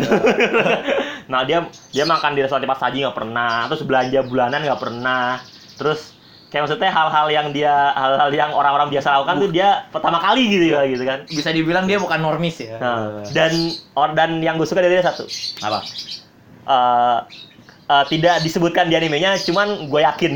nah 1.31 1.45
dia 1.45 1.69
dia 1.93 2.01
makan 2.01 2.33
di 2.33 2.41
restoran 2.41 2.65
cepat 2.65 2.81
saji 2.81 3.05
nggak 3.05 3.13
pernah 3.13 3.69
terus 3.69 3.85
belanja 3.85 4.19
bulanan 4.25 4.59
nggak 4.65 4.81
pernah 4.81 5.37
terus 5.77 6.12
kayak 6.53 6.69
maksudnya 6.69 6.93
hal-hal 6.93 7.27
yang 7.33 7.49
dia 7.49 7.73
hal-hal 7.97 8.29
yang 8.29 8.53
orang-orang 8.53 8.93
biasa 8.93 9.09
lakukan 9.09 9.41
tuh 9.41 9.49
dia 9.49 9.89
pertama 9.89 10.21
kali 10.21 10.45
gitu 10.53 10.65
ya 10.77 10.85
gitu 10.85 11.01
kan? 11.01 11.25
Bisa 11.25 11.49
dibilang 11.49 11.89
dia 11.89 11.97
bukan 11.97 12.21
normis 12.21 12.61
ya. 12.61 12.77
Nah, 12.77 13.25
dan 13.33 13.73
or, 13.97 14.13
dan 14.13 14.37
yang 14.37 14.61
gue 14.61 14.69
suka 14.69 14.85
dari 14.85 15.01
dia 15.01 15.01
satu. 15.01 15.25
Apa? 15.65 15.81
eh 16.63 17.19
eh, 17.87 18.05
tidak 18.11 18.43
disebutkan 18.43 18.87
di 18.87 18.95
animenya, 18.95 19.35
cuman 19.43 19.87
gue 19.87 20.01
yakin. 20.03 20.31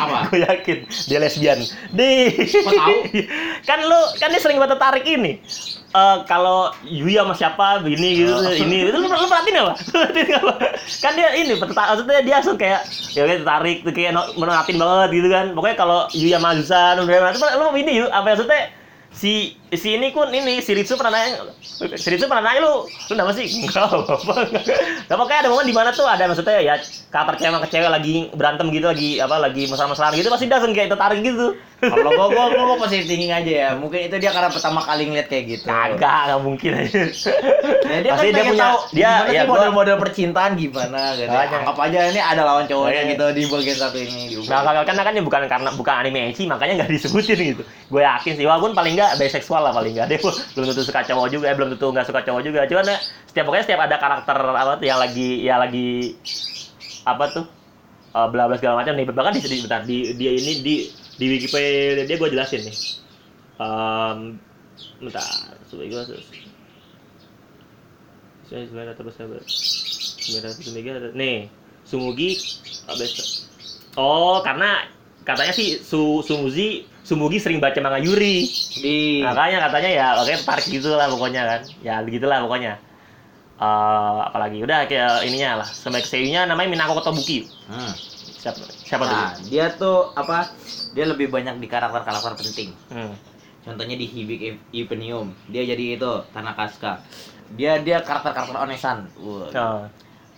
Apa? 0.00 0.18
gue 0.30 0.40
yakin 0.44 0.78
dia 1.08 1.18
lesbian. 1.20 1.58
Di. 1.92 2.32
Tahu? 2.48 2.94
kan 3.68 3.78
lu 3.84 4.00
kan 4.20 4.28
dia 4.32 4.40
sering 4.40 4.60
banget 4.60 4.76
tertarik 4.76 5.04
ini. 5.04 5.40
Eh 5.88 6.16
kalau 6.28 6.68
Yui 6.84 7.16
sama 7.16 7.32
siapa 7.32 7.80
begini 7.80 8.20
gitu 8.20 8.36
Oh. 8.36 8.44
ini 8.52 8.92
itu 8.92 8.98
lu, 9.00 9.08
lu 9.08 9.26
perhatiin 9.28 9.56
apa? 9.64 9.72
Lu 9.88 9.96
perhatiin 10.04 10.36
apa? 10.36 10.52
kan 11.00 11.12
dia 11.16 11.28
ini 11.32 11.52
tertarik 11.56 11.88
maksudnya 11.96 12.20
dia 12.20 12.34
langsung 12.36 12.56
kayak 12.60 12.80
ya 13.16 13.24
kayak 13.24 13.40
tertarik 13.40 13.78
tuh 13.80 13.92
kayak 13.96 14.12
menatin 14.36 14.76
banget 14.76 15.08
gitu 15.16 15.28
kan. 15.32 15.46
Pokoknya 15.56 15.76
kalau 15.80 16.00
Yui 16.12 16.30
sama 16.36 16.52
udah 17.08 17.32
itu 17.32 17.46
lu 17.56 17.64
ini 17.80 17.92
yuk 18.04 18.10
apa 18.12 18.36
maksudnya 18.36 18.62
si 19.08 19.56
si 19.74 19.98
ini 19.98 20.10
kun 20.10 20.32
ini 20.32 20.64
si 20.64 20.72
Ritsu 20.72 20.96
pernah 20.96 21.12
nanya 21.12 21.50
si 21.94 22.08
Ritsu 22.08 22.24
pernah 22.24 22.44
nanya 22.44 22.60
lu. 22.64 22.88
Lu 22.88 23.12
kenapa 23.12 23.36
sih? 23.36 23.44
Enggak 23.64 23.84
apa 23.88 24.32
enggak 24.48 25.16
pokoknya 25.18 25.38
ada 25.44 25.50
momen 25.52 25.66
di 25.68 25.74
mana 25.76 25.90
tuh 25.92 26.08
ada 26.08 26.24
maksudnya 26.24 26.60
ya 26.62 26.74
karakter 27.08 27.34
cewek 27.40 27.52
sama 27.52 27.66
cewek 27.68 27.90
lagi 27.90 28.14
berantem 28.32 28.68
gitu 28.72 28.86
lagi 28.88 29.10
apa 29.18 29.36
lagi 29.36 29.68
mesra-mesraan 29.68 30.16
gitu 30.16 30.28
pasti 30.28 30.48
langsung 30.48 30.72
kayak 30.72 30.92
tertarik 30.94 31.20
gitu. 31.20 31.56
Kalau 31.78 32.10
gua, 32.10 32.26
gua, 32.26 32.44
gua, 32.50 32.74
positive 32.74 33.06
thinking 33.06 33.30
aja 33.30 33.52
ya. 33.54 33.70
Mungkin 33.78 34.10
itu 34.10 34.18
dia 34.18 34.34
karena 34.34 34.50
pertama 34.50 34.82
kali 34.82 35.14
ngeliat 35.14 35.30
kayak 35.30 35.44
gitu. 35.46 35.70
Kagak 35.70 36.26
nggak 36.26 36.40
mungkin. 36.42 36.70
Aja 36.74 37.06
Ya, 37.86 37.98
dia 38.02 38.10
Pasti 38.18 38.26
kan 38.28 38.34
dia 38.34 38.44
punya- 38.50 38.62
tahu 38.66 38.78
dia- 38.90 39.22
ya, 39.30 39.42
sih 39.46 39.46
model-model 39.46 39.96
percintaan 40.02 40.58
gimana 40.58 41.14
gitu. 41.14 41.30
Anggap 41.30 41.78
aja 41.78 41.98
ini 42.10 42.18
ada 42.18 42.42
lawan 42.42 42.66
cowoknya 42.66 43.14
gitu 43.14 43.24
di 43.30 43.42
bagian 43.46 43.78
satu 43.78 43.94
ini. 43.94 44.22
Di 44.26 44.36
Nah, 44.50 44.66
kalau 44.66 44.82
kan 44.82 44.98
kan 44.98 45.14
bukan 45.22 45.40
karena 45.46 45.70
bukan 45.70 45.94
anime 46.02 46.34
ecchi 46.34 46.50
makanya 46.50 46.82
nggak 46.82 46.90
disebutin 46.98 47.38
gitu. 47.54 47.62
Gue 47.86 48.02
yakin 48.02 48.32
sih, 48.34 48.42
walaupun 48.42 48.74
paling 48.74 48.98
nggak 48.98 49.14
biseksual 49.58 49.62
lah 49.66 49.72
paling 49.74 49.92
nggak. 49.94 50.06
Dia 50.10 50.18
belum 50.54 50.66
tentu 50.70 50.82
suka 50.86 51.00
cowok 51.02 51.26
juga, 51.30 51.44
eh, 51.50 51.56
belum 51.56 51.68
tentu 51.74 51.86
nggak 51.90 52.06
suka 52.06 52.20
cowok 52.22 52.42
juga. 52.46 52.60
Cuman 52.70 52.84
ya, 52.86 52.98
setiap 53.26 53.44
pokoknya 53.46 53.64
setiap 53.66 53.80
ada 53.82 53.96
karakter 53.98 54.36
apa 54.38 54.72
tuh 54.78 54.86
yang 54.86 55.00
lagi 55.00 55.28
ya 55.42 55.54
lagi 55.58 56.14
apa 57.04 57.24
tuh 57.34 57.44
eh, 58.14 58.28
bla 58.30 58.42
bla 58.46 58.56
segala 58.56 58.74
macam 58.82 58.94
nih. 58.94 59.04
Bahkan 59.10 59.32
di, 59.34 59.58
bentar, 59.62 59.80
di 59.84 59.96
dia 60.14 60.30
ini 60.32 60.52
di 60.62 60.74
di 61.18 61.26
Wikipedia 61.26 62.04
dia 62.06 62.16
gue 62.16 62.30
jelasin 62.30 62.62
nih. 62.62 62.76
Um, 63.58 64.38
bentar, 65.02 65.26
coba 65.66 65.82
gue 65.82 65.90
berapa? 65.90 66.34
Sembilan 68.48 70.42
ratus 70.46 70.72
mega. 70.72 70.92
Nih, 71.12 71.52
Sumugi 71.84 72.32
abis 72.88 73.44
Oh, 73.98 74.40
karena 74.40 74.88
katanya 75.26 75.52
sih 75.52 75.82
Su 75.82 76.24
Sumugi 76.24 76.86
Sumugi 77.08 77.40
sering 77.40 77.56
baca 77.56 77.80
manga 77.80 77.96
Yuri. 77.96 78.44
di 78.84 79.24
Makanya 79.24 79.64
katanya 79.64 79.88
ya 79.88 80.06
oke 80.20 80.44
tarik 80.44 80.68
gitu 80.68 80.92
lah 80.92 81.08
pokoknya 81.08 81.42
kan. 81.48 81.60
Ya 81.80 82.04
begitulah 82.04 82.44
pokoknya. 82.44 82.76
Eh 83.56 84.18
apalagi 84.28 84.60
udah 84.60 84.84
kayak 84.84 85.24
ininya 85.24 85.64
lah. 85.64 85.68
Sampai 85.72 86.04
seiyunya 86.04 86.44
namanya 86.44 86.68
Minako 86.68 87.00
Kotobuki. 87.00 87.48
Hmm. 87.64 87.96
Siapa 88.38 88.60
siapa 88.84 89.02
Nah, 89.08 89.32
tuh? 89.34 89.48
dia 89.48 89.72
tuh 89.72 90.12
apa? 90.12 90.52
Dia 90.92 91.08
lebih 91.08 91.32
banyak 91.32 91.56
di 91.56 91.66
karakter-karakter 91.66 92.36
penting. 92.44 92.76
Hmm. 92.92 93.16
Contohnya 93.64 93.96
di 93.96 94.04
Hibik 94.04 94.40
Ipenium, 94.72 95.32
dia 95.48 95.64
jadi 95.64 95.96
itu 95.96 96.12
Tanakaska. 96.36 97.00
Dia 97.56 97.80
dia 97.80 98.04
karakter-karakter 98.04 98.52
onesan. 98.52 99.08
Wah. 99.16 99.48
Oh. 99.56 99.82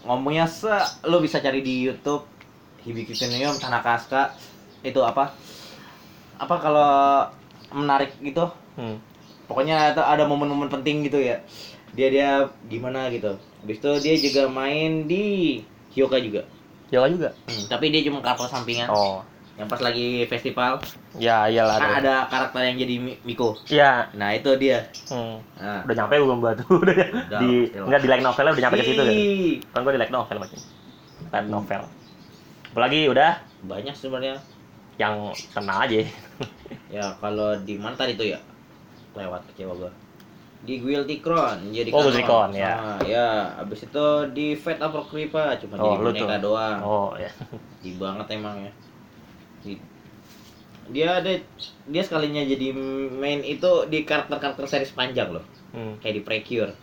Ngomongnya 0.06 0.46
se 0.46 0.70
lu 1.02 1.18
bisa 1.18 1.42
cari 1.42 1.60
di 1.66 1.82
YouTube 1.82 2.24
Hibik 2.86 3.10
Ipenium 3.10 3.58
Tanakaska 3.58 4.38
itu 4.80 5.02
apa? 5.02 5.34
Apa 6.40 6.56
kalau 6.56 6.90
menarik 7.70 8.16
gitu? 8.18 8.48
Hmm. 8.74 8.96
Pokoknya 9.44 9.92
itu 9.92 10.00
ada 10.00 10.24
momen-momen 10.24 10.72
penting 10.72 11.04
gitu 11.04 11.20
ya. 11.20 11.42
Dia 11.92 12.08
dia 12.08 12.28
gimana 12.66 13.12
gitu. 13.12 13.36
Habis 13.60 13.76
itu 13.76 13.90
dia 14.00 14.14
juga 14.16 14.42
main 14.48 15.04
di 15.04 15.58
Hyoka 15.92 16.16
juga. 16.16 16.46
Jawa 16.88 17.06
juga. 17.06 17.30
Tapi 17.68 17.92
dia 17.92 18.00
cuma 18.08 18.24
karakter 18.24 18.48
sampingan. 18.48 18.88
Oh. 18.88 19.20
Yang 19.60 19.68
pas 19.76 19.82
lagi 19.84 20.24
festival 20.24 20.80
Ya 21.20 21.44
iyalah. 21.44 21.76
kan 21.76 22.00
ada. 22.00 22.16
karakter 22.32 22.64
yang 22.64 22.76
jadi 22.80 22.94
Mi- 22.96 23.20
Miko. 23.22 23.60
Iya. 23.68 24.08
Nah, 24.16 24.32
itu 24.32 24.48
dia. 24.56 24.88
Hmm. 25.12 25.44
Nah. 25.60 25.84
Udah 25.84 25.94
nyampe 26.00 26.16
belum 26.16 26.40
batu 26.40 26.64
udah 26.82 26.94
di 26.96 27.04
pasti 27.04 27.76
lah. 27.76 27.84
enggak 27.84 28.00
di 28.00 28.08
like 28.08 28.24
novelnya 28.24 28.52
udah 28.56 28.62
nyampe 28.64 28.76
ke 28.80 28.84
situ 28.86 29.02
kan. 29.02 29.14
Kan 29.76 29.80
gue 29.84 29.92
di 29.92 30.00
like 30.00 30.14
novel 30.14 30.36
macam. 30.40 30.58
Light 31.30 31.48
novel. 31.50 31.80
Apalagi 32.72 33.00
udah 33.10 33.30
Banyak 33.60 33.92
sebenarnya. 33.92 34.40
Yang 35.00 35.16
tenang 35.50 35.80
aja. 35.80 35.96
Ya, 36.90 37.14
kalau 37.16 37.54
di 37.62 37.78
mana 37.78 37.94
tadi 37.94 38.14
tuh 38.14 38.26
ya? 38.26 38.38
Lewat 39.14 39.46
kecewa 39.46 39.72
gua. 39.72 39.90
Di 40.60 40.76
Guilty 40.76 41.18
Crown 41.18 41.70
jadi 41.70 41.86
Oh. 41.88 42.02
Guilty 42.02 42.20
Crown, 42.20 42.50
ya. 42.50 42.74
Ah, 42.74 42.98
ya, 43.00 43.26
habis 43.56 43.80
itu 43.80 44.06
di 44.30 44.52
Fate 44.52 44.82
Apocrypha 44.82 45.54
cuma 45.56 45.78
Oh, 45.78 45.94
jadi 45.94 45.96
boneka 46.02 46.36
tuh. 46.36 46.50
doang. 46.50 46.78
Oh 46.82 47.10
ya. 47.14 47.30
Di 47.82 47.94
banget 47.94 48.26
emang 48.30 48.58
ya. 48.60 48.72
Di- 49.60 49.82
dia 50.90 51.08
ada 51.16 51.30
dia 51.86 52.02
sekalinya 52.02 52.42
jadi 52.42 52.74
main 53.14 53.40
itu 53.40 53.86
di 53.86 54.02
karakter-karakter 54.02 54.66
series 54.66 54.90
panjang 54.90 55.30
loh. 55.30 55.46
Hmm. 55.70 55.94
kayak 56.02 56.14
di 56.16 56.22
Precure 56.22 56.74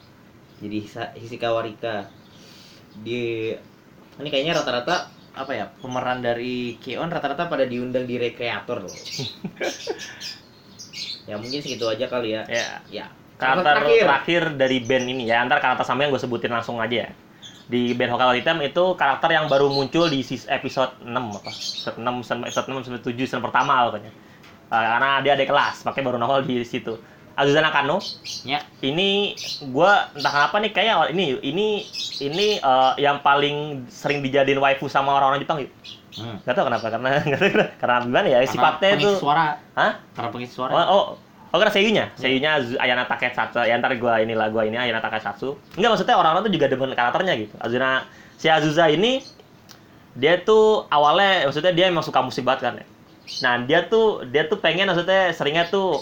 jadi 0.57 0.77
Hisa- 0.79 1.11
Hisikawa 1.11 1.59
Rika 1.59 2.07
di 2.97 3.51
ini 4.15 4.29
kayaknya 4.31 4.55
rata-rata 4.55 5.11
apa 5.37 5.53
ya 5.53 5.65
pemeran 5.77 6.25
dari 6.25 6.81
Keon 6.81 7.13
rata-rata 7.13 7.45
pada 7.45 7.69
diundang 7.69 8.09
di 8.09 8.17
rekreator 8.17 8.81
loh. 8.81 8.91
ya 11.29 11.37
mungkin 11.37 11.61
segitu 11.61 11.85
aja 11.85 12.09
kali 12.09 12.33
ya. 12.33 12.41
Ya. 12.49 12.67
Ya. 12.89 13.05
Karakter 13.37 13.85
terakhir. 13.85 14.01
terakhir. 14.01 14.43
dari 14.57 14.77
band 14.81 15.05
ini 15.13 15.23
ya, 15.29 15.45
antar 15.45 15.61
karakter 15.61 15.85
samping 15.85 16.09
yang 16.09 16.17
gue 16.17 16.23
sebutin 16.25 16.49
langsung 16.49 16.81
aja 16.81 17.05
ya. 17.05 17.09
Di 17.67 17.93
band 17.93 18.17
Hokkaido 18.17 18.33
Hitam 18.33 18.57
itu 18.65 18.83
karakter 18.97 19.29
yang 19.29 19.45
baru 19.45 19.69
muncul 19.69 20.09
di 20.09 20.25
episode 20.49 20.97
6 21.05 21.13
apa? 21.13 21.51
Episode 21.53 21.97
6 22.01 22.25
sampai 22.25 22.45
episode 22.49 22.67
6 22.73 22.85
sampai 22.89 23.01
7 23.05 23.13
season 23.21 23.41
pertama 23.45 23.85
pokoknya. 23.85 24.09
Uh, 24.67 24.83
karena 24.83 25.09
dia 25.23 25.31
ada 25.39 25.45
kelas, 25.47 25.87
makanya 25.87 26.05
baru 26.11 26.17
nongol 26.19 26.41
di 26.43 26.59
situ. 26.65 26.99
Azusa 27.37 27.61
Nakano 27.61 28.01
Ya. 28.41 28.65
ini 28.81 29.37
gua 29.69 30.09
entah 30.11 30.31
kenapa 30.31 30.57
nih 30.57 30.71
kayak 30.73 30.91
awal- 30.91 31.11
ini 31.13 31.37
ini 31.39 31.67
ini 32.19 32.47
uh, 32.59 32.97
yang 32.97 33.21
paling 33.21 33.85
sering 33.87 34.19
dijadiin 34.19 34.57
waifu 34.57 34.89
sama 34.89 35.13
orang-orang 35.13 35.39
Jepang 35.39 35.61
yuk. 35.61 35.69
Hmm. 36.17 36.41
Gak 36.41 36.57
tau 36.57 36.65
kenapa 36.65 36.89
karena 36.89 37.09
gak 37.29 37.39
kenapa. 37.39 37.71
karena 37.77 37.95
gimana 38.01 38.27
ya 38.27 38.39
sifatnya 38.43 38.89
pengisi 38.91 39.05
itu 39.05 39.21
suara. 39.21 39.47
Hah? 39.71 39.91
Karena 40.11 40.29
pengisi 40.33 40.51
suara. 40.51 40.71
Oh, 40.73 40.81
oh, 40.81 41.03
oh 41.53 41.57
karena 41.61 41.69
seiyunya, 41.69 42.05
seiyunya 42.17 42.51
Azu- 42.57 42.79
Ayana 42.81 43.05
Takesatsu. 43.05 43.61
Ya 43.61 43.77
ntar 43.77 43.93
gua 43.95 44.17
inilah 44.17 44.49
gua 44.49 44.65
ini 44.65 44.73
Ayana 44.75 44.97
Takesatsu. 44.97 45.77
Enggak 45.77 45.89
maksudnya 45.93 46.17
orang-orang 46.17 46.49
tuh 46.49 46.53
juga 46.57 46.65
demen 46.65 46.89
karakternya 46.91 47.37
gitu. 47.37 47.53
Azuna 47.61 48.09
si 48.33 48.49
Azusa 48.49 48.89
ini 48.89 49.21
dia 50.17 50.41
tuh 50.41 50.89
awalnya 50.89 51.45
maksudnya 51.45 51.69
dia 51.69 51.85
emang 51.85 52.01
suka 52.01 52.17
musik 52.19 52.41
banget 52.41 52.61
kan 52.65 52.73
ya. 52.81 52.85
Nah, 53.43 53.53
dia 53.61 53.85
tuh 53.85 54.25
dia 54.25 54.49
tuh 54.49 54.57
pengen 54.57 54.89
maksudnya 54.89 55.29
seringnya 55.29 55.69
tuh 55.69 56.01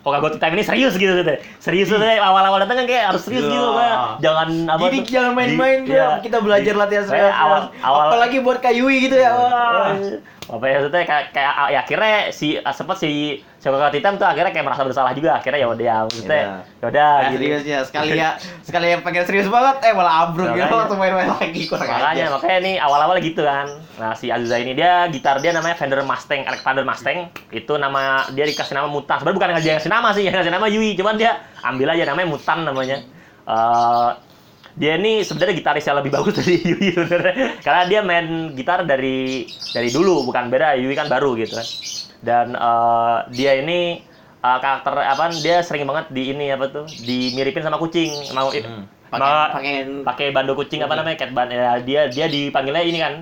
Hokago 0.00 0.30
Time 0.32 0.52
ini 0.52 0.62
serius 0.62 0.94
gitu 0.94 1.10
maksudnya. 1.10 1.38
Serius 1.58 1.88
maksudnya 1.88 2.16
awal-awal 2.18 2.58
datang 2.58 2.76
kan 2.76 2.86
kayak 2.86 3.04
harus 3.08 3.22
serius 3.22 3.42
Iya. 3.42 3.52
gitu 3.52 3.68
kayak 3.72 3.96
jangan 4.18 4.48
apa 4.66 4.80
Jadi 4.80 4.96
tuh, 4.96 5.06
jangan 5.10 5.32
main-main 5.32 5.78
di- 5.80 5.90
iya. 5.90 6.08
Kita 6.18 6.38
belajar 6.38 6.72
Di- 6.72 6.80
latihan 6.80 7.04
serius. 7.04 7.32
awal 7.32 7.60
awal 7.78 8.04
Apalagi 8.08 8.36
buat 8.38 8.58
Kayui 8.58 8.96
gitu 9.02 9.16
ya. 9.16 9.30
Wah. 9.32 9.94
Apa 10.48 10.64
ya 10.64 10.74
maksudnya 10.78 11.04
kayak, 11.04 11.24
kayak 11.30 11.52
ya 11.68 11.78
akhirnya 11.78 12.14
si 12.30 12.48
sempat 12.66 12.96
si 12.96 13.08
Shokoka 13.58 13.90
Titam 13.90 14.14
tuh 14.14 14.24
akhirnya 14.24 14.48
kayak 14.48 14.64
merasa 14.64 14.80
bersalah 14.80 15.12
juga 15.12 15.36
akhirnya 15.36 15.58
ya 15.58 15.68
udah 15.68 15.96
maksudnya 16.04 16.32
Iya. 16.32 16.56
ya 16.74 16.86
udah 16.86 17.08
Nah, 17.10 17.20
gitu. 17.26 17.36
serius 17.36 17.62
ya 17.62 17.78
sekali 17.82 18.10
ya 18.14 18.30
sekali 18.60 18.86
yang 18.88 19.02
pengen 19.02 19.24
serius 19.24 19.44
banget 19.46 19.76
eh 19.82 19.92
malah 19.92 20.14
ambruk 20.24 20.48
gitu 20.50 20.72
waktu 20.72 20.94
main-main 20.94 21.28
lagi 21.28 21.62
kurang 21.66 21.84
makanya 21.84 22.08
ajar. 22.08 22.28
makanya 22.32 22.58
nih 22.62 22.74
awal-awal 22.78 23.16
gitu 23.18 23.42
kan 23.42 23.66
nah 23.94 24.12
si 24.12 24.26
Azusa 24.26 24.56
ini 24.56 24.72
dia 24.72 25.04
gitar 25.08 25.36
dia 25.36 25.50
namanya 25.50 25.74
Fender 25.74 26.00
Mustang 26.00 26.42
Alexander 26.42 26.80
Mustang 26.82 27.18
itu 27.50 27.72
nama 27.74 28.00
dia 28.30 28.44
dikasih 28.44 28.72
nama 28.72 28.86
Mutan 28.86 29.18
sebenarnya 29.18 29.36
bukan 29.36 29.48
dia 29.58 29.74
ngasih 29.74 29.90
nama 29.90 30.08
sih 30.10 30.22
yang 30.22 30.34
ngasih 30.34 30.50
nama 30.50 30.66
Yui 30.66 30.90
cuman 30.94 31.14
dia 31.14 31.32
ambil 31.60 31.88
aja 31.90 32.04
namanya 32.06 32.28
Mutan 32.30 32.58
namanya 32.62 32.98
Eh, 33.44 34.10
dia 34.78 34.94
ini 34.94 35.20
sebenarnya 35.20 35.54
gitaris 35.54 35.84
yang 35.84 35.98
lebih 35.98 36.12
bagus 36.14 36.34
dari 36.40 36.54
Yui 36.62 36.88
sebenarnya. 36.94 37.34
Karena 37.58 37.82
dia 37.84 38.00
main 38.00 38.26
gitar 38.54 38.86
dari 38.86 39.42
dari 39.74 39.90
dulu 39.90 40.22
bukan 40.24 40.46
beda 40.48 40.78
Yui 40.78 40.94
kan 40.94 41.06
baru 41.06 41.34
gitu 41.34 41.58
kan. 41.58 41.66
Dan 42.18 42.46
eh, 42.54 43.16
dia 43.34 43.52
ini 43.58 43.98
eh, 44.38 44.58
karakter 44.58 44.94
apa 44.96 45.34
dia 45.36 45.60
sering 45.60 45.82
banget 45.82 46.06
di 46.08 46.30
ini 46.30 46.48
apa 46.48 46.66
tuh 46.68 46.86
dimiripin 46.96 47.60
sama 47.60 47.76
kucing. 47.76 48.14
Mau 48.30 48.48
Hmm. 48.54 48.86
Ma- 49.08 49.48
Pakai 49.48 50.04
pakai 50.04 50.26
bando 50.30 50.52
kucing 50.52 50.84
apa 50.84 50.92
namanya 50.92 51.16
cat 51.16 51.32
ban 51.32 51.48
ya, 51.48 51.80
dia 51.80 52.12
dia 52.12 52.28
dipanggilnya 52.28 52.84
ini 52.84 53.00
kan 53.00 53.14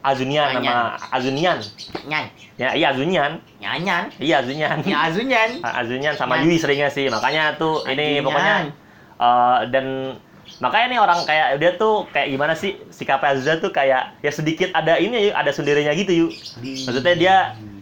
Azunian 0.00 0.48
nama 0.56 0.96
Azunian. 1.12 1.60
Nyan. 2.08 2.24
Ya 2.56 2.72
iya 2.72 2.96
Azunian. 2.96 3.36
Nyanyan. 3.60 4.16
Iya 4.16 4.40
Azunian. 4.40 4.80
Ya 4.80 4.98
azunyan 5.04 5.60
Ah, 5.60 5.84
Azunian 5.84 6.16
sama 6.16 6.40
Nyan. 6.40 6.48
Yui 6.48 6.56
seringnya 6.56 6.88
sih. 6.88 7.12
Makanya 7.12 7.60
tuh 7.60 7.84
ini 7.84 8.24
pokoknya 8.24 8.72
eh, 9.20 9.58
dan 9.68 9.86
makanya 10.58 10.86
nih 10.88 11.00
orang 11.00 11.20
kayak 11.22 11.46
dia 11.56 11.70
tuh 11.74 12.08
kayak 12.10 12.28
gimana 12.28 12.52
sih 12.52 12.80
sikap 12.88 13.20
Azusa 13.20 13.58
tuh 13.58 13.68
kayak 13.68 14.16
ya 14.18 14.30
sedikit 14.30 14.72
ada 14.72 14.96
ini 14.96 15.28
yuk 15.28 15.34
ada 15.34 15.50
sendirinya 15.50 15.92
gitu 15.92 16.12
yuk 16.26 16.30
maksudnya 16.86 17.14
dia 17.14 17.36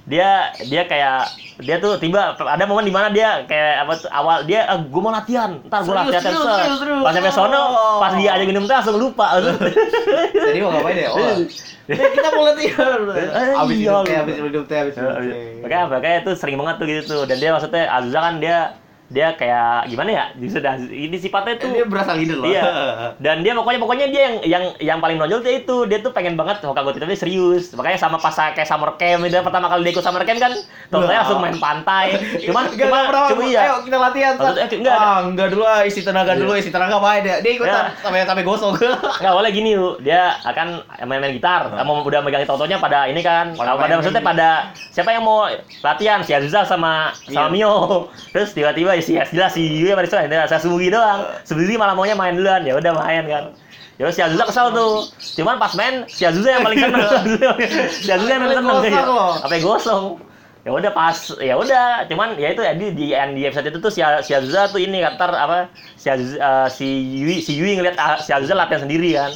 dia 0.05 0.29
dia 0.69 0.83
kayak 0.85 1.33
dia 1.65 1.81
tuh 1.81 1.97
tiba 1.97 2.37
ada 2.37 2.65
momen 2.67 2.85
di 2.85 2.93
mana 2.93 3.09
dia 3.09 3.41
kayak 3.47 3.87
apa 3.87 3.93
tuh 3.97 4.11
awal 4.13 4.45
dia 4.45 4.67
ah, 4.67 4.77
gue 4.77 5.01
mau 5.01 5.09
latihan 5.09 5.57
ntar 5.65 5.81
gue 5.81 5.95
latihan 5.95 6.21
serius, 6.21 6.45
set." 6.45 6.59
serius, 6.61 6.79
serius. 6.83 7.01
pas 7.01 7.13
sampai 7.15 7.33
sono 7.33 7.57
Oh. 7.65 7.99
pas 8.05 8.13
dia 8.13 8.31
aja 8.37 8.45
minum 8.45 8.69
teh 8.69 8.75
langsung 8.75 9.01
lupa 9.01 9.41
Jadi 10.45 10.59
mau 10.61 10.71
ngapain 10.73 10.99
ya? 10.99 11.09
Oh. 11.09 11.41
Eh, 11.85 11.97
kita 12.17 12.29
mau 12.33 12.45
latihan. 12.45 13.01
Eh, 13.15 13.61
Abis 13.61 13.77
iya, 13.77 13.93
hidup 13.93 14.05
teh, 14.05 14.17
abis 14.19 14.35
hidup 14.41 14.65
teh, 14.69 14.79
abis 14.83 14.95
hidup 14.97 15.13
teh. 15.15 15.53
makanya 15.65 15.85
makanya 15.89 16.17
itu 16.21 16.33
sering 16.37 16.57
banget 16.57 16.75
tuh 16.77 16.87
gitu 16.89 17.03
tuh 17.07 17.23
dan 17.25 17.37
dia 17.39 17.51
maksudnya 17.55 17.83
Azusa 17.89 18.19
kan 18.21 18.35
dia 18.41 18.59
dia 19.05 19.31
kayak 19.33 19.85
gimana 19.87 20.11
ya 20.11 20.25
justru 20.35 20.59
dah- 20.59 20.81
ini 20.81 21.13
sifatnya 21.15 21.55
tuh 21.57 21.71
Dia 21.71 21.85
berasa 21.85 22.13
leader 22.13 22.41
loh. 22.41 22.49
Iya. 22.49 22.63
Dan 23.25 23.41
dia 23.41 23.53
pokoknya 23.53 23.77
pokoknya 23.79 24.07
dia 24.09 24.23
yang 24.23 24.37
yang 24.43 24.65
yang 24.81 24.99
paling 24.99 25.17
menonjol 25.17 25.39
dia 25.39 25.61
itu 25.61 25.85
dia 25.85 26.01
tuh 26.01 26.11
pengen 26.11 26.35
banget 26.35 26.59
Hokago 26.61 26.89
Titan 26.91 27.07
ini 27.07 27.15
serius. 27.15 27.71
Makanya 27.71 28.01
sama 28.01 28.17
pas 28.17 28.33
kayak 28.33 28.65
summer 28.65 28.97
camp 28.97 29.23
itu 29.23 29.37
pertama 29.37 29.69
kali 29.69 29.85
dia 29.85 29.93
ikut 29.93 30.01
summer 30.01 30.25
camp 30.25 30.41
kan 30.41 30.53
totalnya 30.89 31.21
langsung 31.21 31.39
main 31.39 31.55
pantai. 31.55 32.17
Cuman 32.49 32.65
Enggak, 32.67 32.89
cuma 32.89 32.99
pernah, 33.05 33.29
cuma 33.29 33.43
iya. 33.45 33.61
Ayo 33.63 33.75
kita 33.83 33.97
latihan. 33.99 34.33
Tat. 34.35 34.43
Maksudnya, 34.57 34.67
enggak. 34.75 34.97
Ah, 34.97 35.19
enggak 35.23 35.49
dulu 35.49 35.65
ah, 35.65 35.81
isi 35.83 36.01
tenaga 36.01 36.33
Iya. 36.33 36.41
dulu, 36.41 36.53
isi 36.57 36.71
tenaga 36.71 36.97
main 36.97 37.21
dia. 37.21 37.37
Dia 37.39 37.53
ikutan 37.53 37.85
Ya. 37.87 37.93
sampai 38.01 38.25
sampai 38.25 38.43
gosong. 38.43 38.73
Enggak 39.21 39.35
boleh 39.35 39.51
gini 39.51 39.71
yuk. 39.75 40.01
Dia 40.01 40.41
akan 40.43 40.67
main-main 41.05 41.31
gitar. 41.31 41.69
Ah. 41.71 41.85
Mau 41.85 42.01
udah 42.01 42.19
megang 42.19 42.43
totonya 42.45 42.81
pada 42.81 43.05
ini 43.05 43.21
kan. 43.21 43.53
Pada 43.53 43.77
Pada, 43.77 43.95
maksudnya 43.95 44.25
pada 44.25 44.49
siapa 44.91 45.13
yang 45.13 45.23
mau 45.23 45.45
latihan 45.83 46.25
si 46.25 46.33
Azusa 46.33 46.65
sama 46.65 47.13
sama 47.23 47.47
Iya. 47.47 47.53
Mio. 47.53 48.09
Terus 48.33 48.51
tiba-tiba 48.51 48.94
si 49.01 49.17
jelas 49.17 49.57
si 49.57 49.63
Yui 49.63 49.91
sama 49.91 50.03
Rizwan 50.05 50.29
ini 50.29 50.37
saya 50.47 50.61
sembunyi 50.61 50.91
doang. 50.93 51.21
Sembunyi 51.43 51.75
malah 51.81 51.95
maunya 51.97 52.15
main 52.15 52.37
duluan. 52.37 52.63
Ya 52.63 52.77
udah 52.77 52.93
main 52.95 53.25
kan. 53.27 53.45
Ya 53.95 54.11
si 54.11 54.21
Azusa 54.21 54.51
kesel 54.51 54.75
tuh. 54.75 55.07
Cuman 55.39 55.63
pas 55.63 55.71
main 55.79 56.03
si 56.11 56.27
Azusa 56.27 56.59
yang 56.59 56.67
paling 56.67 56.83
seneng. 56.83 57.03
si 58.05 58.11
Azusa 58.11 58.31
yang 58.31 58.43
paling 58.43 58.59
seneng. 58.59 58.77
Loh. 59.07 59.39
Sampai 59.39 59.63
gosong. 59.63 60.05
Ya 60.65 60.73
udah 60.73 60.91
pas 60.97 61.17
ya 61.45 61.55
udah 61.61 62.09
cuman 62.09 62.41
ya 62.41 62.57
itu 62.57 62.65
ya 62.65 62.73
di 62.73 62.87
di, 62.97 63.13
di 63.13 63.41
episode 63.45 63.69
itu 63.69 63.79
tuh 63.85 63.93
si 63.93 64.01
si 64.25 64.33
Azusa 64.33 64.73
tuh 64.73 64.81
ini 64.81 65.05
kantor 65.05 65.37
apa 65.37 65.57
si 65.95 66.09
Azusa, 66.09 66.41
eh, 66.41 66.69
si 66.73 66.89
Yui 67.21 67.45
si 67.45 67.53
Yui 67.55 67.77
ngeliat 67.77 68.01
ah, 68.01 68.17
si 68.17 68.33
Azusa 68.33 68.57
latihan 68.57 68.89
sendiri 68.89 69.15
kan. 69.15 69.33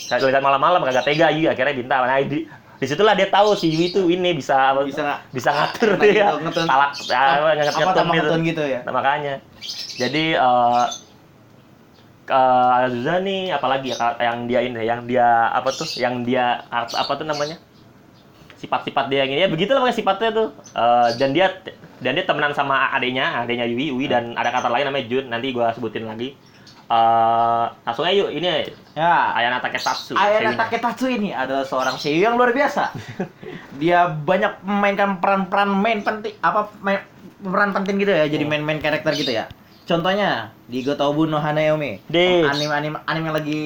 Saya 0.00 0.32
lihat 0.32 0.40
malam-malam 0.40 0.80
kagak 0.80 1.04
tega 1.06 1.28
Yui 1.28 1.46
akhirnya 1.46 1.76
minta. 1.76 2.00
Nah, 2.02 2.18
di 2.24 2.48
di 2.80 2.86
situlah 2.88 3.12
dia 3.12 3.28
tahu 3.28 3.52
si 3.52 3.68
Yui 3.68 3.92
tuh 3.92 4.08
ini 4.08 4.32
bisa 4.32 4.72
Bisa 4.88 5.20
bisa 5.36 5.50
ngatur 5.52 6.00
ya 6.00 6.32
gitu, 6.32 6.48
ngetun. 6.48 6.64
talak 6.64 6.92
ya, 7.04 7.20
Apa 7.36 7.48
ngetun 7.60 7.76
gitu. 7.76 8.08
ngetun 8.16 8.40
gitu. 8.48 8.62
ya? 8.64 8.80
Nah, 8.88 8.92
makanya. 8.96 9.34
Jadi 10.00 10.24
eh 10.32 10.84
uh, 12.32 12.82
Azusa 12.88 13.20
nih 13.20 13.52
apalagi 13.52 13.92
ya 13.92 14.16
yang 14.22 14.48
dia 14.48 14.60
ini 14.64 14.80
yang 14.86 15.04
dia 15.04 15.50
apa 15.52 15.68
tuh 15.76 15.84
yang 16.00 16.24
dia 16.24 16.64
apa 16.72 17.12
tuh 17.20 17.28
namanya? 17.28 17.60
Sifat-sifat 18.56 19.12
dia 19.12 19.24
yang 19.24 19.30
ini. 19.32 19.40
Ya 19.44 19.48
begitu 19.52 19.72
lah 19.76 19.88
sifatnya 19.92 20.30
tuh. 20.32 20.48
Eh, 20.76 21.08
dan 21.16 21.32
dia 21.32 21.48
dan 22.00 22.12
dia 22.16 22.24
temenan 22.28 22.52
sama 22.56 22.92
adenya 22.92 23.44
adenya 23.44 23.64
Yui 23.68 23.92
Yui 23.92 24.04
dan 24.08 24.36
ada 24.36 24.52
kata 24.52 24.68
lain 24.72 24.88
namanya 24.88 25.04
Jun. 25.08 25.28
Nanti 25.28 25.52
gua 25.52 25.72
sebutin 25.76 26.04
lagi 26.08 26.36
Eh 26.90 27.64
langsung 27.86 28.02
aja 28.02 28.18
yuk 28.18 28.34
ini 28.34 28.66
Ya. 28.98 29.30
Ayana 29.30 29.62
Takesatsu 29.62 30.18
Ayana. 30.18 30.58
Taketatsu 30.58 31.06
ini 31.06 31.30
adalah 31.30 31.62
seorang 31.62 31.94
seiyu 31.94 32.26
yang 32.26 32.34
luar 32.34 32.50
biasa. 32.50 32.90
Dia 33.80 34.10
banyak 34.10 34.66
memainkan 34.66 35.22
peran-peran 35.22 35.70
main 35.70 36.02
penting 36.02 36.34
apa 36.42 36.66
main, 36.82 36.98
peran 37.38 37.70
penting 37.70 38.02
gitu 38.02 38.10
ya, 38.10 38.26
jadi 38.26 38.42
Hmm. 38.42 38.50
main-main 38.58 38.82
karakter 38.82 39.14
gitu 39.14 39.30
ya. 39.30 39.46
Contohnya 39.86 40.50
di 40.66 40.82
Gotobu 40.82 41.30
no 41.30 41.38
Hanayome. 41.38 42.02
Deh. 42.10 42.42
Anime 42.42 42.74
anime 42.74 42.98
anime 43.06 43.24
yang 43.30 43.36
lagi 43.38 43.60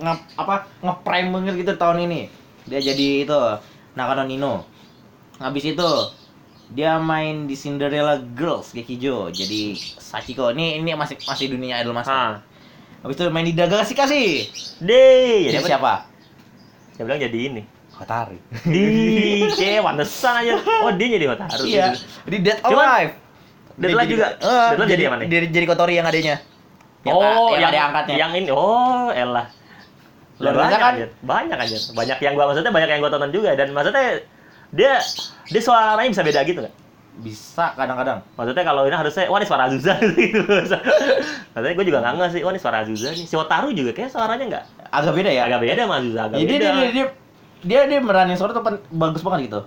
nge, 0.00 0.12
apa 0.40 0.54
nge-prime 0.80 1.28
banget 1.36 1.54
gitu 1.60 1.72
tahun 1.76 2.08
ini. 2.08 2.32
Dia 2.64 2.80
jadi 2.80 3.28
itu 3.28 3.36
Nakano 3.94 4.24
Nino. 4.24 4.64
Habis 5.36 5.76
itu 5.76 5.88
dia 6.68 6.98
main 6.98 7.46
di 7.46 7.54
Cinderella 7.54 8.18
Girls 8.18 8.70
Gekijo 8.70 9.30
jadi 9.30 9.74
Sachiko 9.78 10.50
ini 10.50 10.78
ini 10.78 10.90
masih 10.92 11.14
masih 11.22 11.46
dunia 11.48 11.78
idol 11.78 11.94
master 11.94 12.10
Ah. 12.10 12.32
habis 13.00 13.14
itu 13.14 13.30
main 13.30 13.42
di 13.42 13.54
Daga 13.54 13.80
kasih 13.80 13.94
kasih 13.94 14.28
Deh, 14.78 15.46
jadi 15.46 15.62
siapa 15.64 16.10
Dia 16.96 17.04
bilang 17.04 17.20
jadi 17.20 17.38
ini. 17.46 17.62
Hotari 17.92 18.36
Di, 18.60 18.84
kayak 19.52 19.80
pantesan 19.80 20.44
aja. 20.44 20.52
Oh, 20.84 20.92
dia 20.92 21.08
jadi 21.16 21.26
Hotaru. 21.30 21.64
iya 21.64 21.86
di 22.24 22.38
Dead 22.42 22.58
or 22.60 22.72
Alive 22.74 23.12
Dead 23.72 23.88
Dia 23.88 23.94
Alive 23.94 24.02
jadi- 24.02 24.12
juga? 24.12 24.26
Eh, 24.28 24.36
Dead 24.36 24.76
Alive 24.76 24.90
jadi 24.90 25.02
jadi 25.06 25.26
jadi, 25.28 25.46
jadi 25.48 25.64
Kotori 25.64 25.94
yang 25.96 26.04
adanya 26.04 26.36
yang, 27.06 27.14
oh, 27.14 27.54
yang, 27.54 27.62
yang, 27.62 27.70
ada 27.70 27.80
angkatnya 27.86 28.16
Yang 28.18 28.32
ini. 28.34 28.48
Oh, 28.50 29.14
elah. 29.14 29.46
Banyak 30.36 30.74
kan? 30.76 30.92
aja. 30.98 31.06
Banyak 31.22 31.54
aja. 31.56 31.76
Banyak 31.94 32.18
yang 32.18 32.32
gua 32.34 32.44
maksudnya 32.50 32.72
banyak 32.74 32.88
yang 32.90 33.00
gua 33.00 33.08
tonton 33.08 33.30
juga 33.30 33.54
dan 33.54 33.70
maksudnya 33.70 34.26
dia 34.76 35.00
dia 35.48 35.60
suaranya 35.60 36.06
bisa 36.06 36.22
beda 36.22 36.44
gitu 36.44 36.60
kan? 36.60 36.72
bisa 37.16 37.72
kadang-kadang 37.72 38.20
Maksudnya 38.36 38.60
kalau 38.60 38.84
ini 38.84 38.92
harusnya 38.92 39.24
wah 39.26 39.40
ini 39.40 39.48
suara 39.48 39.62
Azusa 39.66 39.96
gitu. 40.20 40.44
Maksudnya 40.44 41.72
gue 41.72 41.86
juga 41.88 42.04
nggak 42.04 42.28
sih, 42.28 42.44
wah 42.44 42.52
ini 42.52 42.60
suara 42.60 42.84
Azusa 42.84 43.08
nih. 43.08 43.24
Si 43.24 43.32
Otaru 43.32 43.72
juga 43.72 43.96
kayak 43.96 44.12
suaranya 44.12 44.44
nggak 44.44 44.64
agak 44.92 45.12
beda 45.16 45.30
ya 45.32 45.42
agak 45.48 45.60
beda 45.64 45.80
sama 45.80 45.96
Azusa, 45.96 46.20
agak 46.22 46.36
jadi 46.38 46.52
beda. 46.52 46.60
dia, 46.60 46.72
dia, 46.76 46.90
dia 46.92 47.06
dia 47.64 47.80
dia 47.88 47.98
meranin 47.98 48.36
suara 48.36 48.52
tuh 48.52 48.60
bagus 48.92 49.24
banget 49.24 49.48
gitu 49.48 49.60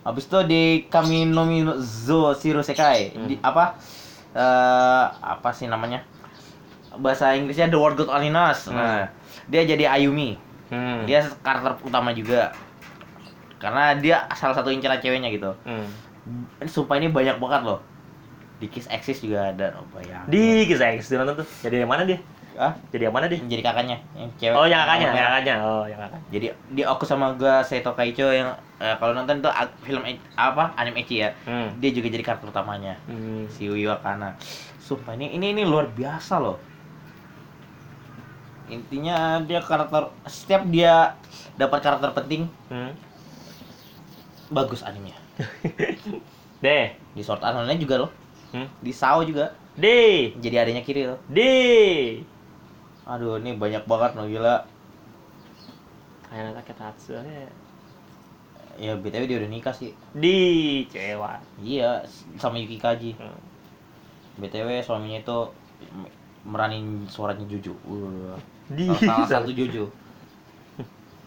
habis 0.00 0.22
itu 0.22 0.38
di 0.46 0.62
Kami 0.86 1.26
no 1.26 1.42
Zo 1.82 2.30
Shiro 2.32 2.62
Sekai 2.62 3.10
Hmm. 3.10 3.26
di 3.26 3.34
apa 3.36 3.74
eh 4.30 5.04
apa 5.10 5.50
sih 5.50 5.66
namanya 5.66 6.06
bahasa 6.94 7.34
Inggrisnya 7.34 7.66
The 7.66 7.74
World 7.74 7.98
God 7.98 8.08
Only 8.08 8.30
Knows 8.30 8.70
Hmm. 8.70 8.78
nah 8.78 9.10
dia 9.44 9.66
jadi 9.66 9.90
Ayumi 9.90 10.38
Hmm. 10.66 11.06
Dia 11.06 11.22
karakter 11.40 11.78
utama 11.82 12.10
juga. 12.10 12.50
Karena 13.56 13.96
dia 13.96 14.28
salah 14.32 14.52
satu 14.52 14.68
inceran 14.68 15.00
ceweknya 15.00 15.32
gitu. 15.32 15.50
Hmm. 15.64 15.88
Sumpah 16.64 16.98
ini 16.98 17.08
banyak 17.08 17.38
banget 17.38 17.62
loh. 17.64 17.80
Di 18.56 18.66
Kiss 18.72 18.88
Axis 18.88 19.20
juga 19.20 19.52
ada, 19.52 19.76
oh 19.76 19.84
bayang. 19.92 20.24
Di 20.26 20.64
kisah 20.64 20.96
X 20.96 21.12
di 21.12 21.20
nonton 21.20 21.44
tuh. 21.44 21.48
Jadi 21.60 21.84
yang 21.84 21.92
mana 21.92 22.08
dia? 22.08 22.16
ah, 22.56 22.72
Jadi 22.88 23.04
yang 23.04 23.12
mana 23.12 23.28
dia? 23.28 23.36
jadi 23.36 23.60
kakaknya 23.60 24.00
yang 24.16 24.32
cewek. 24.40 24.56
Oh, 24.56 24.64
yang 24.64 24.80
kakaknya, 24.80 25.12
Yang 25.12 25.28
kakaknya. 25.28 25.54
Oh, 25.60 25.84
yang 25.84 26.00
kakaknya. 26.00 26.28
Jadi 26.32 26.46
di 26.72 26.82
aku 26.88 27.04
sama 27.04 27.36
gua 27.36 27.60
Seto 27.60 27.92
Kaicho 27.92 28.32
yang 28.32 28.56
eh, 28.80 28.96
kalau 28.96 29.12
nonton 29.12 29.44
tuh 29.44 29.52
film 29.84 30.00
apa 30.40 30.72
anime 30.80 31.04
ecchi 31.04 31.20
ya. 31.20 31.36
Hmm. 31.44 31.68
Dia 31.76 31.92
juga 31.92 32.08
jadi 32.08 32.24
karakter 32.24 32.48
utamanya. 32.48 32.96
Hmm. 33.04 33.44
Si 33.52 33.68
Uyu 33.68 33.92
Akana. 33.92 34.40
Sumpah 34.80 35.12
ini 35.12 35.36
ini 35.36 35.52
ini 35.52 35.62
luar 35.68 35.92
biasa 35.92 36.40
loh. 36.40 36.56
Intinya 38.66 39.38
dia 39.44 39.60
karakter 39.60 40.10
setiap 40.26 40.64
dia 40.66 41.12
dapat 41.54 41.78
karakter 41.84 42.10
penting 42.16 42.48
Hmm. 42.66 42.90
Bagus 44.50 44.82
animenya. 44.86 45.18
Deh. 46.64 46.96
Di 47.16 47.22
Sword 47.22 47.42
Art 47.44 47.56
Online 47.56 47.80
juga 47.80 48.06
loh. 48.06 48.10
Hmm. 48.54 48.68
Di 48.80 48.92
Sao 48.94 49.26
juga 49.26 49.52
Di. 49.76 50.32
jadi 50.38 50.64
adanya 50.64 50.80
Kiril. 50.80 51.18
Di. 51.28 52.22
Aduh, 53.06 53.38
ini 53.38 53.54
banyak 53.54 53.84
banget 53.84 54.18
loh 54.18 54.26
gila. 54.26 54.66
Kayak 56.26 56.58
Take 56.62 56.74
Tatsu. 56.74 57.14
ya. 57.14 57.48
Ya 58.76 58.92
BTW 58.92 59.24
dia 59.24 59.38
udah 59.40 59.50
nikah 59.50 59.72
sih. 59.72 59.96
Di 60.12 60.84
cewek. 60.92 61.40
Iya, 61.64 62.04
sama 62.36 62.60
Yuki 62.60 62.76
Kaji. 62.76 63.16
Hmm. 63.16 63.40
BTW 64.36 64.84
suaminya 64.84 65.20
itu 65.20 65.38
meranin 66.44 67.08
suaranya 67.08 67.44
Juju. 67.48 67.72
Wah. 67.88 68.38
Di. 68.68 68.84
Salah 69.00 69.28
satu 69.28 69.50
Juju. 69.52 69.88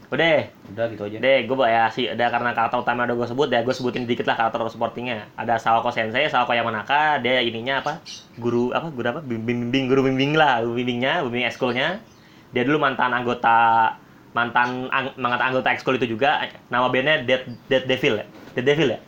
Udah. 0.10 0.50
Udah 0.74 0.86
gitu 0.90 1.06
aja. 1.06 1.18
Deh, 1.22 1.46
gue 1.46 1.56
ya 1.70 1.86
sih 1.94 2.10
ada 2.10 2.34
karena 2.34 2.50
karakter 2.58 2.82
utama 2.82 3.06
udah 3.06 3.14
gue 3.14 3.28
sebut 3.30 3.48
ya, 3.54 3.62
gue 3.62 3.74
sebutin 3.74 4.10
dikit 4.10 4.26
lah 4.26 4.34
karakter 4.38 4.66
supportingnya. 4.74 5.30
Ada 5.38 5.62
Sawako 5.62 5.94
Sensei, 5.94 6.26
Sawako 6.26 6.58
Yamanaka, 6.58 7.22
dia 7.22 7.46
ininya 7.46 7.86
apa? 7.86 8.02
Guru 8.42 8.74
apa? 8.74 8.90
Guru 8.90 9.06
apa? 9.06 9.22
Bimbing, 9.22 9.70
bimbing 9.70 9.86
guru 9.86 10.02
bimbing 10.10 10.34
lah, 10.34 10.66
guru 10.66 10.82
bimbingnya, 10.82 11.22
bimbing 11.22 11.46
ekskulnya. 11.46 12.02
Dia 12.50 12.66
dulu 12.66 12.82
mantan 12.82 13.14
anggota 13.14 13.94
mantan 14.34 14.90
ang, 14.94 15.14
mantan 15.18 15.42
anggota 15.54 15.74
ekskul 15.74 15.98
itu 16.02 16.18
juga. 16.18 16.42
Nama 16.74 16.86
bandnya 16.90 17.22
Dead 17.26 17.46
Dead 17.70 17.86
Devil 17.86 18.22
ya. 18.22 18.26
Dead 18.58 18.66
Devil 18.66 18.90
ya. 18.98 19.00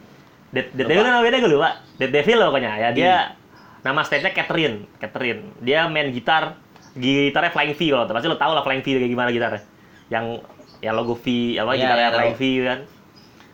Dead, 0.53 0.67
Dead. 0.77 0.85
Devil 0.85 1.05
nama 1.05 1.25
bandnya 1.25 1.39
gue 1.41 1.51
lupa. 1.57 1.69
Dead 1.97 2.11
Devil 2.13 2.37
loh 2.37 2.47
pokoknya 2.53 2.71
ya. 2.77 2.89
Dia 2.93 3.01
Iya. 3.01 3.17
nama 3.81 4.05
stage-nya 4.05 4.37
Catherine, 4.37 4.85
Catherine. 5.01 5.57
Dia 5.65 5.89
main 5.89 6.13
gitar, 6.13 6.61
gitarnya 6.93 7.49
Flying 7.49 7.73
V 7.73 7.81
kalau 7.89 8.05
pasti 8.05 8.29
lo 8.29 8.37
tau 8.37 8.53
lah 8.53 8.61
Flying 8.61 8.85
V 8.85 9.01
kayak 9.01 9.09
gimana 9.09 9.29
gitarnya. 9.33 9.61
Yang 10.13 10.25
yang 10.81 10.93
logo 10.93 11.13
V 11.13 11.25
apa 11.55 11.71
Iya, 11.71 11.79
gitarnya 11.79 12.01
iya, 12.03 12.11
Flying 12.11 12.33
tahu. 12.33 12.41
V 12.41 12.43
kan. 12.63 12.79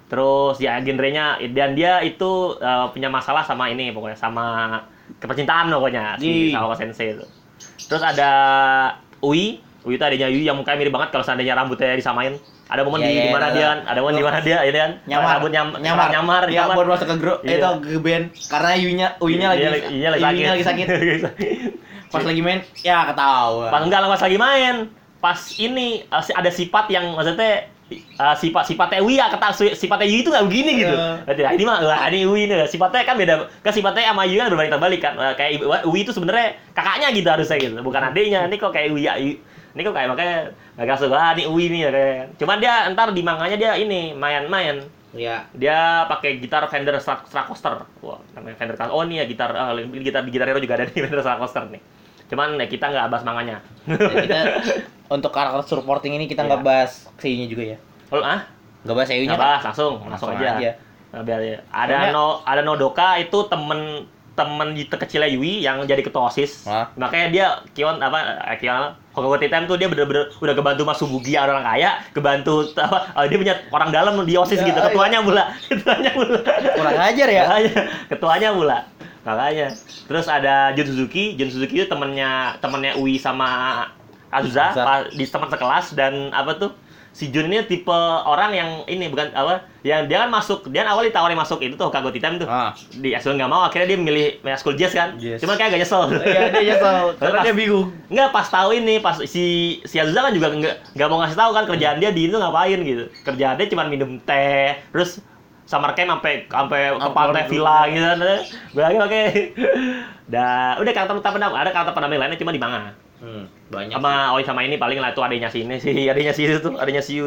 Terus 0.07 0.55
ya 0.57 0.79
genrenya 0.79 1.25
dan 1.51 1.69
dia 1.71 1.99
itu 1.99 2.31
eh, 2.57 2.85
punya 2.89 3.07
masalah 3.07 3.43
sama 3.43 3.67
ini 3.67 3.91
pokoknya 3.91 4.15
sama 4.15 4.79
kepercintaan 5.17 5.67
pokoknya 5.69 6.15
si 6.15 6.49
Ih. 6.49 6.51
Sawako 6.51 6.75
Sensei 6.75 7.11
itu. 7.11 7.25
Terus 7.85 8.01
ada 8.01 8.31
Ui, 9.19 9.59
Ui 9.81 9.93
itu 9.93 10.03
adanya 10.03 10.27
Ui 10.27 10.41
yang 10.41 10.55
mukanya 10.55 10.77
mirip 10.77 10.91
banget 10.91 11.09
kalau 11.11 11.23
seandainya 11.23 11.53
rambutnya 11.53 11.93
disamain. 11.93 12.35
Ada 12.67 12.83
momen 12.83 12.99
Iya, 12.99 13.07
di 13.07 13.13
iya, 13.13 13.23
di 13.23 13.31
mana 13.31 13.39
iya, 13.41 13.47
dia 13.47 13.55
tahu. 13.57 13.71
kan, 13.71 13.79
ada 13.85 13.99
momen 14.03 14.13
di 14.13 14.23
mana 14.23 14.39
dia 14.39 14.57
ini 14.61 14.75
kan 14.75 14.91
Nyamar. 15.07 15.31
rambut 15.33 15.51
nyam, 15.51 15.67
nyamar. 15.77 16.07
nyamar, 16.11 16.43
Ya, 16.45 16.55
nyamar. 16.61 16.75
buat 16.75 16.87
masuk 16.89 17.07
ke 17.07 17.15
grup 17.15 17.39
Iya. 17.39 17.55
itu 17.55 17.67
ke 17.79 17.99
band 18.01 18.25
karena 18.45 18.71
Yunya 18.75 19.07
Uyunya 19.17 19.47
lagi 19.49 19.61
Iya, 19.63 19.71
iya, 19.87 20.09
lagi 20.11 20.23
sakit. 20.63 20.85
Lagi 20.85 21.19
sakit. 21.23 21.47
Pas 22.11 22.23
lagi 22.23 22.39
main 22.39 22.59
ya 22.77 23.03
ketawa. 23.03 23.67
Pas 23.67 23.81
enggak 23.81 23.99
lah 23.99 24.09
pas 24.09 24.19
lagi 24.21 24.35
main. 24.37 24.75
Pas 25.17 25.39
ini 25.57 26.03
eh, 26.03 26.23
ada 26.33 26.51
sifat 26.51 26.85
yang 26.89 27.17
maksudnya 27.17 27.65
eh, 27.89 28.35
sifat 28.37 28.63
sifatnya 28.67 28.99
Wi 29.01 29.15
ya 29.17 29.31
kata 29.31 29.55
si- 29.55 29.73
sifatnya 29.73 30.07
Yu 30.07 30.17
itu 30.21 30.29
nggak 30.29 30.45
begini 30.45 30.71
gitu. 30.83 30.93
Iya. 30.93 31.23
Berarti 31.25 31.41
nah, 31.41 31.51
ini 31.55 31.63
mah 31.63 31.77
wah 31.81 32.01
ini 32.07 32.19
Wi 32.27 32.41
nih 32.45 32.67
sifatnya 32.67 33.01
kan 33.01 33.15
beda. 33.15 33.33
Kan 33.63 33.71
sifatnya 33.73 34.11
sama 34.11 34.23
Yu 34.27 34.37
kan 34.37 34.47
berbalik 34.51 34.71
terbalik 34.71 34.99
kan. 35.01 35.13
Eh, 35.17 35.33
Kayak 35.33 35.51
Wi 35.87 35.99
itu 36.03 36.11
sebenarnya 36.11 36.47
kakaknya 36.71 37.07
gitu 37.15 37.27
harusnya 37.27 37.57
gitu, 37.57 37.73
bukan 37.81 38.01
adiknya. 38.03 38.45
Ini 38.45 38.55
kok 38.55 38.71
kayak 38.71 38.89
Wi 38.93 39.01
ya. 39.03 39.13
Ini 39.77 39.81
kok 39.85 39.93
kayak 39.93 40.09
makanya 40.09 40.37
agak 40.73 40.97
suka 40.97 41.15
ah, 41.15 41.31
ini 41.33 41.43
Wi 41.45 41.65
nih 41.69 41.79
ya 41.85 41.89
kayak. 41.89 42.23
Cuman 42.37 42.57
dia 42.57 42.73
ntar 42.93 43.07
di 43.13 43.21
manganya 43.21 43.57
dia 43.57 43.71
ini 43.77 44.13
main-main. 44.13 44.81
Ya. 45.15 45.47
Dia 45.55 46.05
pakai 46.05 46.37
gitar 46.37 46.67
Fender 46.67 46.93
Strat- 46.99 47.25
Stratocaster. 47.25 47.87
Wah, 48.03 48.19
namanya 48.35 48.53
Fender 48.59 48.75
Stratocaster. 48.75 49.01
Oh, 49.01 49.07
nih 49.07 49.23
ya 49.23 49.25
gitar 49.25 49.49
ah, 49.55 49.73
gitar 49.73 50.21
di 50.21 50.29
Gitar 50.29 50.45
Hero 50.51 50.59
juga 50.59 50.75
ada 50.77 50.85
nih 50.85 51.01
Fender 51.07 51.21
Stratocaster 51.23 51.63
nih. 51.73 51.81
Cuman 52.27 52.59
ya, 52.59 52.67
kita 52.67 52.85
nggak 52.87 53.07
bahas 53.07 53.23
manganya. 53.23 53.57
Dan 53.87 53.97
kita 54.23 54.37
untuk 55.15 55.31
karakter 55.31 55.63
supporting 55.63 56.15
ini 56.15 56.27
kita 56.27 56.43
nggak 56.43 56.61
Iya. 56.61 56.67
bahas 56.67 56.91
seiyunya 57.17 57.47
juga 57.47 57.63
ya. 57.63 57.77
Oh, 58.11 58.19
ah? 58.19 58.43
Nggak 58.83 58.95
bahas 58.95 59.07
seiyunya 59.07 59.29
Nggak 59.31 59.43
bahas, 59.43 59.61
langsung, 59.63 59.93
langsung, 60.03 60.29
aja. 60.35 60.71
Nah, 61.07 61.23
biar 61.23 61.39
aja. 61.39 61.57
Ada 61.71 61.95
Soalnya- 61.95 62.11
no 62.11 62.25
ada 62.43 62.61
Nodoka 62.61 63.15
itu 63.15 63.37
temen 63.47 63.79
temen 64.37 64.77
di 64.77 64.85
kecilnya 64.85 65.25
Yui 65.33 65.65
yang 65.65 65.81
jadi 65.81 66.05
ketua 66.05 66.29
OSIS. 66.29 66.69
Hah? 66.69 66.93
Makanya 66.93 67.27
dia 67.33 67.45
Kion 67.73 67.97
apa 67.97 68.45
eh, 68.45 68.57
Kion 68.61 68.93
Hokuto 69.09 69.41
Time 69.41 69.65
tuh 69.65 69.81
dia 69.81 69.89
bener-bener 69.89 70.29
udah 70.29 70.53
kebantu 70.53 70.85
Mas 70.85 71.01
Subugi 71.01 71.33
orang 71.33 71.65
kaya, 71.65 71.97
kebantu 72.13 72.69
apa 72.77 73.17
eh, 73.17 73.33
dia 73.33 73.37
punya 73.41 73.55
orang 73.73 73.89
dalam 73.89 74.13
di 74.21 74.37
OSIS 74.37 74.61
Ya, 74.61 74.69
gitu. 74.69 74.77
Ketuanya 74.77 75.25
pula, 75.25 75.43
ketuanya 75.73 76.11
pula. 76.13 76.37
Kurang 76.69 76.97
ajar 77.01 77.27
ya. 77.33 77.43
Ketuanya 78.05 78.49
pula. 78.53 78.77
Makanya. 79.27 79.67
Terus 80.07 80.25
ada 80.31 80.71
Jun 80.71 80.87
Suzuki, 80.87 81.35
Jun 81.35 81.51
Suzuki 81.51 81.83
itu 81.83 81.87
temennya 81.91 82.55
temennya 82.63 82.95
Ui 82.95 83.19
sama 83.19 83.83
Azusa, 84.31 84.71
di 85.11 85.23
teman 85.27 85.47
sekelas 85.47 85.95
dan 85.95 86.31
apa 86.31 86.55
tuh? 86.55 86.71
Si 87.11 87.33
Jun 87.33 87.49
ini 87.49 87.65
tipe 87.65 87.89
orang 88.23 88.53
yang 88.53 88.69
ini 88.85 89.09
bukan 89.09 89.33
apa? 89.33 89.65
Yang 89.81 90.05
dia 90.05 90.17
kan 90.21 90.29
masuk, 90.29 90.69
dia 90.69 90.85
kan 90.85 90.93
awal 90.93 91.01
ditawarin 91.01 91.33
masuk 91.33 91.57
itu 91.65 91.73
tuh 91.73 91.89
Kago 91.89 92.13
Titan 92.13 92.37
tuh. 92.37 92.45
Ah. 92.45 92.77
Di 92.93 93.17
Ekskul 93.17 93.41
nggak 93.41 93.49
mau, 93.49 93.65
akhirnya 93.65 93.89
dia 93.89 93.97
milih 93.97 94.27
milih 94.45 94.53
Ekskul 94.53 94.77
Jazz 94.77 94.93
kan. 94.93 95.17
Yes. 95.17 95.41
Cuman 95.41 95.57
kayak 95.57 95.73
agak 95.73 95.79
nyesel. 95.81 96.01
Iya 96.13 96.41
dia 96.53 96.63
nyesel 96.75 96.97
karena 97.17 97.39
Pas- 97.41 97.45
dia 97.49 97.53
bingung. 97.57 97.87
Enggak 98.13 98.29
pas 98.29 98.47
tahu 98.47 98.69
ini 98.77 99.01
pas 99.01 99.17
si 99.25 99.45
si 99.81 99.95
Azusa 99.97 100.29
kan 100.29 100.33
juga 100.35 100.53
nggak 100.53 100.93
nggak 100.93 101.07
mau 101.09 101.17
ngasih 101.25 101.37
tahu 101.41 101.51
kan 101.57 101.63
kerjaan 101.65 101.97
dia 101.97 102.11
di 102.13 102.29
itu 102.29 102.37
ngapain 102.37 102.79
gitu. 102.85 103.03
Kerjaan 103.25 103.55
dia 103.57 103.65
cuma 103.73 103.83
minum 103.89 104.21
teh, 104.21 104.77
terus 104.93 105.17
summer 105.67 105.91
camp 105.93 106.09
sampai 106.17 106.47
sampai 106.47 106.81
ke 106.95 107.09
pantai 107.11 107.43
villa 107.51 107.77
gitu 107.91 108.05
kan. 108.07 108.19
Bagi 108.71 108.97
pakai. 108.97 109.23
Dah, 110.33 110.79
udah 110.79 110.91
karakter 110.95 111.15
utama 111.19 111.37
ada 111.39 111.71
karakter 111.71 111.93
pendamping 111.93 112.19
lainnya 112.19 112.39
cuma 112.39 112.55
di 112.55 112.59
manga. 112.59 112.95
Hmm, 113.17 113.49
banyak. 113.73 113.97
Sama 113.97 114.37
oh 114.37 114.39
sama 114.45 114.61
ini 114.61 114.77
paling 114.77 115.01
lah 115.01 115.09
itu 115.09 115.21
adanya 115.25 115.49
si 115.49 115.65
ini 115.65 115.81
si 115.81 116.05
adanya 116.05 116.37
si 116.37 116.45
itu 116.45 116.61
tuh, 116.61 116.77
adanya 116.77 117.01
si 117.01 117.17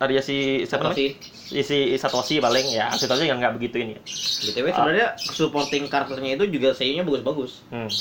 adanya 0.00 0.22
si 0.24 0.64
siapa 0.64 0.88
namanya? 0.88 0.96
sih. 0.96 1.08
Si, 1.20 1.60
si 1.60 1.78
Satoshi 2.00 2.40
paling 2.40 2.64
ya. 2.72 2.88
Satoshi 2.96 3.28
nggak 3.28 3.60
begitu 3.60 3.84
ini. 3.84 3.94
BTW 4.00 4.72
sebenarnya 4.72 5.20
supporting 5.20 5.84
karakternya 5.92 6.40
itu 6.40 6.48
juga 6.48 6.72
seiyunya 6.72 7.04
bagus-bagus. 7.04 7.60
Hmm. 7.68 7.92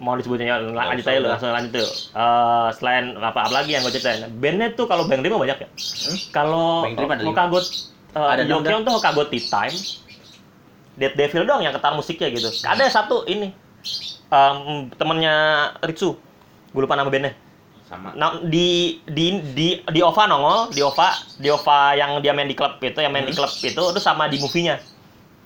Mau 0.00 0.16
disebutnya 0.16 0.56
lanjut 0.56 1.04
usah, 1.04 1.12
aja 1.12 1.20
udah. 1.20 1.30
langsung 1.36 1.52
lanjut 1.52 1.72
tuh. 1.84 1.90
Eh, 2.16 2.68
selain 2.80 3.04
apa, 3.20 3.44
apa 3.44 3.52
lagi 3.52 3.76
yang 3.76 3.84
gue 3.84 3.92
ceritain? 3.92 4.24
Bandnya 4.40 4.72
tuh 4.72 4.88
kalau 4.88 5.04
Bang 5.04 5.20
Dream 5.20 5.36
banyak 5.36 5.68
ya. 5.68 5.68
Hmm? 5.68 6.16
Kalau 6.32 6.88
Bang 6.88 6.96
Dream 6.96 7.12
ada 7.12 7.22
uh, 8.14 8.28
Ada 8.30 8.42
Yokyon 8.44 8.82
tuh 8.82 8.92
Hokagot 8.92 9.28
Tea 9.28 9.42
Time. 9.42 9.76
Dead 10.92 11.16
Devil 11.16 11.48
dong 11.48 11.64
yang 11.64 11.72
ketar 11.72 11.96
musiknya 11.96 12.28
gitu. 12.28 12.52
Ada 12.62 12.84
satu 12.86 13.24
ini 13.24 13.48
em, 14.28 14.56
temennya 14.92 15.34
Ritsu. 15.80 16.20
Gue 16.68 16.80
lupa 16.80 16.92
nama 16.94 17.08
bandnya. 17.08 17.32
Sama. 17.88 18.12
Nah, 18.12 18.40
di 18.44 19.00
di 19.04 19.40
di 19.52 19.80
di 19.82 20.00
OVA 20.00 20.24
nongol, 20.24 20.72
di 20.72 20.80
OVA, 20.80 21.12
di 21.36 21.48
OVA 21.48 21.96
yang 21.96 22.20
dia 22.20 22.32
main 22.32 22.44
di 22.44 22.52
klub 22.52 22.76
itu, 22.76 23.00
yang 23.00 23.12
main 23.12 23.24
di 23.24 23.32
Hmm. 23.32 23.40
klub 23.40 23.52
itu, 23.52 23.82
itu 23.88 24.00
sama 24.00 24.28
di 24.28 24.36
movie-nya. 24.36 24.80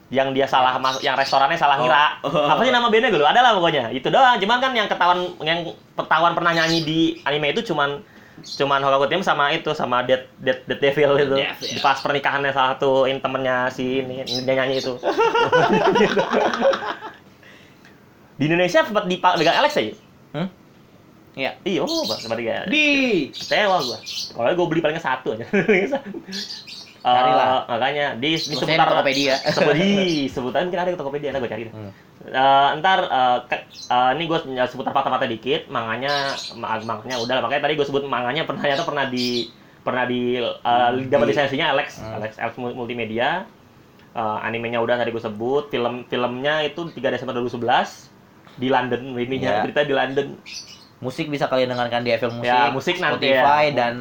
Yang 0.07 0.29
dia 0.39 0.47
salah 0.47 0.79
mas- 0.79 1.03
yang 1.03 1.19
restorannya 1.19 1.59
salah 1.59 1.79
Oh. 1.79 1.83
ngira. 1.83 2.05
Oh. 2.23 2.47
Apa 2.47 2.63
sih 2.63 2.71
nama 2.71 2.87
bandnya 2.87 3.11
gue? 3.11 3.19
Ada 3.19 3.41
lah 3.43 3.53
pokoknya. 3.55 3.91
Itu 3.91 4.11
doang. 4.11 4.39
Cuman 4.39 4.59
kan 4.59 4.71
yang 4.75 4.87
ketahuan 4.87 5.31
yang 5.43 5.59
ketahuan 5.95 6.35
pernah 6.35 6.53
nyanyi 6.55 6.79
di 6.83 6.99
anime 7.23 7.51
itu 7.51 7.71
cuman 7.71 8.03
cuman 8.55 8.79
Hokaku 8.79 9.07
Team 9.11 9.23
sama 9.27 9.51
itu 9.51 9.75
sama 9.75 10.07
Dead 10.07 10.31
Dead, 10.39 10.63
Dead 10.71 10.79
Devil 10.79 11.19
itu. 11.19 11.35
Dead 11.35 11.59
Devil. 11.59 11.83
Pas 11.83 11.99
pernikahannya 11.99 12.55
salah 12.55 12.79
satu 12.79 13.11
ini 13.11 13.19
temennya 13.19 13.67
si 13.75 14.07
ini 14.07 14.23
dia 14.23 14.55
nyanyi 14.55 14.79
itu. 14.79 14.95
di 18.39 18.45
Indonesia 18.47 18.87
sempat 18.87 19.05
dipegang 19.11 19.57
Alex 19.59 19.73
ya? 19.75 19.85
Hmm? 20.37 20.49
Iya. 21.37 21.51
Iya, 21.69 21.81
oh, 21.85 22.05
sempat 22.17 22.41
tiga. 22.41 22.65
Di 22.71 22.85
Kecewa 23.29 23.77
gua. 23.85 23.99
Kalau 24.33 24.49
gue 24.57 24.67
beli 24.73 24.81
palingnya 24.81 25.05
satu 25.05 25.37
aja. 25.37 25.45
Carilah. 27.07 27.47
Eh, 27.47 27.61
makanya 27.71 28.07
di, 28.19 28.35
di 28.35 28.55
seputar 28.57 28.89
Tokopedia. 28.89 29.35
Sebut 29.53 29.75
di 29.77 29.91
sebutan 30.33 30.67
mungkin 30.67 30.81
ada 30.81 30.91
di 30.91 30.99
Tokopedia, 30.99 31.31
nah 31.31 31.39
gue 31.39 31.51
cari. 31.53 31.63
deh. 31.69 31.75
Hmm. 31.77 31.93
Eh, 32.27 32.69
ntar 32.77 32.99
eh, 33.03 33.39
ke- 33.47 33.65
eh, 33.87 34.11
ini 34.15 34.27
gue 34.27 34.39
seputar 34.65 34.91
fakta-fakta 34.91 35.25
dikit, 35.25 35.69
manganya 35.69 36.11
ma- 36.55 36.75
makanya 36.77 37.17
udah 37.19 37.35
lah. 37.35 37.43
makanya 37.43 37.63
tadi 37.63 37.75
gue 37.75 37.87
sebut 37.87 38.03
manganya 38.05 38.43
pernah 38.43 38.61
ternyata 38.61 38.83
pernah 38.83 39.07
di 39.07 39.47
pernah 39.81 40.03
di 40.05 40.43
eh, 40.43 40.91
dapat 41.07 41.25
Di- 41.25 41.31
lisensinya 41.31 41.71
Alex, 41.71 41.89
Hmm. 41.97 42.19
Alex 42.19 42.33
Alex 42.37 42.55
Mul- 42.57 42.75
Multimedia. 42.75 43.47
Eh, 44.11 44.39
animenya 44.43 44.81
udah 44.81 44.97
tadi 44.97 45.13
gue 45.13 45.21
sebut, 45.21 45.69
film 45.69 46.03
filmnya 46.05 46.65
itu 46.65 46.89
3 46.91 47.09
Desember 47.09 47.37
2011 47.37 48.11
di 48.57 48.67
London 48.67 49.15
ininya 49.15 49.53
Iya. 49.53 49.63
cerita 49.63 49.81
di 49.83 49.93
London. 49.93 50.27
musik 50.97 51.29
bisa 51.29 51.45
kalian 51.45 51.69
dengarkan 51.69 52.01
di 52.01 52.11
Apple 52.11 52.33
Music, 52.33 52.49
Ya, 52.49 52.73
musik 52.73 52.97
nanti 52.97 53.29
Spotify 53.29 53.65
ya. 53.67 53.77
dan 53.77 53.95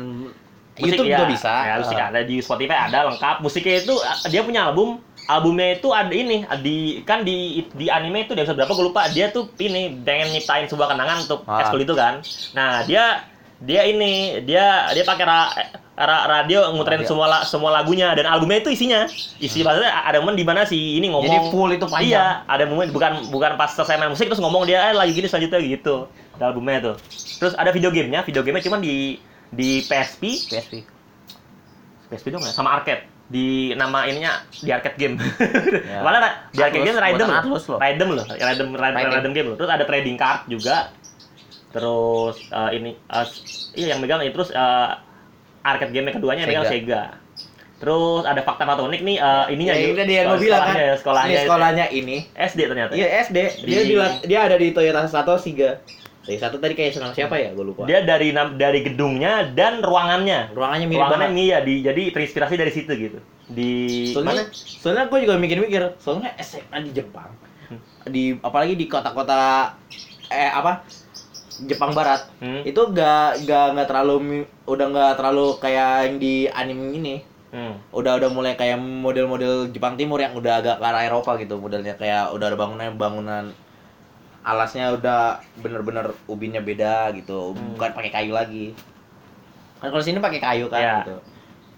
Musik 0.74 0.80
YouTube 0.80 1.06
ya, 1.06 1.12
juga 1.14 1.26
bisa. 1.28 1.54
Ya, 1.62 1.74
musik 1.76 1.98
Eh, 1.98 2.06
ada 2.06 2.20
di 2.24 2.36
Spotify 2.40 2.78
ada 2.82 3.00
lengkap. 3.06 3.36
Musiknya 3.40 3.76
itu 3.78 3.94
uh, 3.94 4.18
dia 4.26 4.42
punya 4.42 4.62
album. 4.64 5.04
Albumnya 5.28 5.76
itu 5.76 5.90
ada 5.90 6.10
ini 6.10 6.38
di 6.60 6.78
kan 7.02 7.22
di 7.22 7.38
di 7.72 7.88
anime 7.88 8.24
itu 8.24 8.34
dia 8.34 8.46
berapa 8.46 8.70
gue 8.70 8.86
lupa. 8.86 9.08
Dia 9.08 9.30
tuh 9.30 9.50
ini 9.58 9.98
pengen 9.98 10.32
nyiptain 10.32 10.66
sebuah 10.66 10.88
kenangan 10.88 11.18
untuk 11.22 11.42
Ah. 11.44 11.62
ekskul 11.62 11.82
itu 11.82 11.94
kan. 11.94 12.22
Nah, 12.52 12.84
dia 12.84 13.26
dia 13.58 13.82
ini 13.84 14.14
dia 14.42 14.92
dia 14.92 15.02
pakai 15.02 15.24
ra, 15.24 15.48
ra- 15.96 16.26
radio 16.28 16.60
Radio. 16.62 16.76
nguterin 16.76 17.02
semua 17.04 17.26
la- 17.26 17.42
semua 17.44 17.72
lagunya 17.72 18.12
dan 18.12 18.28
albumnya 18.28 18.60
itu 18.60 18.70
isinya 18.70 19.08
isi 19.38 19.64
maksudnya 19.64 20.04
ada 20.04 20.20
momen 20.20 20.36
di 20.36 20.44
mana 20.44 20.62
si 20.64 20.76
ini 20.96 21.08
ngomong 21.08 21.26
Hmm. 21.26 21.40
Jadi 21.40 21.50
full 21.50 21.70
itu 21.72 21.86
panjang. 21.86 22.06
Iya, 22.06 22.26
ada 22.46 22.64
momen 22.66 22.92
bukan 22.92 23.12
bukan 23.28 23.52
pas 23.56 23.72
selesai 23.72 23.96
main 23.96 24.12
musik 24.12 24.28
terus 24.28 24.38
ngomong 24.38 24.64
dia 24.64 24.92
eh, 24.92 24.94
lagi 24.94 25.12
gini 25.12 25.26
selanjutnya 25.26 25.58
gitu. 25.58 26.06
Ada 26.36 26.52
albumnya 26.52 26.84
tuh. 26.84 26.96
Terus 27.40 27.56
ada 27.56 27.72
video 27.72 27.90
gamenya, 27.90 28.22
video 28.22 28.44
gamenya 28.44 28.62
cuma 28.62 28.78
di 28.78 29.18
di 29.50 29.80
PSP, 29.82 30.22
PSP. 30.46 30.74
PSP 32.06 32.28
dong 32.30 32.44
ya, 32.44 32.52
sama 32.52 32.76
arcade. 32.76 33.08
Di 33.26 33.74
nama 33.74 34.06
ininya 34.06 34.46
di 34.54 34.70
arcade 34.70 34.98
game. 35.02 35.16
Ya. 35.86 36.02
Malah 36.02 36.20
di 36.54 36.60
arcade 36.62 36.86
game 36.86 36.98
buatan 37.18 37.30
loh. 37.30 37.42
Atlus 37.42 37.64
loh. 37.68 37.80
Rhythm 39.18 39.34
game 39.34 39.48
loh. 39.50 39.58
Terus 39.58 39.72
ada 39.74 39.84
trading 39.86 40.18
card 40.18 40.40
juga. 40.46 40.78
Terus 41.74 42.36
eh, 42.48 42.70
ini 42.80 42.92
eh, 42.96 43.26
iya 43.76 43.88
yang 43.96 44.00
megang 44.00 44.22
itu 44.24 44.32
terus 44.32 44.52
eh, 44.54 44.90
arcade 45.66 45.92
game 45.92 46.14
keduanya 46.14 46.46
yang 46.46 46.52
megang 46.54 46.66
Sega. 46.72 47.04
Terus 47.76 48.24
ada 48.24 48.40
fakta-fakta 48.40 48.82
unik 48.88 49.02
nih 49.04 49.18
eh, 49.20 49.46
ininya 49.52 49.74
ya, 49.76 49.88
udah 49.92 50.06
dia 50.08 50.22
mau 50.24 50.38
bilang 50.40 50.62
kan. 50.64 50.76
Sekolahnya 50.76 50.86
ya, 50.86 50.96
sekolahnya. 50.96 51.34
Ini 51.36 51.44
sekolahnya 51.44 51.86
ini. 51.92 52.18
SD 52.32 52.60
ternyata. 52.72 52.92
Iya 52.96 53.08
SD. 53.28 53.38
Dia 53.68 53.82
Di- 53.84 53.90
di, 53.90 53.96
dia 54.30 54.40
ada 54.48 54.56
di 54.56 54.68
Toyota 54.72 55.02
Sato 55.10 55.36
Siga. 55.36 55.82
Toyota 56.26 56.50
Sato 56.50 56.58
tadi 56.58 56.74
kayak 56.74 56.92
senang 56.98 57.14
siapa 57.14 57.38
ya? 57.38 57.54
Gue 57.54 57.70
lupa. 57.70 57.86
Dia 57.86 58.02
dari 58.02 58.34
dari 58.34 58.80
gedungnya 58.82 59.46
dan 59.54 59.86
ruangannya. 59.86 60.52
Ruangannya 60.52 60.88
mirip 60.90 61.06
Ruangannya 61.06 61.30
banget. 61.30 61.38
nih 61.38 61.46
ya 61.48 61.60
di 61.62 61.74
jadi 61.86 62.02
terinspirasi 62.12 62.56
dari 62.58 62.72
situ 62.74 62.92
gitu. 62.98 63.20
Di 63.46 63.72
Soalnya, 64.10 64.50
soalnya 64.58 65.06
gue 65.06 65.20
juga 65.22 65.38
mikir-mikir, 65.38 66.02
soalnya 66.02 66.34
SMA 66.42 66.82
di 66.82 66.92
Jepang, 66.98 67.30
Hmm. 67.70 67.82
di 68.10 68.34
apalagi 68.42 68.74
di 68.74 68.86
kota-kota 68.86 69.74
eh 70.28 70.50
apa 70.50 70.82
Jepang 71.62 71.94
Barat, 71.94 72.26
Hmm. 72.42 72.66
itu 72.66 72.82
gak 72.90 73.46
gak 73.46 73.66
nggak 73.78 73.88
terlalu 73.88 74.44
udah 74.66 74.86
nggak 74.92 75.14
terlalu 75.16 75.56
kayak 75.62 76.10
yang 76.10 76.18
di 76.18 76.50
anime 76.50 76.92
ini, 76.92 77.16
Hmm. 77.54 77.80
udah 77.94 78.18
udah 78.18 78.30
mulai 78.34 78.58
kayak 78.58 78.76
model-model 78.76 79.70
Jepang 79.72 79.96
Timur 79.96 80.20
yang 80.20 80.34
udah 80.34 80.60
agak 80.60 80.76
ke 80.82 80.86
arah 80.86 81.06
Eropa 81.06 81.38
gitu 81.40 81.56
modelnya 81.56 81.96
kayak 81.96 82.34
udah 82.34 82.46
ada 82.52 82.58
bangunan 82.60 82.92
bangunan 82.98 83.44
alasnya 84.46 84.94
udah 84.94 85.42
bener-bener 85.58 86.06
ubinnya 86.26 86.62
beda 86.62 87.10
gitu 87.12 87.52
Hmm. 87.52 87.74
bukan 87.74 87.92
pakai 87.92 88.12
kayu 88.14 88.32
lagi 88.32 88.78
kan 89.82 89.90
kalau 89.90 90.00
sini 90.00 90.22
pakai 90.22 90.38
kayu 90.38 90.70
kan 90.70 90.80
Iya. 90.80 90.96
gitu 91.02 91.18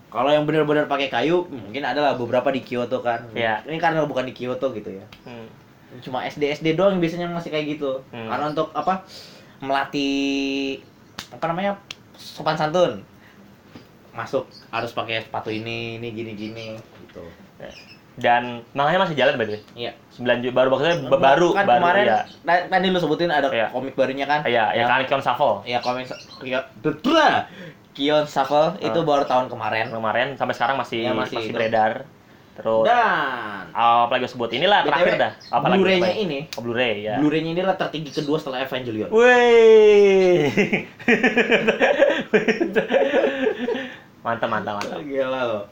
kalau 0.08 0.30
yang 0.30 0.44
bener-bener 0.44 0.84
pakai 0.86 1.08
kayu 1.08 1.48
mungkin 1.48 1.84
adalah 1.84 2.16
beberapa 2.16 2.52
di 2.52 2.60
Kyoto 2.60 3.00
kan 3.00 3.24
Iya. 3.32 3.64
ini 3.64 3.80
karena 3.80 4.04
bukan 4.04 4.24
di 4.24 4.36
Kyoto 4.36 4.72
gitu 4.72 4.92
ya 4.92 5.06
Hmm. 5.24 5.48
cuma 6.00 6.22
SD 6.22 6.52
SD 6.54 6.76
doang 6.76 6.92
yang 6.92 7.02
biasanya 7.02 7.32
masih 7.32 7.48
kayak 7.48 7.80
gitu 7.80 8.04
Hmm. 8.12 8.28
karena 8.28 8.52
untuk 8.52 8.68
apa 8.72 9.08
melatih 9.58 10.78
apa 11.30 11.46
namanya 11.48 11.80
sopan 12.14 12.54
santun 12.54 13.00
masuk 14.12 14.44
harus 14.68 14.92
pakai 14.92 15.22
sepatu 15.22 15.48
ini 15.48 15.96
ini 15.96 16.08
gini 16.12 16.32
gini 16.34 16.68
gitu 17.02 17.24
Dan 18.18 18.66
makanya 18.72 19.06
masih 19.06 19.14
jalan 19.14 19.38
way. 19.38 19.62
iya 19.74 19.94
9 20.12 20.26
juta 20.42 20.50
baru 20.52 20.68
maksudnya 20.70 21.06
ba- 21.06 21.22
baru 21.24 21.54
kan 21.54 21.64
baru 21.64 21.78
kemarin 21.80 22.04
ya. 22.04 22.20
ta- 22.42 22.66
tadi 22.68 22.86
lu 22.88 22.98
sebutin 22.98 23.30
ada 23.30 23.46
Iya. 23.48 23.70
komik 23.70 23.94
barunya 23.94 24.26
kan 24.26 24.42
Iya, 24.42 24.74
ya 24.74 24.84
kan 24.84 25.06
Kion 25.06 25.22
Shuffle 25.22 25.62
ya 25.64 25.78
komik 25.78 26.10
Kion 26.42 26.64
Kion 27.94 28.26
Shuffle 28.26 28.74
itu 28.80 28.94
Ah. 28.96 29.06
baru 29.06 29.22
tahun 29.24 29.46
kemarin 29.48 29.90
kemarin 29.90 30.28
sampai 30.34 30.52
sekarang 30.52 30.76
masih 30.76 31.02
Iya, 31.04 31.14
masih, 31.14 31.38
masih 31.38 31.48
itu. 31.48 31.56
beredar. 31.56 32.10
Terus 32.54 32.84
dan 32.84 33.70
apa 33.70 34.10
lagi 34.12 34.26
gue 34.26 34.32
sebut 34.32 34.50
inilah 34.50 34.82
terakhir 34.82 35.06
BTW, 35.08 35.22
dah. 35.22 35.32
Apa 35.52 35.66
lagi? 35.68 35.78
Blu-ray-nya 35.78 36.10
ya? 36.10 36.18
ini 36.18 36.40
Oh, 36.52 36.62
Blu-ray 36.64 36.94
ya. 37.04 37.16
Blu-ray-nya 37.16 37.52
ini 37.52 37.62
adalah 37.62 37.78
tertinggi 37.78 38.10
kedua 38.12 38.42
setelah 38.42 38.60
Evangelion 38.60 39.14
Wih. 39.14 40.50
mantap 44.20 44.50
mantap 44.50 44.74
mantap. 44.76 44.98
gila 45.00 45.42
loh 45.44 45.64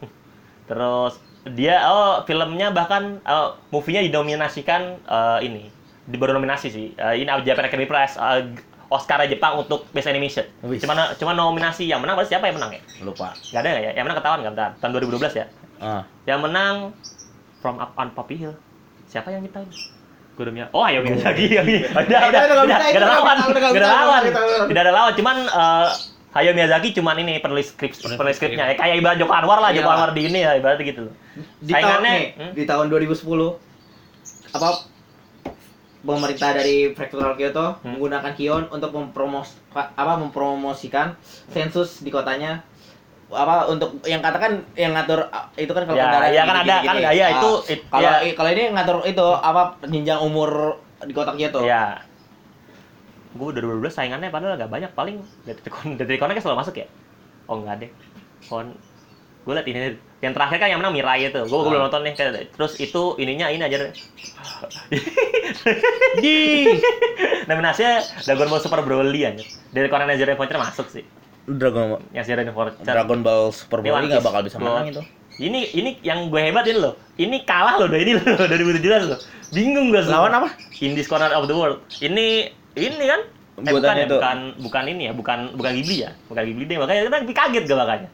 Terus 0.66 1.14
dia 1.46 1.78
oh 1.86 2.26
filmnya 2.26 2.74
bahkan 2.74 3.22
oh, 3.22 3.54
movie-nya 3.70 4.02
dinominasikan 4.02 4.98
eh, 5.06 5.40
ini 5.46 5.70
di 6.06 6.18
baru 6.18 6.38
nominasi 6.38 6.68
sih. 6.70 6.88
Eh, 6.94 7.22
ini 7.22 7.30
Japan 7.46 7.70
Academy 7.70 7.86
Prize 7.86 8.18
eh, 8.18 8.54
Oscar 8.90 9.26
Jepang 9.26 9.62
untuk 9.62 9.90
Best 9.90 10.06
Animation. 10.06 10.46
Cuma 10.62 11.14
cuma 11.18 11.32
nominasi 11.34 11.90
yang 11.90 12.02
menang 12.02 12.18
berarti 12.18 12.38
siapa 12.38 12.50
yang 12.50 12.58
menang 12.62 12.78
ya? 12.78 12.82
lupa 13.02 13.34
Gak 13.34 13.62
ada 13.66 13.70
ya? 13.78 13.92
Yang 13.94 14.04
menang 14.06 14.18
ketahuan 14.22 14.40
nggak? 14.46 14.54
Bentar. 14.54 14.70
Tahun 14.78 14.92
2012 14.94 15.42
ya. 15.42 15.46
ah 15.82 16.02
Yang 16.26 16.40
menang 16.46 16.76
From 17.62 17.82
Up 17.82 17.98
on 17.98 18.14
Poppy 18.14 18.38
Hill. 18.38 18.54
Siapa 19.10 19.34
yang 19.34 19.42
nyiptain? 19.42 19.66
Gue 20.36 20.44
udah 20.46 20.54
Oh, 20.70 20.84
ayo 20.86 21.02
Mi. 21.64 21.82
Udah, 21.82 22.04
udah, 22.06 22.20
nggak 22.22 22.30
udah, 22.30 22.68
nggak 22.68 22.78
ada 22.78 22.86
nggak 22.94 23.08
lawan. 23.10 23.36
bisa, 23.38 23.50
udah 23.50 23.60
nggak 23.62 23.72
Nggak 23.74 23.82
ada 23.82 23.90
bisa, 23.90 23.98
lawan. 23.98 24.22
nggak 24.22 24.34
bisa. 24.46 24.66
Tidak 24.70 24.82
ada 24.86 24.94
lawan. 24.94 25.14
Cuman 25.18 25.38
eh, 25.50 25.88
Hayao 26.36 26.52
Miyazaki 26.52 26.92
cuman 26.92 27.16
ini 27.18 27.40
penulis 27.40 27.72
skrip 27.72 27.96
Penulis 27.96 28.20
penulis 28.20 28.36
skripnya. 28.36 28.68
skrip. 28.68 28.76
Ya, 28.76 28.82
kayak 28.82 28.96
ibarat 29.00 29.18
Joko 29.18 29.32
Anwar 29.32 29.58
lah, 29.58 29.72
Iya 29.72 29.80
Joko. 29.80 29.90
Anwar 29.90 30.12
di 30.12 30.22
ini 30.26 30.40
ya 30.42 30.52
ibaratnya 30.54 30.84
gitu 30.84 31.02
loh. 31.08 31.16
di 31.58 31.72
tahun 31.74 32.00
nih, 32.02 32.22
hmm? 32.34 32.52
di 32.54 32.64
tahun 32.66 32.86
2010 32.88 33.56
apa 34.52 34.70
pemerintah 36.02 36.50
dari 36.54 36.76
Prefektural 36.92 37.34
Kyoto 37.34 37.66
Hmm. 37.78 37.96
menggunakan 37.96 38.32
Kion 38.34 38.64
untuk 38.70 38.92
mempromos 38.92 39.56
apa 39.74 40.14
mempromosikan 40.16 41.18
sensus 41.50 42.00
di 42.00 42.08
kotanya 42.08 42.62
apa 43.28 43.66
untuk 43.66 44.00
yang 44.04 44.22
katakan 44.22 44.62
yang 44.76 44.94
ngatur 44.94 45.26
ah, 45.28 45.50
itu 45.56 45.68
kan 45.68 45.82
kalau 45.84 45.98
Ya, 45.98 46.06
kendaraan 46.06 46.30
ya 46.30 46.42
kan 46.42 46.56
gini, 46.56 46.62
ada, 46.62 46.76
gini, 46.78 46.86
kan, 46.86 46.96
gini. 46.96 47.06
ya, 47.12 47.26
Ah, 47.26 47.32
itu, 47.34 47.52
it- 47.68 47.86
kalau 47.90 48.06
ya. 48.06 48.14
kalau 48.32 48.50
ini 48.52 48.64
ngatur 48.70 48.98
itu 49.04 49.26
apa 49.34 49.62
jenjang 49.84 50.20
umur 50.22 50.50
di 51.02 51.12
kota 51.12 51.34
Kyoto 51.34 51.66
Iya. 51.66 52.06
Gue 53.36 53.52
udah 53.52 53.62
2012 53.62 53.92
saingannya 53.92 54.30
padahal 54.30 54.56
nggak 54.56 54.72
banyak. 54.72 54.92
Paling 54.96 55.16
Detricon, 55.44 56.00
Detriconnya 56.00 56.36
kan 56.36 56.44
selalu 56.44 56.58
masuk 56.64 56.76
ya? 56.76 56.88
Oh 57.46 57.60
nggak 57.60 57.76
deh. 57.84 57.92
Kon 58.48 58.72
gue 59.46 59.54
liat 59.54 59.68
ini. 59.68 59.94
Yang 60.24 60.34
terakhir 60.34 60.58
kan 60.58 60.68
yang 60.72 60.80
menang 60.80 60.96
Mirai 60.96 61.28
itu. 61.28 61.38
Gue 61.44 61.54
Ah. 61.54 61.66
belum 61.68 61.82
nonton 61.86 62.02
nih. 62.02 62.14
Terus 62.50 62.74
itu 62.78 63.02
ininya 63.18 63.46
ini 63.48 63.62
aja. 63.62 63.92
Di 66.18 66.36
nominasinya 67.50 67.94
Dragon 68.24 68.48
Ball 68.50 68.62
Super 68.64 68.82
Broly 68.82 69.22
aja 69.22 69.44
dari 69.70 69.88
Conan 69.88 70.10
Zero 70.16 70.32
Adventure 70.32 70.58
masuk 70.58 70.88
sih. 70.90 71.04
Dragon 71.46 72.02
yang 72.10 72.26
Zero 72.26 72.42
Adventure 72.42 72.82
Dragon 72.82 73.20
Ball 73.22 73.52
Super 73.52 73.80
Broly 73.82 74.10
nggak 74.10 74.24
bakal 74.24 74.42
bisa 74.42 74.58
menang 74.58 74.90
itu. 74.90 75.02
Ini 75.36 75.76
ini 75.76 75.90
yang 76.00 76.32
gue 76.32 76.40
hebat 76.40 76.64
ini 76.64 76.80
loh. 76.80 76.96
Ini 77.20 77.44
kalah 77.44 77.76
loh 77.78 77.92
dari 77.92 78.08
ini 78.08 78.16
loh 78.16 78.24
2017 78.48 79.12
loh. 79.12 79.20
Bingung 79.52 79.92
gue 79.92 80.02
lawan 80.08 80.32
apa? 80.32 80.48
In 80.80 80.96
this 80.96 81.06
corner 81.06 81.30
of 81.30 81.46
the 81.46 81.54
world. 81.54 81.84
Ini 82.00 82.50
ini 82.76 83.06
kan? 83.08 83.22
Eh, 83.56 83.62
bukan, 83.64 83.72
Buatannya 83.80 83.96
ya, 83.98 84.08
itu. 84.08 84.16
bukan 84.20 84.38
bukan 84.60 84.84
ini 84.86 85.04
ya 85.08 85.14
bukan 85.16 85.40
bukan 85.56 85.72
Ghibli 85.74 85.98
ya. 86.04 86.12
Bukan 86.28 86.44
Ghibli 86.44 86.64
deh 86.66 86.78
makanya 86.78 87.02
kan 87.08 87.24
kaget 87.24 87.64
gue 87.64 87.78
makanya. 87.78 88.10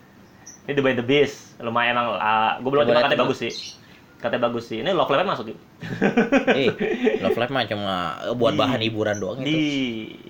Ini 0.62 0.72
The 0.72 0.82
By 0.82 0.94
The 0.94 1.06
Beast 1.06 1.58
lumayan 1.58 1.94
emang 1.94 2.08
gue 2.62 2.70
belum 2.70 2.86
Coba 2.86 2.86
coba 2.86 2.94
lihat 2.94 3.06
katanya 3.08 3.22
bagus 3.26 3.40
sih. 3.40 3.54
Katanya 4.22 4.42
bagus 4.46 4.64
sih. 4.70 4.78
Ini 4.80 4.94
Love 4.94 5.10
Live 5.10 5.26
masuk 5.26 5.46
yuk. 5.50 5.60
Eh 6.62 6.70
Love 7.20 7.38
Live 7.38 7.50
mah 7.50 7.64
cuma 7.66 7.96
buat 8.38 8.54
Di- 8.54 8.60
bahan 8.62 8.80
hiburan 8.80 9.18
doang 9.18 9.42
di 9.42 9.50
itu 9.50 9.58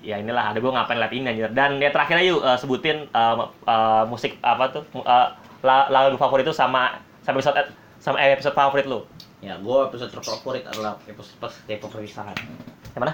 ya 0.00 0.16
inilah 0.16 0.50
ada 0.50 0.58
gue 0.58 0.72
ngapain 0.72 0.96
liat 0.96 1.12
ini 1.12 1.26
anjir. 1.28 1.52
Dan 1.52 1.76
ya 1.76 1.92
terakhir 1.92 2.16
aja 2.16 2.26
yuk 2.26 2.40
eh, 2.40 2.56
sebutin 2.56 2.96
eh, 3.06 3.34
eh, 3.68 4.04
musik 4.08 4.40
apa 4.40 4.72
tuh 4.72 4.82
eh, 4.96 5.28
la- 5.60 5.88
lagu 5.88 6.16
favorit 6.16 6.42
itu 6.42 6.56
sama 6.56 6.96
sama 7.20 7.36
episode 7.36 7.68
sama 8.00 8.16
eh, 8.16 8.32
episode 8.32 8.56
favorit 8.56 8.88
lu. 8.88 9.04
Ya 9.44 9.60
gua 9.60 9.92
episode 9.92 10.08
terfavorit 10.08 10.64
adalah 10.64 10.96
episode 11.04 11.36
pas 11.36 11.52
kayak 11.68 11.84
perpisahan 11.84 12.32
yang 12.96 13.02
mana 13.02 13.12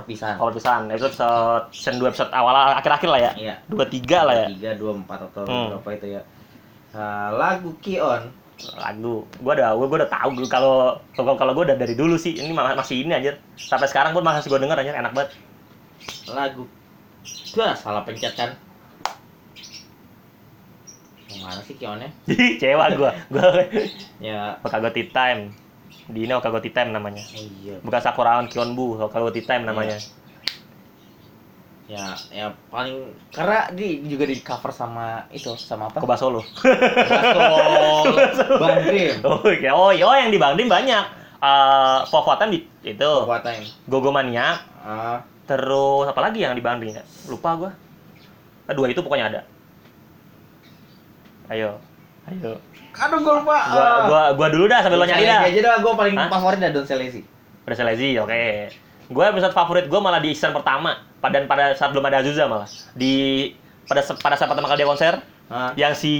perpisahan. 0.00 0.36
Favorit 0.36 0.56
pisan 0.56 0.82
episode 0.88 1.14
season 1.70 1.94
2 1.98 2.08
episode 2.08 2.30
awal 2.32 2.54
akhir-akhir 2.78 3.08
lah 3.08 3.20
ya. 3.20 3.32
Iya. 3.36 3.54
Dua 3.66 3.84
tiga 3.84 4.24
lah 4.24 4.34
ya. 4.34 4.46
Tiga 4.48 4.70
dua 4.74 4.92
empat 4.96 5.18
atau 5.28 5.44
Hmm. 5.44 5.68
berapa 5.76 5.88
itu 5.92 6.06
ya. 6.16 6.22
Nah, 6.92 7.28
lagu 7.32 7.70
Kion. 7.78 8.22
Lagu 8.78 9.26
gua 9.38 9.52
udah 9.56 9.70
gua, 9.74 9.86
gua 9.86 9.98
udah 10.04 10.10
tahu 10.12 10.30
kalau 10.46 10.74
kalau 11.12 11.32
kalau 11.34 11.52
gua 11.52 11.64
udah 11.66 11.76
dari 11.76 11.92
dulu 11.92 12.14
sih. 12.14 12.32
Ini 12.32 12.52
ma- 12.52 12.76
masih 12.76 13.02
ini 13.02 13.10
anjir. 13.10 13.34
Sampai 13.54 13.86
sekarang 13.86 14.12
pun 14.12 14.22
masih 14.22 14.46
gua 14.46 14.60
denger 14.60 14.78
anjir 14.78 14.94
enak 14.94 15.12
banget. 15.12 15.30
Lagu 16.28 16.68
gua 17.52 17.74
salah 17.74 18.02
pencet 18.02 18.32
kan? 18.32 18.52
Yang 21.32 21.40
mana 21.42 21.60
sih 21.64 21.74
Kionnya? 21.74 22.10
Cewa 22.60 22.86
gua. 22.92 23.10
Gua 23.28 23.46
ya. 24.22 24.60
Okagoti 24.60 25.08
Time 25.08 25.50
di 26.10 26.26
ini 26.26 26.32
Okagoti 26.34 26.74
Time 26.74 26.90
namanya. 26.90 27.22
Oh 27.22 27.46
iya. 27.62 27.76
Bukan 27.78 28.00
Sakuraon 28.02 28.50
Kionbu 28.50 28.98
Okagoti 29.06 29.46
Time 29.46 29.68
namanya. 29.68 29.98
Ya 31.90 32.16
ya 32.32 32.48
paling 32.72 33.12
karena 33.34 33.68
di 33.74 34.00
juga 34.08 34.24
di 34.24 34.40
cover 34.40 34.72
sama 34.72 35.28
itu 35.30 35.52
sama 35.60 35.92
apa? 35.92 36.00
Koba 36.00 36.16
Solo 36.16 36.40
Bang 38.62 38.80
Dream 38.88 39.20
oh 39.26 39.44
iya. 39.50 39.70
Oh 39.76 39.90
iya, 39.92 40.04
oh, 40.08 40.16
yang 40.16 40.32
di 40.32 40.40
Bangdim 40.40 40.72
banyak. 40.72 41.04
Eh 41.42 42.00
Fovotan 42.08 42.54
di 42.54 42.64
itu. 42.86 43.12
Buat 43.28 43.44
time. 43.44 43.66
Gogomania 43.86 44.62
ah. 44.82 45.20
Terus 45.44 46.08
apa 46.08 46.20
lagi 46.22 46.40
yang 46.40 46.54
di 46.54 46.62
ya? 46.62 47.02
Lupa 47.28 47.50
gua. 47.58 47.70
Dua 48.72 48.88
itu 48.88 49.04
pokoknya 49.04 49.26
ada. 49.28 49.40
Ayo. 51.52 51.76
Ayo. 52.30 52.62
Aduh 52.92 53.18
gue 53.18 53.34
lupa. 53.42 53.58
Gua 53.72 53.88
gua 54.06 54.22
gua 54.38 54.48
dulu 54.52 54.64
dah 54.70 54.78
sambil 54.84 55.02
lo 55.02 55.06
nyari 55.08 55.26
dah. 55.26 55.42
aja 55.48 55.60
dah, 55.64 55.74
gue 55.82 55.92
paling 55.96 56.14
Hah? 56.14 56.28
favorit 56.30 56.58
dah 56.62 56.70
Don 56.70 56.86
Selesi. 56.86 57.20
Udah 57.66 57.76
selesai, 57.78 58.20
oke. 58.22 58.44
Gue 59.10 59.24
episode 59.26 59.54
favorit 59.54 59.86
gue 59.90 60.00
malah 60.02 60.20
di 60.22 60.30
season 60.36 60.54
pertama. 60.54 61.02
Pada 61.18 61.42
pada 61.46 61.74
saat 61.74 61.90
belum 61.94 62.04
ada 62.06 62.22
Azusa 62.22 62.46
malah. 62.46 62.68
Di 62.94 63.50
pada 63.86 64.02
pada 64.22 64.34
saat 64.38 64.50
pertama 64.50 64.70
kali 64.70 64.82
dia 64.82 64.88
konser, 64.88 65.14
Hah? 65.52 65.70
yang 65.76 65.92
si 65.92 66.12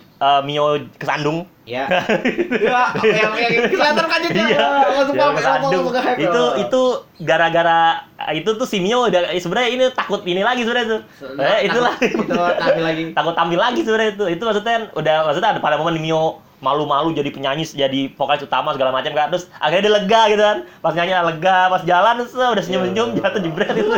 eh, 0.00 0.40
Mio 0.42 0.64
kesandung. 0.96 1.44
Ya. 1.68 1.84
ya, 1.84 2.96
yang 3.04 3.36
yang 3.36 3.68
kelihatan 3.68 4.08
kagetnya. 4.08 4.44
Iya, 4.48 4.68
Langsung 4.88 5.20
dia 5.20 5.28
kesandung. 5.36 5.84
langsung. 5.92 6.16
Itu 6.16 6.42
itu 6.64 6.82
gara-gara 7.20 8.08
itu 8.32 8.50
tuh 8.56 8.64
si 8.64 8.80
Mio 8.80 9.04
udah 9.04 9.28
sebenarnya 9.36 9.68
ini 9.68 9.84
takut 9.92 10.24
ini 10.24 10.40
lagi 10.40 10.64
sebenarnya 10.64 10.96
tuh. 10.96 11.00
Eh, 11.36 11.68
itulah. 11.68 11.92
takut- 11.92 12.24
itu 12.24 12.32
tampil 12.56 12.84
lagi. 12.88 13.02
takut 13.20 13.34
tampil 13.36 13.60
lagi 13.60 13.80
sebenarnya 13.84 14.10
itu. 14.16 14.24
Itu 14.32 14.42
maksudnya 14.48 14.76
udah 14.96 15.14
maksudnya 15.28 15.48
ada 15.52 15.60
pada 15.60 15.76
momen 15.76 16.00
Mio 16.00 16.40
malu-malu 16.58 17.14
jadi 17.14 17.30
penyanyi 17.30 17.62
jadi 17.64 18.10
vokalis 18.14 18.42
utama 18.42 18.74
segala 18.74 18.90
macam 18.90 19.14
kan. 19.14 19.30
Terus 19.30 19.46
akhirnya 19.56 19.82
dia 19.86 19.94
lega 19.94 20.20
gitu 20.28 20.42
kan. 20.42 20.58
Pas 20.82 20.92
nyanyi 20.92 21.12
lega. 21.14 21.58
Pas 21.70 21.82
jalan 21.82 22.12
terus 22.18 22.32
udah 22.34 22.58
senyum-senyum 22.58 23.08
Iya. 23.14 23.20
jatuh 23.22 23.40
jebret. 23.40 23.70
Itu 23.78 23.90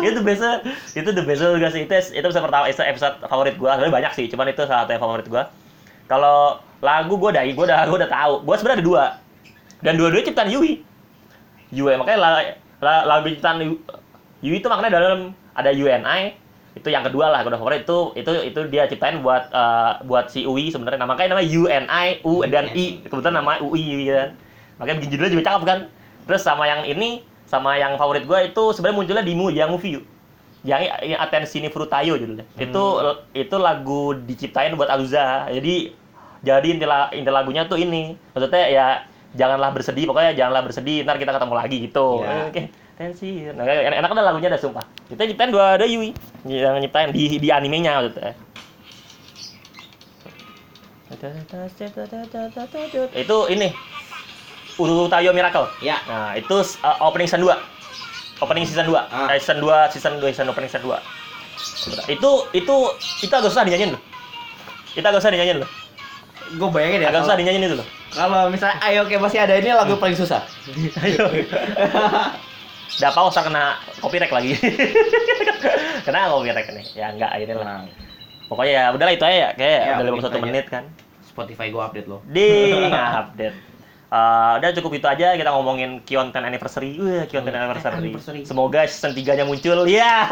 itu 0.00 0.20
biasa 0.22 0.48
itu 0.94 1.08
the 1.10 1.22
best 1.22 1.42
juga 1.42 1.68
sih. 1.68 1.82
Itu 1.84 1.94
itu 1.94 2.22
episode 2.22 2.44
pertama 2.46 2.64
itu 2.66 2.78
episode 2.80 3.14
favorit 3.22 3.54
gua. 3.56 3.74
Sebenarnya 3.74 3.94
banyak 3.94 4.12
sih 4.14 4.26
cuman 4.30 4.46
itu 4.48 4.62
salah 4.64 4.86
satu 4.86 4.94
yang 4.94 5.02
favorit 5.02 5.26
gua. 5.26 5.42
Kalau 6.06 6.62
lagu 6.78 7.14
gua 7.18 7.30
dari 7.34 7.50
gua 7.52 7.66
udah 7.66 7.80
gua 7.86 7.96
udah 8.06 8.10
tahu. 8.10 8.34
Gua 8.46 8.54
sebenarnya 8.54 8.78
ada 8.78 8.86
dua. 8.86 9.04
Dan 9.82 9.92
dua-duanya 9.98 10.26
ciptaan 10.26 10.48
Yui. 10.48 10.72
Yui 11.74 11.94
makanya 11.98 12.18
la, 12.22 12.30
la- 12.78 13.04
lagu 13.04 13.26
ciptaan 13.28 13.58
Yu- 13.60 13.82
Yui 14.40 14.62
itu 14.62 14.68
maknanya 14.70 14.94
dalam 14.96 15.18
ada 15.52 15.74
UNI 15.74 16.36
itu 16.76 16.88
yang 16.92 17.00
kedua 17.08 17.32
lah 17.32 17.40
kedua 17.40 17.56
favorit 17.56 17.88
itu 17.88 18.12
itu 18.20 18.30
itu 18.52 18.60
dia 18.68 18.84
ciptain 18.84 19.24
buat 19.24 19.48
eh, 19.48 19.92
buat 20.04 20.28
si 20.28 20.44
UI 20.44 20.68
sebenarnya. 20.68 21.00
Nah, 21.00 21.08
makanya 21.08 21.32
namanya 21.32 21.48
UNI 21.48 22.08
U 22.22 22.44
dan 22.44 22.68
I. 22.76 23.00
Kebetulan 23.08 23.40
nama 23.40 23.56
UI 23.64 24.04
gitu 24.04 24.12
kan. 24.12 24.30
Makanya 24.76 24.96
bikin 25.00 25.10
judulnya 25.16 25.32
juga 25.32 25.44
cakep 25.48 25.62
kan. 25.64 25.78
Terus 26.28 26.42
sama 26.44 26.68
yang 26.68 26.84
ini 26.84 27.24
sama 27.48 27.80
yang 27.80 27.96
favorit 27.96 28.28
gue 28.28 28.38
itu 28.52 28.62
sebenarnya 28.76 28.96
munculnya 29.00 29.24
di 29.24 29.32
mu 29.32 29.48
yang 29.48 29.72
movie 29.72 30.02
yang, 30.66 30.82
yang 30.82 31.20
atensi 31.22 31.62
ini 31.62 31.72
frutayo 31.72 32.18
judulnya. 32.20 32.44
Itu 32.60 32.84
itu 33.32 33.56
lagu 33.56 34.12
diciptain 34.28 34.76
buat 34.76 34.92
Aluza. 34.92 35.48
Jadi 35.48 35.94
jadi 36.44 36.66
inti, 36.68 36.84
la- 36.84 37.10
inti 37.16 37.30
lagunya 37.32 37.64
tuh 37.64 37.80
ini. 37.80 38.12
Maksudnya 38.36 38.64
ya 38.68 38.86
janganlah 39.32 39.72
bersedih 39.72 40.04
pokoknya 40.08 40.32
janganlah 40.36 40.62
bersedih 40.64 41.04
ntar 41.08 41.16
kita 41.16 41.32
ketemu 41.32 41.54
lagi 41.56 41.76
gitu. 41.88 42.06
Iya. 42.20 42.52
oke 42.52 42.62
tensi 42.96 43.44
nah, 43.52 43.64
enak, 43.68 44.00
enak 44.00 44.10
ada 44.16 44.22
lagunya 44.24 44.48
ada 44.48 44.56
sumpah. 44.56 44.84
Kita 45.12 45.28
nyiptain 45.28 45.52
dua 45.52 45.76
ada 45.76 45.84
Yui. 45.84 46.16
Yang 46.48 46.74
nyiptain 46.88 47.12
di 47.12 47.36
di 47.36 47.48
animenya 47.52 48.00
maksudnya. 48.00 48.32
Itu 53.12 53.36
ini 53.52 53.68
Urutayo 54.76 55.30
Miracle. 55.32 55.68
Ya. 55.80 56.00
nah 56.08 56.32
itu 56.36 56.56
uh, 56.84 56.96
opening 57.04 57.28
season 57.28 57.44
2 57.44 57.52
opening 58.44 58.68
season 58.68 58.84
2 58.84 58.92
Ah. 58.92 59.32
eh, 59.32 59.40
season 59.40 59.64
2 59.64 59.92
season 59.92 60.12
2 60.20 60.28
season 60.32 60.48
opening 60.52 60.68
season 60.68 60.84
2 60.84 62.12
itu 62.12 62.30
itu 62.52 62.74
itu 63.24 63.32
agak 63.32 63.48
susah 63.48 63.64
dinyanyiin 63.64 63.96
loh. 63.96 64.02
Itu 64.92 65.06
agak 65.06 65.20
susah 65.24 65.32
dinyanyiin 65.32 65.58
loh. 65.64 65.70
Gue 66.60 66.68
bayangin 66.68 67.00
ya. 67.04 67.08
agak 67.12 67.24
susah 67.24 67.36
dinyanyiin 67.40 67.64
itu 67.72 67.76
loh. 67.80 67.88
kalau 68.16 68.48
misalnya 68.48 68.80
ayo 68.86 69.04
oke 69.04 69.12
masih 69.20 69.38
ada 69.44 69.54
ini 69.60 69.72
lagu 69.72 69.96
paling 69.96 70.16
susah. 70.16 70.40
ayo 71.04 71.24
Udah 72.96 73.08
apa 73.08 73.20
usah 73.26 73.42
kena 73.42 73.64
copyright 73.98 74.30
lagi 74.30 74.56
kena 76.04 76.28
copyright 76.28 76.68
nih 76.70 76.86
ya 76.94 77.06
enggak 77.10 77.30
ini 77.36 77.52
lah 77.52 77.84
pokoknya 78.46 78.72
ya 78.72 78.84
udahlah 78.90 79.12
itu 79.12 79.24
aja 79.24 79.36
ya 79.36 79.50
kayak 79.52 79.80
Ya, 79.82 79.94
udah 79.96 80.12
begitu 80.12 80.28
51 80.28 80.32
aja. 80.32 80.40
menit 80.42 80.66
kan 80.66 80.84
Spotify 81.20 81.66
gue 81.68 81.82
update 81.82 82.08
lo. 82.08 82.18
di 82.26 82.48
update 83.20 83.58
Eh, 84.06 84.52
udah 84.56 84.70
cukup 84.72 84.92
itu 84.94 85.04
aja 85.04 85.34
kita 85.34 85.50
ngomongin 85.50 85.98
Kion 86.06 86.30
10 86.30 86.38
anniversary. 86.40 86.94
Wah, 86.94 87.26
Kion 87.26 87.42
10 87.42 87.50
Hmm, 87.50 87.58
anniversary. 87.58 87.98
anniversary. 88.06 88.40
Semoga 88.46 88.86
season 88.86 89.10
3-nya 89.10 89.42
muncul. 89.42 89.82
Ya. 89.82 90.22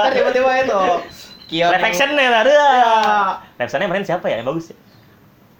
Ntar 0.00 0.16
tiba-tiba 0.16 0.48
itu. 0.64 0.80
Kion 1.52 1.68
nih, 1.76 2.26
aduh. 2.32 2.48
Iya. 2.48 2.64
Live 3.52 3.68
action-nya 3.68 3.84
kemarin 3.84 4.06
siapa 4.08 4.26
ya? 4.26 4.40
Yang 4.40 4.48
bagus 4.48 4.64
ya? 4.64 4.76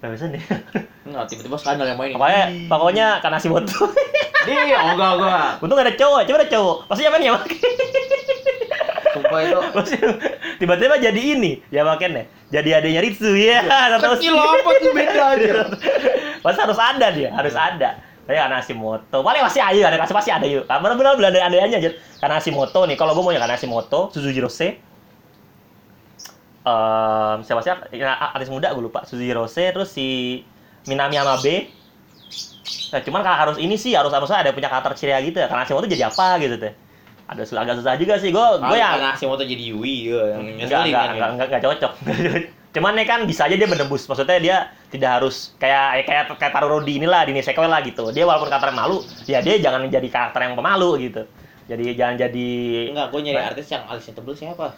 Action 0.02 0.34
ya. 0.34 0.42
Enggak, 1.06 1.24
tiba-tiba 1.30 1.56
skandal 1.58 1.86
yang 1.86 1.98
main. 1.98 2.14
Pokoknya 2.18 2.44
pokoknya 2.66 3.06
karena 3.22 3.38
si 3.38 3.46
Moto. 3.46 3.94
Di, 4.42 4.74
ogah 4.74 5.10
ogah. 5.14 5.46
Untung 5.62 5.78
gak 5.78 5.86
ada 5.86 5.94
cowok, 5.94 6.20
coba 6.26 6.38
ada 6.42 6.50
cowok. 6.50 6.76
Pasti 6.90 7.02
yang 7.06 7.14
main 7.14 7.22
ya 7.22 7.32
mak. 7.38 7.44
Sumpah 9.14 9.38
itu. 9.46 9.58
Pasti 9.78 9.96
tiba-tiba 10.58 10.94
jadi 10.98 11.20
ini, 11.38 11.62
ya 11.70 11.86
makanya. 11.86 12.26
Jadi 12.50 12.70
adanya 12.74 13.00
Ritsu 13.06 13.30
ya. 13.38 13.62
Tahu 14.02 14.18
Kecil 14.18 14.34
apa 14.34 14.70
tuh 14.82 14.90
beda 14.90 15.22
aja. 15.38 15.52
Pasti 16.42 16.58
harus 16.58 16.80
ada 16.82 17.06
dia, 17.14 17.30
harus 17.30 17.54
ada. 17.54 17.90
Tapi 18.22 18.38
karena 18.38 18.58
si 18.62 18.72
moto, 18.74 19.18
paling 19.22 19.42
masih 19.42 19.62
ayu, 19.62 19.82
ada 19.82 19.98
kasih 19.98 20.14
pasti 20.14 20.30
ada 20.30 20.46
yuk. 20.46 20.66
Kamar 20.70 20.94
benar 20.94 21.18
benar 21.18 21.30
ada 21.34 21.40
adanya 21.50 21.78
aja. 21.78 21.90
Karena 22.22 22.38
si 22.38 22.50
moto 22.54 22.86
nih, 22.86 22.94
kalau 22.94 23.18
gue 23.18 23.22
mau 23.22 23.34
ya 23.34 23.42
karena 23.42 23.58
si 23.58 23.66
moto, 23.66 24.14
Suzujiro 24.14 24.46
C. 24.46 24.78
Ehm, 26.62 27.42
siapa 27.42 27.60
sih? 27.60 27.70
Ya, 27.98 28.14
artis 28.14 28.46
muda 28.46 28.70
gue 28.70 28.82
lupa. 28.82 29.02
Suzujiro 29.02 29.50
C 29.50 29.74
terus 29.74 29.90
si 29.90 30.42
Minami 30.86 31.18
Amabe 31.18 31.70
nah, 32.92 33.00
cuman 33.00 33.24
kalau 33.24 33.38
harus 33.40 33.56
ini 33.56 33.74
sih 33.80 33.96
harus 33.96 34.12
harusnya 34.12 34.44
ada 34.44 34.50
punya 34.52 34.68
karakter 34.68 34.92
ceria 34.94 35.18
gitu 35.24 35.40
ya. 35.40 35.48
Karena 35.48 35.64
si 35.64 35.72
moto 35.72 35.88
jadi 35.88 36.06
apa 36.06 36.36
gitu 36.38 36.56
teh. 36.60 36.72
Ada 37.26 37.42
sus- 37.48 37.56
agak 37.56 37.80
susah 37.80 37.96
juga 37.96 38.14
sih. 38.20 38.30
Gue 38.30 38.44
gue 38.60 38.76
ya 38.76 38.88
karena 38.94 39.16
si 39.16 39.24
moto 39.24 39.42
jadi 39.42 39.64
Yui 39.72 40.12
ya, 40.12 40.36
yang 40.36 40.42
enggak 40.44 40.84
ngeselin 40.84 40.92
enggak, 40.92 41.02
kan. 41.02 41.10
enggak, 41.16 41.28
enggak, 41.32 41.46
enggak 41.48 41.62
cocok. 41.66 41.92
Cuman 42.76 42.92
nih 42.96 43.06
kan 43.08 43.20
bisa 43.28 43.42
aja 43.48 43.56
dia 43.56 43.68
menembus. 43.68 44.04
Maksudnya 44.08 44.38
dia 44.40 44.56
tidak 44.88 45.10
harus 45.20 45.52
kayak 45.56 46.04
kayak 46.08 46.24
kayak 46.36 46.52
Taro 46.52 46.68
Rodi 46.68 47.00
inilah 47.00 47.24
di 47.24 47.32
Nisekoi 47.36 47.68
lah 47.68 47.80
gitu. 47.84 48.12
Dia 48.12 48.24
walaupun 48.28 48.48
karakter 48.52 48.72
malu 48.76 49.00
ya 49.24 49.40
dia 49.40 49.56
jangan 49.60 49.80
menjadi 49.84 50.08
karakter 50.08 50.40
yang 50.46 50.54
pemalu 50.56 51.10
gitu. 51.10 51.22
Jadi 51.68 51.96
jangan 51.96 52.16
jadi 52.20 52.50
Enggak, 52.92 53.06
gue 53.08 53.20
nyari 53.24 53.38
Nah. 53.40 53.48
artis 53.56 53.66
yang 53.72 53.82
alisnya 53.88 54.12
tebel 54.12 54.34
siapa? 54.36 54.76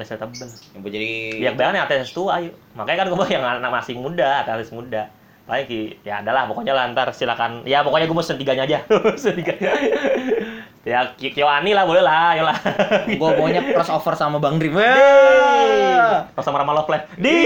Alisa 0.00 0.16
tebel 0.16 0.48
Yang 0.72 0.82
jadi 0.88 1.08
ya 1.38 1.48
kebanyakan 1.52 1.76
yang 1.76 1.84
artis 1.84 2.16
tua 2.16 2.40
ayo 2.40 2.50
makanya 2.72 3.04
kan 3.04 3.08
gue 3.12 3.26
yang 3.28 3.44
anak 3.44 3.70
masih 3.70 3.94
muda 4.00 4.48
artis 4.48 4.72
muda 4.72 5.12
paling 5.44 5.66
ki 5.66 5.80
ya 6.06 6.24
adalah 6.24 6.46
pokoknya 6.46 6.72
lah 6.72 6.88
ntar 6.94 7.10
silakan 7.12 7.66
ya 7.68 7.84
pokoknya 7.84 8.06
gue 8.08 8.16
mau 8.16 8.22
season 8.22 8.38
tiganya 8.38 8.64
aja 8.64 8.78
season 9.20 9.34
tiganya 9.36 9.76
ya 10.80 11.12
Ki- 11.12 11.34
Kyoani 11.36 11.76
lah 11.76 11.84
boleh 11.84 12.00
lah 12.00 12.32
ayolah 12.32 12.56
Gue 13.20 13.30
maunya 13.36 13.60
crossover 13.60 14.16
sama 14.16 14.40
Bang 14.40 14.56
Dream. 14.56 14.72
Pas 16.32 16.40
sama 16.40 16.56
Rama 16.62 16.72
Love 16.72 16.88
Live. 16.88 17.04
Di 17.20 17.36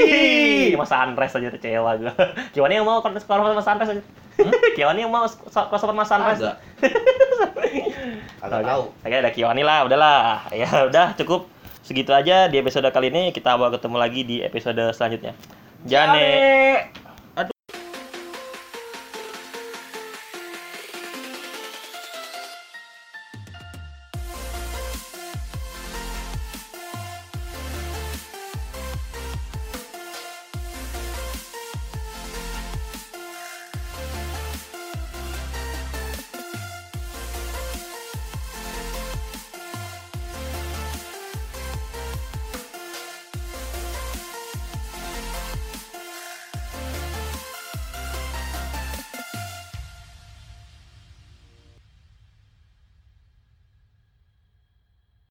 Mas 0.78 0.86
Sunrise 0.86 1.34
aja 1.34 1.48
tuh 1.50 1.58
cewa 1.58 1.98
gue. 1.98 2.12
Kiwani 2.54 2.78
yang 2.78 2.86
mau 2.86 3.02
kalau 3.02 3.18
sama 3.18 3.62
Sunrise 3.64 3.90
aja. 3.98 4.02
Kiwani 4.78 5.02
yang 5.02 5.10
mau 5.10 5.26
kalau 5.26 5.78
sama 5.82 6.04
Sunrise. 6.06 6.40
Agak. 6.46 6.56
Agak 8.38 8.60
tahu. 8.62 8.82
Oke, 8.92 9.16
ada 9.18 9.30
Kiwani 9.34 9.62
lah, 9.66 9.82
udahlah. 9.88 10.46
Ya 10.54 10.68
udah 10.86 11.16
cukup 11.18 11.50
segitu 11.84 12.10
aja 12.16 12.48
di 12.48 12.56
episode 12.56 12.88
kali 12.88 13.12
ini. 13.12 13.30
Kita 13.30 13.60
bakal 13.60 13.76
ketemu 13.76 13.96
lagi 14.00 14.20
di 14.24 14.36
episode 14.40 14.80
selanjutnya. 14.96 15.36
Jane. 15.84 17.03